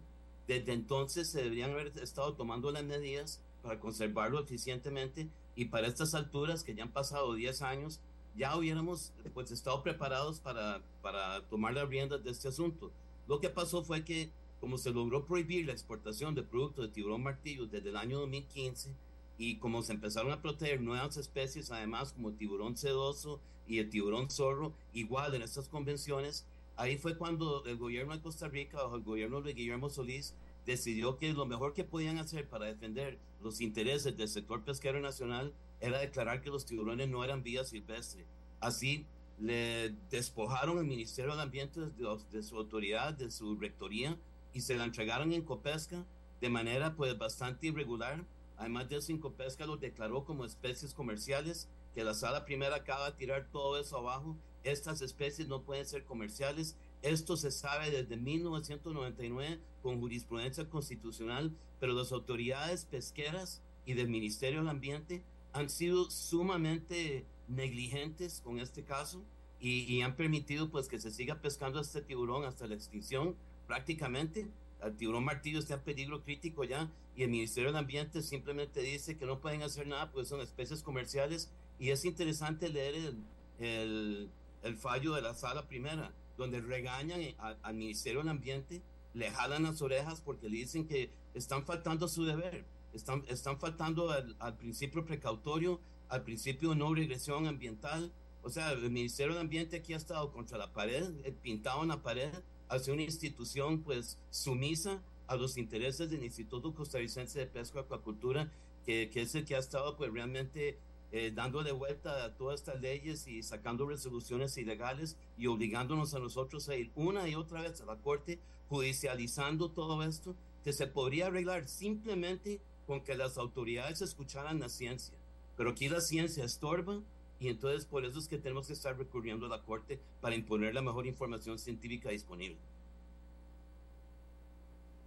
Desde 0.47 0.73
entonces 0.73 1.29
se 1.29 1.43
deberían 1.43 1.71
haber 1.71 1.93
estado 1.99 2.35
tomando 2.35 2.71
las 2.71 2.85
medidas 2.85 3.41
para 3.63 3.79
conservarlo 3.79 4.41
eficientemente 4.41 5.29
y 5.55 5.67
para 5.67 5.87
estas 5.87 6.15
alturas, 6.15 6.65
que 6.65 6.75
ya 6.75 6.83
han 6.83 6.93
pasado 6.93 7.35
10 7.35 7.63
años, 7.63 8.01
ya 8.37 8.57
hubiéramos 8.57 9.13
pues, 9.35 9.51
estado 9.51 9.83
preparados 9.83 10.41
para, 10.41 10.81
para 11.03 11.43
tomar 11.49 11.75
las 11.75 11.89
riendas 11.89 12.25
de 12.25 12.31
este 12.31 12.49
asunto. 12.49 12.91
Lo 13.29 13.41
que 13.41 13.51
pasó 13.51 13.85
fue 13.85 14.05
que, 14.05 14.31
como 14.61 14.79
se 14.79 14.91
logró 14.91 15.27
prohibir 15.27 15.67
la 15.67 15.73
exportación 15.73 16.35
de 16.35 16.43
productos 16.43 16.87
de 16.87 16.93
tiburón 16.93 17.23
martillo 17.23 17.67
desde 17.67 17.91
el 17.91 17.97
año 17.97 18.21
2015, 18.21 18.91
y 19.39 19.57
como 19.57 19.83
se 19.83 19.93
empezaron 19.93 20.33
a 20.33 20.43
proteger 20.43 20.81
nuevas 20.81 21.17
especies, 21.17 21.71
además 21.71 22.13
como 22.13 22.33
tiburón 22.33 22.77
sedoso 22.77 23.41
y 23.67 23.79
el 23.79 23.91
tiburón 23.91 24.31
zorro, 24.31 24.73
igual 24.93 25.35
en 25.35 25.43
estas 25.43 25.69
convenciones, 25.69 26.47
ahí 26.77 26.97
fue 26.97 27.17
cuando 27.17 27.65
el 27.65 27.77
gobierno 27.77 28.15
de 28.15 28.23
Costa 28.23 28.49
Rica, 28.49 28.83
bajo 28.83 28.97
el 28.97 29.03
gobierno 29.03 29.41
de 29.43 29.55
Guillermo 29.55 29.91
Solís, 29.91 30.35
decidió 30.67 31.19
que 31.19 31.33
lo 31.33 31.47
mejor 31.47 31.75
que 31.75 31.85
podían 31.85 32.19
hacer 32.19 32.49
para 32.49 32.67
defender 32.67 33.19
los 33.43 33.61
intereses 33.61 34.17
del 34.17 34.29
sector 34.29 34.63
pesquero 34.63 35.01
nacional 35.01 35.53
era 35.81 35.99
declarar 35.99 36.41
que 36.41 36.51
los 36.51 36.65
tiburones 36.65 37.09
no 37.09 37.25
eran 37.25 37.43
vida 37.43 37.65
silvestre. 37.65 38.25
Así 38.61 39.07
le 39.41 39.95
despojaron 40.11 40.79
el 40.79 40.85
Ministerio 40.85 41.33
del 41.33 41.41
Ambiente 41.41 41.81
de, 41.81 42.19
de, 42.31 42.43
su 42.43 42.57
autoridad, 42.57 43.15
de 43.15 43.31
su 43.31 43.57
rectoría, 43.57 44.17
y 44.55 44.61
se 44.61 44.77
la 44.77 44.85
entregaron 44.85 45.33
en 45.33 45.43
Copesca 45.43 46.05
de 46.41 46.49
manera 46.49 46.95
pues 46.95 47.17
bastante 47.19 47.69
irregular 47.69 48.25
Además 48.63 48.89
de 48.89 48.99
eso, 48.99 49.33
Pesca 49.37 49.67
los 49.67 49.81
declaró 49.81 50.25
como 50.25 50.45
especies 50.45 50.95
comerciales, 50.95 51.69
que 51.97 52.05
la 52.05 52.15
sala 52.15 52.45
primera 52.45 52.77
acaba 52.77 53.11
de 53.11 53.17
tirar 53.17 53.49
todo 53.51 53.77
eso 53.77 53.97
abajo. 53.99 54.37
Estas 54.63 55.03
especies 55.03 55.49
no 55.49 55.65
pueden 55.65 55.85
ser 55.85 56.05
comerciales. 56.05 56.77
Esto 57.03 57.37
se 57.37 57.51
sabe 57.51 57.91
desde 57.91 58.17
1999 58.17 59.59
con 59.83 59.99
jurisprudencia 59.99 60.71
constitucional, 60.71 61.53
pero 61.81 61.93
las 61.93 62.13
autoridades 62.13 62.85
pesqueras 62.85 63.63
y 63.85 63.95
del 63.95 64.09
Ministerio 64.09 64.61
del 64.61 64.69
Ambiente 64.69 65.25
han 65.53 65.69
sido 65.69 66.09
sumamente 66.09 67.27
negligentes 67.49 68.43
con 68.45 68.61
este 68.61 68.85
caso 68.85 69.25
y, 69.59 69.93
y 69.93 70.03
han 70.03 70.15
permitido 70.15 70.71
pues 70.71 70.87
que 70.87 71.01
se 71.01 71.11
siga 71.11 71.41
pescando 71.41 71.81
este 71.81 72.01
tiburón 72.01 72.45
hasta 72.45 72.69
la 72.69 72.77
extinción 72.77 73.35
prácticamente 73.67 74.47
el 74.83 74.97
tiburón 74.97 75.25
martillo 75.25 75.59
está 75.59 75.75
en 75.75 75.81
peligro 75.81 76.23
crítico 76.23 76.65
ya 76.65 76.91
y 77.15 77.23
el 77.23 77.31
Ministerio 77.31 77.71
del 77.71 77.79
Ambiente 77.79 78.23
simplemente 78.23 78.81
dice 78.81 79.17
que 79.17 79.27
no 79.27 79.41
pueden 79.41 79.63
hacer 79.63 79.87
nada 79.87 80.11
porque 80.11 80.29
son 80.29 80.41
especies 80.41 80.83
comerciales 80.83 81.51
y 81.79 81.91
es 81.91 82.05
interesante 82.05 82.69
leer 82.69 82.95
el, 82.95 83.25
el, 83.59 84.31
el 84.63 84.77
fallo 84.77 85.15
de 85.15 85.23
la 85.23 85.35
sala 85.35 85.69
primera 85.69 86.13
donde 86.37 86.61
regañan 86.61 87.21
al 87.39 87.75
Ministerio 87.75 88.21
del 88.21 88.29
Ambiente, 88.29 88.83
le 89.15 89.31
jalan 89.31 89.65
las 89.65 89.83
orejas 89.83 90.21
porque 90.21 90.49
le 90.49 90.57
dicen 90.59 90.87
que 90.87 91.11
están 91.35 91.65
faltando 91.65 92.07
a 92.07 92.09
su 92.09 92.25
deber, 92.25 92.65
están, 92.93 93.25
están 93.29 93.59
faltando 93.59 94.11
al, 94.11 94.37
al 94.39 94.57
principio 94.57 95.05
precautorio, 95.05 95.81
al 96.09 96.23
principio 96.23 96.71
de 96.71 96.77
no 96.77 96.95
regresión 96.95 97.47
ambiental. 97.47 98.13
O 98.43 98.51
sea, 98.51 98.73
el 98.73 98.91
Ministerio 98.91 99.35
de 99.35 99.41
Ambiente 99.41 99.77
aquí 99.77 99.95
ha 99.95 99.97
estado 99.97 100.33
contra 100.33 100.59
la 100.59 100.73
pared, 100.73 101.11
eh, 101.25 101.33
pintado 101.33 101.83
en 101.83 101.89
la 101.89 102.03
pared, 102.03 102.33
hacia 102.73 102.93
una 102.93 103.03
institución 103.03 103.83
pues 103.83 104.19
sumisa 104.31 105.03
a 105.27 105.37
los 105.37 105.57
intereses 105.59 106.11
del 106.11 106.25
Instituto 106.25 106.75
Costarricense 106.75 107.39
de 107.39 107.47
Pesca 107.47 107.79
y 107.79 107.83
Acuacultura, 107.83 108.51
que, 108.85 109.11
que 109.11 109.23
es 109.23 109.35
el 109.35 109.45
que 109.45 109.57
ha 109.57 109.59
estado 109.59 109.97
pues 109.97 110.13
realmente 110.13 110.79
eh, 111.13 111.31
dándole 111.35 111.73
vuelta 111.73 112.25
a 112.25 112.35
todas 112.35 112.61
estas 112.61 112.81
leyes 112.81 113.27
y 113.29 113.43
sacando 113.43 113.87
resoluciones 113.87 114.57
ilegales 114.57 115.19
y 115.37 115.47
obligándonos 115.47 116.15
a 116.15 116.19
nosotros 116.19 116.69
a 116.71 116.77
ir 116.77 116.91
una 116.95 117.29
y 117.29 117.35
otra 117.35 117.61
vez 117.61 117.81
a 117.83 117.85
la 117.85 117.97
Corte, 117.97 118.39
judicializando 118.71 119.71
todo 119.71 120.03
esto, 120.03 120.35
que 120.65 120.73
se 120.73 120.87
podría 120.87 121.27
arreglar 121.27 121.69
simplemente 121.69 122.63
con 122.87 123.03
que 123.03 123.15
las 123.15 123.37
autoridades 123.37 124.01
escucharan 124.01 124.61
la 124.61 124.71
ciencia. 124.71 125.15
Pero 125.57 125.71
aquí 125.71 125.91
la 125.91 126.01
ciencia 126.01 126.45
estorba 126.45 127.01
y 127.43 127.49
entonces 127.49 127.85
por 127.85 128.05
eso 128.05 128.21
es 128.21 128.29
que 128.29 128.39
tenemos 128.39 128.69
que 128.69 128.73
estar 128.73 128.97
recurriendo 128.97 129.47
a 129.47 129.49
la 129.49 129.63
Corte 129.63 129.99
para 130.21 130.37
imponer 130.37 130.75
la 130.75 130.81
mejor 130.81 131.09
información 131.09 131.59
científica 131.59 132.11
disponible. 132.11 132.57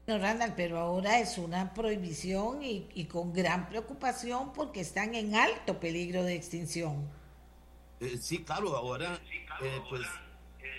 No, 0.06 0.18
Randall, 0.18 0.54
pero 0.56 0.78
ahora 0.78 1.20
es 1.20 1.38
una 1.38 1.74
prohibición 1.74 2.62
y, 2.62 2.90
y, 2.94 3.06
con 3.06 3.34
gran 3.34 3.70
preocupación 3.70 4.52
porque 4.54 4.82
están 4.82 5.16
en 5.16 5.34
alto 5.34 5.80
peligro 5.80 6.24
de 6.24 6.36
extinción. 6.36 7.10
Eh, 8.02 8.18
sí, 8.20 8.44
claro, 8.44 8.76
ahora, 8.76 9.20
eh, 9.64 9.82
pues, 9.90 10.02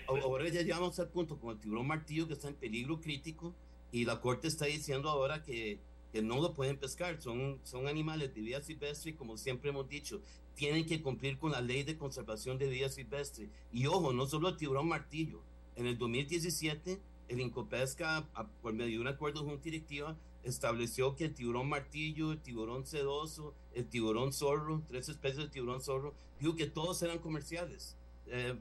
ahora 0.06 0.48
ya 0.50 0.60
llegamos 0.60 1.00
al 1.00 1.08
punto 1.08 1.40
con 1.40 1.52
el 1.52 1.58
tiburón 1.58 1.86
martillo 1.86 2.28
que 2.28 2.34
está 2.34 2.48
en 2.48 2.54
peligro 2.54 3.00
crítico 3.00 3.54
y 3.90 4.04
la 4.04 4.20
corte 4.20 4.46
está 4.46 4.66
diciendo 4.66 5.08
ahora 5.08 5.42
que, 5.42 5.80
que 6.12 6.20
no 6.20 6.40
lo 6.40 6.52
pueden 6.52 6.76
pescar, 6.76 7.20
son, 7.20 7.58
son 7.64 7.88
animales 7.88 8.32
de 8.34 8.40
vida 8.42 8.62
silvestre 8.62 9.16
como 9.16 9.38
siempre 9.38 9.70
hemos 9.70 9.88
dicho, 9.88 10.20
tienen 10.56 10.86
que 10.86 11.02
cumplir 11.02 11.38
con 11.38 11.52
la 11.52 11.60
ley 11.60 11.84
de 11.84 11.96
conservación 11.96 12.58
de 12.58 12.68
vida 12.68 12.88
silvestre. 12.88 13.48
Y 13.70 13.86
ojo, 13.86 14.12
no 14.12 14.26
solo 14.26 14.48
el 14.48 14.56
tiburón 14.56 14.88
martillo, 14.88 15.42
en 15.76 15.86
el 15.86 15.98
2017 15.98 17.00
el 17.28 17.40
Incopesca, 17.40 18.26
por 18.62 18.72
medio 18.72 18.92
de 18.92 19.00
un 19.00 19.08
acuerdo 19.08 19.44
junta 19.44 19.64
directiva, 19.64 20.16
estableció 20.44 21.16
que 21.16 21.26
el 21.26 21.34
tiburón 21.34 21.68
martillo, 21.68 22.32
el 22.32 22.40
tiburón 22.40 22.86
sedoso, 22.86 23.54
el 23.74 23.86
tiburón 23.86 24.32
zorro, 24.32 24.82
tres 24.88 25.08
especies 25.08 25.38
de 25.38 25.48
tiburón 25.48 25.82
zorro, 25.82 26.14
dijo 26.40 26.56
que 26.56 26.66
todos 26.66 27.02
eran 27.02 27.18
comerciales. 27.18 27.96
Eh, 28.26 28.56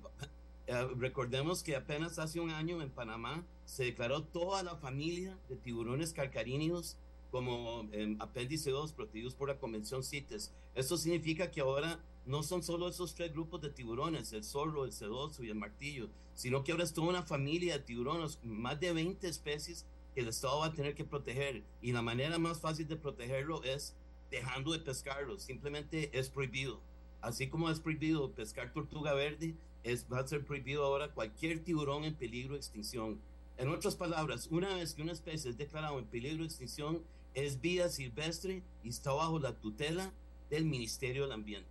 eh, 0.68 0.88
recordemos 0.98 1.64
que 1.64 1.76
apenas 1.76 2.18
hace 2.18 2.40
un 2.40 2.50
año 2.50 2.82
en 2.82 2.90
Panamá 2.90 3.46
se 3.66 3.86
declaró 3.86 4.24
toda 4.24 4.64
la 4.64 4.76
familia 4.76 5.38
de 5.48 5.56
tiburones 5.56 6.12
calcaríneos 6.12 6.98
como 7.32 7.88
eh, 7.92 8.16
apéndice 8.20 8.72
2 8.72 8.94
protegidos 8.94 9.36
por 9.36 9.50
la 9.50 9.58
Convención 9.58 10.04
CITES. 10.04 10.54
Esto 10.74 10.98
significa 10.98 11.52
que 11.52 11.62
ahora 11.62 12.00
no 12.26 12.44
son 12.44 12.64
solo 12.64 12.88
esos 12.88 13.14
tres 13.14 13.32
grupos 13.34 13.62
de 13.62 13.70
tiburones, 13.70 14.34
el 14.34 14.44
zorro, 14.44 14.86
el 14.86 14.92
sedoso 14.92 15.44
y 15.44 15.50
el 15.50 15.56
martillo, 15.56 16.10
sino 16.34 16.64
que 16.64 16.72
ahora 16.72 16.84
es 16.84 16.94
toda 16.94 17.10
una 17.10 17.24
familia 17.24 17.78
de 17.78 17.84
tiburones, 17.84 18.40
más 18.44 18.80
de 18.80 18.94
20 18.94 19.28
especies 19.28 19.86
que 20.14 20.22
el 20.22 20.30
Estado 20.30 20.60
va 20.60 20.68
a 20.68 20.74
tener 20.74 20.96
que 20.96 21.06
proteger. 21.06 21.64
Y 21.82 21.92
la 21.92 22.02
manera 22.02 22.40
más 22.40 22.60
fácil 22.60 22.88
de 22.88 22.96
protegerlo 22.96 23.64
es 23.64 23.96
dejando 24.32 24.72
de 24.72 24.80
pescarlo, 24.80 25.38
simplemente 25.38 26.18
es 26.18 26.30
prohibido. 26.30 26.82
Así 27.22 27.48
como 27.48 27.70
es 27.70 27.80
prohibido 27.80 28.32
pescar 28.32 28.74
tortuga 28.74 29.14
verde, 29.14 29.56
es, 29.84 30.06
va 30.12 30.20
a 30.20 30.28
ser 30.28 30.44
prohibido 30.46 30.84
ahora 30.84 31.14
cualquier 31.14 31.64
tiburón 31.64 32.06
en 32.06 32.16
peligro 32.16 32.54
de 32.54 32.60
extinción. 32.60 33.20
En 33.58 33.70
otras 33.70 33.96
palabras, 33.96 34.48
una 34.52 34.76
vez 34.76 34.94
que 34.94 35.02
una 35.02 35.14
especie 35.14 35.50
es 35.50 35.58
declarada 35.58 35.98
en 35.98 36.06
peligro 36.06 36.40
de 36.40 36.46
extinción, 36.46 37.02
es 37.34 37.62
vida 37.62 37.90
silvestre 37.90 38.64
y 38.84 38.90
está 38.90 39.12
bajo 39.14 39.40
la 39.40 39.54
tutela 39.54 40.12
del 40.50 40.66
Ministerio 40.66 41.24
del 41.24 41.32
Ambiente. 41.32 41.70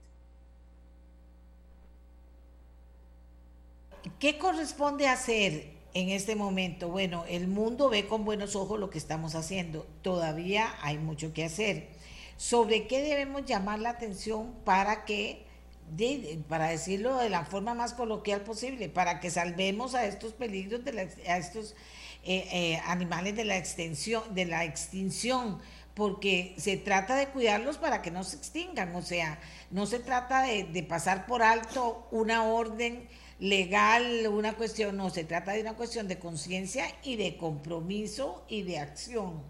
¿Qué 4.19 4.39
corresponde 4.39 5.09
hacer 5.09 5.73
en 5.95 6.11
este 6.11 6.37
momento? 6.37 6.89
Bueno, 6.89 7.25
el 7.29 7.49
mundo 7.49 7.89
ve 7.89 8.07
con 8.07 8.25
buenos 8.25 8.55
ojos 8.55 8.79
lo 8.79 8.91
que 8.91 8.99
estamos 8.99 9.35
haciendo. 9.35 9.87
Todavía 10.03 10.75
hay 10.83 10.99
mucho 10.99 11.33
que 11.33 11.45
hacer. 11.45 11.89
¿Sobre 12.37 12.87
qué 12.87 13.01
debemos 13.01 13.47
llamar 13.47 13.79
la 13.79 13.91
atención 13.91 14.53
para 14.65 15.05
que, 15.05 15.47
para 16.49 16.69
decirlo 16.69 17.19
de 17.19 17.31
la 17.31 17.45
forma 17.45 17.75
más 17.75 17.95
coloquial 17.95 18.43
posible, 18.43 18.89
para 18.89 19.21
que 19.21 19.31
salvemos 19.31 19.95
a 19.95 20.07
estos 20.07 20.33
peligros, 20.33 20.85
de 20.85 20.93
la, 20.93 21.03
a 21.03 21.39
estos 21.39 21.75
eh, 22.25 22.49
eh, 22.53 22.81
animales 22.87 23.37
de 23.37 23.45
la, 23.45 23.57
extensión, 23.57 24.23
de 24.35 24.45
la 24.47 24.65
extinción? 24.65 25.61
porque 25.95 26.57
se 26.59 26.77
trata 26.77 27.15
de 27.15 27.29
cuidarlos 27.29 27.79
para 27.79 28.03
que 28.03 28.11
no 28.11 28.25
se 28.25 28.37
extingan, 28.37 28.97
o 28.97 29.03
sea, 29.03 29.39
no 29.71 29.87
se 29.87 30.01
trata 30.01 30.43
de, 30.43 30.65
de 30.65 30.83
pasar 30.83 31.25
por 31.25 31.41
alto 31.41 32.09
una 32.11 32.43
orden 32.43 33.09
legal, 33.39 34.27
una 34.29 34.55
cuestión, 34.55 34.97
no, 34.97 35.11
se 35.11 35.25
trata 35.25 35.53
de 35.53 35.61
una 35.61 35.77
cuestión 35.77 36.09
de 36.09 36.19
conciencia 36.19 36.87
y 37.03 37.17
de 37.17 37.37
compromiso 37.37 38.45
y 38.49 38.63
de 38.63 38.79
acción. 38.79 39.43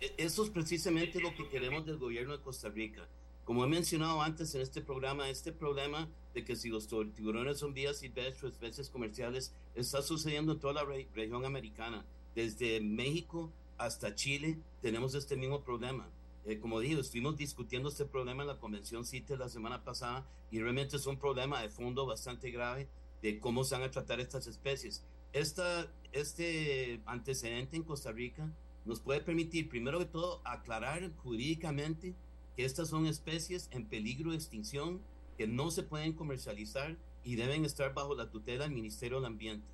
E, 0.00 0.14
eso 0.18 0.44
es 0.44 0.50
precisamente 0.50 1.20
lo 1.20 1.34
que 1.34 1.48
queremos 1.48 1.84
del 1.84 1.98
gobierno 1.98 2.36
de 2.36 2.42
Costa 2.42 2.68
Rica. 2.68 3.06
Como 3.50 3.64
he 3.64 3.68
mencionado 3.68 4.22
antes 4.22 4.54
en 4.54 4.60
este 4.60 4.80
programa, 4.80 5.28
este 5.28 5.50
problema 5.50 6.08
de 6.34 6.44
que 6.44 6.54
si 6.54 6.68
los 6.68 6.86
tiburones 6.86 7.58
son 7.58 7.74
vías 7.74 7.98
silvestres 7.98 8.44
o 8.44 8.46
especies 8.46 8.88
comerciales 8.88 9.52
está 9.74 10.02
sucediendo 10.02 10.52
en 10.52 10.60
toda 10.60 10.74
la 10.74 10.84
región 10.84 11.44
americana. 11.44 12.06
Desde 12.36 12.80
México 12.80 13.50
hasta 13.76 14.14
Chile 14.14 14.60
tenemos 14.80 15.16
este 15.16 15.36
mismo 15.36 15.64
problema. 15.64 16.08
Eh, 16.44 16.60
como 16.60 16.78
digo, 16.78 17.00
estuvimos 17.00 17.36
discutiendo 17.36 17.88
este 17.88 18.04
problema 18.04 18.44
en 18.44 18.50
la 18.50 18.60
convención 18.60 19.04
CITES 19.04 19.40
la 19.40 19.48
semana 19.48 19.82
pasada 19.82 20.24
y 20.52 20.60
realmente 20.60 20.94
es 20.94 21.06
un 21.06 21.18
problema 21.18 21.60
de 21.60 21.70
fondo 21.70 22.06
bastante 22.06 22.52
grave 22.52 22.88
de 23.20 23.40
cómo 23.40 23.64
se 23.64 23.74
van 23.74 23.82
a 23.82 23.90
tratar 23.90 24.20
estas 24.20 24.46
especies. 24.46 25.04
Esta, 25.32 25.92
este 26.12 27.02
antecedente 27.04 27.74
en 27.74 27.82
Costa 27.82 28.12
Rica 28.12 28.48
nos 28.84 29.00
puede 29.00 29.20
permitir, 29.22 29.68
primero 29.68 29.98
que 29.98 30.04
todo, 30.04 30.40
aclarar 30.44 31.10
jurídicamente 31.16 32.14
que 32.60 32.66
estas 32.66 32.90
son 32.90 33.06
especies 33.06 33.70
en 33.72 33.86
peligro 33.86 34.32
de 34.32 34.36
extinción, 34.36 35.00
que 35.38 35.46
no 35.46 35.70
se 35.70 35.82
pueden 35.82 36.12
comercializar 36.12 36.94
y 37.24 37.36
deben 37.36 37.64
estar 37.64 37.94
bajo 37.94 38.14
la 38.14 38.28
tutela 38.28 38.64
del 38.64 38.74
Ministerio 38.74 39.16
del 39.16 39.24
Ambiente. 39.32 39.66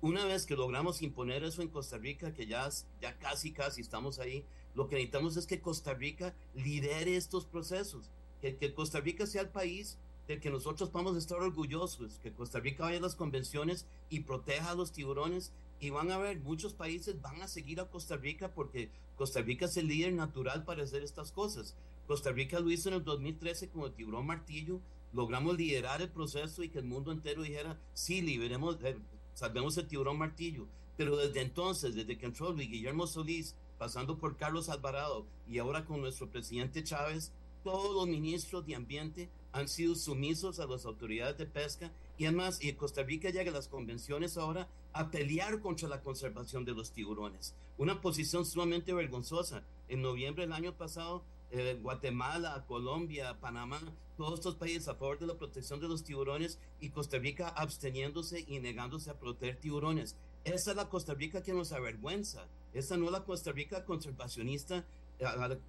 Una 0.00 0.24
vez 0.24 0.46
que 0.46 0.56
logramos 0.56 1.02
imponer 1.02 1.44
eso 1.44 1.60
en 1.60 1.68
Costa 1.68 1.98
Rica, 1.98 2.32
que 2.32 2.46
ya, 2.46 2.70
ya 3.02 3.18
casi, 3.18 3.52
casi 3.52 3.82
estamos 3.82 4.18
ahí, 4.18 4.46
lo 4.74 4.88
que 4.88 4.94
necesitamos 4.94 5.36
es 5.36 5.46
que 5.46 5.60
Costa 5.60 5.92
Rica 5.92 6.34
lidere 6.54 7.16
estos 7.16 7.44
procesos, 7.44 8.08
que, 8.40 8.56
que 8.56 8.72
Costa 8.72 9.00
Rica 9.00 9.26
sea 9.26 9.42
el 9.42 9.50
país 9.50 9.98
del 10.26 10.40
que 10.40 10.48
nosotros 10.48 10.90
vamos 10.90 11.16
a 11.16 11.18
estar 11.18 11.38
orgullosos, 11.38 12.18
que 12.22 12.32
Costa 12.32 12.60
Rica 12.60 12.84
vaya 12.84 12.96
a 12.96 13.02
las 13.02 13.14
convenciones 13.14 13.84
y 14.08 14.20
proteja 14.20 14.70
a 14.70 14.74
los 14.74 14.92
tiburones. 14.92 15.52
Y 15.80 15.90
van 15.90 16.10
a 16.10 16.16
ver, 16.16 16.40
muchos 16.40 16.72
países 16.72 17.20
van 17.20 17.42
a 17.42 17.48
seguir 17.48 17.78
a 17.78 17.90
Costa 17.90 18.16
Rica 18.16 18.54
porque 18.54 18.88
Costa 19.16 19.42
Rica 19.42 19.66
es 19.66 19.76
el 19.76 19.88
líder 19.88 20.14
natural 20.14 20.64
para 20.64 20.84
hacer 20.84 21.02
estas 21.02 21.30
cosas. 21.32 21.74
Costa 22.06 22.32
Rica 22.32 22.60
lo 22.60 22.70
hizo 22.70 22.88
en 22.88 22.96
el 22.96 23.04
2013 23.04 23.68
con 23.68 23.84
el 23.84 23.92
tiburón 23.92 24.26
martillo. 24.26 24.80
Logramos 25.12 25.56
liderar 25.56 26.00
el 26.02 26.08
proceso 26.08 26.62
y 26.62 26.68
que 26.68 26.78
el 26.78 26.84
mundo 26.84 27.12
entero 27.12 27.42
dijera, 27.42 27.78
sí, 27.94 28.22
liberemos, 28.22 28.78
eh, 28.82 28.96
salvemos 29.34 29.76
el 29.76 29.86
tiburón 29.86 30.18
martillo. 30.18 30.66
Pero 30.96 31.16
desde 31.16 31.40
entonces, 31.40 31.94
desde 31.94 32.18
que 32.18 32.26
entró 32.26 32.54
Guillermo 32.54 33.06
Solís 33.06 33.54
pasando 33.78 34.18
por 34.18 34.36
Carlos 34.36 34.68
Alvarado 34.68 35.26
y 35.48 35.58
ahora 35.58 35.84
con 35.84 36.00
nuestro 36.00 36.28
presidente 36.28 36.84
Chávez, 36.84 37.32
todos 37.64 37.94
los 37.94 38.06
ministros 38.06 38.66
de 38.66 38.74
Ambiente 38.74 39.28
han 39.52 39.68
sido 39.68 39.94
sumisos 39.94 40.58
a 40.60 40.66
las 40.66 40.84
autoridades 40.84 41.38
de 41.38 41.46
pesca 41.46 41.92
y 42.18 42.26
además 42.26 42.62
y 42.62 42.72
Costa 42.72 43.02
Rica 43.02 43.30
llega 43.30 43.50
a 43.50 43.54
las 43.54 43.68
convenciones 43.68 44.36
ahora 44.36 44.68
a 44.92 45.10
pelear 45.10 45.60
contra 45.60 45.88
la 45.88 46.00
conservación 46.00 46.64
de 46.64 46.72
los 46.72 46.92
tiburones. 46.92 47.54
Una 47.78 48.00
posición 48.00 48.44
sumamente 48.44 48.92
vergonzosa. 48.92 49.62
En 49.88 50.02
noviembre 50.02 50.44
del 50.44 50.52
año 50.52 50.74
pasado, 50.74 51.22
eh, 51.52 51.78
Guatemala, 51.82 52.64
Colombia, 52.66 53.38
Panamá, 53.38 53.80
todos 54.16 54.34
estos 54.34 54.56
países 54.56 54.88
a 54.88 54.94
favor 54.94 55.18
de 55.18 55.26
la 55.26 55.36
protección 55.36 55.80
de 55.80 55.88
los 55.88 56.02
tiburones 56.02 56.58
y 56.80 56.88
Costa 56.88 57.18
Rica 57.18 57.48
absteniéndose 57.48 58.44
y 58.48 58.58
negándose 58.58 59.10
a 59.10 59.18
proteger 59.18 59.56
tiburones. 59.56 60.16
Esa 60.44 60.70
es 60.70 60.76
la 60.76 60.88
Costa 60.88 61.12
Rica 61.12 61.42
que 61.42 61.52
nos 61.52 61.72
avergüenza. 61.72 62.48
Esa 62.72 62.96
no 62.96 63.06
es 63.06 63.12
la 63.12 63.24
Costa 63.24 63.52
Rica 63.52 63.84
conservacionista 63.84 64.84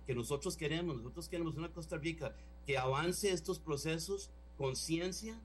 que 0.07 0.15
nosotros 0.15 0.55
queremos. 0.55 0.95
Nosotros 0.97 1.27
queremos 1.27 1.55
una 1.55 1.69
Costa 1.69 1.97
Rica 1.97 2.33
que 2.65 2.77
avance 2.77 3.31
estos 3.31 3.59
procesos 3.59 4.31
con 4.57 4.75
ciencia 4.75 5.37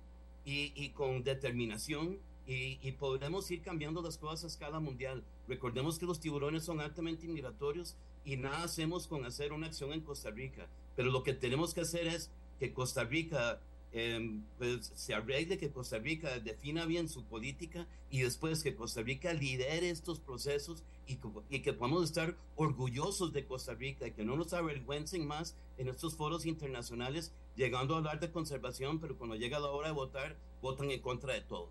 y, 0.44 0.90
con 0.90 1.24
determinación 1.24 2.18
y, 2.46 2.78
y, 2.80 2.92
podremos 2.92 3.50
ir 3.50 3.60
cambiando 3.60 4.00
las 4.00 4.16
cosas 4.16 4.44
a 4.44 4.46
escala 4.46 4.80
mundial. 4.80 5.24
Recordemos 5.46 5.98
que 5.98 6.06
los 6.06 6.20
tiburones 6.20 6.64
son 6.64 6.80
altamente 6.80 7.26
migratorios 7.26 7.96
y 8.28 8.36
nada 8.36 8.64
hacemos 8.64 9.06
con 9.06 9.24
hacer 9.24 9.54
una 9.54 9.68
acción 9.68 9.90
en 9.94 10.02
Costa 10.02 10.30
Rica. 10.30 10.68
Pero 10.94 11.10
lo 11.10 11.22
que 11.22 11.32
tenemos 11.32 11.72
que 11.72 11.80
hacer 11.80 12.06
es 12.06 12.30
que 12.58 12.74
Costa 12.74 13.04
Rica 13.04 13.58
em, 13.90 14.44
pues, 14.58 14.92
se 14.94 15.14
arregle, 15.14 15.56
que 15.56 15.70
Costa 15.70 15.98
Rica 15.98 16.38
defina 16.38 16.84
bien 16.84 17.08
su 17.08 17.24
política 17.24 17.88
y 18.10 18.20
después 18.20 18.62
que 18.62 18.74
Costa 18.74 19.00
Rica 19.00 19.32
lidere 19.32 19.88
estos 19.88 20.20
procesos 20.20 20.82
y 21.06 21.16
que, 21.16 21.28
y 21.48 21.60
que 21.60 21.72
podamos 21.72 22.04
estar 22.04 22.36
orgullosos 22.56 23.32
de 23.32 23.46
Costa 23.46 23.72
Rica, 23.72 24.10
que 24.10 24.24
no 24.24 24.36
nos 24.36 24.52
avergüencen 24.52 25.26
más 25.26 25.56
en 25.78 25.88
estos 25.88 26.14
foros 26.14 26.44
internacionales, 26.44 27.32
llegando 27.56 27.94
a 27.94 27.98
hablar 27.98 28.20
de 28.20 28.30
conservación, 28.30 29.00
pero 29.00 29.16
cuando 29.16 29.36
llega 29.36 29.58
la 29.58 29.70
hora 29.70 29.88
de 29.88 29.94
votar, 29.94 30.36
votan 30.60 30.90
en 30.90 31.00
contra 31.00 31.32
de 31.32 31.40
todo. 31.40 31.70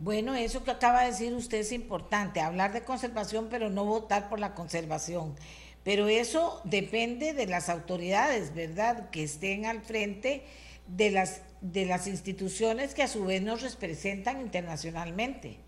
Bueno, 0.00 0.36
eso 0.36 0.62
que 0.62 0.70
acaba 0.70 1.00
de 1.02 1.08
decir 1.08 1.34
usted 1.34 1.58
es 1.58 1.72
importante, 1.72 2.40
hablar 2.40 2.72
de 2.72 2.84
conservación, 2.84 3.48
pero 3.50 3.68
no 3.68 3.84
votar 3.84 4.28
por 4.28 4.38
la 4.38 4.54
conservación. 4.54 5.34
Pero 5.82 6.06
eso 6.06 6.60
depende 6.64 7.32
de 7.32 7.46
las 7.46 7.68
autoridades, 7.68 8.54
¿verdad? 8.54 9.10
Que 9.10 9.24
estén 9.24 9.66
al 9.66 9.82
frente 9.82 10.44
de 10.86 11.10
las, 11.10 11.42
de 11.60 11.84
las 11.84 12.06
instituciones 12.06 12.94
que 12.94 13.02
a 13.02 13.08
su 13.08 13.24
vez 13.24 13.42
nos 13.42 13.62
representan 13.62 14.40
internacionalmente. 14.40 15.58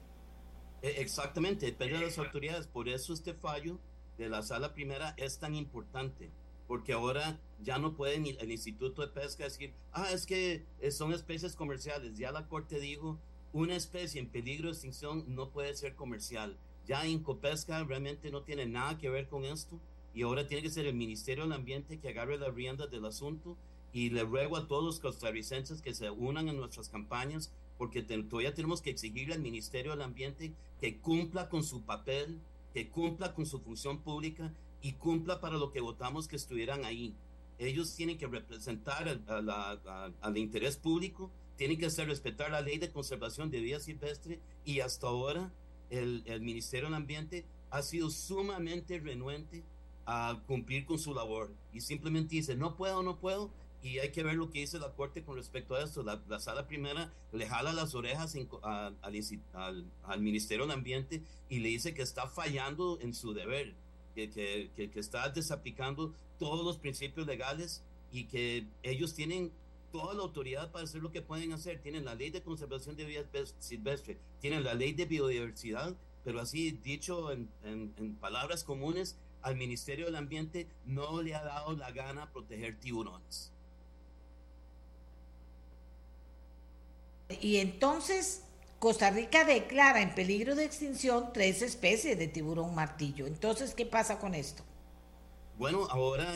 E, 0.82 1.00
exactamente, 1.00 1.66
depende 1.66 1.98
de 1.98 2.06
las 2.06 2.18
autoridades. 2.18 2.68
Por 2.68 2.88
eso 2.88 3.12
este 3.12 3.34
fallo 3.34 3.80
de 4.16 4.28
la 4.28 4.42
sala 4.42 4.74
primera 4.74 5.14
es 5.16 5.38
tan 5.38 5.56
importante, 5.56 6.30
porque 6.68 6.92
ahora 6.92 7.40
ya 7.60 7.78
no 7.78 7.96
pueden 7.96 8.26
el 8.26 8.52
Instituto 8.52 9.02
de 9.02 9.08
Pesca 9.08 9.44
decir, 9.44 9.74
ah, 9.92 10.06
es 10.12 10.24
que 10.24 10.66
eh, 10.80 10.90
son 10.92 11.12
especies 11.12 11.56
comerciales. 11.56 12.16
Ya 12.16 12.30
la 12.30 12.46
Corte 12.46 12.78
dijo, 12.78 13.18
una 13.52 13.74
especie 13.74 14.20
en 14.20 14.28
peligro 14.28 14.66
de 14.66 14.72
extinción 14.72 15.24
no 15.28 15.50
puede 15.50 15.74
ser 15.74 15.94
comercial. 15.94 16.56
Ya 16.86 17.06
Incopesca 17.06 17.82
realmente 17.84 18.30
no 18.30 18.42
tiene 18.42 18.66
nada 18.66 18.98
que 18.98 19.10
ver 19.10 19.28
con 19.28 19.44
esto 19.44 19.80
y 20.14 20.22
ahora 20.22 20.46
tiene 20.46 20.62
que 20.62 20.70
ser 20.70 20.86
el 20.86 20.94
Ministerio 20.94 21.44
del 21.44 21.52
Ambiente 21.52 21.98
que 21.98 22.08
agarre 22.08 22.38
las 22.38 22.54
riendas 22.54 22.90
del 22.90 23.04
asunto 23.04 23.56
y 23.92 24.10
le 24.10 24.22
ruego 24.22 24.56
a 24.56 24.66
todos 24.66 24.84
los 24.84 25.00
costarricenses 25.00 25.82
que 25.82 25.94
se 25.94 26.10
unan 26.10 26.48
a 26.48 26.52
nuestras 26.52 26.88
campañas 26.88 27.52
porque 27.76 28.02
todavía 28.02 28.54
tenemos 28.54 28.82
que 28.82 28.90
exigirle 28.90 29.34
al 29.34 29.40
Ministerio 29.40 29.92
del 29.92 30.02
Ambiente 30.02 30.52
que 30.80 30.98
cumpla 30.98 31.48
con 31.48 31.64
su 31.64 31.82
papel, 31.82 32.38
que 32.72 32.88
cumpla 32.88 33.34
con 33.34 33.46
su 33.46 33.60
función 33.60 34.02
pública 34.02 34.52
y 34.82 34.92
cumpla 34.92 35.40
para 35.40 35.56
lo 35.56 35.70
que 35.70 35.80
votamos 35.80 36.28
que 36.28 36.36
estuvieran 36.36 36.84
ahí. 36.84 37.14
Ellos 37.58 37.94
tienen 37.94 38.16
que 38.16 38.26
representar 38.26 39.20
al 40.20 40.38
interés 40.38 40.76
público 40.76 41.30
tienen 41.60 41.76
que 41.76 41.84
hacer 41.84 42.08
respetar 42.08 42.50
la 42.50 42.62
ley 42.62 42.78
de 42.78 42.90
conservación 42.90 43.50
de 43.50 43.60
vida 43.60 43.80
silvestre 43.80 44.40
y 44.64 44.80
hasta 44.80 45.08
ahora 45.08 45.52
el, 45.90 46.22
el 46.24 46.40
Ministerio 46.40 46.86
del 46.86 46.94
Ambiente 46.94 47.44
ha 47.68 47.82
sido 47.82 48.08
sumamente 48.08 48.98
renuente 48.98 49.62
a 50.06 50.40
cumplir 50.46 50.86
con 50.86 50.98
su 50.98 51.12
labor 51.12 51.52
y 51.74 51.82
simplemente 51.82 52.36
dice 52.36 52.56
no 52.56 52.78
puedo, 52.78 53.02
no 53.02 53.18
puedo 53.18 53.50
y 53.82 53.98
hay 53.98 54.10
que 54.10 54.22
ver 54.22 54.36
lo 54.36 54.50
que 54.50 54.60
dice 54.60 54.78
la 54.78 54.90
Corte 54.92 55.22
con 55.22 55.36
respecto 55.36 55.74
a 55.74 55.82
esto. 55.82 56.02
La, 56.02 56.40
sala 56.40 56.66
primera 56.66 57.12
le 57.30 57.46
jala 57.46 57.74
las 57.74 57.94
orejas 57.94 58.34
al, 58.62 58.96
al, 60.04 60.20
Ministerio 60.22 60.64
del 60.64 60.74
Ambiente 60.74 61.22
y 61.50 61.58
le 61.58 61.68
dice 61.68 61.92
que 61.92 62.00
está 62.00 62.26
fallando 62.26 62.98
en 63.02 63.12
su 63.12 63.34
deber, 63.34 63.74
que, 64.14 64.30
que, 64.30 64.70
que, 64.74 64.90
que 64.90 65.00
está 65.00 65.28
desaplicando 65.28 66.14
todos 66.38 66.64
los 66.64 66.78
principios 66.78 67.26
legales 67.26 67.84
y 68.10 68.24
que 68.24 68.66
ellos 68.82 69.12
tienen 69.14 69.52
toda 69.90 70.14
la 70.14 70.22
autoridad 70.22 70.70
para 70.70 70.84
hacer 70.84 71.02
lo 71.02 71.12
que 71.12 71.22
pueden 71.22 71.52
hacer. 71.52 71.80
Tienen 71.80 72.04
la 72.04 72.14
ley 72.14 72.30
de 72.30 72.42
conservación 72.42 72.96
de 72.96 73.04
vida 73.04 73.24
silvestre, 73.58 74.18
tienen 74.40 74.64
la 74.64 74.74
ley 74.74 74.92
de 74.92 75.04
biodiversidad, 75.04 75.96
pero 76.24 76.40
así 76.40 76.72
dicho 76.72 77.32
en, 77.32 77.48
en, 77.64 78.16
palabras 78.16 78.64
comunes, 78.64 79.16
al 79.42 79.56
Ministerio 79.56 80.06
del 80.06 80.16
Ambiente 80.16 80.68
no 80.84 81.22
le 81.22 81.34
ha 81.34 81.42
dado 81.42 81.72
la 81.72 81.90
gana 81.92 82.30
proteger 82.30 82.78
tiburones. 82.78 83.52
Y 87.40 87.58
entonces 87.58 88.44
Costa 88.80 89.10
Rica 89.10 89.44
declara 89.44 90.00
en 90.02 90.14
peligro 90.14 90.54
de 90.54 90.64
extinción 90.64 91.32
tres 91.32 91.62
especies 91.62 92.18
de 92.18 92.28
tiburón 92.28 92.74
martillo. 92.74 93.26
Entonces, 93.26 93.74
¿qué 93.74 93.86
pasa 93.86 94.18
con 94.18 94.34
esto? 94.34 94.64
Bueno, 95.58 95.86
ahora, 95.90 96.34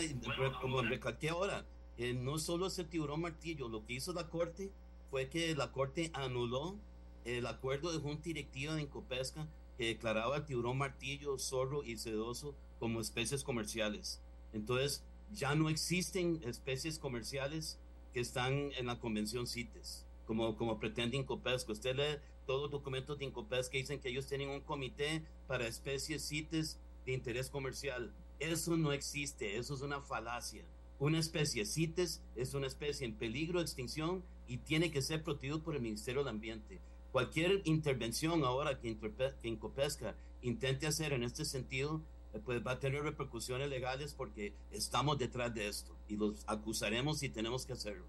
como 0.61 0.83
recalqué 0.83 1.31
ahora, 1.31 1.65
eh, 1.99 2.15
no 2.15 2.39
solo 2.39 2.67
ese 2.67 2.85
tiburón 2.85 3.21
martillo, 3.21 3.69
lo 3.69 3.85
que 3.87 3.95
hizo 3.95 4.13
la 4.13 4.29
Corte 4.29 4.71
fue 5.11 5.29
que 5.29 5.55
la 5.55 5.73
Corte 5.73 6.11
anuló 6.13 6.77
el 7.25 7.47
acuerdo 7.47 7.93
de 7.93 7.99
junta 7.99 8.25
directiva 8.25 8.75
de 8.75 8.83
Incopesca 8.83 9.47
que 9.79 9.87
declaraba 9.87 10.45
tiburón 10.47 10.79
martillo, 10.79 11.39
zorro 11.39 11.85
y 11.85 11.97
sedoso 11.97 12.55
como 12.79 13.01
especies 13.01 13.43
comerciales. 13.43 14.21
Entonces, 14.53 15.03
ya 15.33 15.55
no 15.55 15.69
existen 15.69 16.41
especies 16.45 16.99
comerciales 16.99 17.79
que 18.13 18.21
están 18.21 18.71
en 18.77 18.87
la 18.87 19.01
convención 19.01 19.47
CITES, 19.47 20.05
como, 20.27 20.57
como 20.57 20.79
pretende 20.79 21.17
Incopesca. 21.17 21.73
Usted 21.73 21.97
lee 21.97 22.21
todos 22.47 22.63
los 22.63 22.71
documentos 22.71 23.19
de 23.19 23.25
Incopesca 23.25 23.73
que 23.73 23.79
dicen 23.79 24.01
que 24.01 24.11
ellos 24.11 24.27
tienen 24.27 24.51
un 24.51 24.61
comité 24.61 25.23
para 25.47 25.67
especies 25.67 26.29
CITES 26.29 26.79
de 27.07 27.13
interés 27.13 27.51
comercial. 27.51 28.13
Eso 28.39 28.77
no 28.77 28.93
existe, 28.93 29.57
eso 29.57 29.75
es 29.75 29.81
una 29.81 30.01
falacia. 30.01 30.65
Una 30.99 31.19
especie 31.19 31.67
CITES 31.67 32.23
es 32.37 32.55
una 32.55 32.67
especie 32.67 33.07
en 33.07 33.15
peligro 33.15 33.59
de 33.59 33.65
extinción 33.65 34.25
y 34.47 34.59
tiene 34.59 34.91
que 34.91 35.03
ser 35.03 35.23
protegido 35.23 35.63
por 35.63 35.75
el 35.75 35.83
Ministerio 35.83 36.23
del 36.23 36.35
Ambiente. 36.35 36.81
Cualquier 37.13 37.63
intervención 37.65 38.45
ahora 38.45 38.79
que, 38.79 38.97
que 39.43 39.49
Incopesca 39.49 40.17
intente 40.43 40.87
hacer 40.87 41.13
en 41.13 41.23
este 41.23 41.45
sentido, 41.45 42.03
eh, 42.33 42.41
pues 42.45 42.65
va 42.65 42.73
a 42.73 42.81
tener 42.81 43.03
repercusiones 43.03 43.69
legales 43.69 44.15
porque 44.15 44.55
estamos 44.71 45.19
detrás 45.19 45.55
de 45.55 45.69
esto 45.69 45.97
y 46.09 46.17
los 46.17 46.45
acusaremos 46.47 47.19
si 47.19 47.29
tenemos 47.29 47.65
que 47.67 47.73
hacerlo. 47.73 48.05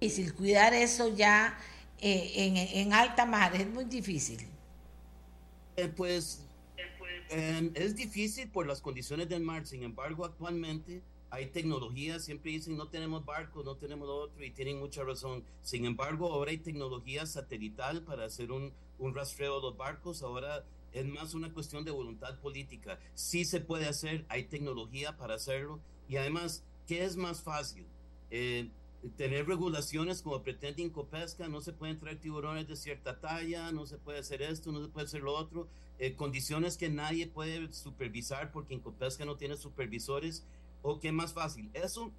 Y 0.00 0.10
si 0.10 0.30
cuidar 0.30 0.74
eso 0.74 1.14
ya 1.14 1.58
eh, 2.00 2.32
en, 2.36 2.56
en, 2.56 2.92
alta 2.92 3.26
mar 3.26 3.54
es 3.54 3.66
muy 3.68 3.84
difícil. 3.84 4.38
Eh, 5.76 5.88
pues 5.88 6.43
Em, 7.36 7.72
es 7.74 7.96
difícil 7.96 8.48
por 8.48 8.64
las 8.64 8.80
condiciones 8.80 9.28
del 9.28 9.42
mar, 9.42 9.66
sin 9.66 9.82
embargo, 9.82 10.24
actualmente 10.24 11.02
hay 11.30 11.46
tecnología, 11.46 12.20
siempre 12.20 12.52
dicen 12.52 12.76
no 12.76 12.86
tenemos 12.86 13.24
barcos, 13.24 13.64
no 13.64 13.74
tenemos 13.74 14.08
otro 14.08 14.44
y 14.44 14.52
tienen 14.52 14.78
mucha 14.78 15.02
razón. 15.02 15.42
Sin 15.60 15.84
embargo, 15.84 16.32
ahora 16.32 16.52
hay 16.52 16.58
tecnología 16.58 17.26
satelital 17.26 18.02
para 18.02 18.24
hacer 18.26 18.52
un, 18.52 18.72
un 19.00 19.16
rastreo 19.16 19.56
de 19.56 19.62
los 19.62 19.76
barcos, 19.76 20.22
ahora 20.22 20.64
es 20.92 21.04
más 21.06 21.34
una 21.34 21.52
cuestión 21.52 21.84
de 21.84 21.90
voluntad 21.90 22.38
política. 22.38 23.00
Sí 23.14 23.44
se 23.44 23.58
puede 23.58 23.88
hacer, 23.88 24.24
hay 24.28 24.44
tecnología 24.44 25.16
para 25.16 25.34
hacerlo 25.34 25.80
y 26.08 26.18
además, 26.18 26.62
¿qué 26.86 27.02
es 27.02 27.16
más 27.16 27.42
fácil? 27.42 27.84
Eh, 28.30 28.70
tener 29.10 29.46
regulaciones 29.46 30.22
como 30.22 30.42
pretende 30.42 30.82
Incopesca, 30.82 31.48
no 31.48 31.60
se 31.60 31.72
pueden 31.72 31.98
traer 31.98 32.18
tiburones 32.18 32.66
de 32.68 32.76
cierta 32.76 33.20
talla, 33.20 33.70
no 33.72 33.86
se 33.86 33.98
puede 33.98 34.18
hacer 34.18 34.42
esto, 34.42 34.72
no 34.72 34.82
se 34.82 34.88
puede 34.88 35.06
hacer 35.06 35.22
lo 35.22 35.34
otro, 35.34 35.68
eh, 35.98 36.14
condiciones 36.14 36.76
que 36.76 36.88
nadie 36.88 37.26
puede 37.26 37.72
supervisar 37.72 38.50
porque 38.50 38.74
Incopesca 38.74 39.24
no 39.24 39.36
tiene 39.36 39.56
supervisores, 39.56 40.44
o 40.82 41.00
qué 41.00 41.12
más 41.12 41.32
fácil, 41.32 41.70
eso 41.72 42.12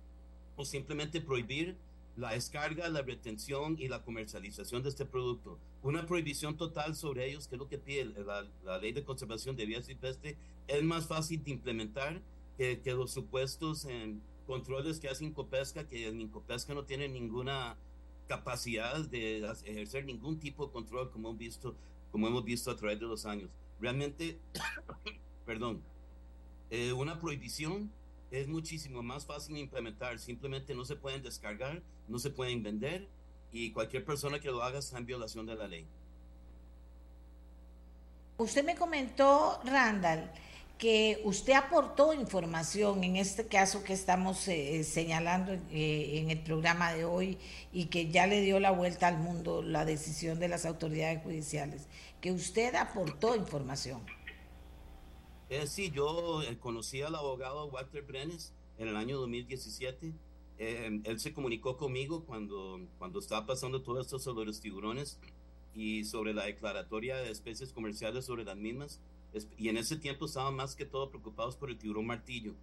o 0.55 0.65
simplemente 0.65 1.21
prohibir 1.21 1.75
la 2.17 2.31
descarga, 2.31 2.87
la 2.87 3.01
retención 3.01 3.75
y 3.77 3.87
la 3.87 4.03
comercialización 4.03 4.83
de 4.83 4.89
este 4.89 5.05
producto. 5.05 5.59
Una 5.83 6.05
prohibición 6.05 6.55
total 6.55 6.95
sobre 6.95 7.29
ellos, 7.29 7.47
que 7.47 7.55
es 7.55 7.59
lo 7.59 7.67
que 7.67 7.77
pide 7.77 8.05
la, 8.05 8.47
la 8.63 8.77
ley 8.77 8.93
de 8.93 9.03
conservación 9.03 9.55
de 9.55 9.65
vida 9.65 9.81
silvestre, 9.81 10.37
es 10.67 10.83
más 10.83 11.07
fácil 11.07 11.43
de 11.43 11.51
implementar 11.51 12.21
que, 12.57 12.79
que 12.79 12.93
los 12.93 13.11
supuestos 13.11 13.85
en 13.85 14.21
controles 14.45 14.99
que 14.99 15.09
hace 15.09 15.25
Incopesca, 15.25 15.87
que 15.87 16.07
en 16.07 16.21
Incopesca 16.21 16.73
no 16.73 16.85
tiene 16.85 17.07
ninguna 17.07 17.77
capacidad 18.27 18.97
de 19.05 19.39
ejercer 19.65 20.05
ningún 20.05 20.39
tipo 20.39 20.65
de 20.65 20.71
control 20.71 21.11
como 21.11 21.29
hemos 21.29 21.39
visto, 21.39 21.75
como 22.11 22.27
hemos 22.27 22.43
visto 22.43 22.71
a 22.71 22.75
través 22.75 22.99
de 22.99 23.05
los 23.05 23.25
años. 23.25 23.49
Realmente, 23.79 24.39
perdón, 25.45 25.81
eh, 26.69 26.93
una 26.93 27.19
prohibición 27.19 27.91
es 28.31 28.47
muchísimo 28.47 29.03
más 29.03 29.25
fácil 29.25 29.55
de 29.55 29.61
implementar. 29.61 30.19
Simplemente 30.19 30.73
no 30.73 30.85
se 30.85 30.95
pueden 30.95 31.21
descargar, 31.21 31.81
no 32.07 32.19
se 32.19 32.29
pueden 32.29 32.63
vender 32.63 33.07
y 33.51 33.71
cualquier 33.71 34.03
persona 34.03 34.39
que 34.39 34.49
lo 34.49 34.63
haga 34.63 34.79
está 34.79 34.97
en 34.97 35.05
violación 35.05 35.45
de 35.45 35.55
la 35.55 35.67
ley. 35.67 35.87
Usted 38.37 38.65
me 38.65 38.75
comentó, 38.75 39.61
Randall, 39.63 40.29
que 40.77 41.21
usted 41.23 41.53
aportó 41.53 42.13
información 42.13 43.03
en 43.03 43.15
este 43.15 43.47
caso 43.47 43.83
que 43.83 43.93
estamos 43.93 44.47
eh, 44.47 44.83
señalando 44.83 45.53
eh, 45.53 46.19
en 46.19 46.31
el 46.31 46.41
programa 46.41 46.93
de 46.93 47.05
hoy 47.05 47.37
y 47.71 47.85
que 47.85 48.11
ya 48.11 48.27
le 48.27 48.41
dio 48.41 48.59
la 48.59 48.71
vuelta 48.71 49.07
al 49.07 49.17
mundo 49.17 49.61
la 49.61 49.85
decisión 49.85 50.39
de 50.39 50.49
las 50.49 50.65
autoridades 50.65 51.23
judiciales, 51.23 51.87
que 52.19 52.31
usted 52.31 52.75
aportó 52.75 53.35
información. 53.35 54.01
Eh, 55.49 55.65
sí, 55.67 55.91
yo 55.91 56.41
eh, 56.41 56.57
conocí 56.59 57.01
al 57.01 57.15
abogado 57.15 57.67
Walter 57.67 58.03
Brenes 58.03 58.53
en 58.77 58.89
el 58.89 58.97
año 58.97 59.17
2017. 59.19 60.13
él 60.57 61.19
se 61.19 61.33
comunicó 61.33 61.77
conmigo 61.77 62.25
cuando, 62.25 62.81
cuando 62.97 63.19
estaba 63.19 63.45
pasando 63.45 63.81
todo 63.81 64.01
esto 64.01 64.19
sobre 64.19 64.45
los 64.45 64.59
tiburones 64.59 65.19
y 65.73 66.03
sobre 66.03 66.33
la 66.33 66.45
declaratoria 66.45 67.17
de 67.17 67.31
especies 67.31 67.71
comerciales 67.71 68.25
sobre 68.25 68.43
las 68.43 68.57
mismas 68.57 68.99
y 69.57 69.69
en 69.69 69.77
ese 69.77 69.97
tiempo 69.97 70.25
estaban 70.25 70.55
más 70.55 70.75
que 70.75 70.85
todo 70.85 71.09
preocupados 71.09 71.55
por 71.55 71.69
el 71.69 71.77
tiburón 71.77 72.05
martillo. 72.07 72.53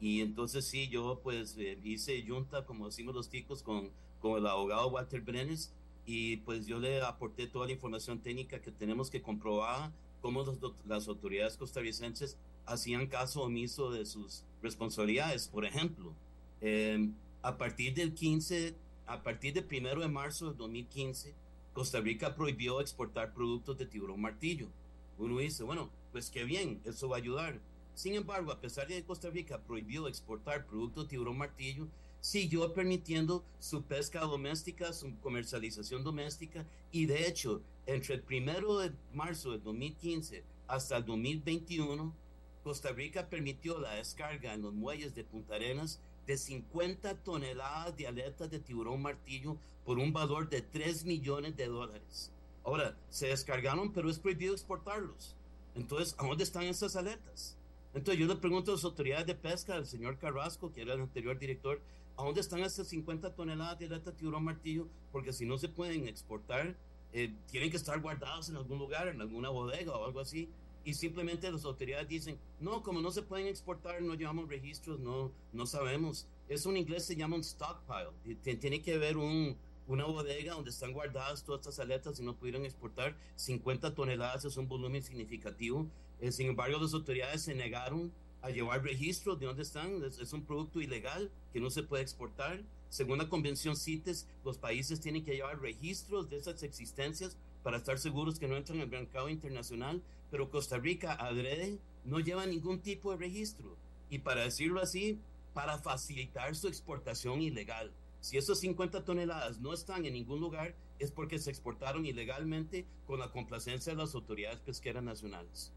Y 0.00 0.20
entonces 0.20 0.64
sí, 0.64 0.88
yo 0.88 1.20
pues 1.22 1.56
eh, 1.58 1.78
hice 1.84 2.24
junta, 2.26 2.64
como 2.64 2.86
decimos 2.86 3.14
los 3.14 3.28
ticos, 3.28 3.62
con, 3.62 3.90
con 4.20 4.38
el 4.38 4.46
abogado 4.46 4.88
Walter 4.88 5.20
Brenes 5.20 5.72
y 6.06 6.38
pues 6.38 6.66
yo 6.66 6.78
le 6.78 7.02
aporté 7.02 7.46
toda 7.46 7.66
la 7.66 7.72
información 7.72 8.18
técnica 8.20 8.60
que 8.60 8.70
tenemos 8.70 9.10
que 9.10 9.20
comprobar 9.20 9.92
cómo 10.20 10.44
las 10.86 11.08
autoridades 11.08 11.56
costarricenses 11.56 12.36
hacían 12.66 13.06
caso 13.06 13.42
omiso 13.42 13.90
de 13.90 14.04
sus 14.06 14.44
responsabilidades. 14.62 15.48
Por 15.48 15.64
ejemplo, 15.64 16.12
em, 16.60 17.14
a 17.42 17.56
partir 17.56 17.94
del 17.94 18.14
15, 18.14 18.74
a 19.06 19.22
partir 19.22 19.54
del 19.54 19.64
primero 19.64 20.00
de 20.00 20.08
marzo 20.08 20.48
del 20.48 20.56
2015, 20.56 21.34
Costa 21.72 22.00
Rica 22.00 22.34
prohibió 22.34 22.80
exportar 22.80 23.32
productos 23.32 23.78
de 23.78 23.86
tiburón 23.86 24.20
martillo. 24.20 24.68
Uno 25.18 25.38
dice, 25.38 25.62
bueno, 25.62 25.90
pues 26.12 26.30
qué 26.30 26.44
bien, 26.44 26.80
eso 26.84 27.08
va 27.08 27.16
a 27.16 27.20
ayudar. 27.20 27.60
Sin 27.94 28.14
embargo, 28.14 28.52
a 28.52 28.60
pesar 28.60 28.88
de 28.88 28.94
que 28.94 29.04
Costa 29.04 29.30
Rica 29.30 29.60
prohibió 29.60 30.08
exportar 30.08 30.66
productos 30.66 31.08
tiburón 31.08 31.38
martillo, 31.38 31.88
siguió 32.20 32.72
permitiendo 32.72 33.44
su 33.58 33.82
pesca 33.82 34.20
doméstica, 34.20 34.92
su 34.92 35.18
comercialización 35.20 36.04
doméstica 36.04 36.66
y 36.92 37.06
de 37.06 37.26
hecho, 37.26 37.62
entre 37.86 38.14
el 38.14 38.22
primero 38.22 38.78
de 38.78 38.92
marzo 39.12 39.52
de 39.52 39.58
2015 39.58 40.44
hasta 40.68 40.96
el 40.98 41.04
2021, 41.04 42.14
Costa 42.62 42.92
Rica 42.92 43.28
permitió 43.28 43.80
la 43.80 43.94
descarga 43.94 44.52
en 44.52 44.62
los 44.62 44.74
muelles 44.74 45.14
de 45.14 45.24
Punta 45.24 45.54
Arenas 45.54 46.00
de 46.26 46.36
50 46.36 47.22
toneladas 47.22 47.96
de 47.96 48.06
aletas 48.06 48.50
de 48.50 48.60
tiburón 48.60 49.02
martillo 49.02 49.56
por 49.84 49.98
un 49.98 50.12
valor 50.12 50.48
de 50.48 50.60
3 50.60 51.04
millones 51.04 51.56
de 51.56 51.66
dólares. 51.66 52.30
Ahora, 52.64 52.96
se 53.08 53.28
descargaron, 53.28 53.92
pero 53.92 54.10
es 54.10 54.18
prohibido 54.18 54.52
exportarlos. 54.52 55.36
Entonces, 55.74 56.14
¿a 56.18 56.26
dónde 56.26 56.44
están 56.44 56.64
esas 56.64 56.96
aletas? 56.96 57.56
Entonces, 57.94 58.20
yo 58.20 58.26
le 58.26 58.36
pregunto 58.36 58.70
a 58.70 58.74
las 58.74 58.84
autoridades 58.84 59.26
de 59.26 59.34
pesca, 59.34 59.74
al 59.74 59.86
señor 59.86 60.18
Carrasco, 60.18 60.72
que 60.72 60.82
era 60.82 60.94
el 60.94 61.00
anterior 61.00 61.38
director, 61.38 61.80
¿a 62.16 62.24
dónde 62.24 62.40
están 62.40 62.60
esas 62.60 62.88
50 62.88 63.34
toneladas 63.34 63.78
de 63.78 63.86
aletas 63.86 64.06
de 64.06 64.12
tiburón 64.12 64.44
martillo? 64.44 64.86
Porque 65.10 65.32
si 65.32 65.46
no 65.46 65.58
se 65.58 65.68
pueden 65.68 66.06
exportar, 66.06 66.76
eh, 67.12 67.34
tienen 67.50 67.70
que 67.70 67.76
estar 67.76 68.00
guardados 68.00 68.48
en 68.48 68.56
algún 68.56 68.78
lugar, 68.78 69.08
en 69.08 69.20
alguna 69.20 69.48
bodega 69.48 69.96
o 69.96 70.04
algo 70.04 70.20
así 70.20 70.48
y 70.84 70.94
simplemente 70.94 71.50
las 71.50 71.64
autoridades 71.64 72.08
dicen, 72.08 72.38
no, 72.58 72.82
como 72.82 73.00
no 73.00 73.10
se 73.10 73.22
pueden 73.22 73.46
exportar, 73.46 74.00
no 74.02 74.14
llevamos 74.14 74.48
registros, 74.48 74.98
no, 74.98 75.30
no 75.52 75.66
sabemos. 75.66 76.26
Eso 76.48 76.70
en 76.70 76.78
inglés 76.78 77.04
se 77.04 77.16
llama 77.16 77.36
un 77.36 77.44
stockpile. 77.44 78.36
Tiene 78.58 78.80
que 78.80 78.94
haber 78.94 79.16
un, 79.16 79.56
una 79.90 80.06
bodega 80.06 80.54
donde 80.54 80.70
están 80.70 80.92
guardadas 80.92 81.44
todas 81.44 81.60
estas 81.60 81.80
aletas 81.80 82.18
y 82.18 82.22
no 82.22 82.36
pudieron 82.36 82.64
exportar. 82.64 83.16
50 83.36 83.94
toneladas 83.94 84.44
es 84.44 84.56
un 84.56 84.68
volumen 84.68 85.02
significativo. 85.02 85.86
Eh, 86.20 86.32
sin 86.32 86.48
embargo, 86.48 86.78
las 86.78 86.94
autoridades 86.94 87.42
se 87.42 87.54
negaron 87.54 88.12
a 88.42 88.50
llevar 88.50 88.82
registros 88.82 89.38
de 89.38 89.46
dónde 89.46 89.62
están. 89.62 90.02
Es, 90.04 90.18
es, 90.18 90.32
un 90.32 90.44
producto 90.44 90.80
ilegal 90.80 91.30
que 91.52 91.60
no 91.60 91.70
se 91.70 91.82
puede 91.82 92.02
exportar. 92.02 92.62
Según 92.88 93.18
la 93.18 93.28
convención 93.28 93.76
CITES, 93.76 94.26
los 94.44 94.58
países 94.58 95.00
tienen 95.00 95.24
que 95.24 95.34
llevar 95.34 95.60
registros 95.60 96.30
de 96.30 96.38
esas 96.38 96.62
existencias 96.62 97.36
para 97.62 97.76
estar 97.76 97.98
seguros 97.98 98.38
que 98.38 98.48
no 98.48 98.56
entran 98.56 98.80
al 98.80 98.88
mercado 98.88 99.28
internacional 99.28 100.02
pero 100.30 100.50
Costa 100.50 100.78
Rica 100.78 101.12
adrede 101.14 101.78
no 102.04 102.20
lleva 102.20 102.46
ningún 102.46 102.80
tipo 102.80 103.10
de 103.10 103.18
registro. 103.18 103.76
Y 104.08 104.18
para 104.20 104.42
decirlo 104.42 104.80
así, 104.80 105.18
para 105.52 105.78
facilitar 105.78 106.54
su 106.54 106.68
exportación 106.68 107.42
ilegal. 107.42 107.92
Si 108.20 108.36
esos 108.36 108.60
50 108.60 109.04
toneladas 109.04 109.60
no 109.60 109.72
están 109.72 110.04
en 110.04 110.14
ningún 110.14 110.40
lugar, 110.40 110.74
es 110.98 111.10
porque 111.10 111.38
se 111.38 111.50
exportaron 111.50 112.04
ilegalmente 112.04 112.86
con 113.06 113.18
la 113.18 113.30
complacencia 113.30 113.92
de 113.92 113.98
las 113.98 114.14
autoridades 114.14 114.60
pesqueras 114.60 115.02
nacionales. 115.02 115.72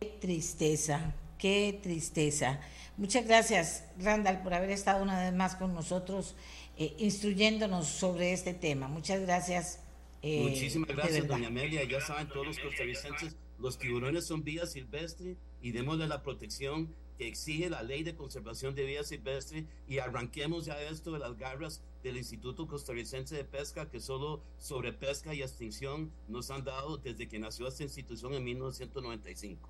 Qué 0.00 0.18
tristeza, 0.20 1.14
qué 1.38 1.78
tristeza. 1.82 2.60
Muchas 2.96 3.26
gracias, 3.26 3.84
Randall, 3.98 4.42
por 4.42 4.54
haber 4.54 4.70
estado 4.70 5.02
una 5.02 5.20
vez 5.20 5.32
más 5.32 5.54
con 5.54 5.72
nosotros 5.74 6.34
eh, 6.76 6.94
instruyéndonos 6.98 7.86
sobre 7.86 8.32
este 8.32 8.54
tema. 8.54 8.88
Muchas 8.88 9.20
gracias 9.20 9.80
eh, 10.26 10.40
Muchísimas 10.40 10.88
gracias, 10.88 11.28
doña 11.28 11.48
Amelia. 11.48 11.84
Ya 11.84 12.00
saben 12.00 12.26
todos 12.28 12.46
los 12.46 12.58
costarricenses, 12.58 13.36
los 13.58 13.78
tiburones 13.78 14.26
son 14.26 14.42
vida 14.42 14.64
silvestre 14.66 15.36
y 15.60 15.72
démosle 15.72 16.08
la 16.08 16.22
protección 16.22 16.94
que 17.18 17.28
exige 17.28 17.70
la 17.70 17.82
ley 17.82 18.02
de 18.02 18.14
conservación 18.14 18.74
de 18.74 18.84
vida 18.84 19.04
silvestre 19.04 19.66
y 19.86 19.98
arranquemos 19.98 20.66
ya 20.66 20.80
esto 20.80 21.12
de 21.12 21.18
las 21.18 21.36
garras 21.36 21.82
del 22.02 22.16
Instituto 22.16 22.66
Costarricense 22.66 23.36
de 23.36 23.44
Pesca 23.44 23.88
que 23.88 24.00
solo 24.00 24.42
sobre 24.58 24.92
pesca 24.92 25.34
y 25.34 25.42
extinción 25.42 26.12
nos 26.28 26.50
han 26.50 26.64
dado 26.64 26.98
desde 26.98 27.28
que 27.28 27.38
nació 27.38 27.68
esta 27.68 27.82
institución 27.82 28.34
en 28.34 28.44
1995. 28.44 29.68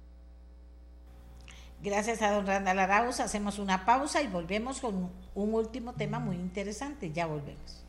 Gracias 1.82 2.22
a 2.22 2.32
don 2.32 2.46
Randall 2.46 2.78
Arauz. 2.78 3.20
Hacemos 3.20 3.58
una 3.58 3.84
pausa 3.84 4.22
y 4.22 4.26
volvemos 4.26 4.80
con 4.80 5.10
un 5.34 5.54
último 5.54 5.92
tema 5.94 6.18
muy 6.18 6.36
interesante. 6.36 7.12
Ya 7.12 7.26
volvemos 7.26 7.84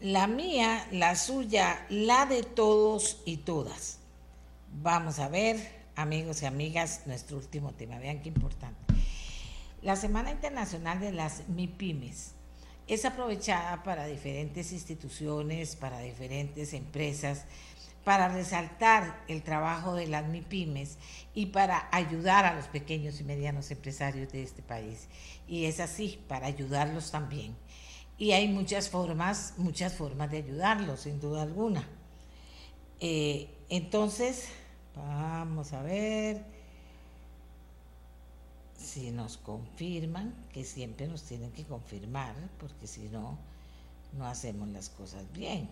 la 0.00 0.26
mía, 0.26 0.86
la 0.92 1.16
suya, 1.16 1.86
la 1.88 2.26
de 2.26 2.42
todos 2.42 3.20
y 3.24 3.38
todas. 3.38 3.98
Vamos 4.72 5.18
a 5.18 5.28
ver, 5.28 5.77
amigos 6.00 6.42
y 6.42 6.46
amigas, 6.46 7.02
nuestro 7.06 7.36
último 7.36 7.72
tema. 7.72 7.98
Vean 7.98 8.22
qué 8.22 8.28
importante. 8.28 8.78
La 9.82 9.96
Semana 9.96 10.30
Internacional 10.30 11.00
de 11.00 11.12
las 11.12 11.48
MIPIMES 11.48 12.32
es 12.86 13.04
aprovechada 13.04 13.82
para 13.82 14.06
diferentes 14.06 14.72
instituciones, 14.72 15.76
para 15.76 16.00
diferentes 16.00 16.72
empresas, 16.72 17.44
para 18.04 18.28
resaltar 18.28 19.22
el 19.28 19.42
trabajo 19.42 19.94
de 19.94 20.06
las 20.06 20.26
MIPIMES 20.26 20.96
y 21.34 21.46
para 21.46 21.88
ayudar 21.92 22.46
a 22.46 22.54
los 22.54 22.66
pequeños 22.66 23.20
y 23.20 23.24
medianos 23.24 23.70
empresarios 23.70 24.32
de 24.32 24.42
este 24.42 24.62
país. 24.62 25.08
Y 25.46 25.66
es 25.66 25.80
así, 25.80 26.18
para 26.28 26.46
ayudarlos 26.46 27.10
también 27.10 27.54
y 28.18 28.32
hay 28.32 28.48
muchas 28.48 28.90
formas, 28.90 29.54
muchas 29.56 29.94
formas 29.94 30.30
de 30.30 30.38
ayudarlos, 30.38 31.00
sin 31.00 31.20
duda 31.20 31.42
alguna. 31.42 31.88
Eh, 32.98 33.48
entonces, 33.68 34.48
vamos 34.98 35.72
a 35.72 35.82
ver 35.82 36.44
si 38.76 39.10
nos 39.10 39.36
confirman, 39.36 40.34
que 40.52 40.64
siempre 40.64 41.06
nos 41.06 41.22
tienen 41.22 41.52
que 41.52 41.64
confirmar, 41.64 42.34
porque 42.58 42.86
si 42.86 43.08
no, 43.08 43.38
no 44.16 44.26
hacemos 44.26 44.68
las 44.68 44.88
cosas 44.88 45.24
bien. 45.32 45.68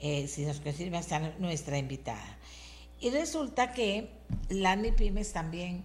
Eh, 0.00 0.28
si 0.28 0.44
nos 0.46 0.60
confirma, 0.60 0.98
está 0.98 1.18
nuestra 1.38 1.78
invitada. 1.78 2.38
Y 3.00 3.10
resulta 3.10 3.72
que 3.72 4.10
las 4.48 4.76
MIPIMES 4.78 5.32
también 5.32 5.84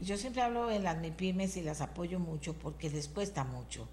yo 0.00 0.16
siempre 0.16 0.42
hablo 0.42 0.66
de 0.66 0.78
las 0.78 0.98
MIPIMES 0.98 1.58
y 1.58 1.62
las 1.62 1.80
apoyo 1.80 2.18
mucho 2.18 2.54
porque 2.54 2.88
les 2.88 3.08
cuesta 3.08 3.44
mucho, 3.44 3.86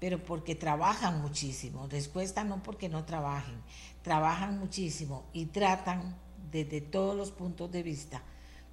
pero 0.00 0.24
porque 0.24 0.54
trabajan 0.54 1.20
muchísimo. 1.20 1.88
Les 1.90 2.08
cuesta 2.08 2.44
no 2.44 2.62
porque 2.62 2.88
no 2.88 3.04
trabajen, 3.04 3.60
trabajan 4.02 4.58
muchísimo 4.58 5.24
y 5.32 5.46
tratan 5.46 6.16
desde 6.50 6.80
todos 6.80 7.16
los 7.16 7.30
puntos 7.30 7.70
de 7.70 7.82
vista 7.82 8.22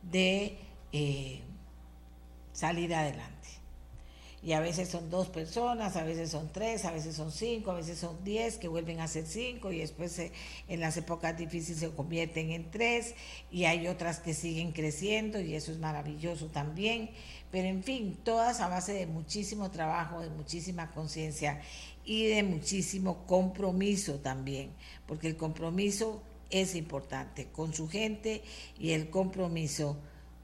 de 0.02 0.58
eh, 0.92 1.42
salir 2.54 2.94
adelante 2.94 3.36
y 4.46 4.54
a 4.54 4.60
veces 4.60 4.90
son 4.90 5.10
dos 5.10 5.28
personas, 5.30 5.96
a 5.96 6.04
veces 6.04 6.30
son 6.30 6.52
tres, 6.54 6.86
a 6.86 6.92
veces 6.92 7.16
son 7.16 7.32
cinco, 7.32 7.72
a 7.72 7.74
veces 7.74 7.98
son 7.98 8.24
diez 8.24 8.58
que 8.58 8.68
vuelven 8.68 9.00
a 9.00 9.08
ser 9.08 9.26
cinco 9.26 9.72
y 9.72 9.80
después 9.80 10.22
en 10.68 10.80
las 10.80 10.96
épocas 10.98 11.36
difíciles 11.36 11.80
se 11.80 11.90
convierten 11.90 12.52
en 12.52 12.70
tres 12.70 13.16
y 13.50 13.66
hay 13.66 13.88
otras 13.88 14.20
que 14.20 14.36
siguen 14.36 14.72
creciendo 14.72 15.42
y 15.42 15.56
eso 15.56 15.72
es 15.72 15.80
maravilloso 15.80 16.46
también. 16.46 17.10
Pero 17.56 17.70
en 17.70 17.84
fin, 17.84 18.20
todas 18.22 18.60
a 18.60 18.68
base 18.68 18.92
de 18.92 19.08
muchísimo 19.08 19.72
trabajo, 19.72 20.20
de 20.20 20.30
muchísima 20.30 20.92
conciencia 20.92 21.62
y 22.04 22.28
de 22.28 22.44
muchísimo 22.44 23.26
compromiso 23.26 24.16
también, 24.16 24.74
porque 25.08 25.28
el 25.28 25.38
compromiso 25.38 26.22
es 26.50 26.76
importante 26.76 27.48
con 27.54 27.74
su 27.74 27.88
gente 27.88 28.44
y 28.78 28.92
el 28.92 29.10
compromiso 29.10 29.96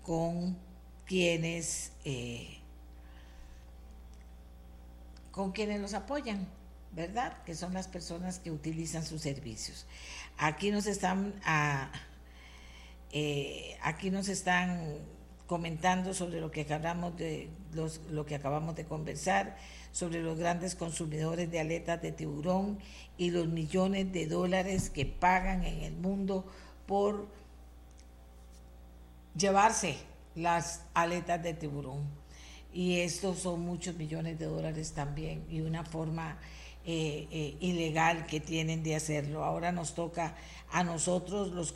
con 0.04 0.58
quienes... 1.06 1.92
Eh, 2.06 2.60
con 5.32 5.52
quienes 5.52 5.82
los 5.82 5.94
apoyan, 5.94 6.48
¿verdad? 6.94 7.44
Que 7.44 7.56
son 7.56 7.74
las 7.74 7.90
personas 7.90 8.40
que 8.40 8.52
utilizan 8.52 9.06
sus 9.06 9.22
servicios. 9.22 9.86
Aquí 10.38 10.72
nos 10.72 10.86
están, 10.86 11.36
ah, 11.44 11.92
eh, 13.12 13.78
aquí 13.82 14.12
nos 14.12 14.30
están 14.30 15.11
comentando 15.52 16.14
sobre 16.14 16.40
lo 16.40 16.50
que 16.50 16.62
acabamos 16.62 17.18
de 17.18 17.50
lo 18.10 18.26
que 18.26 18.36
acabamos 18.36 18.74
de 18.74 18.86
conversar 18.86 19.58
sobre 19.92 20.22
los 20.22 20.40
grandes 20.40 20.76
consumidores 20.76 21.52
de 21.52 21.60
aletas 21.60 22.02
de 22.02 22.14
tiburón 22.14 22.80
y 23.18 23.32
los 23.32 23.48
millones 23.48 24.14
de 24.14 24.28
dólares 24.28 24.90
que 24.90 25.06
pagan 25.06 25.66
en 25.66 25.82
el 25.82 25.94
mundo 25.98 26.46
por 26.86 27.28
llevarse 29.36 29.98
las 30.36 30.86
aletas 30.94 31.44
de 31.44 31.54
tiburón 31.54 32.08
y 32.74 33.02
estos 33.02 33.40
son 33.40 33.60
muchos 33.60 33.96
millones 33.96 34.40
de 34.40 34.46
dólares 34.46 34.94
también 34.94 35.46
y 35.50 35.60
una 35.60 35.84
forma 35.84 36.40
eh, 36.86 37.28
eh, 37.30 37.58
ilegal 37.60 38.26
que 38.26 38.40
tienen 38.40 38.82
de 38.84 38.96
hacerlo. 38.96 39.44
Ahora 39.44 39.72
nos 39.72 39.94
toca 39.96 40.36
a 40.72 40.84
nosotros, 40.84 41.52
los, 41.52 41.74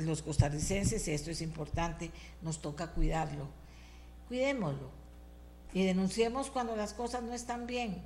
los 0.00 0.22
costarricenses, 0.22 1.08
esto 1.08 1.30
es 1.30 1.40
importante, 1.40 2.10
nos 2.42 2.60
toca 2.60 2.92
cuidarlo. 2.92 3.48
Cuidémoslo 4.28 5.04
y 5.74 5.84
denunciemos 5.84 6.50
cuando 6.50 6.76
las 6.76 6.94
cosas 6.94 7.22
no 7.24 7.34
están 7.34 7.66
bien. 7.66 8.00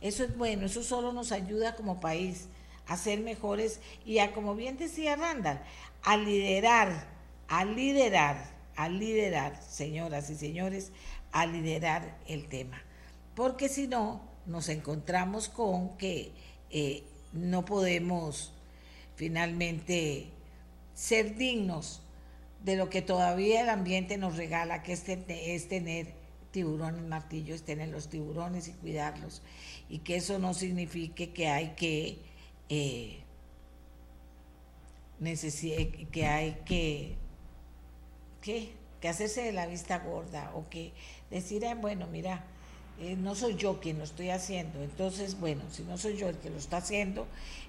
Eso 0.00 0.24
es 0.24 0.36
bueno, 0.36 0.66
eso 0.66 0.82
solo 0.82 1.12
nos 1.12 1.30
ayuda 1.30 1.76
como 1.76 2.00
país 2.00 2.48
a 2.88 2.96
ser 2.96 3.20
mejores 3.20 3.80
y 4.04 4.18
a, 4.18 4.32
como 4.32 4.56
bien 4.56 4.76
decía 4.76 5.14
Randall, 5.14 5.60
a 6.02 6.16
liderar, 6.16 7.06
a 7.48 7.64
liderar, 7.64 8.44
a 8.74 8.88
liderar, 8.88 9.62
señoras 9.62 10.28
y 10.30 10.34
señores, 10.34 10.90
a 11.30 11.46
liderar 11.46 12.18
el 12.26 12.48
tema. 12.48 12.82
Porque 13.36 13.68
si 13.68 13.86
no, 13.86 14.20
nos 14.46 14.68
encontramos 14.68 15.48
con 15.48 15.96
que 15.96 16.32
eh, 16.70 17.04
no 17.32 17.64
podemos 17.64 18.52
finalmente 19.14 20.26
ser 20.94 21.36
dignos 21.36 22.02
de 22.64 22.76
lo 22.76 22.90
que 22.90 23.02
todavía 23.02 23.62
el 23.62 23.68
ambiente 23.68 24.16
nos 24.16 24.36
regala, 24.36 24.82
que 24.82 24.92
es, 24.92 25.04
es 25.06 25.68
tener 25.68 26.14
tiburones 26.52 27.02
martillos, 27.02 27.64
tener 27.64 27.88
los 27.88 28.08
tiburones 28.08 28.68
y 28.68 28.72
cuidarlos. 28.72 29.42
Y 29.88 29.98
que 29.98 30.16
eso 30.16 30.38
no 30.38 30.54
signifique 30.54 31.32
que 31.32 31.48
hay 31.48 31.70
que, 31.70 32.18
eh, 32.68 33.20
que 36.12 36.26
hay 36.26 36.58
que, 36.64 37.16
que 38.40 39.08
hacerse 39.08 39.42
de 39.42 39.52
la 39.52 39.66
vista 39.66 39.98
gorda 39.98 40.52
o 40.54 40.68
que 40.68 40.92
decir, 41.30 41.64
bueno, 41.80 42.06
mira, 42.06 42.44
eh, 43.00 43.16
no 43.16 43.34
soy 43.34 43.56
yo 43.56 43.80
quien 43.80 43.98
lo 43.98 44.04
estoy 44.04 44.30
haciendo. 44.30 44.82
Entonces, 44.82 45.38
bueno, 45.38 45.62
si 45.70 45.82
no 45.82 45.98
soy 45.98 46.16
yo 46.16 46.28
el 46.28 46.38
que 46.38 46.50
lo 46.50 46.58
está 46.58 46.78
haciendo, 46.78 47.26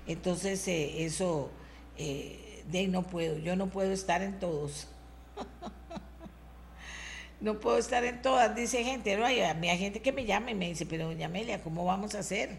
entonces 0.08 0.68
eh, 0.68 1.06
eso 1.06 1.50
de 1.98 2.80
ahí 2.80 2.88
no 2.88 3.04
puedo, 3.04 3.38
yo 3.38 3.56
no 3.56 3.68
puedo 3.68 3.92
estar 3.92 4.22
en 4.22 4.40
todos. 4.40 4.88
no 7.42 7.60
puedo 7.60 7.78
estar 7.78 8.04
en 8.06 8.22
todas, 8.22 8.56
dice 8.56 8.84
gente, 8.84 9.18
no 9.18 9.26
hay, 9.26 9.42
hay 9.42 9.78
gente 9.78 10.02
que 10.02 10.12
me 10.12 10.26
llama 10.26 10.52
y 10.52 10.56
me 10.56 10.70
dice, 10.70 10.86
pero 10.86 11.08
doña 11.08 11.26
Amelia, 11.26 11.62
¿cómo 11.62 11.86
vamos 11.86 12.16
a 12.16 12.20
hacer? 12.20 12.58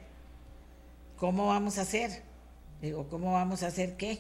¿Cómo 1.17 1.49
vamos 1.49 1.79
a 1.79 1.83
hacer? 1.83 2.23
Digo, 2.83 3.09
¿cómo 3.09 3.33
vamos 3.33 3.63
a 3.63 3.69
hacer 3.69 3.97
qué? 3.97 4.19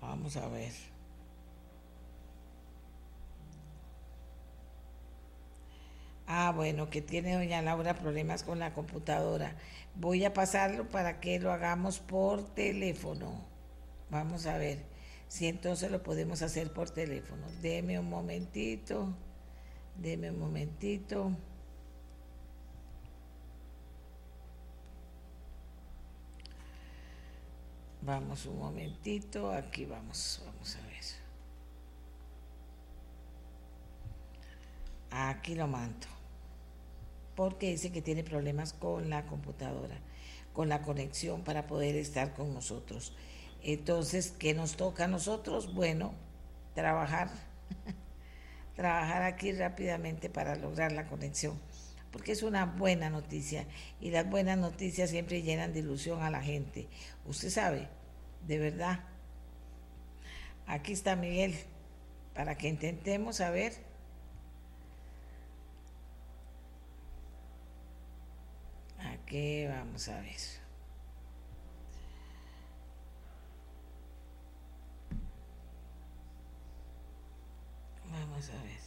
Vamos 0.00 0.36
a 0.36 0.48
ver. 0.48 0.93
Ah, 6.26 6.52
bueno, 6.54 6.88
que 6.88 7.02
tiene 7.02 7.34
doña 7.34 7.60
Laura 7.62 7.94
problemas 7.94 8.42
con 8.44 8.58
la 8.58 8.72
computadora. 8.72 9.56
Voy 9.94 10.24
a 10.24 10.32
pasarlo 10.32 10.88
para 10.88 11.20
que 11.20 11.38
lo 11.38 11.52
hagamos 11.52 11.98
por 12.00 12.42
teléfono. 12.54 13.44
Vamos 14.10 14.46
a 14.46 14.56
ver 14.58 14.78
si 15.28 15.48
entonces 15.48 15.90
lo 15.90 16.02
podemos 16.02 16.42
hacer 16.42 16.72
por 16.72 16.90
teléfono. 16.90 17.46
Deme 17.60 17.98
un 17.98 18.08
momentito, 18.08 19.14
deme 19.96 20.30
un 20.30 20.38
momentito. 20.38 21.36
Vamos 28.00 28.46
un 28.46 28.58
momentito, 28.58 29.50
aquí 29.50 29.86
vamos, 29.86 30.42
vamos 30.46 30.76
a 30.76 30.80
ver. 30.86 30.94
Aquí 35.10 35.54
lo 35.54 35.66
mando. 35.66 36.13
Porque 37.34 37.70
dice 37.70 37.92
que 37.92 38.02
tiene 38.02 38.22
problemas 38.22 38.72
con 38.72 39.10
la 39.10 39.26
computadora, 39.26 39.98
con 40.52 40.68
la 40.68 40.82
conexión 40.82 41.42
para 41.42 41.66
poder 41.66 41.96
estar 41.96 42.34
con 42.34 42.54
nosotros. 42.54 43.14
Entonces, 43.62 44.30
¿qué 44.38 44.54
nos 44.54 44.76
toca 44.76 45.04
a 45.04 45.08
nosotros? 45.08 45.74
Bueno, 45.74 46.12
trabajar, 46.74 47.30
trabajar 48.76 49.22
aquí 49.22 49.52
rápidamente 49.52 50.28
para 50.28 50.56
lograr 50.56 50.92
la 50.92 51.06
conexión, 51.06 51.58
porque 52.10 52.32
es 52.32 52.42
una 52.42 52.66
buena 52.66 53.08
noticia 53.08 53.66
y 54.00 54.10
las 54.10 54.28
buenas 54.28 54.58
noticias 54.58 55.10
siempre 55.10 55.42
llenan 55.42 55.72
de 55.72 55.80
ilusión 55.80 56.22
a 56.22 56.30
la 56.30 56.42
gente. 56.42 56.88
Usted 57.24 57.48
sabe, 57.48 57.88
de 58.46 58.58
verdad. 58.58 59.00
Aquí 60.66 60.92
está 60.92 61.16
Miguel, 61.16 61.54
para 62.34 62.56
que 62.56 62.68
intentemos 62.68 63.36
saber. 63.36 63.72
Aquí 69.12 69.66
vamos 69.66 70.08
a 70.08 70.20
ver. 70.20 70.36
Vamos 78.10 78.50
a 78.50 78.62
ver. 78.62 78.84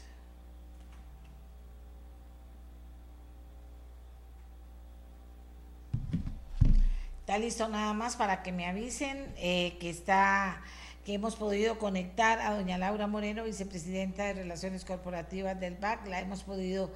Está 7.19 7.37
listo 7.37 7.67
nada 7.67 7.93
más 7.93 8.15
para 8.15 8.41
que 8.41 8.53
me 8.53 8.65
avisen 8.67 9.33
eh, 9.37 9.77
que 9.81 9.89
está 9.89 10.61
que 11.03 11.13
hemos 11.13 11.35
podido 11.37 11.77
conectar 11.77 12.39
a 12.41 12.53
doña 12.53 12.77
Laura 12.77 13.07
Moreno, 13.07 13.45
vicepresidenta 13.45 14.25
de 14.25 14.33
Relaciones 14.33 14.83
Corporativas 14.83 15.57
del 15.57 15.75
BAC. 15.75 16.05
La 16.07 16.19
hemos 16.19 16.43
podido 16.43 16.91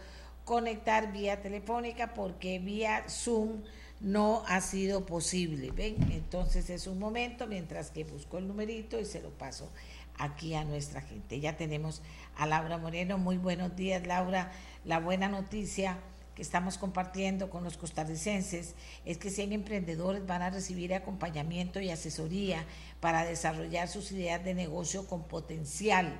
conectar 0.45 1.11
vía 1.11 1.41
telefónica 1.41 2.13
porque 2.13 2.59
vía 2.59 3.03
Zoom 3.09 3.61
no 4.01 4.43
ha 4.47 4.61
sido 4.61 5.05
posible. 5.05 5.72
Entonces 6.11 6.69
es 6.69 6.88
un 6.88 6.99
momento 6.99 7.47
mientras 7.47 7.91
que 7.91 8.03
busco 8.03 8.38
el 8.38 8.47
numerito 8.47 8.99
y 8.99 9.05
se 9.05 9.22
lo 9.22 9.30
paso 9.30 9.72
aquí 10.18 10.53
a 10.55 10.63
nuestra 10.63 11.01
gente. 11.01 11.39
Ya 11.39 11.55
tenemos 11.55 12.01
a 12.38 12.45
Laura 12.45 12.77
Moreno. 12.77 13.18
Muy 13.18 13.38
buenos 13.38 13.76
días, 13.76 14.05
Laura. 14.05 14.51
La 14.85 14.99
buena 14.99 15.27
noticia 15.27 15.99
que 16.35 16.41
estamos 16.41 16.77
compartiendo 16.77 17.49
con 17.49 17.63
los 17.63 17.77
costarricenses 17.77 18.76
es 19.05 19.18
que 19.18 19.30
100 19.30 19.53
emprendedores 19.53 20.26
van 20.26 20.41
a 20.41 20.49
recibir 20.49 20.93
acompañamiento 20.93 21.80
y 21.80 21.89
asesoría 21.89 22.65
para 22.99 23.26
desarrollar 23.26 23.88
sus 23.88 24.11
ideas 24.11 24.43
de 24.43 24.53
negocio 24.53 25.07
con 25.07 25.23
potencial, 25.27 26.19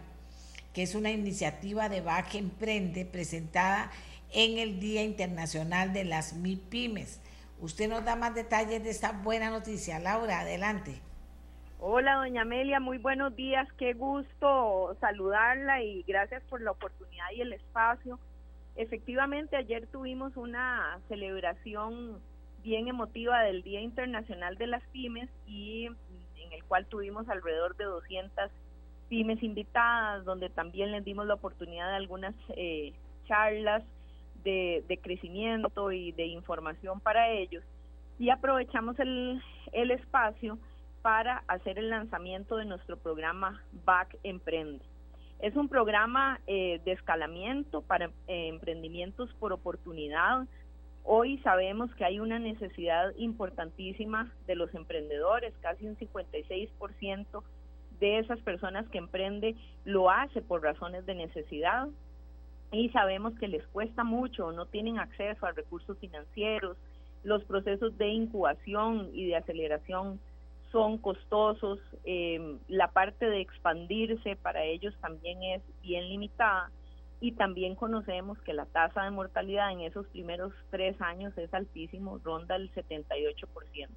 que 0.74 0.84
es 0.84 0.96
una 0.96 1.12
iniciativa 1.12 1.90
de 1.90 2.02
Baje 2.02 2.40
Emprende 2.40 3.06
presentada 3.06 3.92
en 4.34 4.58
el 4.58 4.80
Día 4.80 5.04
Internacional 5.04 5.94
de 5.94 6.06
las 6.06 6.34
MIPIMES. 6.34 7.22
Usted 7.60 7.90
nos 7.90 8.04
da 8.04 8.16
más 8.16 8.34
detalles 8.34 8.84
de 8.84 8.90
esta 8.90 9.12
buena 9.12 9.50
noticia. 9.50 10.00
Laura, 10.00 10.40
adelante. 10.40 11.02
Hola, 11.80 12.16
doña 12.16 12.44
Amelia, 12.44 12.80
muy 12.80 12.98
buenos 12.98 13.36
días. 13.36 13.68
Qué 13.78 13.94
gusto 13.94 14.96
saludarla 15.00 15.82
y 15.82 16.04
gracias 16.04 16.44
por 16.44 16.62
la 16.62 16.72
oportunidad 16.72 17.26
y 17.36 17.42
el 17.42 17.54
espacio. 17.54 18.20
Efectivamente, 18.76 19.58
ayer 19.58 19.88
tuvimos 19.88 20.38
una 20.38 21.00
celebración 21.10 22.20
bien 22.64 22.88
emotiva 22.88 23.42
del 23.42 23.64
Día 23.64 23.82
Internacional 23.82 24.58
de 24.58 24.68
las 24.68 24.84
Pymes 24.92 25.30
y 25.48 25.88
en 25.88 26.54
el 26.54 26.64
cual 26.66 26.86
tuvimos 26.86 27.28
alrededor 27.30 27.76
de 27.76 27.86
200 27.86 28.52
pymes 29.10 29.44
invitadas, 29.44 30.24
donde 30.24 30.50
también 30.50 30.92
les 30.92 31.04
dimos 31.04 31.26
la 31.26 31.34
oportunidad 31.34 31.90
de 31.90 31.96
algunas 31.96 32.34
eh, 32.56 32.94
charlas 33.28 33.84
de, 34.44 35.00
crecimiento 35.02 35.92
y 35.92 36.12
de 36.12 36.26
información 36.26 37.00
para 37.00 37.30
ellos. 37.30 37.64
Y 38.20 38.30
aprovechamos 38.30 39.00
el, 39.00 39.42
el 39.72 39.92
espacio 39.92 40.58
para 41.02 41.44
hacer 41.48 41.80
el 41.80 41.90
lanzamiento 41.90 42.58
de 42.58 42.66
nuestro 42.66 42.98
programa 42.98 43.64
Back 43.86 44.18
Emprende. 44.24 44.84
Es 45.40 45.56
un 45.56 45.70
programa 45.70 46.40
eh, 46.46 46.80
de 46.86 46.92
escalamiento 46.92 47.82
para 47.82 48.06
eh, 48.28 48.48
emprendimientos 48.50 49.34
por 49.40 49.54
oportunidad. 49.54 50.46
Hoy 51.04 51.40
sabemos 51.40 51.94
que 51.96 52.06
hay 52.06 52.20
una 52.20 52.38
necesidad 52.38 53.12
importantísima 53.18 54.32
de 54.46 54.56
los 54.56 54.72
emprendedores, 54.76 55.54
casi 55.62 55.88
un 55.88 55.98
56% 55.98 57.44
de 58.00 58.20
esas 58.20 58.40
personas 58.42 58.88
que 58.90 59.00
emprende 59.00 59.56
lo 59.84 60.12
hace 60.12 60.42
por 60.44 60.62
razones 60.62 61.08
de 61.08 61.16
necesidad 61.16 61.88
y 62.72 62.90
sabemos 62.90 63.34
que 63.38 63.48
les 63.48 63.66
cuesta 63.68 64.04
mucho, 64.04 64.52
no 64.52 64.66
tienen 64.66 64.98
acceso 64.98 65.46
a 65.46 65.52
recursos 65.52 65.98
financieros, 66.00 66.78
los 67.24 67.44
procesos 67.44 67.98
de 67.98 68.08
incubación 68.08 69.10
y 69.14 69.28
de 69.28 69.36
aceleración 69.36 70.20
son 70.72 70.98
costosos, 70.98 71.80
em, 72.06 72.60
la 72.70 72.88
parte 72.88 73.30
de 73.30 73.42
expandirse 73.42 74.38
para 74.38 74.64
ellos 74.64 74.96
también 75.02 75.44
es 75.44 75.62
bien 75.82 76.08
limitada 76.08 76.72
y 77.20 77.34
también 77.34 77.76
conocemos 77.76 78.40
que 78.40 78.54
la 78.54 78.66
tasa 78.66 79.04
de 79.04 79.12
mortalidad 79.12 79.72
en 79.72 79.82
esos 79.82 80.08
primeros 80.08 80.54
tres 80.70 81.00
años 81.02 81.38
es 81.38 81.54
altísimo, 81.54 82.20
ronda 82.24 82.56
el 82.56 82.72
78%. 82.74 83.90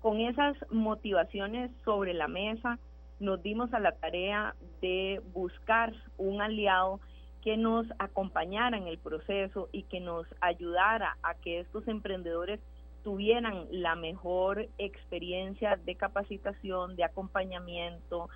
Con 0.00 0.20
esas 0.20 0.56
motivaciones 0.70 1.70
sobre 1.84 2.14
la 2.14 2.28
mesa, 2.28 2.78
nos 3.18 3.42
dimos 3.42 3.74
a 3.74 3.80
la 3.80 3.92
tarea 3.92 4.54
de 4.80 5.20
buscar 5.34 5.92
un 6.18 6.40
aliado 6.40 7.00
que 7.46 7.56
nos 7.56 7.86
acompañara 8.00 8.76
en 8.76 8.88
el 8.88 8.98
proceso 8.98 9.68
y 9.70 9.84
que 9.84 10.00
nos 10.00 10.26
ayudara 10.40 11.16
a 11.22 11.36
que 11.36 11.60
estos 11.60 11.86
emprendedores 11.86 12.58
tuvieran 13.04 13.68
la 13.70 13.94
mejor 13.94 14.66
experiencia 14.78 15.76
de 15.76 15.94
capacitación, 15.94 16.96
de 16.96 17.04
acompañamiento, 17.04 18.28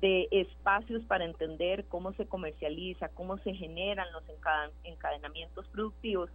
de 0.00 0.26
espacios 0.32 1.04
para 1.04 1.24
entender 1.24 1.84
cómo 1.84 2.12
se 2.14 2.26
comercializa, 2.26 3.08
cómo 3.10 3.38
se 3.38 3.54
generan 3.54 4.08
los 4.10 4.24
encadenamientos 4.82 5.68
productivos, 5.68 6.28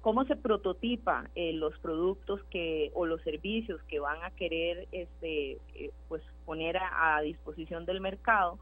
cómo 0.00 0.24
se 0.26 0.36
prototipa 0.36 1.28
eh, 1.34 1.54
los 1.54 1.76
productos 1.80 2.40
que 2.50 2.92
o 2.94 3.04
los 3.04 3.20
servicios 3.22 3.82
que 3.88 3.98
van 3.98 4.22
a 4.22 4.30
querer 4.30 4.86
este 4.92 5.58
eh, 5.74 5.90
pues 6.06 6.22
poner 6.46 6.76
a, 6.76 7.20
disposición 7.22 7.84
del 7.84 8.00
mercado 8.00 8.60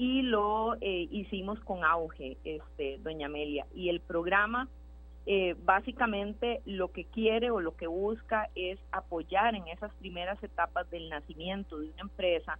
y 0.00 0.22
lo 0.22 0.76
eh, 0.80 1.08
hicimos 1.10 1.60
con 1.60 1.84
auge 1.84 2.38
este 2.44 2.98
doña 3.02 3.26
Amelia 3.26 3.66
y 3.74 3.88
el 3.90 4.00
programa 4.00 4.68
básicamente 5.64 6.60
lo 6.64 6.90
que 6.90 7.04
quiere 7.04 7.52
o 7.52 7.60
lo 7.60 7.76
que 7.76 7.86
busca 7.86 8.48
es 8.56 8.80
apoyar 8.90 9.54
en 9.54 9.68
esas 9.68 9.94
primeras 10.00 10.42
etapas 10.42 10.90
del 10.90 11.08
nacimiento 11.08 11.78
de 11.78 11.90
una 11.90 12.00
empresa 12.00 12.58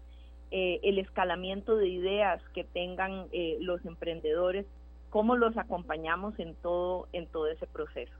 eh, 0.53 0.81
el 0.83 0.99
escalamiento 0.99 1.77
de 1.77 1.89
ideas 1.89 2.43
que 2.55 2.65
tengan 2.65 3.27
eh, 3.31 3.57
los 3.61 3.85
emprendedores, 3.85 4.67
cómo 5.09 5.37
los 5.37 5.57
acompañamos 5.57 6.37
en 6.41 6.57
todo, 6.57 7.07
en 7.13 7.29
todo 7.29 7.47
ese 7.47 7.69
proceso. 7.69 8.13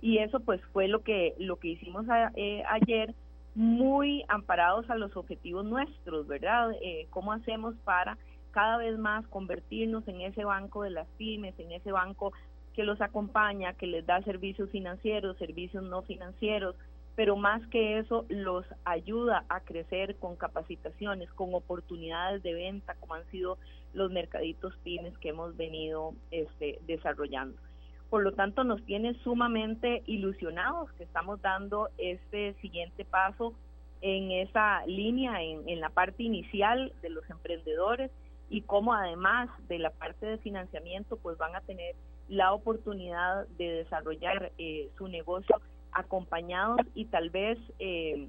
Y 0.00 0.18
eso 0.18 0.38
pues 0.38 0.60
fue 0.72 0.86
lo 0.86 1.02
que, 1.02 1.34
lo 1.38 1.56
que 1.56 1.68
hicimos 1.68 2.06
eh, 2.36 2.62
ayer, 2.68 3.14
muy 3.56 4.24
amparados 4.28 4.88
a 4.90 4.94
los 4.94 5.16
objetivos 5.16 5.64
nuestros, 5.64 6.26
¿verdad? 6.28 6.70
¿Cómo 7.10 7.32
hacemos 7.32 7.74
para 7.84 8.16
cada 8.52 8.76
vez 8.76 8.96
más 8.98 9.26
convertirnos 9.26 10.06
en 10.06 10.20
ese 10.20 10.44
banco 10.44 10.82
de 10.82 10.90
las 10.90 11.08
pymes, 11.16 11.58
en 11.58 11.72
ese 11.72 11.90
banco 11.90 12.32
que 12.74 12.84
los 12.84 13.00
acompaña, 13.00 13.74
que 13.74 13.86
les 13.86 14.06
da 14.06 14.22
servicios 14.22 14.70
financieros, 14.70 15.36
servicios 15.38 15.82
no 15.82 16.02
financieros, 16.02 16.76
pero 17.14 17.36
más 17.36 17.66
que 17.68 17.98
eso 17.98 18.24
los 18.28 18.64
ayuda 18.84 19.44
a 19.48 19.60
crecer 19.60 20.16
con 20.16 20.36
capacitaciones, 20.36 21.30
con 21.34 21.54
oportunidades 21.54 22.42
de 22.42 22.54
venta, 22.54 22.94
como 23.00 23.14
han 23.14 23.26
sido 23.30 23.58
los 23.92 24.10
mercaditos 24.10 24.74
pymes 24.82 25.16
que 25.18 25.30
hemos 25.30 25.56
venido 25.56 26.14
este, 26.30 26.78
desarrollando. 26.86 27.60
Por 28.08 28.22
lo 28.22 28.32
tanto, 28.32 28.64
nos 28.64 28.82
tiene 28.84 29.14
sumamente 29.22 30.02
ilusionados 30.06 30.90
que 30.92 31.04
estamos 31.04 31.40
dando 31.42 31.88
este 31.98 32.54
siguiente 32.60 33.04
paso 33.04 33.54
en 34.00 34.30
esa 34.30 34.84
línea, 34.86 35.42
en, 35.42 35.68
en 35.68 35.80
la 35.80 35.90
parte 35.90 36.22
inicial 36.22 36.92
de 37.02 37.10
los 37.10 37.28
emprendedores 37.30 38.10
y 38.52 38.60
cómo 38.60 38.92
además 38.92 39.48
de 39.66 39.78
la 39.78 39.88
parte 39.88 40.26
de 40.26 40.36
financiamiento, 40.36 41.16
pues 41.16 41.38
van 41.38 41.56
a 41.56 41.62
tener 41.62 41.94
la 42.28 42.52
oportunidad 42.52 43.46
de 43.56 43.76
desarrollar 43.76 44.52
eh, 44.58 44.90
su 44.98 45.08
negocio 45.08 45.56
acompañados 45.90 46.80
y 46.94 47.06
tal 47.06 47.30
vez 47.30 47.58
eh, 47.78 48.28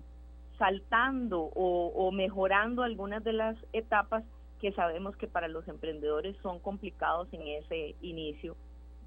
saltando 0.57 1.41
o, 1.41 2.09
mejorando 2.13 2.83
algunas 2.83 3.21
de 3.25 3.33
las 3.33 3.57
etapas 3.73 4.23
que 4.61 4.71
sabemos 4.71 5.17
que 5.17 5.27
para 5.27 5.49
los 5.49 5.67
emprendedores 5.67 6.37
son 6.41 6.59
complicados 6.59 7.27
en 7.33 7.45
ese 7.45 7.95
inicio 8.01 8.55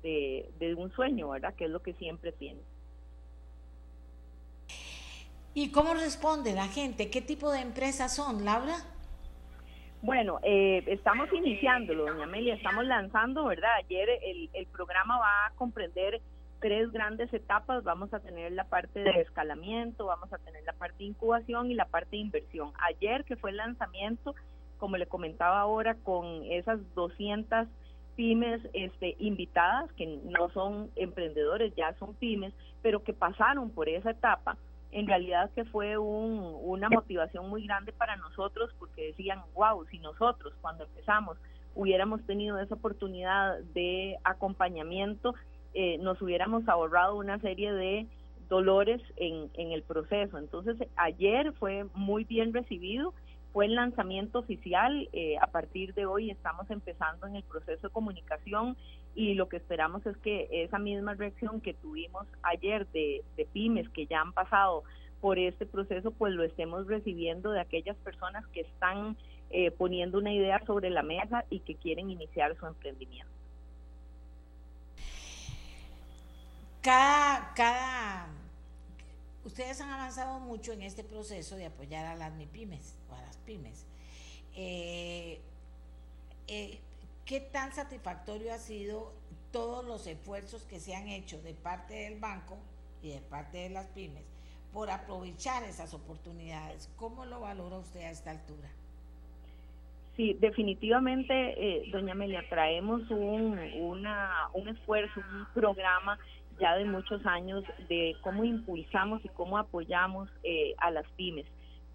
de, 0.03 0.75
un 0.77 0.93
sueño, 0.93 1.31
¿verdad? 1.31 1.55
Que 1.55 1.65
es 1.65 1.71
lo 1.71 1.81
que 1.81 1.95
siempre 1.95 2.33
tienen. 2.33 2.63
¿Y 5.55 5.73
cómo 5.73 5.95
responde 5.95 6.53
la 6.53 6.69
gente? 6.69 7.09
¿Qué 7.09 7.23
tipo 7.23 7.51
de 7.51 7.61
empresas 7.61 8.15
son, 8.15 8.45
Laura? 8.45 8.77
Bueno, 10.07 10.39
eh, 10.45 10.85
estamos 10.87 11.33
iniciándolo, 11.33 12.07
doña 12.07 12.27
Amelia, 12.27 12.55
estamos 12.55 12.85
lanzando, 12.85 13.47
¿verdad? 13.47 13.73
Ayer 13.85 14.09
el, 14.23 14.49
el 14.53 14.67
programa 14.67 15.19
va 15.19 15.47
a 15.47 15.51
comprender 15.57 16.21
tres 16.61 16.93
grandes 16.93 17.35
etapas. 17.35 17.83
Vamos 17.83 18.15
a 18.15 18.21
tener 18.21 18.53
la 18.53 18.63
parte 18.63 19.01
de 19.01 19.21
escalamiento, 19.21 20.07
vamos 20.07 20.33
a 20.33 20.39
tener 20.39 20.63
la 20.63 20.75
parte 20.75 20.99
de 20.99 21.07
incubación 21.07 21.73
y 21.73 21.75
la 21.75 21.87
parte 21.87 22.11
de 22.13 22.19
inversión. 22.19 22.71
Ayer 22.89 23.25
que 23.25 23.35
fue 23.35 23.51
el 23.51 23.57
lanzamiento, 23.57 24.37
como 24.79 24.97
le 24.97 25.07
comentaba 25.07 25.59
ahora, 25.59 25.97
con 25.97 26.45
esas 26.45 26.79
200 26.95 27.67
pymes 28.15 28.61
este, 28.75 29.17
invitadas, 29.19 29.93
que 29.95 30.07
no 30.07 30.51
son 30.51 30.89
emprendedores, 30.95 31.75
ya 31.75 31.95
son 31.95 32.15
pymes, 32.15 32.55
pero 32.81 33.03
que 33.03 33.13
pasaron 33.13 33.71
por 33.71 33.89
esa 33.89 34.13
etapa, 34.13 34.57
en 34.97 35.07
realidad 35.07 35.51
que 35.55 35.67
fue 35.67 35.99
un, 35.99 36.57
una 36.63 36.89
motivación 36.89 37.51
muy 37.51 37.67
grande 37.67 37.93
para 37.93 38.17
nosotros 38.17 38.71
porque 38.79 39.09
decían, 39.09 39.43
wow, 39.55 39.85
si 39.91 39.99
nosotros 39.99 40.55
cuando 40.63 40.85
empezamos 40.85 41.37
hubiéramos 41.75 42.25
tenido 42.25 42.59
esa 42.59 42.77
oportunidad 42.77 43.59
de 43.75 44.17
acompañamiento, 44.25 45.35
eh, 45.75 45.99
nos 45.99 46.23
hubiéramos 46.23 46.67
ahorrado 46.67 47.17
una 47.17 47.39
serie 47.41 47.75
de 47.75 48.07
dolores 48.49 49.03
en, 49.17 49.51
en 49.53 49.73
el 49.73 49.83
proceso. 49.83 50.39
Entonces, 50.39 50.77
ayer 50.97 51.53
fue 51.53 51.85
muy 51.93 52.25
bien 52.25 52.55
recibido, 52.55 53.13
fue 53.53 53.67
el 53.67 53.75
lanzamiento 53.75 54.39
oficial, 54.39 55.11
eh, 55.13 55.37
a 55.43 55.49
partir 55.49 55.93
de 55.93 56.07
hoy 56.07 56.31
estamos 56.31 56.71
empezando 56.71 57.27
en 57.27 57.37
el 57.37 57.43
proceso 57.43 57.89
de 57.89 57.93
comunicación 57.93 58.79
y 59.17 59.35
lo 59.35 59.49
que 59.49 59.57
esperamos 59.57 60.07
es 60.07 60.17
que 60.19 60.49
esa 60.51 60.79
misma 60.79 61.15
reacción 61.15 61.61
que 61.61 61.75
tuvimos 61.75 62.27
ayer 62.43 62.87
de, 62.89 63.25
pymes 63.53 63.89
que 63.89 64.07
ya 64.07 64.21
han 64.21 64.33
pasado 64.33 64.85
por 65.21 65.39
este 65.39 65.67
proceso, 65.67 66.13
pues 66.13 66.35
lo 66.35 66.45
estemos 66.45 66.87
recibiendo 66.87 67.51
de 67.51 67.61
aquellas 67.61 67.97
personas 67.97 68.47
que 68.49 68.61
están 68.61 69.17
eh, 69.51 69.71
poniendo 69.73 70.19
una 70.19 70.33
idea 70.33 70.63
sobre 70.67 70.91
la 70.91 71.03
mesa 71.03 71.45
y 71.51 71.61
que 71.61 71.75
quieren 71.75 72.11
iniciar 72.11 72.57
su 72.57 72.67
emprendimiento. 72.67 73.37
cada, 76.87 77.53
cada, 77.55 78.29
ustedes 79.45 79.81
han 79.81 79.91
avanzado 79.91 80.39
mucho 80.39 80.73
en 80.73 80.83
este 80.83 81.03
proceso 81.03 81.57
de 81.57 81.67
apoyar 81.67 82.07
a 82.07 82.15
las 82.15 82.33
MIPIMES 82.35 82.95
o 83.11 83.15
a 83.17 83.23
las 83.23 83.39
pymes. 83.39 83.85
Eh, 84.55 85.41
eh, 86.47 86.79
¿Qué 87.27 87.41
tan 87.41 87.73
satisfactorio 87.73 88.55
ha 88.55 88.59
sido 88.59 89.13
todos 89.51 89.85
los 89.85 90.07
esfuerzos 90.07 90.65
que 90.65 90.79
se 90.79 90.95
han 90.95 91.09
hecho 91.09 91.43
de 91.43 91.55
parte 91.55 91.95
del 91.95 92.21
banco 92.21 92.57
y 93.03 93.11
de 93.11 93.21
parte 93.21 93.59
de 93.59 93.71
las 93.71 93.89
pymes 93.89 94.25
por 94.73 94.91
aprovechar 94.91 95.65
esas 95.65 95.93
oportunidades? 95.93 96.89
¿Cómo 96.95 97.25
lo 97.25 97.41
valora 97.41 97.79
usted 97.79 98.03
a 98.03 98.11
esta 98.11 98.31
altura? 98.31 98.69
Sí, 100.15 100.35
definitivamente, 100.41 101.35
eh, 101.35 101.91
doña 101.91 102.13
Amelia, 102.13 102.49
traemos 102.49 103.03
un, 103.11 103.59
un 103.75 104.69
esfuerzo, 104.69 105.19
un 105.19 105.47
programa 105.53 106.21
ya 106.61 106.77
de 106.77 106.85
muchos 106.85 107.27
años 107.27 107.65
de 107.89 108.15
cómo 108.23 108.45
impulsamos 108.45 109.25
y 109.25 109.29
cómo 109.31 109.59
apoyamos 109.59 110.29
eh, 110.45 110.75
a 110.79 110.93
las 110.93 111.07
pymes 111.17 111.47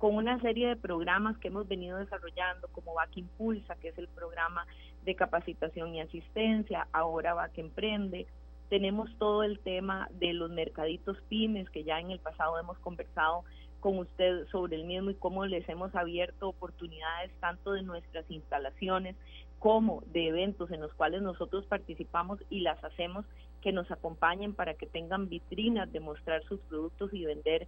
con 0.02 0.16
una 0.16 0.42
serie 0.42 0.68
de 0.68 0.76
programas 0.76 1.38
que 1.38 1.50
hemos 1.50 1.68
venido 1.68 2.00
desarrollando 2.00 2.68
como 2.70 2.96
VAC 2.96 3.18
Impulsa, 3.18 3.76
que 3.76 3.90
es 3.90 3.98
el 4.00 4.08
programa 4.08 4.66
de 5.04 5.16
capacitación 5.16 5.96
y 5.96 6.02
asistencia, 6.02 6.88
ahora 6.92 7.34
VAC 7.34 7.58
Emprende. 7.58 8.28
Tenemos 8.70 9.10
todo 9.18 9.44
el 9.44 9.60
tema 9.60 10.10
de 10.14 10.34
los 10.34 10.50
mercaditos 10.50 11.18
pymes, 11.28 11.70
que 11.70 11.84
ya 11.84 12.00
en 12.00 12.12
el 12.12 12.20
pasado 12.20 12.58
hemos 12.60 12.78
conversado 12.80 13.44
con 13.82 13.98
usted 13.98 14.48
sobre 14.48 14.78
el 14.78 14.86
mismo 14.86 15.10
y 15.10 15.16
cómo 15.16 15.46
les 15.46 15.68
hemos 15.68 15.94
abierto 15.96 16.50
oportunidades 16.50 17.32
tanto 17.40 17.74
de 17.74 17.82
nuestras 17.82 18.30
instalaciones 18.30 19.16
como 19.60 20.04
de 20.14 20.28
eventos 20.28 20.72
en 20.72 20.82
los 20.82 20.94
cuales 20.94 21.22
nosotros 21.22 21.66
participamos 21.66 22.40
y 22.50 22.62
las 22.62 22.82
hacemos 22.84 23.26
que 23.62 23.72
nos 23.72 23.92
acompañen 23.92 24.54
para 24.54 24.74
que 24.74 24.88
tengan 24.88 25.30
vitrinas 25.30 25.92
de 25.92 26.00
mostrar 26.00 26.44
sus 26.46 26.60
productos 26.62 27.14
y 27.14 27.26
vender 27.26 27.68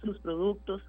sus 0.00 0.18
productos. 0.20 0.82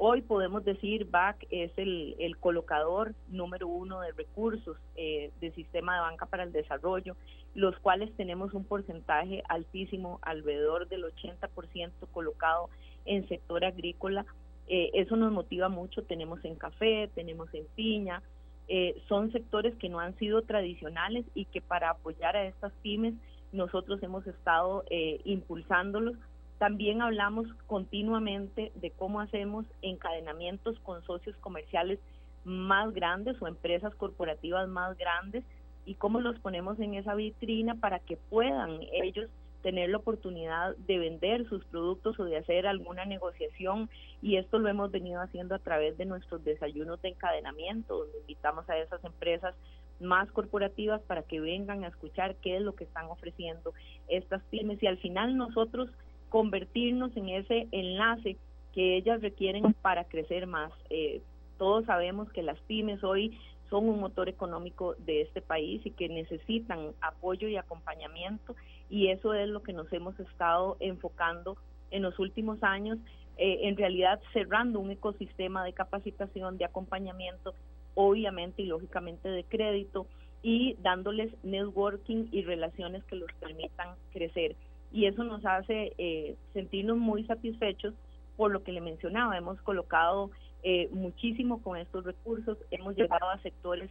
Hoy 0.00 0.22
podemos 0.22 0.64
decir 0.64 1.06
BAC 1.10 1.44
es 1.50 1.72
el, 1.76 2.36
colocador 2.38 3.14
número 3.28 3.66
uno 3.66 4.00
de 4.00 4.12
recursos 4.12 4.76
eh, 4.94 5.32
del 5.40 5.52
sistema 5.56 5.96
de 5.96 6.00
banca 6.02 6.26
para 6.26 6.44
el 6.44 6.52
desarrollo, 6.52 7.16
los 7.56 7.76
cuales 7.80 8.14
tenemos 8.16 8.54
un 8.54 8.64
porcentaje 8.64 9.42
altísimo, 9.48 10.20
alrededor 10.22 10.88
del 10.88 11.02
80% 11.02 11.90
colocado 12.12 12.70
en 13.06 13.26
sector 13.28 13.64
agrícola. 13.64 14.24
Eh, 14.68 14.90
eso 14.94 15.16
nos 15.16 15.32
motiva 15.32 15.68
mucho, 15.68 16.04
tenemos 16.04 16.44
en 16.44 16.54
café, 16.54 17.10
tenemos 17.16 17.52
en 17.52 17.66
piña, 17.74 18.22
eh, 18.68 19.02
son 19.08 19.32
sectores 19.32 19.74
que 19.76 19.88
no 19.88 19.98
han 19.98 20.16
sido 20.18 20.42
tradicionales 20.42 21.24
y 21.34 21.46
que 21.46 21.62
para 21.62 21.90
apoyar 21.90 22.36
a 22.36 22.44
estas 22.44 22.72
pymes 22.82 23.14
nosotros 23.50 24.02
hemos 24.02 24.26
estado 24.26 24.84
eh, 24.90 25.20
impulsándolos. 25.24 26.16
También 26.58 27.02
hablamos 27.02 27.46
continuamente 27.66 28.72
de 28.74 28.90
cómo 28.90 29.20
hacemos 29.20 29.64
encadenamientos 29.80 30.78
con 30.80 31.04
socios 31.04 31.36
comerciales 31.36 32.00
más 32.44 32.92
grandes 32.92 33.40
o 33.40 33.46
empresas 33.46 33.94
corporativas 33.94 34.68
más 34.68 34.96
grandes 34.96 35.44
y 35.84 35.94
cómo 35.94 36.20
los 36.20 36.38
ponemos 36.40 36.78
en 36.80 36.94
esa 36.94 37.14
vitrina 37.14 37.76
para 37.76 38.00
que 38.00 38.16
puedan 38.16 38.80
ellos 38.92 39.30
tener 39.62 39.90
la 39.90 39.98
oportunidad 39.98 40.76
de 40.76 40.98
vender 40.98 41.48
sus 41.48 41.64
productos 41.66 42.18
o 42.18 42.24
de 42.24 42.36
hacer 42.36 42.66
alguna 42.66 43.04
negociación. 43.04 43.88
Y 44.20 44.36
esto 44.36 44.58
lo 44.58 44.68
hemos 44.68 44.90
venido 44.90 45.20
haciendo 45.20 45.54
a 45.54 45.58
través 45.58 45.96
de 45.96 46.06
nuestros 46.06 46.44
desayunos 46.44 47.00
de 47.02 47.10
encadenamiento, 47.10 47.98
donde 47.98 48.18
invitamos 48.18 48.68
a 48.68 48.78
esas 48.78 49.02
empresas 49.04 49.54
más 50.00 50.30
corporativas 50.30 51.00
para 51.02 51.22
que 51.22 51.40
vengan 51.40 51.84
a 51.84 51.88
escuchar 51.88 52.36
qué 52.36 52.56
es 52.56 52.62
lo 52.62 52.74
que 52.74 52.84
están 52.84 53.06
ofreciendo 53.06 53.72
estas 54.08 54.42
pymes. 54.44 54.82
Y 54.82 54.86
al 54.86 54.98
final 54.98 55.36
nosotros 55.36 55.90
convertirnos 56.28 57.16
en 57.16 57.28
ese 57.28 57.68
enlace 57.72 58.36
que 58.74 58.96
ellas 58.96 59.20
requieren 59.20 59.74
para 59.82 60.04
crecer 60.04 60.46
más. 60.46 60.72
Eh, 60.90 61.22
todos 61.58 61.84
sabemos 61.86 62.30
que 62.32 62.42
las 62.42 62.58
pymes 62.60 63.02
hoy 63.02 63.38
son 63.70 63.88
un 63.88 64.00
motor 64.00 64.28
económico 64.28 64.94
de 64.98 65.22
este 65.22 65.42
país 65.42 65.84
y 65.84 65.90
que 65.90 66.08
necesitan 66.08 66.92
apoyo 67.00 67.48
y 67.48 67.56
acompañamiento 67.56 68.54
y 68.88 69.08
eso 69.08 69.34
es 69.34 69.48
lo 69.48 69.62
que 69.62 69.72
nos 69.72 69.92
hemos 69.92 70.18
estado 70.20 70.76
enfocando 70.80 71.56
en 71.90 72.02
los 72.02 72.18
últimos 72.18 72.62
años, 72.62 72.98
eh, 73.36 73.60
en 73.62 73.76
realidad 73.76 74.20
cerrando 74.32 74.80
un 74.80 74.90
ecosistema 74.90 75.64
de 75.64 75.72
capacitación, 75.72 76.58
de 76.58 76.64
acompañamiento, 76.64 77.54
obviamente 77.94 78.62
y 78.62 78.66
lógicamente 78.66 79.28
de 79.28 79.44
crédito 79.44 80.06
y 80.42 80.76
dándoles 80.80 81.32
networking 81.42 82.28
y 82.30 82.42
relaciones 82.42 83.04
que 83.04 83.16
los 83.16 83.30
permitan 83.40 83.96
crecer. 84.12 84.56
Y 84.92 85.06
eso 85.06 85.24
nos 85.24 85.44
hace 85.44 85.92
eh, 85.98 86.36
sentirnos 86.52 86.96
muy 86.96 87.24
satisfechos 87.24 87.94
por 88.36 88.50
lo 88.50 88.62
que 88.62 88.72
le 88.72 88.80
mencionaba. 88.80 89.36
Hemos 89.36 89.60
colocado 89.62 90.30
eh, 90.62 90.88
muchísimo 90.92 91.62
con 91.62 91.76
estos 91.76 92.04
recursos, 92.04 92.58
hemos 92.70 92.96
llegado 92.96 93.28
a 93.28 93.38
sectores 93.42 93.90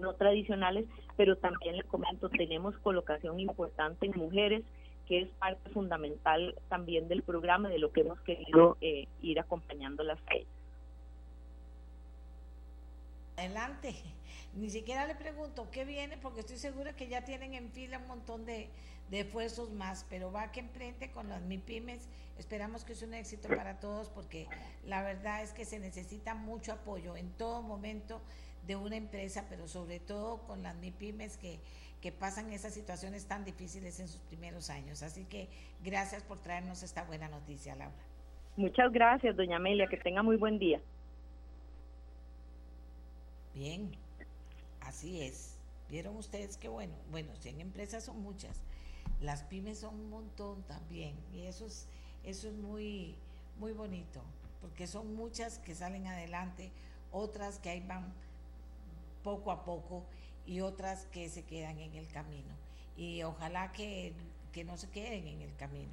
no 0.00 0.14
tradicionales, 0.14 0.86
pero 1.16 1.36
también 1.36 1.76
le 1.76 1.82
comento, 1.82 2.28
tenemos 2.28 2.76
colocación 2.78 3.40
importante 3.40 4.06
en 4.06 4.12
mujeres, 4.16 4.62
que 5.06 5.22
es 5.22 5.28
parte 5.38 5.70
fundamental 5.70 6.54
también 6.68 7.08
del 7.08 7.22
programa, 7.22 7.68
de 7.68 7.78
lo 7.78 7.90
que 7.90 8.02
hemos 8.02 8.20
querido 8.20 8.76
eh, 8.80 9.08
ir 9.22 9.40
acompañando 9.40 10.02
las 10.04 10.18
ellas. 10.30 10.46
Adelante. 13.36 13.94
Ni 14.54 14.70
siquiera 14.70 15.06
le 15.06 15.14
pregunto 15.14 15.68
qué 15.70 15.84
viene, 15.84 16.18
porque 16.18 16.40
estoy 16.40 16.56
segura 16.56 16.96
que 16.96 17.08
ya 17.08 17.24
tienen 17.24 17.54
en 17.54 17.70
fila 17.70 17.98
un 17.98 18.08
montón 18.08 18.44
de, 18.44 18.68
de 19.10 19.20
esfuerzos 19.20 19.70
más, 19.70 20.06
pero 20.08 20.30
va 20.32 20.52
que 20.52 20.60
emprende 20.60 21.10
con 21.10 21.28
las 21.28 21.42
MIPIMES. 21.42 22.08
Esperamos 22.38 22.84
que 22.84 22.94
sea 22.94 23.08
un 23.08 23.14
éxito 23.14 23.48
para 23.48 23.80
todos, 23.80 24.08
porque 24.10 24.46
la 24.84 25.02
verdad 25.02 25.42
es 25.42 25.52
que 25.52 25.64
se 25.64 25.78
necesita 25.78 26.34
mucho 26.34 26.72
apoyo 26.72 27.16
en 27.16 27.30
todo 27.32 27.62
momento 27.62 28.20
de 28.66 28.76
una 28.76 28.96
empresa, 28.96 29.46
pero 29.48 29.66
sobre 29.66 29.98
todo 29.98 30.38
con 30.46 30.62
las 30.62 30.76
MIPIMES 30.76 31.36
que, 31.38 31.58
que 32.00 32.12
pasan 32.12 32.52
esas 32.52 32.74
situaciones 32.74 33.26
tan 33.26 33.44
difíciles 33.44 33.98
en 33.98 34.08
sus 34.08 34.20
primeros 34.20 34.70
años. 34.70 35.02
Así 35.02 35.24
que 35.24 35.48
gracias 35.82 36.22
por 36.22 36.38
traernos 36.38 36.82
esta 36.82 37.04
buena 37.04 37.28
noticia, 37.28 37.74
Laura. 37.74 37.96
Muchas 38.56 38.92
gracias, 38.92 39.36
doña 39.36 39.56
Amelia, 39.56 39.86
que 39.86 39.96
tenga 39.96 40.22
muy 40.22 40.36
buen 40.36 40.58
día. 40.58 40.80
Bien, 43.54 43.90
así 44.80 45.22
es. 45.22 45.56
Vieron 45.88 46.16
ustedes 46.16 46.56
que 46.56 46.68
bueno, 46.68 46.94
bueno, 47.10 47.34
100 47.36 47.60
empresas 47.60 48.04
son 48.04 48.20
muchas, 48.20 48.60
las 49.20 49.42
pymes 49.42 49.78
son 49.78 49.94
un 49.94 50.10
montón 50.10 50.62
también 50.64 51.14
y 51.32 51.46
eso 51.46 51.66
es, 51.66 51.86
eso 52.24 52.48
es 52.48 52.54
muy, 52.54 53.16
muy 53.58 53.72
bonito, 53.72 54.22
porque 54.60 54.86
son 54.86 55.14
muchas 55.14 55.58
que 55.58 55.74
salen 55.74 56.06
adelante, 56.06 56.70
otras 57.12 57.58
que 57.58 57.70
ahí 57.70 57.80
van 57.80 58.12
poco 59.22 59.50
a 59.50 59.64
poco 59.64 60.04
y 60.46 60.60
otras 60.60 61.06
que 61.06 61.28
se 61.28 61.42
quedan 61.42 61.78
en 61.78 61.94
el 61.94 62.08
camino. 62.08 62.54
Y 62.96 63.22
ojalá 63.22 63.72
que, 63.72 64.14
que 64.52 64.64
no 64.64 64.76
se 64.76 64.88
queden 64.88 65.26
en 65.26 65.42
el 65.42 65.54
camino. 65.56 65.92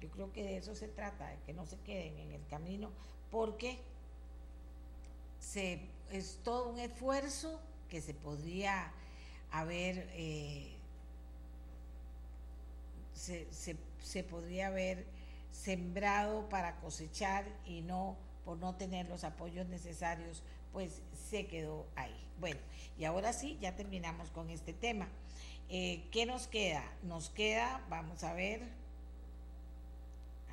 Yo 0.00 0.10
creo 0.10 0.32
que 0.32 0.42
de 0.42 0.56
eso 0.58 0.74
se 0.74 0.88
trata, 0.88 1.28
de 1.28 1.38
que 1.46 1.52
no 1.52 1.66
se 1.66 1.78
queden 1.78 2.18
en 2.18 2.32
el 2.32 2.46
camino, 2.46 2.90
porque 3.30 3.80
se, 5.40 5.80
es 6.10 6.38
todo 6.42 6.68
un 6.68 6.78
esfuerzo 6.78 7.60
que 7.88 8.00
se 8.00 8.14
podría 8.14 8.92
haber, 9.50 10.08
eh, 10.12 10.75
se, 13.16 13.48
se, 14.02 14.22
podría 14.22 14.68
haber 14.68 15.06
sembrado 15.50 16.48
para 16.48 16.76
cosechar 16.80 17.44
y 17.64 17.80
no 17.80 18.16
por 18.44 18.58
no 18.58 18.76
tener 18.76 19.08
los 19.08 19.24
apoyos 19.24 19.66
necesarios, 19.68 20.42
pues 20.72 21.02
se 21.28 21.46
quedó 21.46 21.86
ahí. 21.96 22.14
Bueno, 22.38 22.60
y 22.98 23.04
ahora 23.04 23.32
sí, 23.32 23.58
ya 23.60 23.74
terminamos 23.74 24.30
con 24.30 24.50
este 24.50 24.72
tema. 24.72 25.08
Eh, 25.68 26.04
¿Qué 26.12 26.26
nos 26.26 26.46
queda? 26.46 26.84
Nos 27.02 27.30
queda, 27.30 27.84
vamos 27.88 28.22
a 28.22 28.34
ver, 28.34 28.62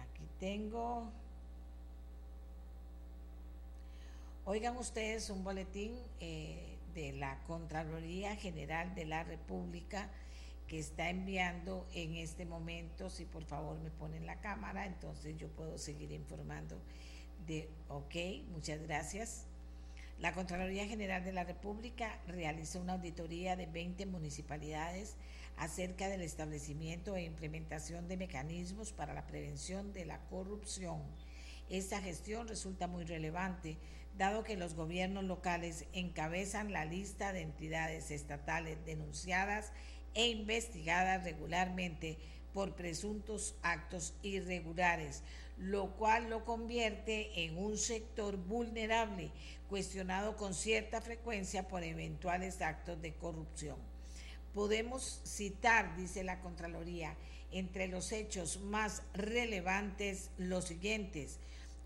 aquí 0.01 0.27
tengo, 0.39 1.11
oigan 4.45 4.75
ustedes 4.77 5.29
un 5.29 5.43
boletín 5.43 5.93
eh, 6.19 6.77
de 6.95 7.11
la 7.13 7.43
Contraloría 7.43 8.35
General 8.35 8.95
de 8.95 9.05
la 9.05 9.23
República 9.23 10.09
que 10.67 10.79
está 10.79 11.09
enviando 11.09 11.87
en 11.93 12.15
este 12.15 12.45
momento, 12.45 13.09
si 13.09 13.25
por 13.25 13.43
favor 13.43 13.79
me 13.79 13.91
ponen 13.91 14.25
la 14.25 14.39
cámara, 14.39 14.85
entonces 14.85 15.37
yo 15.37 15.47
puedo 15.49 15.77
seguir 15.77 16.11
informando 16.11 16.81
de, 17.45 17.69
ok, 17.89 18.15
muchas 18.51 18.81
gracias. 18.81 19.45
La 20.19 20.33
Contraloría 20.33 20.87
General 20.87 21.23
de 21.23 21.33
la 21.33 21.43
República 21.43 22.19
realizó 22.27 22.79
una 22.79 22.93
auditoría 22.93 23.55
de 23.55 23.65
20 23.65 24.05
municipalidades 24.05 25.15
acerca 25.57 26.07
del 26.07 26.21
establecimiento 26.21 27.15
e 27.15 27.23
implementación 27.23 28.07
de 28.07 28.17
mecanismos 28.17 28.93
para 28.93 29.13
la 29.13 29.27
prevención 29.27 29.91
de 29.91 30.05
la 30.05 30.19
corrupción. 30.29 31.01
Esta 31.69 32.01
gestión 32.01 32.47
resulta 32.47 32.87
muy 32.87 33.03
relevante, 33.03 33.77
dado 34.17 34.43
que 34.43 34.57
los 34.57 34.75
gobiernos 34.75 35.23
locales 35.23 35.85
encabezan 35.93 36.71
la 36.71 36.85
lista 36.85 37.33
de 37.33 37.41
entidades 37.41 38.11
estatales 38.11 38.77
denunciadas 38.85 39.71
e 40.13 40.27
investigadas 40.27 41.23
regularmente 41.23 42.17
por 42.53 42.75
presuntos 42.75 43.55
actos 43.63 44.13
irregulares, 44.21 45.23
lo 45.57 45.95
cual 45.95 46.29
lo 46.29 46.45
convierte 46.45 47.45
en 47.45 47.57
un 47.57 47.77
sector 47.77 48.37
vulnerable, 48.37 49.31
cuestionado 49.69 50.35
con 50.35 50.53
cierta 50.53 51.01
frecuencia 51.01 51.67
por 51.67 51.83
eventuales 51.83 52.61
actos 52.61 53.01
de 53.01 53.13
corrupción. 53.13 53.77
Podemos 54.53 55.21
citar, 55.25 55.95
dice 55.97 56.23
la 56.23 56.39
Contraloría, 56.39 57.15
entre 57.51 57.87
los 57.87 58.11
hechos 58.11 58.59
más 58.61 59.03
relevantes 59.13 60.29
los 60.37 60.65
siguientes. 60.65 61.39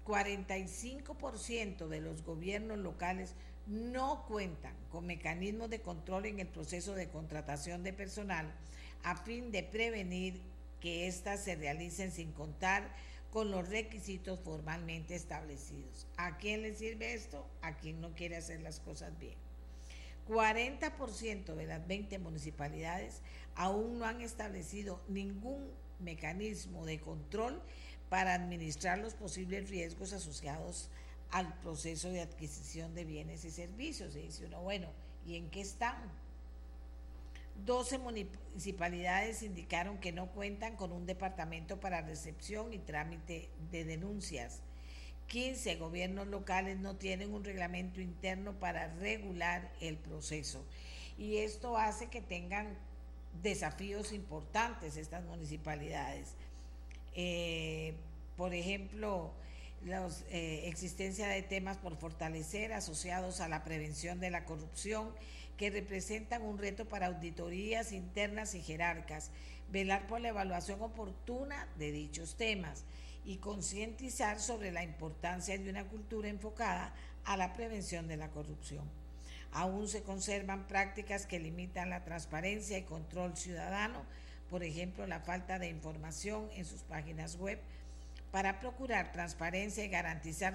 45% 0.05 1.87
de 1.87 1.99
los 1.99 2.23
gobiernos 2.23 2.77
locales 2.77 3.33
no 3.67 4.25
cuentan 4.27 4.73
con 4.91 5.05
mecanismos 5.05 5.69
de 5.69 5.81
control 5.81 6.25
en 6.25 6.39
el 6.39 6.47
proceso 6.47 6.95
de 6.95 7.09
contratación 7.09 7.83
de 7.83 7.93
personal 7.93 8.51
a 9.03 9.15
fin 9.15 9.51
de 9.51 9.63
prevenir 9.63 10.41
que 10.79 11.07
éstas 11.07 11.43
se 11.43 11.55
realicen 11.55 12.11
sin 12.11 12.31
contar 12.31 12.89
con 13.31 13.51
los 13.51 13.67
requisitos 13.69 14.39
formalmente 14.39 15.15
establecidos. 15.15 16.07
¿A 16.17 16.37
quién 16.37 16.61
le 16.61 16.75
sirve 16.75 17.13
esto? 17.13 17.45
A 17.61 17.77
quien 17.77 17.99
no 17.99 18.13
quiere 18.15 18.37
hacer 18.37 18.61
las 18.61 18.79
cosas 18.79 19.17
bien. 19.19 19.35
40% 20.27 21.55
de 21.55 21.65
las 21.65 21.87
20 21.87 22.19
municipalidades 22.19 23.21
aún 23.55 23.99
no 23.99 24.05
han 24.05 24.21
establecido 24.21 25.01
ningún 25.07 25.69
mecanismo 25.99 26.85
de 26.85 26.99
control 26.99 27.61
para 28.09 28.33
administrar 28.33 28.99
los 28.99 29.13
posibles 29.13 29.69
riesgos 29.69 30.13
asociados 30.13 30.89
al 31.31 31.53
proceso 31.59 32.09
de 32.09 32.21
adquisición 32.21 32.95
de 32.95 33.05
bienes 33.05 33.45
y 33.45 33.51
servicios. 33.51 34.15
Y 34.15 34.21
dice 34.21 34.45
uno, 34.45 34.61
bueno, 34.61 34.89
¿y 35.25 35.35
en 35.35 35.49
qué 35.49 35.61
están? 35.61 35.97
12 37.65 37.97
municipalidades 37.97 39.41
indicaron 39.41 39.97
que 39.97 40.11
no 40.11 40.27
cuentan 40.27 40.75
con 40.75 40.91
un 40.91 41.05
departamento 41.05 41.79
para 41.79 42.01
recepción 42.01 42.73
y 42.73 42.77
trámite 42.77 43.49
de 43.71 43.83
denuncias. 43.83 44.61
15 45.27 45.75
gobiernos 45.75 46.27
locales 46.27 46.77
no 46.77 46.95
tienen 46.95 47.33
un 47.33 47.43
reglamento 47.43 47.99
interno 47.99 48.53
para 48.53 48.93
regular 48.95 49.71
el 49.81 49.97
proceso. 49.97 50.63
Y 51.17 51.37
esto 51.37 51.77
hace 51.77 52.07
que 52.07 52.21
tengan 52.21 52.77
desafíos 53.41 54.13
importantes 54.13 54.95
estas 54.95 55.23
municipalidades. 55.25 56.35
Eh, 57.15 57.95
por 58.37 58.53
ejemplo, 58.53 59.33
la 59.87 60.07
eh, 60.29 60.63
existencia 60.65 61.27
de 61.27 61.41
temas 61.41 61.77
por 61.77 61.97
fortalecer 61.97 62.73
asociados 62.73 63.41
a 63.41 63.47
la 63.47 63.63
prevención 63.63 64.19
de 64.19 64.29
la 64.29 64.45
corrupción 64.45 65.11
que 65.57 65.69
representan 65.69 66.43
un 66.43 66.57
reto 66.57 66.85
para 66.85 67.07
auditorías 67.07 67.91
internas 67.91 68.53
y 68.53 68.61
jerarcas, 68.61 69.31
velar 69.71 70.07
por 70.07 70.21
la 70.21 70.29
evaluación 70.29 70.81
oportuna 70.81 71.67
de 71.77 71.91
dichos 71.91 72.35
temas 72.35 72.83
y 73.25 73.37
concientizar 73.37 74.39
sobre 74.39 74.71
la 74.71 74.83
importancia 74.83 75.57
de 75.57 75.69
una 75.69 75.85
cultura 75.85 76.29
enfocada 76.29 76.93
a 77.25 77.35
la 77.35 77.53
prevención 77.53 78.07
de 78.07 78.17
la 78.17 78.29
corrupción. 78.29 78.85
Aún 79.51 79.87
se 79.89 80.03
conservan 80.03 80.67
prácticas 80.67 81.25
que 81.25 81.39
limitan 81.39 81.89
la 81.89 82.03
transparencia 82.03 82.77
y 82.77 82.83
control 82.83 83.35
ciudadano, 83.35 84.03
por 84.49 84.63
ejemplo, 84.63 85.05
la 85.07 85.19
falta 85.19 85.59
de 85.59 85.67
información 85.67 86.49
en 86.55 86.63
sus 86.63 86.81
páginas 86.81 87.35
web, 87.37 87.59
para 88.31 88.59
procurar 88.59 89.11
transparencia 89.11 89.83
y 89.83 89.89
garantizar 89.89 90.53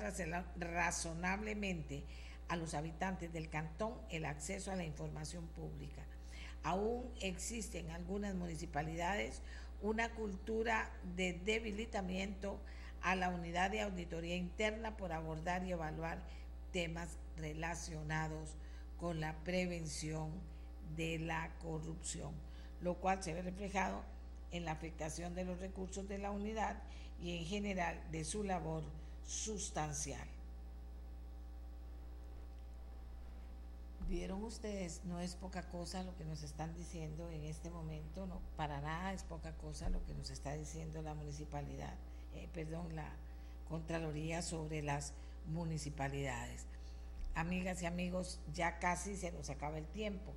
razonablemente 0.56 2.04
a 2.48 2.56
los 2.56 2.74
habitantes 2.74 3.32
del 3.32 3.48
cantón 3.48 3.94
el 4.10 4.24
acceso 4.24 4.70
a 4.70 4.76
la 4.76 4.84
información 4.84 5.46
pública. 5.48 6.02
Aún 6.62 7.10
existen 7.20 7.90
algunas 7.90 8.34
municipalidades 8.34 9.40
una 9.80 10.10
cultura 10.10 10.90
de 11.16 11.32
debilitamiento 11.32 12.60
a 13.02 13.16
la 13.16 13.30
unidad 13.30 13.70
de 13.70 13.80
auditoría 13.80 14.36
interna 14.36 14.96
por 14.96 15.12
abordar 15.12 15.64
y 15.64 15.72
evaluar 15.72 16.22
temas 16.72 17.16
relacionados 17.36 18.54
con 19.00 19.20
la 19.20 19.34
prevención 19.42 20.30
de 20.96 21.18
la 21.18 21.50
corrupción, 21.60 22.32
lo 22.80 22.94
cual 22.94 23.22
se 23.22 23.34
ve 23.34 23.42
reflejado 23.42 24.04
en 24.52 24.64
la 24.64 24.72
afectación 24.72 25.34
de 25.34 25.44
los 25.44 25.58
recursos 25.58 26.08
de 26.08 26.18
la 26.18 26.30
unidad 26.30 26.76
y 27.22 27.38
en 27.38 27.44
general 27.44 28.00
de 28.10 28.24
su 28.24 28.42
labor 28.42 28.82
sustancial. 29.26 30.26
Vieron 34.08 34.42
ustedes, 34.44 35.00
no 35.04 35.20
es 35.20 35.36
poca 35.36 35.62
cosa 35.70 36.02
lo 36.02 36.14
que 36.16 36.24
nos 36.24 36.42
están 36.42 36.74
diciendo 36.74 37.30
en 37.30 37.44
este 37.44 37.70
momento, 37.70 38.26
no, 38.26 38.40
para 38.56 38.80
nada 38.80 39.12
es 39.12 39.22
poca 39.22 39.52
cosa 39.52 39.88
lo 39.88 40.04
que 40.04 40.12
nos 40.14 40.30
está 40.30 40.52
diciendo 40.52 41.00
la 41.00 41.14
municipalidad, 41.14 41.94
eh, 42.34 42.48
perdón, 42.52 42.94
la 42.94 43.10
Contraloría 43.72 44.42
sobre 44.42 44.82
las 44.82 45.14
municipalidades. 45.46 46.66
Amigas 47.34 47.80
y 47.80 47.86
amigos, 47.86 48.38
ya 48.52 48.78
casi 48.78 49.16
se 49.16 49.32
nos 49.32 49.48
acaba 49.48 49.78
el 49.78 49.86
tiempo, 49.86 50.34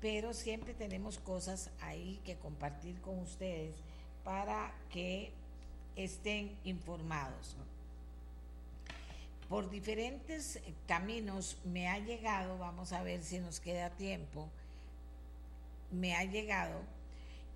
pero 0.00 0.32
siempre 0.32 0.74
tenemos 0.74 1.18
cosas 1.18 1.70
ahí 1.80 2.20
que 2.24 2.36
compartir 2.36 3.00
con 3.00 3.18
ustedes 3.18 3.74
para 4.22 4.72
que 4.90 5.32
estén 5.98 6.56
informados 6.64 7.56
por 9.48 9.70
diferentes 9.70 10.56
eh, 10.56 10.74
caminos 10.86 11.56
me 11.64 11.88
ha 11.88 11.98
llegado, 11.98 12.58
vamos 12.58 12.92
a 12.92 13.02
ver 13.02 13.22
si 13.22 13.38
nos 13.38 13.60
queda 13.60 13.90
tiempo, 13.90 14.48
me 15.90 16.14
ha 16.14 16.24
llegado 16.24 16.82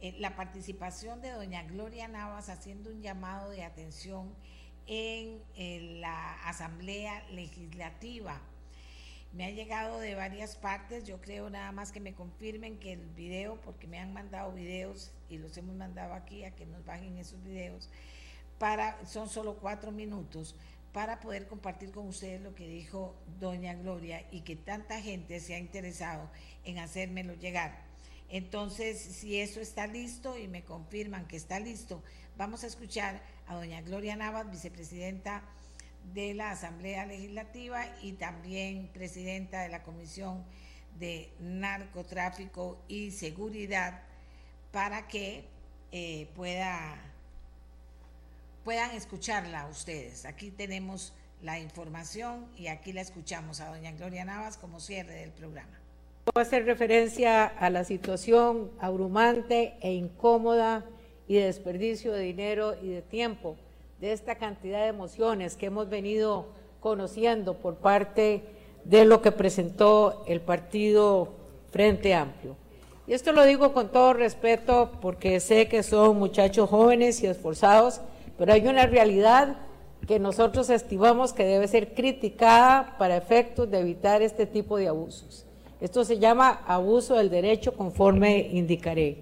eh, 0.00 0.16
la 0.18 0.34
participación 0.34 1.20
de 1.20 1.30
doña 1.30 1.62
Gloria 1.64 2.08
Navas 2.08 2.48
haciendo 2.48 2.90
un 2.90 3.02
llamado 3.02 3.50
de 3.50 3.62
atención 3.62 4.34
en, 4.86 6.00
la 6.00 6.32
Asamblea 6.48 7.22
Legislativa. 7.30 8.40
Me 9.32 9.44
ha 9.44 9.50
llegado 9.50 10.00
de 10.00 10.14
varias 10.14 10.56
partes, 10.56 11.04
yo 11.04 11.20
creo 11.20 11.48
nada 11.50 11.72
más 11.72 11.92
que 11.92 12.00
me 12.00 12.14
confirmen 12.14 12.78
que 12.78 12.94
el 12.94 13.06
video, 13.10 13.60
porque 13.60 13.86
me 13.86 13.98
han 13.98 14.12
mandado 14.12 14.52
videos 14.52 15.12
y 15.30 15.38
los 15.38 15.56
hemos 15.56 15.76
mandado 15.76 16.14
aquí 16.14 16.44
a 16.44 16.54
que 16.54 16.66
nos 16.66 16.84
bajen 16.84 17.16
esos 17.16 17.42
videos, 17.44 17.88
para, 18.58 19.04
son 19.06 19.28
solo 19.28 19.56
cuatro 19.56 19.92
minutos, 19.92 20.54
para 20.92 21.20
poder 21.20 21.46
compartir 21.46 21.90
con 21.90 22.06
ustedes 22.06 22.40
lo 22.40 22.54
que 22.54 22.68
dijo 22.68 23.14
doña 23.40 23.74
Gloria 23.74 24.26
y 24.30 24.42
que 24.42 24.56
tanta 24.56 25.00
gente 25.00 25.40
se 25.40 25.54
ha 25.54 25.58
interesado 25.58 26.30
en 26.64 26.78
hacérmelo 26.78 27.34
llegar. 27.34 27.82
Entonces, 28.28 28.98
si 28.98 29.38
eso 29.40 29.60
está 29.60 29.86
listo 29.86 30.38
y 30.38 30.48
me 30.48 30.62
confirman 30.62 31.26
que 31.26 31.36
está 31.36 31.60
listo, 31.60 32.02
vamos 32.36 32.64
a 32.64 32.66
escuchar 32.66 33.22
a 33.46 33.54
doña 33.54 33.82
Gloria 33.82 34.16
Navas, 34.16 34.50
vicepresidenta 34.50 35.42
de 36.14 36.34
la 36.34 36.50
Asamblea 36.50 37.06
Legislativa 37.06 37.84
y 38.02 38.12
también 38.12 38.88
presidenta 38.88 39.62
de 39.62 39.68
la 39.68 39.82
Comisión 39.82 40.44
de 40.98 41.30
Narcotráfico 41.40 42.82
y 42.88 43.10
Seguridad, 43.12 44.02
para 44.72 45.08
que 45.08 45.44
eh, 45.90 46.28
pueda 46.34 47.11
puedan 48.64 48.92
escucharla 48.92 49.66
ustedes. 49.66 50.24
Aquí 50.24 50.50
tenemos 50.50 51.12
la 51.42 51.58
información 51.58 52.46
y 52.56 52.68
aquí 52.68 52.92
la 52.92 53.00
escuchamos 53.00 53.60
a 53.60 53.70
doña 53.70 53.92
Gloria 53.92 54.24
Navas 54.24 54.56
como 54.56 54.80
cierre 54.80 55.14
del 55.14 55.30
programa. 55.30 55.80
Voy 56.32 56.40
a 56.40 56.46
hacer 56.46 56.64
referencia 56.64 57.46
a 57.46 57.68
la 57.70 57.82
situación 57.82 58.70
abrumante 58.80 59.74
e 59.80 59.92
incómoda 59.92 60.84
y 61.26 61.34
de 61.34 61.46
desperdicio 61.46 62.12
de 62.12 62.20
dinero 62.20 62.76
y 62.80 62.90
de 62.90 63.02
tiempo 63.02 63.56
de 64.00 64.12
esta 64.12 64.36
cantidad 64.36 64.82
de 64.82 64.88
emociones 64.88 65.56
que 65.56 65.66
hemos 65.66 65.88
venido 65.88 66.46
conociendo 66.80 67.54
por 67.58 67.76
parte 67.76 68.44
de 68.84 69.04
lo 69.04 69.22
que 69.22 69.32
presentó 69.32 70.24
el 70.26 70.40
partido 70.40 71.34
Frente 71.70 72.14
Amplio. 72.14 72.56
Y 73.06 73.14
esto 73.14 73.32
lo 73.32 73.44
digo 73.44 73.72
con 73.72 73.90
todo 73.90 74.12
respeto 74.12 74.92
porque 75.00 75.40
sé 75.40 75.66
que 75.66 75.82
son 75.82 76.18
muchachos 76.18 76.70
jóvenes 76.70 77.20
y 77.22 77.26
esforzados 77.26 78.00
pero 78.42 78.54
hay 78.54 78.66
una 78.66 78.86
realidad 78.86 79.54
que 80.04 80.18
nosotros 80.18 80.68
estimamos 80.68 81.32
que 81.32 81.44
debe 81.44 81.68
ser 81.68 81.94
criticada 81.94 82.96
para 82.98 83.16
efectos 83.16 83.70
de 83.70 83.78
evitar 83.78 84.20
este 84.20 84.46
tipo 84.46 84.78
de 84.78 84.88
abusos. 84.88 85.46
Esto 85.80 86.04
se 86.04 86.18
llama 86.18 86.60
abuso 86.66 87.14
del 87.14 87.30
derecho 87.30 87.76
conforme 87.76 88.48
indicaré. 88.50 89.18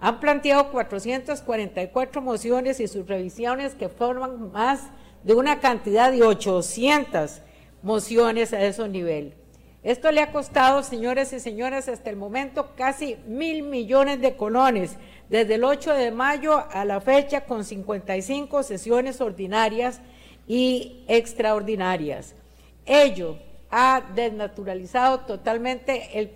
Han 0.00 0.20
planteado 0.20 0.70
444 0.72 2.22
mociones 2.22 2.80
y 2.80 2.88
sus 2.88 3.06
revisiones 3.06 3.74
que 3.74 3.90
forman 3.90 4.50
más 4.52 4.88
de 5.22 5.34
una 5.34 5.60
cantidad 5.60 6.10
de 6.10 6.22
800 6.22 7.42
mociones 7.82 8.54
a 8.54 8.62
ese 8.62 8.88
nivel. 8.88 9.34
Esto 9.82 10.10
le 10.10 10.22
ha 10.22 10.32
costado, 10.32 10.82
señores 10.82 11.34
y 11.34 11.40
señoras, 11.40 11.88
hasta 11.88 12.08
el 12.08 12.16
momento 12.16 12.70
casi 12.74 13.16
mil 13.26 13.64
millones 13.64 14.22
de 14.22 14.34
colones 14.34 14.96
desde 15.32 15.54
el 15.54 15.64
8 15.64 15.94
de 15.94 16.10
mayo 16.10 16.62
a 16.70 16.84
la 16.84 17.00
fecha 17.00 17.46
con 17.46 17.64
55 17.64 18.62
sesiones 18.62 19.22
ordinarias 19.22 20.02
y 20.46 21.04
extraordinarias. 21.08 22.34
Ello 22.84 23.38
ha 23.70 24.02
desnaturalizado 24.14 25.20
totalmente 25.20 26.18
el, 26.18 26.28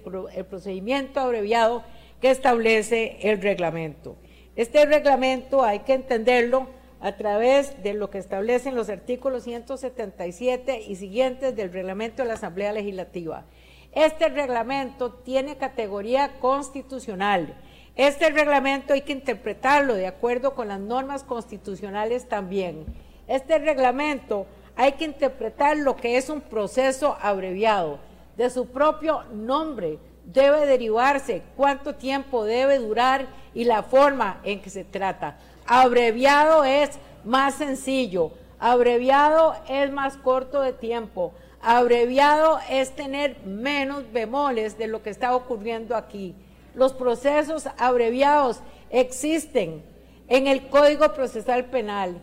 procedimiento 0.47 1.21
abreviado 1.21 1.85
que 2.23 2.31
establece 2.31 3.19
el 3.21 3.43
reglamento. 3.43 4.17
Este 4.57 4.87
reglamento 4.87 5.63
hay 5.63 5.81
que 5.81 5.93
entenderlo 5.93 6.67
a 6.99 7.19
través 7.19 7.83
de 7.83 7.93
lo 7.93 8.09
que 8.09 8.17
establecen 8.17 8.75
los 8.75 8.89
artículos 8.89 9.43
177 9.43 10.85
y 10.89 10.97
siguientes 10.97 11.55
del 11.55 11.71
reglamento 11.71 12.23
de 12.23 12.29
la 12.29 12.35
Asamblea 12.35 12.73
Legislativa. 12.73 13.45
Este 13.93 14.31
reglamento 14.31 15.13
tiene 15.13 15.59
categoría 15.59 16.41
constitucional 16.41 17.55
este 17.97 18.29
reglamento 18.29 18.93
hay 18.93 19.01
que 19.01 19.13
interpretarlo 19.13 19.95
de 19.95 20.07
acuerdo 20.07 20.55
con 20.55 20.69
las 20.69 20.79
normas 20.79 21.25
constitucionales 21.25 22.29
también. 22.29 22.85
Este 23.27 23.59
reglamento 23.59 24.47
hay 24.77 24.93
que 24.93 25.07
interpretar 25.07 25.79
lo 25.79 25.97
que 25.97 26.19
es 26.19 26.29
un 26.29 26.43
proceso 26.43 27.17
abreviado. 27.23 27.99
De 28.37 28.51
su 28.51 28.67
propio 28.67 29.25
nombre 29.33 29.99
debe 30.27 30.67
derivarse 30.67 31.43
cuánto 31.57 31.95
tiempo 31.95 32.45
debe 32.45 32.79
durar 32.79 33.27
y 33.55 33.65
la 33.65 33.83
forma 33.83 34.41
en 34.45 34.61
que 34.61 34.69
se 34.69 34.85
trata. 34.85 35.39
Abreviado 35.67 36.65
es 36.65 36.91
más 37.25 37.55
sencillo, 37.55 38.33
abreviado 38.59 39.57
es 39.71 39.91
más 39.91 40.19
corto 40.19 40.61
de 40.61 40.75
tiempo, 40.75 41.33
abreviado 41.63 42.59
es 42.69 42.95
tener 42.95 43.39
menos 43.47 44.13
bemoles 44.13 44.77
de 44.77 44.87
lo 44.87 45.03
que 45.03 45.11
está 45.11 45.35
ocurriendo 45.35 45.97
aquí. 45.97 46.35
Los 46.77 46.93
procesos 46.93 47.69
abreviados 47.79 48.61
existen 48.91 49.83
en 50.29 50.47
el 50.47 50.69
Código 50.69 51.15
Procesal 51.15 51.65
Penal, 51.65 52.21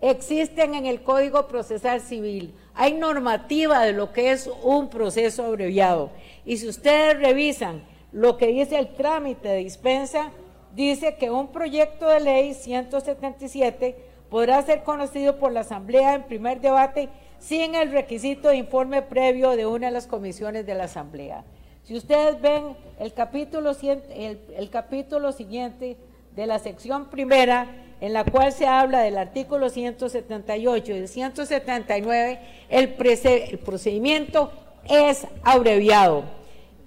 existen 0.00 0.76
en 0.76 0.86
el 0.86 1.02
Código 1.02 1.48
Procesal 1.48 2.00
Civil. 2.00 2.54
Hay 2.74 2.94
normativa 2.94 3.82
de 3.82 3.92
lo 3.92 4.12
que 4.12 4.30
es 4.30 4.48
un 4.62 4.90
proceso 4.90 5.44
abreviado. 5.44 6.10
Y 6.44 6.58
si 6.58 6.68
ustedes 6.68 7.18
revisan 7.18 7.82
lo 8.12 8.36
que 8.36 8.46
dice 8.46 8.78
el 8.78 8.94
trámite 8.94 9.48
de 9.48 9.56
dispensa, 9.56 10.30
dice 10.72 11.16
que 11.16 11.30
un 11.30 11.48
proyecto 11.48 12.08
de 12.08 12.20
ley 12.20 12.54
177 12.54 13.96
podrá 14.30 14.62
ser 14.62 14.84
conocido 14.84 15.40
por 15.40 15.50
la 15.50 15.60
Asamblea 15.60 16.14
en 16.14 16.22
primer 16.22 16.60
debate 16.60 17.08
sin 17.40 17.74
el 17.74 17.90
requisito 17.90 18.50
de 18.50 18.56
informe 18.56 19.02
previo 19.02 19.56
de 19.56 19.66
una 19.66 19.88
de 19.88 19.92
las 19.92 20.06
comisiones 20.06 20.64
de 20.64 20.74
la 20.74 20.84
Asamblea. 20.84 21.44
Si 21.86 21.94
ustedes 21.94 22.40
ven 22.40 22.76
el 22.98 23.12
capítulo, 23.12 23.70
el, 23.80 24.70
capítulo 24.70 25.30
siguiente 25.30 25.96
de 26.34 26.46
la 26.48 26.58
sección 26.58 27.10
primera, 27.10 27.94
en 28.00 28.12
la 28.12 28.24
cual 28.24 28.52
se 28.52 28.66
habla 28.66 29.02
del 29.02 29.16
artículo 29.16 29.70
178 29.70 30.92
y 30.92 30.96
el 30.96 31.06
179, 31.06 32.40
el, 32.70 32.96
el 32.98 33.58
procedimiento 33.60 34.50
es 34.88 35.28
abreviado. 35.44 36.24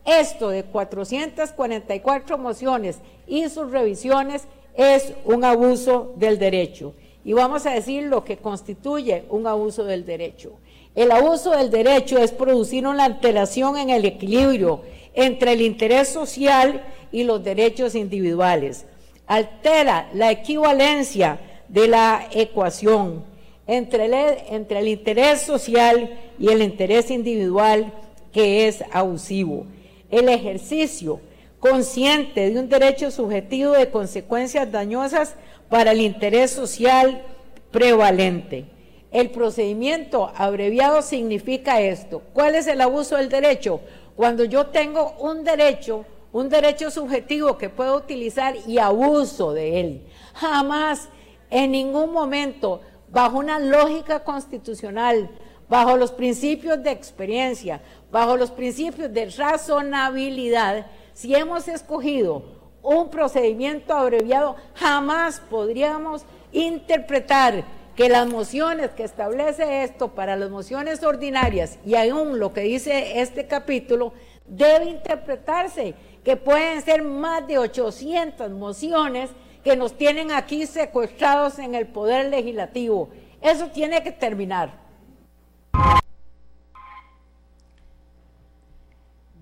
Esto 0.03 0.49
de 0.49 0.65
444 0.65 2.37
mociones 2.37 2.99
y 3.25 3.47
sus 3.47 3.71
revisiones 3.71 4.49
es 4.75 5.13
un 5.23 5.45
abuso 5.45 6.11
del 6.17 6.37
derecho. 6.37 6.93
Y 7.23 7.31
vamos 7.31 7.65
a 7.65 7.71
decir 7.71 8.03
lo 8.03 8.25
que 8.25 8.35
constituye 8.35 9.23
un 9.29 9.47
abuso 9.47 9.85
del 9.85 10.05
derecho. 10.05 10.57
El 10.99 11.13
abuso 11.13 11.51
del 11.51 11.71
derecho 11.71 12.17
es 12.17 12.33
producir 12.33 12.85
una 12.85 13.05
alteración 13.05 13.77
en 13.77 13.89
el 13.89 14.03
equilibrio 14.03 14.81
entre 15.13 15.53
el 15.53 15.61
interés 15.61 16.09
social 16.09 16.83
y 17.09 17.23
los 17.23 17.41
derechos 17.41 17.95
individuales. 17.95 18.85
Altera 19.25 20.09
la 20.13 20.29
equivalencia 20.29 21.39
de 21.69 21.87
la 21.87 22.27
ecuación 22.33 23.23
entre 23.65 24.07
el, 24.07 24.87
interés 24.89 25.41
social 25.43 26.19
y 26.37 26.49
el 26.49 26.61
interés 26.61 27.11
individual 27.11 27.93
que 28.33 28.67
es 28.67 28.83
abusivo. 28.91 29.67
El 30.11 30.27
ejercicio 30.27 31.21
consciente 31.61 32.49
de 32.49 32.59
un 32.59 32.67
derecho 32.67 33.09
subjetivo 33.09 33.71
de 33.71 33.89
consecuencias 33.89 34.69
dañosas 34.69 35.35
para 35.69 35.93
el 35.93 36.01
interés 36.01 36.51
social 36.51 37.23
prevalente. 37.71 38.65
El 39.11 39.31
procedimiento 39.31 40.31
abreviado 40.35 41.01
significa 41.01 41.81
esto. 41.81 42.21
¿Cuál 42.33 42.55
es 42.55 42.67
el 42.67 42.79
abuso 42.81 43.17
del 43.17 43.29
derecho? 43.29 43.81
Cuando 44.15 44.43
yo 44.43 44.67
tengo 44.67 45.15
un 45.19 45.43
derecho, 45.43 46.05
un 46.31 46.49
derecho 46.49 46.91
subjetivo 46.91 47.57
que 47.57 47.69
puedo 47.69 47.95
utilizar 47.95 48.55
y 48.67 48.77
abuso 48.77 49.53
de 49.53 49.79
él. 49.79 50.07
Jamás, 50.35 51.09
en 51.49 51.71
ningún 51.71 52.11
momento, 52.11 52.81
bajo 53.09 53.39
una 53.39 53.57
lógica 53.57 54.23
constitucional, 54.23 55.29
bajo 55.67 55.97
los 55.97 56.11
principios 56.11 56.83
de 56.83 56.91
experiencia, 56.91 57.81
bajo 58.11 58.37
los 58.37 58.51
principios 58.51 59.11
de 59.11 59.29
razonabilidad, 59.31 60.85
si 61.13 61.35
hemos 61.35 61.67
escogido 61.67 62.43
un 62.83 63.09
procedimiento 63.09 63.93
abreviado, 63.93 64.55
jamás 64.75 65.41
podríamos 65.49 66.23
interpretar 66.51 67.63
que 67.99 68.07
las 68.07 68.29
mociones 68.29 68.91
que 68.91 69.03
establece 69.03 69.83
esto 69.83 70.15
para 70.15 70.37
las 70.37 70.49
mociones 70.49 71.03
ordinarias 71.03 71.79
y 71.85 71.95
aún 71.95 72.39
lo 72.39 72.53
que 72.53 72.61
dice 72.61 73.19
este 73.19 73.45
capítulo 73.45 74.13
debe 74.47 74.85
interpretarse 74.85 75.95
que 76.23 76.37
pueden 76.37 76.81
ser 76.81 77.03
más 77.03 77.45
de 77.45 77.57
800 77.57 78.51
mociones 78.51 79.31
que 79.65 79.75
nos 79.75 79.97
tienen 79.97 80.31
aquí 80.31 80.65
secuestrados 80.65 81.59
en 81.59 81.75
el 81.75 81.87
poder 81.87 82.27
legislativo. 82.27 83.09
Eso 83.41 83.67
tiene 83.67 84.01
que 84.01 84.13
terminar. 84.13 84.71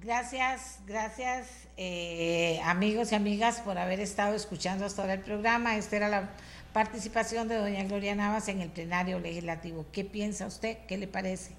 Gracias, 0.02 0.80
gracias 0.88 1.68
eh, 1.76 2.60
amigos 2.64 3.12
y 3.12 3.16
amigas 3.16 3.60
por 3.60 3.78
haber 3.78 4.00
estado 4.00 4.34
escuchando 4.34 4.84
hasta 4.84 5.04
ahora 5.04 5.14
el 5.14 5.22
programa. 5.22 5.78
Esta 5.78 5.98
era 5.98 6.10
la 6.10 6.30
participación 6.74 7.48
de 7.48 7.56
doña 7.56 7.84
Gloria 7.84 8.16
Navas 8.16 8.48
en 8.48 8.62
el 8.62 8.70
plenario 8.70 9.20
legislativo. 9.20 9.86
¿Qué 9.92 10.04
piensa 10.04 10.48
usted? 10.48 10.78
¿Qué 10.88 10.98
le 10.98 11.08
parece 11.08 11.52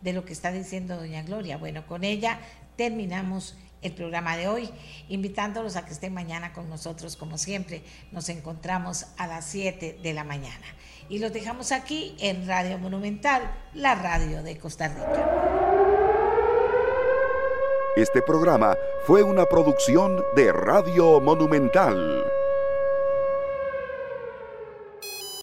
de 0.00 0.12
lo 0.12 0.24
que 0.24 0.32
está 0.32 0.52
diciendo 0.52 0.96
doña 0.96 1.22
Gloria? 1.22 1.56
Bueno, 1.56 1.86
con 1.86 2.04
ella 2.04 2.38
terminamos 2.76 3.56
el 3.82 3.92
programa 3.92 4.36
de 4.36 4.48
hoy, 4.48 4.70
invitándolos 5.08 5.76
a 5.76 5.84
que 5.84 5.92
estén 5.92 6.14
mañana 6.14 6.52
con 6.52 6.68
nosotros 6.68 7.16
como 7.16 7.38
siempre. 7.38 7.82
Nos 8.12 8.28
encontramos 8.30 9.06
a 9.18 9.26
las 9.26 9.44
7 9.46 10.00
de 10.02 10.14
la 10.14 10.24
mañana. 10.24 10.66
Y 11.08 11.18
los 11.18 11.32
dejamos 11.32 11.70
aquí 11.70 12.16
en 12.18 12.48
Radio 12.48 12.78
Monumental, 12.78 13.42
la 13.74 13.94
radio 13.94 14.42
de 14.42 14.56
Costa 14.56 14.88
Rica. 14.88 15.54
Este 17.96 18.22
programa 18.22 18.74
fue 19.06 19.22
una 19.22 19.44
producción 19.44 20.24
de 20.34 20.50
Radio 20.50 21.20
Monumental. 21.20 22.33